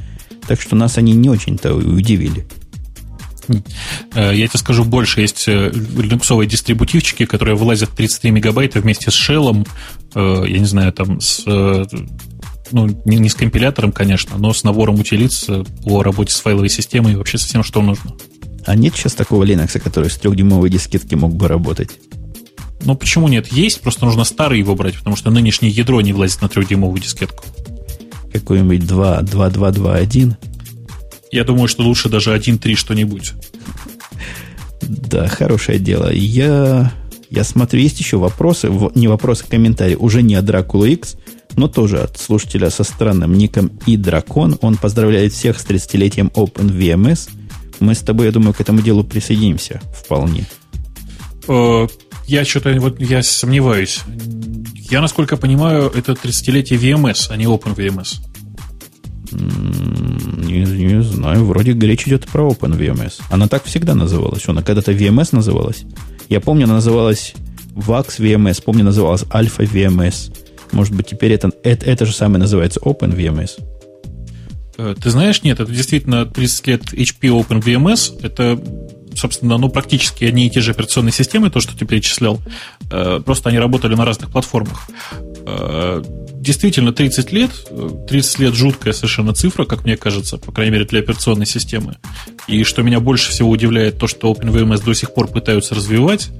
Так 0.47 0.61
что 0.61 0.77
нас 0.77 0.99
они 0.99 1.13
не 1.13 1.29
очень-то 1.29 1.75
удивили. 1.75 2.47
Э, 4.15 4.33
я 4.35 4.47
тебе 4.47 4.59
скажу 4.59 4.85
больше. 4.85 5.21
Есть 5.21 5.49
э, 5.49 5.71
линуксовые 5.71 6.49
дистрибутивчики, 6.49 7.25
которые 7.25 7.57
вылазят 7.57 7.91
33 7.91 8.31
мегабайта 8.31 8.81
вместе 8.81 9.11
с 9.11 9.15
шеллом. 9.15 9.67
Э, 10.15 10.45
я 10.47 10.59
не 10.59 10.67
знаю, 10.67 10.93
там 10.93 11.21
с 11.21 11.45
ну, 12.71 12.89
не, 13.05 13.19
не 13.19 13.29
с 13.29 13.35
компилятором, 13.35 13.93
конечно, 13.93 14.39
но 14.39 14.53
с 14.53 14.65
набором 14.65 14.99
утилиц 14.99 15.47
по 15.85 16.03
работе 16.03 16.33
с 16.33 16.41
файловой 16.41 16.71
системой 16.71 17.13
и 17.13 17.17
вообще 17.17 17.39
со 17.39 17.47
всем, 17.47 17.63
что 17.63 17.83
нужно. 17.83 18.13
А 18.67 18.77
нет 18.77 18.95
сейчас 18.95 19.15
такого 19.15 19.45
Linux, 19.45 19.79
который 19.79 20.11
с 20.11 20.17
трехдюймовой 20.17 20.71
дискетки 20.71 21.15
мог 21.15 21.35
бы 21.35 21.49
работать? 21.49 21.91
Ну, 22.85 22.97
почему 22.97 23.29
нет? 23.29 23.49
Есть, 23.53 23.81
просто 23.81 24.05
нужно 24.05 24.25
старый 24.25 24.59
его 24.59 24.75
брать, 24.75 24.97
потому 24.99 25.17
что 25.17 25.31
нынешнее 25.31 25.71
ядро 25.71 26.01
не 26.01 26.13
влазит 26.13 26.43
на 26.43 26.49
трехдюймовую 26.49 27.01
дискетку. 27.01 27.45
Какой-нибудь 28.33 28.81
2.2.2.2.1? 28.81 30.35
Я 31.31 31.45
думаю, 31.45 31.69
что 31.69 31.83
лучше 31.83 32.09
даже 32.09 32.35
1.3 32.35 32.75
что-нибудь. 32.75 33.33
Да, 34.83 35.29
хорошее 35.29 35.79
дело. 35.79 36.13
Я, 36.13 36.93
я 37.31 37.45
смотрю, 37.45 37.81
есть 37.81 38.01
еще 38.01 38.19
вопросы, 38.19 38.71
не 38.95 39.09
вопросы, 39.09 39.45
а 39.47 39.51
комментарии, 39.51 39.95
уже 39.95 40.23
не 40.23 40.35
от 40.35 40.45
Dracula 40.45 40.91
X, 40.91 41.17
но 41.57 41.69
тоже 41.69 42.01
от 42.01 42.19
слушателя 42.19 42.71
со 42.71 42.85
странным 42.85 43.35
ником 43.35 43.71
и 43.87 43.97
Дракон. 43.97 44.59
Он 44.61 44.77
поздравляет 44.77 45.33
всех 45.33 45.59
с 45.59 45.67
30-летием 45.67 46.31
OpenVMS. 46.33 47.31
Мы 47.81 47.95
с 47.95 48.01
тобой, 48.01 48.27
я 48.27 48.33
думаю, 48.33 48.55
к 48.55 48.61
этому 48.61 48.81
делу 48.83 49.05
присоединимся 49.05 49.81
вполне. 49.95 50.47
Э, 51.49 51.87
я 52.27 52.45
что-то 52.45 52.73
вот 52.81 53.01
я 53.01 53.23
сомневаюсь. 53.23 54.01
Я, 54.91 55.01
насколько 55.01 55.37
понимаю, 55.37 55.91
это 55.95 56.13
30-летие 56.13 56.79
VMS, 56.79 57.27
а 57.31 57.37
не 57.37 57.45
OpenVMS. 57.45 58.21
Не, 59.33 60.65
не 60.65 61.03
знаю, 61.03 61.45
вроде 61.45 61.73
речь 61.73 62.07
идет 62.07 62.27
про 62.27 62.49
OpenVMS. 62.49 63.23
Она 63.31 63.49
так 63.49 63.65
всегда 63.65 63.95
называлась. 63.95 64.49
Она 64.49 64.63
когда-то 64.63 64.93
VMS 64.93 65.31
называлась. 65.33 65.85
Я 66.29 66.41
помню, 66.41 66.65
она 66.65 66.75
называлась 66.75 67.35
VAX 67.75 68.19
VMS, 68.19 68.63
помню, 68.63 68.85
называлась 68.85 69.25
Alpha 69.25 69.69
VMS. 69.71 70.35
Может 70.73 70.95
быть, 70.95 71.09
теперь 71.09 71.33
это, 71.33 71.51
это, 71.63 71.87
это 71.87 72.07
же 72.07 72.13
самое 72.13 72.41
называется 72.41 72.81
OpenVMS. 72.81 73.51
Э, 73.59 73.84
ты 74.77 75.11
знаешь, 75.11 75.43
нет, 75.43 75.61
это 75.61 75.71
действительно 75.71 76.27
30 76.27 76.67
лет 76.67 76.83
HP 76.93 77.29
OpenVMS. 77.29 78.21
Это, 78.23 78.61
собственно, 79.15 79.57
ну, 79.57 79.69
практически 79.69 80.25
одни 80.25 80.47
и 80.47 80.51
те 80.51 80.61
же 80.61 80.73
операционные 80.73 81.13
системы, 81.13 81.51
то, 81.51 81.61
что 81.61 81.77
ты 81.77 81.85
перечислял. 81.85 82.41
Э, 82.91 83.21
просто 83.25 83.51
они 83.51 83.59
работали 83.59 83.95
на 83.95 84.05
разных 84.05 84.31
платформах. 84.31 84.89
Э, 85.47 86.03
действительно, 86.35 86.93
30 86.93 87.33
лет. 87.33 87.51
30 88.09 88.39
лет 88.41 88.55
жуткая 88.55 88.93
совершенно 88.93 89.33
цифра, 89.33 89.65
как 89.65 89.85
мне 89.85 89.97
кажется, 89.97 90.39
по 90.39 90.51
крайней 90.51 90.73
мере, 90.73 90.85
для 90.85 91.01
операционной 91.01 91.47
системы. 91.47 91.97
И 92.49 92.65
что 92.65 92.83
меня 92.83 92.99
больше 93.01 93.31
всего 93.31 93.51
удивляет, 93.51 93.99
то, 93.99 94.09
что 94.09 94.33
OpenVMS 94.33 94.85
до 94.85 94.95
сих 94.95 95.15
пор 95.15 95.29
пытаются 95.29 95.75
развивать. 95.75 96.31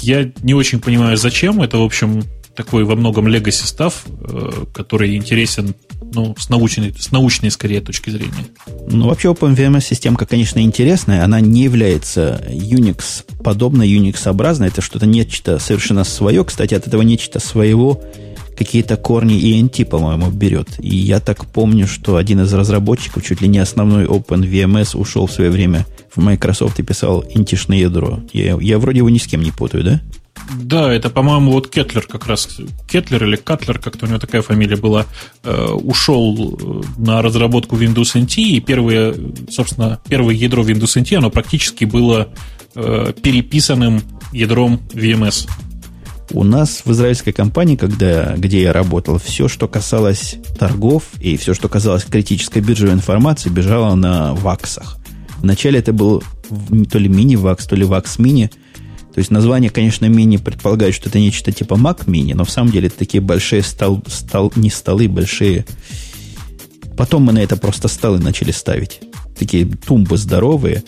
Я 0.00 0.30
не 0.42 0.54
очень 0.54 0.80
понимаю, 0.80 1.16
зачем. 1.16 1.62
Это, 1.62 1.78
в 1.78 1.82
общем, 1.82 2.24
такой 2.54 2.84
во 2.84 2.94
многом 2.94 3.26
legacy 3.26 3.66
став, 3.66 4.04
э, 4.06 4.50
который 4.72 5.16
интересен 5.16 5.74
ну, 6.12 6.34
с, 6.38 6.48
научной, 6.48 6.94
с 6.96 7.10
научной, 7.10 7.50
скорее, 7.50 7.80
точки 7.80 8.10
зрения. 8.10 8.46
Ну, 8.88 9.08
вообще 9.08 9.32
OpenVMS-системка, 9.32 10.26
конечно, 10.26 10.60
интересная. 10.60 11.24
Она 11.24 11.40
не 11.40 11.62
является 11.62 12.44
Unix 12.48 13.24
подобной, 13.42 13.88
Unix-образной. 13.88 14.68
Это 14.68 14.80
что-то 14.80 15.06
нечто 15.06 15.58
совершенно 15.58 16.04
свое. 16.04 16.44
Кстати, 16.44 16.74
от 16.74 16.86
этого 16.86 17.02
нечто 17.02 17.40
своего 17.40 18.00
какие-то 18.56 18.96
корни 18.96 19.36
ENT, 19.36 19.84
по-моему, 19.84 20.30
берет. 20.30 20.68
И 20.78 20.94
я 20.94 21.18
так 21.20 21.46
помню, 21.46 21.88
что 21.88 22.16
один 22.16 22.42
из 22.42 22.52
разработчиков, 22.52 23.24
чуть 23.24 23.40
ли 23.40 23.48
не 23.48 23.58
основной 23.58 24.04
OpenVMS, 24.04 24.96
ушел 24.96 25.26
в 25.26 25.32
свое 25.32 25.50
время 25.50 25.86
в 26.14 26.22
Microsoft 26.22 26.78
и 26.78 26.84
писал 26.84 27.24
интишное 27.34 27.78
ядро. 27.78 28.20
Я, 28.32 28.56
я 28.60 28.78
вроде 28.78 28.98
его 28.98 29.10
ни 29.10 29.18
с 29.18 29.26
кем 29.26 29.42
не 29.42 29.50
путаю, 29.50 29.82
да? 29.82 30.00
Да, 30.58 30.92
это, 30.92 31.10
по-моему, 31.10 31.52
вот 31.52 31.68
Кетлер 31.68 32.06
как 32.06 32.26
раз, 32.26 32.58
Кетлер 32.88 33.24
или 33.24 33.36
Катлер, 33.36 33.78
как-то 33.78 34.06
у 34.06 34.08
него 34.08 34.18
такая 34.18 34.42
фамилия 34.42 34.76
была, 34.76 35.06
э, 35.42 35.66
ушел 35.72 36.58
э, 36.60 36.82
на 36.98 37.22
разработку 37.22 37.76
Windows 37.76 38.14
NT, 38.14 38.42
и 38.42 38.60
первое, 38.60 39.14
собственно, 39.50 40.00
первое 40.08 40.34
ядро 40.34 40.62
Windows 40.62 41.00
NT, 41.00 41.16
оно 41.16 41.30
практически 41.30 41.84
было 41.84 42.28
э, 42.74 43.12
переписанным 43.22 44.02
ядром 44.32 44.80
VMS. 44.92 45.48
У 46.30 46.42
нас 46.42 46.82
в 46.84 46.92
израильской 46.92 47.32
компании, 47.32 47.76
когда, 47.76 48.34
где 48.36 48.62
я 48.62 48.72
работал, 48.72 49.18
все, 49.18 49.48
что 49.48 49.68
касалось 49.68 50.36
торгов 50.58 51.04
и 51.20 51.36
все, 51.36 51.54
что 51.54 51.68
касалось 51.68 52.04
критической 52.04 52.60
биржевой 52.60 52.94
информации, 52.94 53.50
бежало 53.50 53.94
на 53.94 54.34
ваксах. 54.34 54.98
Вначале 55.38 55.78
это 55.78 55.92
был 55.92 56.22
то 56.90 56.98
ли 56.98 57.08
мини-вакс, 57.08 57.66
то 57.66 57.76
ли 57.76 57.84
вакс-мини– 57.84 58.50
то 59.14 59.20
есть 59.20 59.30
название, 59.30 59.70
конечно, 59.70 60.06
мини 60.06 60.38
предполагает, 60.38 60.92
что 60.92 61.08
это 61.08 61.20
нечто 61.20 61.52
типа 61.52 61.74
Mac 61.74 62.06
Mini, 62.06 62.34
но 62.34 62.44
в 62.44 62.50
самом 62.50 62.72
деле 62.72 62.88
это 62.88 62.98
такие 62.98 63.20
большие 63.20 63.62
стол, 63.62 64.02
стол, 64.08 64.52
не 64.56 64.70
столы, 64.70 65.06
большие. 65.06 65.64
Потом 66.96 67.22
мы 67.22 67.32
на 67.32 67.38
это 67.38 67.56
просто 67.56 67.86
столы 67.86 68.18
начали 68.18 68.50
ставить. 68.50 69.00
Такие 69.38 69.66
тумбы 69.66 70.16
здоровые, 70.16 70.82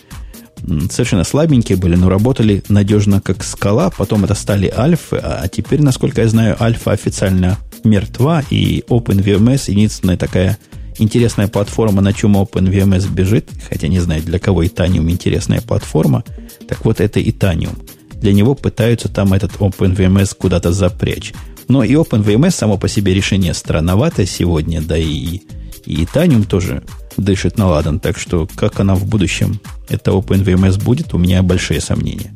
совершенно 0.91 1.23
слабенькие 1.23 1.77
были, 1.77 1.95
но 1.95 2.09
работали 2.09 2.63
надежно 2.67 3.21
как 3.21 3.45
скала. 3.45 3.91
Потом 3.91 4.25
это 4.25 4.35
стали 4.35 4.73
альфы, 4.75 5.21
а 5.23 5.47
теперь, 5.47 5.81
насколько 5.81 6.21
я 6.21 6.27
знаю, 6.27 6.61
альфа 6.61 6.91
официально 6.91 7.57
мертва, 7.85 8.43
и 8.49 8.83
OpenVMS 8.89 9.71
единственная 9.71 10.17
такая 10.17 10.57
интересная 10.99 11.47
платформа, 11.47 12.01
на 12.01 12.11
чем 12.11 12.35
OpenVMS 12.35 13.09
бежит, 13.09 13.49
хотя 13.69 13.87
не 13.87 13.99
знаю, 13.99 14.21
для 14.21 14.37
кого 14.37 14.65
Itanium 14.65 15.09
интересная 15.09 15.61
платформа, 15.61 16.25
так 16.67 16.83
вот 16.83 16.99
это 16.99 17.21
Itanium 17.21 17.77
для 18.21 18.33
него 18.33 18.55
пытаются 18.55 19.09
там 19.09 19.33
этот 19.33 19.53
OpenVMS 19.53 20.35
куда-то 20.37 20.71
запрячь. 20.71 21.33
Но 21.67 21.83
и 21.83 21.93
OpenVMS 21.93 22.51
само 22.51 22.77
по 22.77 22.87
себе 22.87 23.13
решение 23.13 23.53
странноватое 23.53 24.25
сегодня, 24.25 24.81
да 24.81 24.97
и, 24.97 25.41
и 25.85 26.03
Tanium 26.05 26.45
тоже 26.45 26.83
дышит 27.17 27.57
на 27.57 27.67
ладан, 27.67 27.99
так 27.99 28.17
что 28.17 28.47
как 28.55 28.79
она 28.79 28.95
в 28.95 29.05
будущем, 29.05 29.59
это 29.89 30.11
OpenVMS 30.11 30.81
будет, 30.83 31.13
у 31.13 31.17
меня 31.17 31.43
большие 31.43 31.81
сомнения. 31.81 32.33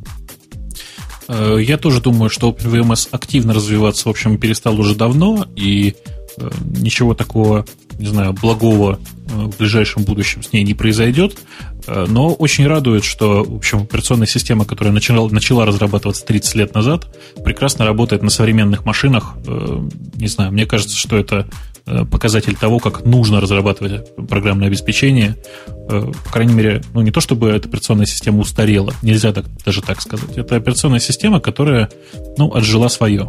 Э, 1.27 1.57
я 1.61 1.77
тоже 1.77 2.01
думаю, 2.01 2.29
что 2.29 2.49
OpenVMS 2.51 3.09
активно 3.11 3.53
развиваться, 3.53 4.07
в 4.07 4.11
общем, 4.11 4.37
перестал 4.37 4.79
уже 4.79 4.95
давно, 4.95 5.47
и 5.55 5.95
э, 6.37 6.51
ничего 6.77 7.13
такого, 7.13 7.65
не 8.01 8.07
знаю, 8.07 8.33
благого 8.33 8.99
э, 9.27 9.33
в 9.33 9.57
ближайшем 9.57 10.03
будущем 10.03 10.43
с 10.43 10.51
ней 10.51 10.63
не 10.63 10.73
произойдет. 10.73 11.37
Э, 11.87 12.05
но 12.09 12.33
очень 12.33 12.67
радует, 12.67 13.03
что, 13.03 13.43
в 13.43 13.55
общем, 13.55 13.83
операционная 13.83 14.27
система, 14.27 14.65
которая 14.65 14.93
начала, 14.93 15.29
начала 15.29 15.65
разрабатываться 15.65 16.25
30 16.25 16.55
лет 16.55 16.73
назад, 16.73 17.15
прекрасно 17.43 17.85
работает 17.85 18.23
на 18.23 18.29
современных 18.29 18.85
машинах. 18.85 19.35
Э, 19.45 19.87
не 20.15 20.27
знаю, 20.27 20.51
мне 20.51 20.65
кажется, 20.65 20.97
что 20.97 21.17
это 21.17 21.47
показатель 22.11 22.55
того, 22.55 22.77
как 22.77 23.05
нужно 23.05 23.41
разрабатывать 23.41 24.15
программное 24.29 24.67
обеспечение. 24.67 25.35
По 25.87 26.31
крайней 26.31 26.53
мере, 26.53 26.83
ну 26.93 27.01
не 27.01 27.09
то 27.09 27.21
чтобы 27.21 27.49
эта 27.49 27.67
операционная 27.67 28.05
система 28.05 28.39
устарела, 28.39 28.93
нельзя 29.01 29.33
так, 29.33 29.45
даже 29.65 29.81
так 29.81 29.99
сказать. 29.99 30.37
Это 30.37 30.55
операционная 30.55 30.99
система, 30.99 31.39
которая, 31.39 31.89
ну, 32.37 32.53
отжила 32.53 32.87
свое. 32.87 33.27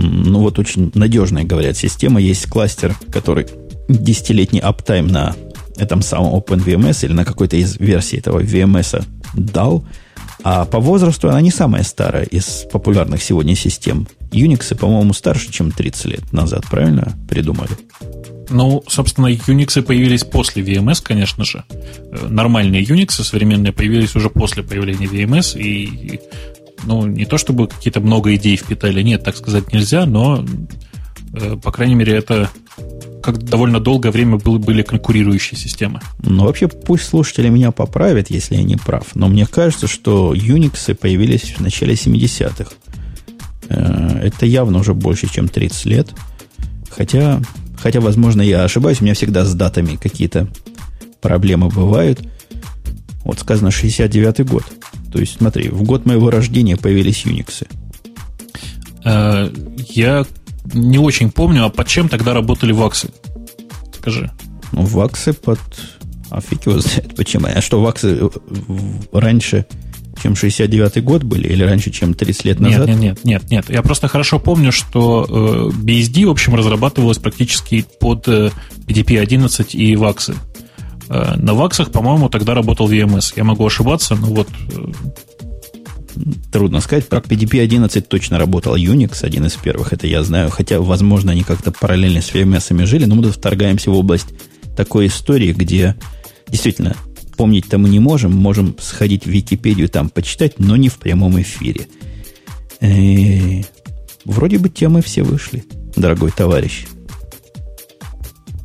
Ну 0.00 0.40
вот 0.40 0.58
очень 0.58 0.92
надежная, 0.94 1.44
говорят, 1.44 1.76
система. 1.76 2.20
Есть 2.20 2.46
кластер, 2.46 2.94
который 3.10 3.46
десятилетний 3.88 4.60
аптайм 4.60 5.08
на 5.08 5.34
этом 5.76 6.02
самом 6.02 6.34
OpenVMS 6.34 7.04
или 7.04 7.12
на 7.12 7.24
какой-то 7.24 7.56
из 7.56 7.78
версий 7.78 8.18
этого 8.18 8.40
VMS 8.40 9.04
дал. 9.34 9.84
А 10.44 10.66
по 10.66 10.78
возрасту 10.78 11.28
она 11.28 11.40
не 11.40 11.50
самая 11.50 11.82
старая 11.82 12.24
из 12.24 12.64
популярных 12.70 13.22
сегодня 13.22 13.56
систем. 13.56 14.06
Unix, 14.30 14.74
по-моему, 14.76 15.12
старше, 15.12 15.50
чем 15.50 15.72
30 15.72 16.04
лет 16.06 16.32
назад, 16.32 16.64
правильно 16.70 17.12
придумали? 17.28 17.72
Ну, 18.50 18.82
собственно, 18.86 19.26
Unix 19.26 19.82
появились 19.82 20.24
после 20.24 20.62
VMS, 20.62 21.02
конечно 21.02 21.44
же. 21.44 21.64
Э, 21.68 22.28
нормальные 22.28 22.84
Unix 22.84 23.22
современные 23.22 23.72
появились 23.72 24.14
уже 24.16 24.30
после 24.30 24.62
появления 24.62 25.06
VMS, 25.06 25.60
и, 25.60 26.20
ну, 26.84 27.06
не 27.06 27.24
то 27.24 27.38
чтобы 27.38 27.68
какие-то 27.68 28.00
много 28.00 28.34
идей 28.34 28.56
впитали, 28.56 29.02
нет, 29.02 29.24
так 29.24 29.36
сказать 29.36 29.72
нельзя, 29.72 30.06
но, 30.06 30.44
э, 31.34 31.56
по 31.62 31.72
крайней 31.72 31.94
мере, 31.94 32.14
это 32.14 32.50
как 33.22 33.42
довольно 33.42 33.80
долгое 33.80 34.10
время 34.10 34.38
был, 34.38 34.58
были 34.58 34.82
конкурирующие 34.82 35.58
системы. 35.58 36.00
Ну, 36.22 36.44
вообще, 36.44 36.68
пусть 36.68 37.04
слушатели 37.04 37.48
меня 37.48 37.72
поправят, 37.72 38.30
если 38.30 38.56
я 38.56 38.62
не 38.62 38.76
прав, 38.76 39.04
но 39.14 39.28
мне 39.28 39.46
кажется, 39.46 39.86
что 39.86 40.34
Unix 40.34 40.94
появились 40.94 41.54
в 41.56 41.60
начале 41.60 41.94
70-х. 41.94 42.70
Э, 43.68 44.20
это 44.22 44.46
явно 44.46 44.78
уже 44.78 44.94
больше, 44.94 45.28
чем 45.28 45.48
30 45.48 45.84
лет. 45.86 46.08
Хотя, 46.90 47.40
хотя, 47.76 48.00
возможно, 48.00 48.42
я 48.42 48.64
ошибаюсь, 48.64 49.00
у 49.00 49.04
меня 49.04 49.14
всегда 49.14 49.44
с 49.44 49.54
датами 49.54 49.96
какие-то 49.96 50.48
проблемы 51.20 51.68
бывают. 51.68 52.20
Вот 53.24 53.40
сказано 53.40 53.68
69-й 53.68 54.44
год. 54.44 54.64
То 55.12 55.18
есть, 55.18 55.36
смотри, 55.38 55.68
в 55.68 55.82
год 55.82 56.06
моего 56.06 56.30
рождения 56.30 56.76
появились 56.76 57.24
Unix. 57.24 57.66
Э, 59.04 59.50
я 59.88 60.26
не 60.74 60.98
очень 60.98 61.30
помню, 61.30 61.64
а 61.64 61.70
под 61.70 61.86
чем 61.86 62.08
тогда 62.08 62.34
работали 62.34 62.72
ваксы? 62.72 63.10
Скажи. 63.98 64.30
Ну, 64.72 64.82
ваксы 64.82 65.32
под... 65.32 65.60
А 66.30 66.42
фиг 66.42 66.66
его 66.66 66.78
знает 66.78 67.16
почему. 67.16 67.46
А 67.46 67.60
что, 67.62 67.80
ваксы 67.80 68.18
э, 68.20 68.28
раньше, 69.12 69.64
чем 70.22 70.34
69-й 70.34 71.00
год 71.00 71.22
были, 71.22 71.48
или 71.48 71.62
раньше, 71.62 71.90
чем 71.90 72.12
30 72.12 72.44
лет 72.44 72.60
назад? 72.60 72.88
Нет, 72.88 72.98
нет, 72.98 73.24
нет, 73.24 73.50
нет. 73.50 73.70
Я 73.70 73.82
просто 73.82 74.08
хорошо 74.08 74.38
помню, 74.38 74.72
что 74.72 75.24
э, 75.28 75.76
BSD, 75.82 76.26
в 76.26 76.30
общем, 76.30 76.54
разрабатывалась 76.54 77.18
практически 77.18 77.84
под 78.00 78.28
э, 78.28 78.50
PDP-11 78.86 79.70
и 79.72 79.96
ваксы. 79.96 80.34
Э, 81.08 81.36
на 81.36 81.54
ваксах, 81.54 81.90
по-моему, 81.90 82.28
тогда 82.28 82.54
работал 82.54 82.90
VMS. 82.90 83.34
Я 83.36 83.44
могу 83.44 83.66
ошибаться, 83.66 84.14
но 84.14 84.26
вот 84.28 84.48
э, 84.72 84.92
Трудно 86.52 86.80
сказать. 86.80 87.08
Про 87.08 87.20
PDP 87.20 87.60
11 87.60 88.08
точно 88.08 88.38
работал 88.38 88.74
Unix, 88.76 89.24
один 89.24 89.46
из 89.46 89.54
первых, 89.54 89.92
это 89.92 90.06
я 90.06 90.22
знаю. 90.22 90.50
Хотя, 90.50 90.80
возможно, 90.80 91.32
они 91.32 91.44
как-то 91.44 91.70
параллельно 91.70 92.22
с 92.22 92.32
VMS 92.32 92.86
жили, 92.86 93.04
но 93.04 93.14
мы 93.14 93.22
тут 93.22 93.36
вторгаемся 93.36 93.90
в 93.90 93.94
область 93.94 94.28
такой 94.76 95.06
истории, 95.06 95.52
где 95.52 95.96
действительно 96.48 96.96
помнить-то 97.36 97.78
мы 97.78 97.88
не 97.88 98.00
можем, 98.00 98.34
можем 98.34 98.74
сходить 98.80 99.24
в 99.24 99.28
Википедию 99.28 99.88
там 99.88 100.08
почитать, 100.08 100.58
но 100.58 100.76
не 100.76 100.88
в 100.88 100.98
прямом 100.98 101.40
эфире. 101.40 101.86
И... 102.80 103.60
Э, 103.60 103.64
вроде 104.24 104.58
бы 104.58 104.68
темы 104.68 105.02
все 105.02 105.22
вышли, 105.22 105.64
дорогой 105.94 106.32
товарищ. 106.32 106.86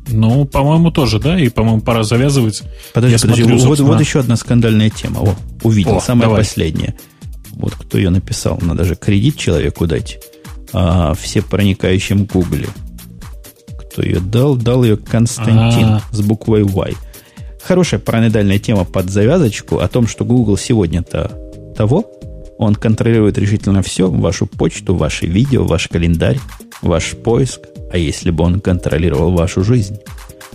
Ну, 0.08 0.44
по-моему, 0.44 0.90
тоже, 0.90 1.18
да? 1.18 1.38
И, 1.38 1.48
по-моему, 1.48 1.80
пора 1.80 2.04
завязывать. 2.04 2.62
Подожди, 2.92 3.14
Я 3.14 3.20
подожди. 3.20 3.42
Смотрю, 3.42 3.58
вот, 3.58 3.64
собственно... 3.64 3.92
вот 3.92 4.00
еще 4.00 4.20
одна 4.20 4.36
скандальная 4.36 4.90
тема. 4.90 5.20
О, 5.20 5.34
увидел, 5.62 5.96
О, 5.96 6.00
самая 6.00 6.24
давай. 6.24 6.40
последняя 6.42 6.94
вот 7.56 7.74
кто 7.74 7.98
ее 7.98 8.10
написал, 8.10 8.58
надо 8.60 8.84
же 8.84 8.96
кредит 8.96 9.36
человеку 9.36 9.86
дать, 9.86 10.18
а 10.72 11.14
все 11.14 11.42
проникающим 11.42 12.24
гугле. 12.24 12.68
Кто 13.78 14.02
ее 14.02 14.20
дал? 14.20 14.56
Дал 14.56 14.82
ее 14.84 14.96
Константин 14.96 15.84
А-а-а. 15.84 16.14
с 16.14 16.20
буквой 16.20 16.62
Y. 16.62 16.94
Хорошая 17.62 18.00
параноидальная 18.00 18.58
тема 18.58 18.84
под 18.84 19.08
завязочку 19.08 19.78
о 19.78 19.88
том, 19.88 20.06
что 20.06 20.24
Google 20.24 20.56
сегодня-то 20.56 21.30
того, 21.76 22.04
он 22.58 22.74
контролирует 22.74 23.38
решительно 23.38 23.82
все, 23.82 24.10
вашу 24.10 24.46
почту, 24.46 24.94
ваши 24.94 25.26
видео, 25.26 25.64
ваш 25.64 25.88
календарь, 25.88 26.38
ваш 26.82 27.12
поиск. 27.12 27.60
А 27.90 27.98
если 27.98 28.30
бы 28.30 28.44
он 28.44 28.60
контролировал 28.60 29.32
вашу 29.32 29.62
жизнь? 29.64 29.98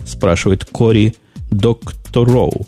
Спрашивает 0.06 0.66
Кори 0.66 1.14
Доктороу. 1.52 2.68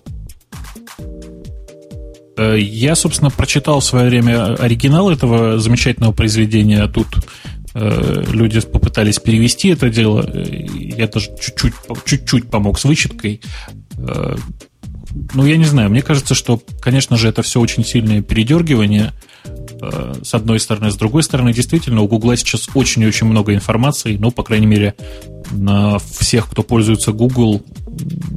Э, 2.38 2.58
я, 2.58 2.96
собственно, 2.96 3.30
прочитал 3.30 3.80
в 3.80 3.86
свое 3.86 4.10
время 4.10 4.56
оригинал 4.56 5.10
этого 5.10 5.60
замечательного 5.60 6.14
произведения. 6.14 6.88
Тут 6.88 7.08
э, 7.74 8.24
люди 8.30 8.60
попытались 8.62 9.20
перевести 9.20 9.70
это 9.70 9.90
дело. 9.90 10.28
Я 10.34 11.08
тоже 11.08 11.30
чуть-чуть, 11.40 11.74
чуть-чуть 12.06 12.50
помог 12.50 12.80
с 12.80 12.86
вычеткой. 12.86 13.42
Э, 13.98 14.36
ну, 15.34 15.46
я 15.46 15.58
не 15.58 15.66
знаю, 15.66 15.90
мне 15.90 16.02
кажется, 16.02 16.36
что, 16.36 16.62
конечно 16.82 17.18
же, 17.18 17.30
это 17.30 17.42
все 17.42 17.60
очень 17.60 17.84
сильное 17.84 18.22
передергивание 18.22 19.14
э, 19.46 20.14
с 20.24 20.34
одной 20.34 20.60
стороны. 20.60 20.92
С 20.92 20.96
другой 20.96 21.24
стороны, 21.24 21.54
действительно, 21.54 22.02
у 22.02 22.08
Гугла 22.08 22.36
сейчас 22.38 22.70
очень-очень 22.74 23.28
много 23.28 23.54
информации, 23.54 24.18
ну, 24.18 24.32
по 24.32 24.44
крайней 24.44 24.68
мере, 24.68 24.96
на 25.52 26.00
всех, 26.00 26.50
кто 26.50 26.64
пользуется 26.64 27.12
Google, 27.12 27.62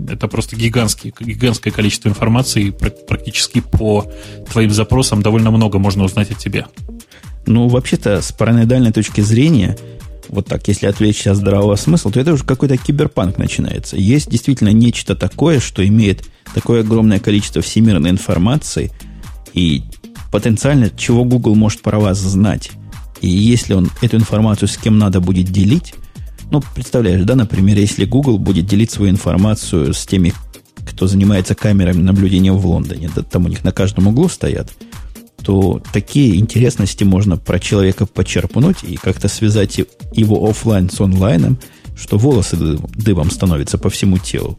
это 0.09 0.29
просто 0.29 0.57
гигантский, 0.57 1.15
гигантское 1.19 1.73
количество 1.73 2.09
информации, 2.09 2.67
и 2.67 2.71
практически 2.71 3.61
по 3.61 4.11
твоим 4.51 4.71
запросам 4.71 5.23
довольно 5.23 5.51
много 5.51 5.79
можно 5.79 6.05
узнать 6.05 6.31
о 6.31 6.35
тебе. 6.35 6.67
Ну, 7.47 7.69
вообще-то, 7.69 8.23
с 8.23 8.33
параноидальной 8.33 8.93
точки 8.93 9.21
зрения, 9.21 9.77
вот 10.29 10.47
так, 10.47 10.67
если 10.69 10.87
отвлечься 10.87 11.33
от 11.33 11.37
здравого 11.37 11.77
смысла, 11.77 12.11
то 12.11 12.21
это 12.21 12.33
уже 12.33 12.45
какой-то 12.45 12.77
киберпанк 12.77 13.39
начинается. 13.39 13.97
Есть 13.97 14.31
действительно 14.31 14.71
нечто 14.71 15.15
такое, 15.15 15.61
что 15.61 15.87
имеет 15.87 16.25
такое 16.55 16.81
огромное 16.81 17.21
количество 17.21 17.63
всемирной 17.63 18.11
информации, 18.11 18.91
и 19.53 19.83
потенциально, 20.33 20.91
чего 20.91 21.25
Google 21.25 21.55
может 21.55 21.81
про 21.83 21.99
вас 21.99 22.19
знать. 22.19 22.71
И 23.21 23.29
если 23.29 23.75
он 23.75 23.91
эту 24.03 24.17
информацию 24.17 24.69
с 24.69 24.77
кем 24.77 24.99
надо 24.99 25.21
будет 25.21 25.47
делить, 25.47 25.95
ну, 26.51 26.63
представляешь, 26.75 27.25
да, 27.25 27.37
например, 27.37 27.79
если 27.79 28.05
Google 28.05 28.39
будет 28.39 28.67
делить 28.67 28.91
свою 28.91 29.11
информацию 29.11 29.95
с 29.95 30.05
теми, 30.07 30.35
кто 30.87 31.07
занимается 31.07 31.55
камерами 31.55 32.03
наблюдения 32.03 32.53
в 32.53 32.67
Лондоне, 32.67 33.11
да, 33.15 33.23
там 33.23 33.47
у 33.47 33.49
них 33.49 33.65
на 33.65 33.73
каждом 33.73 34.09
углу 34.09 34.29
стоят, 34.29 34.73
то 35.45 35.83
такие 35.93 36.37
интересности 36.37 37.05
можно 37.05 37.37
про 37.37 37.61
человека 37.61 38.07
почерпнуть 38.07 38.79
и 38.83 38.97
как-то 38.97 39.29
связать 39.29 39.79
его 40.13 40.49
офлайн 40.49 40.89
с 40.89 41.01
онлайном, 41.01 41.59
что 41.97 42.17
волосы 42.17 42.57
дыбом 42.57 43.31
становятся 43.31 43.79
по 43.79 43.91
всему 43.91 44.19
телу. 44.19 44.59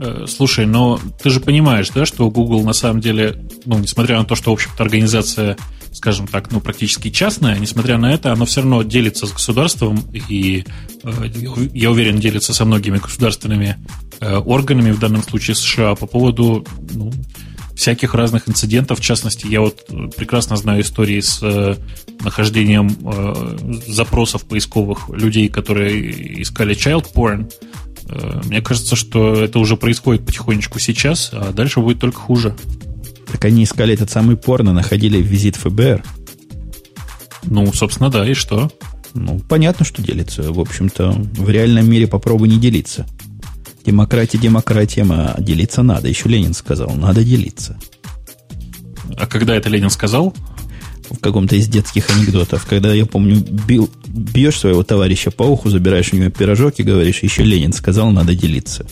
Э, 0.00 0.26
слушай, 0.28 0.66
но 0.66 1.00
ты 1.22 1.30
же 1.30 1.40
понимаешь, 1.40 1.88
да, 1.90 2.06
что 2.06 2.30
Google 2.30 2.62
на 2.62 2.72
самом 2.72 3.00
деле, 3.00 3.42
ну, 3.64 3.78
несмотря 3.78 4.18
на 4.18 4.24
то, 4.24 4.36
что, 4.36 4.50
в 4.50 4.54
общем-то, 4.54 4.82
организация, 4.82 5.56
скажем 5.92 6.28
так, 6.28 6.52
ну, 6.52 6.60
практически 6.60 7.10
частная, 7.10 7.58
несмотря 7.58 7.98
на 7.98 8.12
это, 8.12 8.32
она 8.32 8.44
все 8.44 8.60
равно 8.60 8.82
делится 8.82 9.26
с 9.26 9.32
государством 9.32 10.04
и, 10.12 10.64
э, 11.02 11.10
я 11.74 11.90
уверен, 11.90 12.18
делится 12.18 12.54
со 12.54 12.64
многими 12.64 12.98
государственными 12.98 13.76
э, 14.20 14.36
органами, 14.36 14.92
в 14.92 15.00
данном 15.00 15.22
случае 15.22 15.56
США, 15.56 15.94
по 15.94 16.06
поводу 16.06 16.64
ну, 16.92 17.12
всяких 17.78 18.12
разных 18.14 18.48
инцидентов. 18.48 18.98
В 18.98 19.02
частности, 19.02 19.46
я 19.46 19.60
вот 19.60 19.86
прекрасно 20.16 20.56
знаю 20.56 20.82
истории 20.82 21.20
с 21.20 21.38
э, 21.42 21.76
нахождением 22.24 22.90
э, 23.04 23.76
запросов 23.86 24.44
поисковых 24.44 25.08
людей, 25.10 25.48
которые 25.48 26.42
искали 26.42 26.74
child 26.74 27.06
porn. 27.14 27.52
Э, 28.08 28.40
мне 28.46 28.60
кажется, 28.62 28.96
что 28.96 29.34
это 29.34 29.60
уже 29.60 29.76
происходит 29.76 30.26
потихонечку 30.26 30.80
сейчас, 30.80 31.30
а 31.32 31.52
дальше 31.52 31.78
будет 31.78 32.00
только 32.00 32.18
хуже. 32.18 32.56
Так 33.30 33.44
они 33.44 33.62
искали 33.62 33.94
этот 33.94 34.10
самый 34.10 34.36
порно, 34.36 34.72
находили 34.72 35.18
визит 35.22 35.54
ФБР. 35.54 36.02
Ну, 37.44 37.72
собственно, 37.72 38.10
да, 38.10 38.28
и 38.28 38.34
что? 38.34 38.72
Ну, 39.14 39.38
понятно, 39.48 39.84
что 39.84 40.02
делится. 40.02 40.52
В 40.52 40.58
общем-то, 40.58 41.12
в 41.12 41.48
реальном 41.48 41.88
мире 41.88 42.08
попробуй 42.08 42.48
не 42.48 42.58
делиться. 42.58 43.06
Демократия, 43.88 44.36
демократия, 44.36 45.06
а 45.08 45.40
делиться 45.40 45.82
надо. 45.82 46.08
Еще 46.08 46.28
Ленин 46.28 46.52
сказал, 46.52 46.90
надо 46.90 47.24
делиться. 47.24 47.78
А 49.16 49.26
когда 49.26 49.56
это 49.56 49.70
Ленин 49.70 49.88
сказал? 49.88 50.34
В 51.08 51.16
каком-то 51.20 51.56
из 51.56 51.68
детских 51.68 52.10
анекдотов. 52.10 52.66
Когда, 52.66 52.92
я 52.92 53.06
помню, 53.06 53.36
бил, 53.40 53.88
бьешь 54.06 54.58
своего 54.58 54.82
товарища 54.82 55.30
по 55.30 55.44
уху, 55.44 55.70
забираешь 55.70 56.12
у 56.12 56.16
него 56.16 56.28
пирожок 56.28 56.74
и 56.76 56.82
говоришь, 56.82 57.20
еще 57.20 57.42
Ленин 57.44 57.72
сказал, 57.72 58.10
надо 58.10 58.34
делиться. 58.34 58.84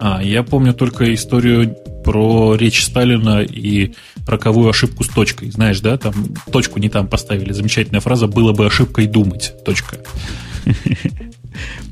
А, 0.00 0.22
я 0.22 0.42
помню 0.42 0.72
только 0.72 1.12
историю 1.12 1.76
про 2.02 2.54
речь 2.54 2.82
Сталина 2.82 3.42
и 3.42 3.92
роковую 4.26 4.70
ошибку 4.70 5.04
с 5.04 5.08
точкой. 5.08 5.50
Знаешь, 5.50 5.80
да, 5.80 5.98
там 5.98 6.14
точку 6.50 6.78
не 6.78 6.88
там 6.88 7.08
поставили. 7.08 7.52
Замечательная 7.52 8.00
фраза 8.00 8.26
«было 8.26 8.54
бы 8.54 8.64
ошибкой 8.64 9.06
думать». 9.06 9.52
Точка. 9.66 9.98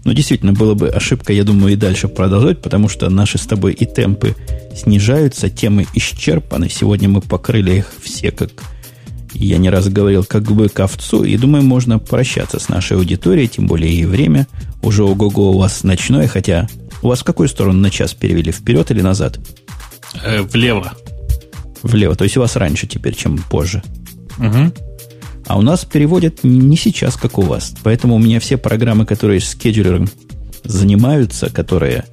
Но 0.04 0.12
действительно, 0.12 0.52
было 0.52 0.74
бы 0.74 0.88
ошибка, 0.88 1.32
я 1.32 1.44
думаю, 1.44 1.72
и 1.72 1.76
дальше 1.76 2.08
продолжать, 2.08 2.62
потому 2.62 2.88
что 2.88 3.08
наши 3.10 3.38
с 3.38 3.46
тобой 3.46 3.72
и 3.72 3.86
темпы 3.86 4.34
снижаются, 4.74 5.50
темы 5.50 5.86
исчерпаны. 5.94 6.68
Сегодня 6.68 7.08
мы 7.08 7.20
покрыли 7.20 7.78
их 7.78 7.92
все, 8.02 8.30
как 8.30 8.50
я 9.32 9.58
не 9.58 9.70
раз 9.70 9.88
говорил, 9.88 10.24
как 10.24 10.44
бы 10.44 10.68
к 10.68 10.80
овцу. 10.80 11.24
И 11.24 11.36
думаю, 11.36 11.64
можно 11.64 11.98
прощаться 11.98 12.58
с 12.58 12.68
нашей 12.68 12.96
аудиторией, 12.96 13.48
тем 13.48 13.66
более 13.66 13.92
и 13.92 14.04
время. 14.04 14.46
Уже 14.82 15.04
ого-го 15.04 15.50
у 15.50 15.58
вас 15.58 15.82
ночное, 15.82 16.28
хотя 16.28 16.68
у 17.02 17.08
вас 17.08 17.20
в 17.20 17.24
какую 17.24 17.48
сторону 17.48 17.80
на 17.80 17.90
час 17.90 18.14
перевели? 18.14 18.52
Вперед 18.52 18.90
или 18.90 19.00
назад? 19.00 19.38
Э, 20.24 20.42
влево. 20.42 20.92
Влево. 21.82 22.14
То 22.14 22.24
есть 22.24 22.36
у 22.36 22.40
вас 22.40 22.56
раньше 22.56 22.86
теперь, 22.86 23.14
чем 23.14 23.38
позже. 23.38 23.82
Угу. 24.38 24.72
А 25.46 25.58
у 25.58 25.62
нас 25.62 25.84
переводят 25.84 26.42
не 26.42 26.76
сейчас, 26.76 27.16
как 27.16 27.38
у 27.38 27.42
вас. 27.42 27.74
Поэтому 27.84 28.16
у 28.16 28.18
меня 28.18 28.40
все 28.40 28.56
программы, 28.56 29.06
которые 29.06 29.40
скеджулером 29.40 30.08
занимаются, 30.64 31.50
которые 31.50 32.04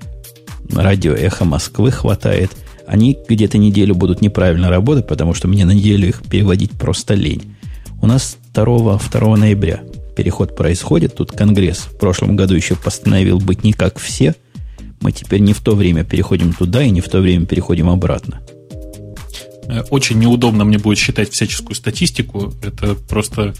радио 0.71 1.13
«Эхо 1.13 1.43
Москвы» 1.43 1.91
хватает, 1.91 2.51
они 2.85 3.17
где-то 3.27 3.57
неделю 3.57 3.95
будут 3.95 4.21
неправильно 4.21 4.69
работать, 4.69 5.07
потому 5.07 5.33
что 5.33 5.47
мне 5.47 5.65
на 5.65 5.71
неделю 5.71 6.09
их 6.09 6.21
переводить 6.23 6.71
просто 6.71 7.15
лень. 7.15 7.55
У 8.01 8.05
нас 8.05 8.37
2, 8.53 8.99
2 8.99 9.37
ноября 9.37 9.81
переход 10.15 10.55
происходит. 10.55 11.15
Тут 11.15 11.31
Конгресс 11.31 11.79
в 11.79 11.97
прошлом 11.97 12.35
году 12.35 12.53
еще 12.53 12.75
постановил 12.75 13.39
быть 13.39 13.63
не 13.63 13.73
как 13.73 13.97
все. 13.97 14.35
Мы 15.01 15.11
теперь 15.11 15.39
не 15.39 15.53
в 15.53 15.61
то 15.61 15.75
время 15.75 16.03
переходим 16.03 16.53
туда 16.53 16.83
и 16.83 16.91
не 16.91 17.01
в 17.01 17.09
то 17.09 17.19
время 17.19 17.45
переходим 17.45 17.89
обратно. 17.89 18.41
Э, 19.67 19.81
очень 19.89 20.19
неудобно 20.19 20.63
мне 20.65 20.77
будет 20.77 20.97
считать 20.97 21.31
всяческую 21.31 21.75
статистику. 21.75 22.53
Это 22.61 22.95
просто 22.95 23.53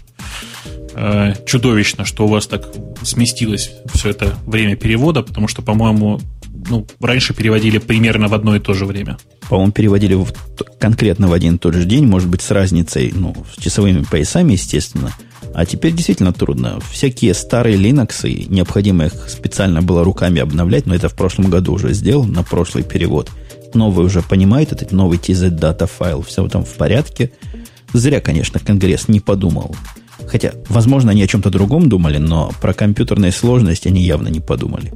э, 0.94 1.34
чудовищно, 1.46 2.04
что 2.04 2.24
у 2.24 2.28
вас 2.28 2.46
так 2.46 2.68
сместилось 3.02 3.70
все 3.92 4.10
это 4.10 4.34
время 4.46 4.76
перевода, 4.76 5.22
потому 5.22 5.48
что, 5.48 5.62
по-моему, 5.62 6.20
ну, 6.68 6.86
раньше 7.00 7.34
переводили 7.34 7.78
примерно 7.78 8.28
в 8.28 8.34
одно 8.34 8.56
и 8.56 8.60
то 8.60 8.74
же 8.74 8.86
время. 8.86 9.18
По-моему, 9.48 9.72
переводили 9.72 10.14
в, 10.14 10.32
конкретно 10.78 11.28
в 11.28 11.32
один 11.32 11.56
и 11.56 11.58
тот 11.58 11.74
же 11.74 11.84
день, 11.84 12.06
может 12.06 12.28
быть, 12.28 12.42
с 12.42 12.50
разницей, 12.50 13.12
ну, 13.14 13.34
с 13.56 13.62
часовыми 13.62 14.04
поясами, 14.04 14.52
естественно. 14.52 15.12
А 15.54 15.66
теперь 15.66 15.92
действительно 15.92 16.32
трудно. 16.32 16.80
Всякие 16.90 17.32
старые 17.34 17.76
Linux, 17.76 18.48
необходимо 18.48 19.06
их 19.06 19.28
специально 19.28 19.82
было 19.82 20.02
руками 20.02 20.40
обновлять, 20.40 20.86
но 20.86 20.94
это 20.94 21.08
в 21.08 21.14
прошлом 21.14 21.48
году 21.48 21.74
уже 21.74 21.92
сделал, 21.92 22.24
на 22.24 22.42
прошлый 22.42 22.82
перевод– 22.82 23.30
новый 23.74 24.06
уже 24.06 24.22
понимает 24.22 24.72
этот 24.72 24.92
новый 24.92 25.18
TZ 25.18 25.50
Data 25.50 25.86
файл, 25.86 26.22
все 26.22 26.46
там 26.48 26.64
в 26.64 26.74
порядке. 26.74 27.32
Зря, 27.92 28.20
конечно, 28.20 28.58
Конгресс 28.58 29.08
не 29.08 29.20
подумал. 29.20 29.74
Хотя, 30.26 30.52
возможно, 30.68 31.10
они 31.10 31.22
о 31.22 31.26
чем-то 31.26 31.50
другом 31.50 31.88
думали, 31.88 32.18
но 32.18 32.52
про 32.60 32.72
компьютерные 32.72 33.32
сложности 33.32 33.88
они 33.88 34.02
явно 34.02 34.28
не 34.28 34.40
подумали. 34.40 34.92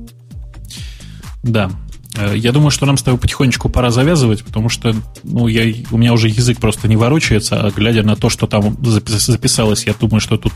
Да. 1.43 1.71
Э, 2.17 2.35
я 2.37 2.53
думаю, 2.53 2.71
что 2.71 2.87
нам 2.87 2.97
с 2.97 3.03
тобой 3.03 3.21
потихонечку 3.21 3.69
пора 3.69 3.91
завязывать, 3.91 4.45
потому 4.45 4.69
что 4.69 4.95
ну, 5.23 5.47
я, 5.47 5.73
у 5.91 5.99
меня 5.99 6.13
уже 6.13 6.29
язык 6.29 6.59
просто 6.59 6.89
не 6.89 6.97
ворочается, 6.97 7.61
а 7.61 7.71
глядя 7.71 8.03
на 8.03 8.17
то, 8.17 8.29
что 8.29 8.47
там 8.47 8.77
записалось, 8.83 9.87
я 9.87 9.95
думаю, 9.95 10.21
что 10.21 10.37
тут 10.37 10.55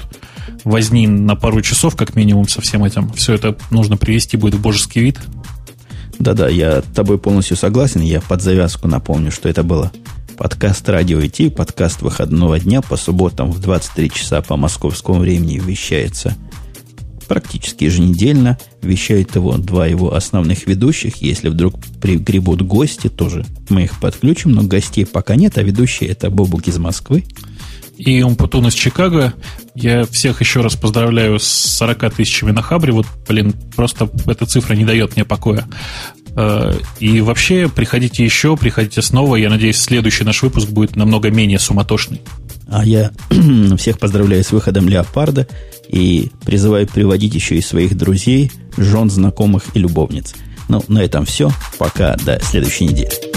возни 0.65 1.07
на 1.07 1.37
пару 1.37 1.61
часов, 1.63 1.97
как 1.97 2.17
минимум, 2.17 2.49
со 2.49 2.61
всем 2.61 2.85
этим. 2.85 3.13
Все 3.13 3.35
это 3.35 3.57
нужно 3.71 3.97
привести 3.97 4.37
будет 4.37 4.55
в 4.55 4.61
божеский 4.61 5.03
вид. 5.03 5.19
Да-да, 6.19 6.49
я 6.49 6.83
с 6.83 6.95
тобой 6.95 7.19
полностью 7.19 7.57
согласен. 7.57 8.01
Я 8.01 8.21
под 8.21 8.43
завязку 8.43 8.89
напомню, 8.89 9.31
что 9.31 9.49
это 9.49 9.63
было 9.63 9.93
подкаст 10.37 10.89
«Радио 10.89 11.21
ИТ», 11.21 11.55
подкаст 11.55 12.03
выходного 12.03 12.59
дня 12.59 12.83
по 12.83 12.97
субботам 12.97 13.51
в 13.51 13.61
23 13.61 14.11
часа 14.11 14.43
по 14.43 14.57
московскому 14.57 15.21
времени 15.21 15.59
вещается 15.59 16.37
практически 17.29 17.85
еженедельно. 17.85 18.59
Вещают 18.83 19.35
его 19.35 19.57
два 19.57 19.87
его 19.87 20.15
основных 20.15 20.67
ведущих. 20.67 21.17
Если 21.23 21.49
вдруг 21.49 21.77
пригребут 22.01 22.63
гости, 22.63 23.09
тоже 23.09 23.47
мы 23.69 23.85
их 23.85 23.99
подключим, 24.01 24.53
но 24.53 24.63
гостей 24.63 25.07
пока 25.07 25.35
нет, 25.35 25.57
а 25.57 25.63
ведущие 25.63 26.11
это 26.11 26.29
Бобук 26.29 26.69
из 26.69 26.79
Москвы. 26.79 27.25
И 27.97 28.23
Умпутун 28.23 28.67
из 28.69 28.75
Чикаго. 28.75 29.35
Я 29.75 30.05
всех 30.05 30.41
еще 30.41 30.61
раз 30.61 30.77
поздравляю 30.77 31.39
с 31.39 31.47
40 31.47 32.15
тысячами 32.15 32.51
на 32.51 32.63
Хабре. 32.63 32.93
Вот, 32.93 33.07
блин, 33.29 33.55
просто 33.77 34.11
эта 34.27 34.47
цифра 34.47 34.75
не 34.75 34.85
дает 34.85 35.17
мне 35.17 35.25
покоя. 35.25 35.67
Э, 36.35 36.75
и 36.99 37.21
вообще, 37.21 37.69
приходите 37.69 38.25
еще, 38.25 38.57
приходите 38.57 39.03
снова. 39.03 39.37
Я 39.37 39.51
надеюсь, 39.51 39.79
следующий 39.79 40.25
наш 40.25 40.43
выпуск 40.43 40.69
будет 40.69 40.97
намного 40.97 41.31
менее 41.31 41.59
суматошный. 41.59 42.23
А 42.69 42.85
я 42.85 43.13
всех 43.77 43.99
поздравляю 43.99 44.43
с 44.43 44.53
выходом 44.53 44.89
Леопарда 44.89 45.47
и 45.89 46.31
призываю 46.45 46.87
приводить 46.87 47.35
еще 47.35 47.57
и 47.57 47.61
своих 47.61 47.97
друзей, 47.97 48.51
жен, 48.77 49.11
знакомых 49.11 49.65
и 49.75 49.79
любовниц. 49.79 50.35
Ну, 50.69 50.83
на 50.89 51.01
этом 51.01 51.27
все. 51.27 51.51
Пока 51.79 52.17
до 52.17 52.41
следующей 52.41 52.87
недели. 52.87 53.32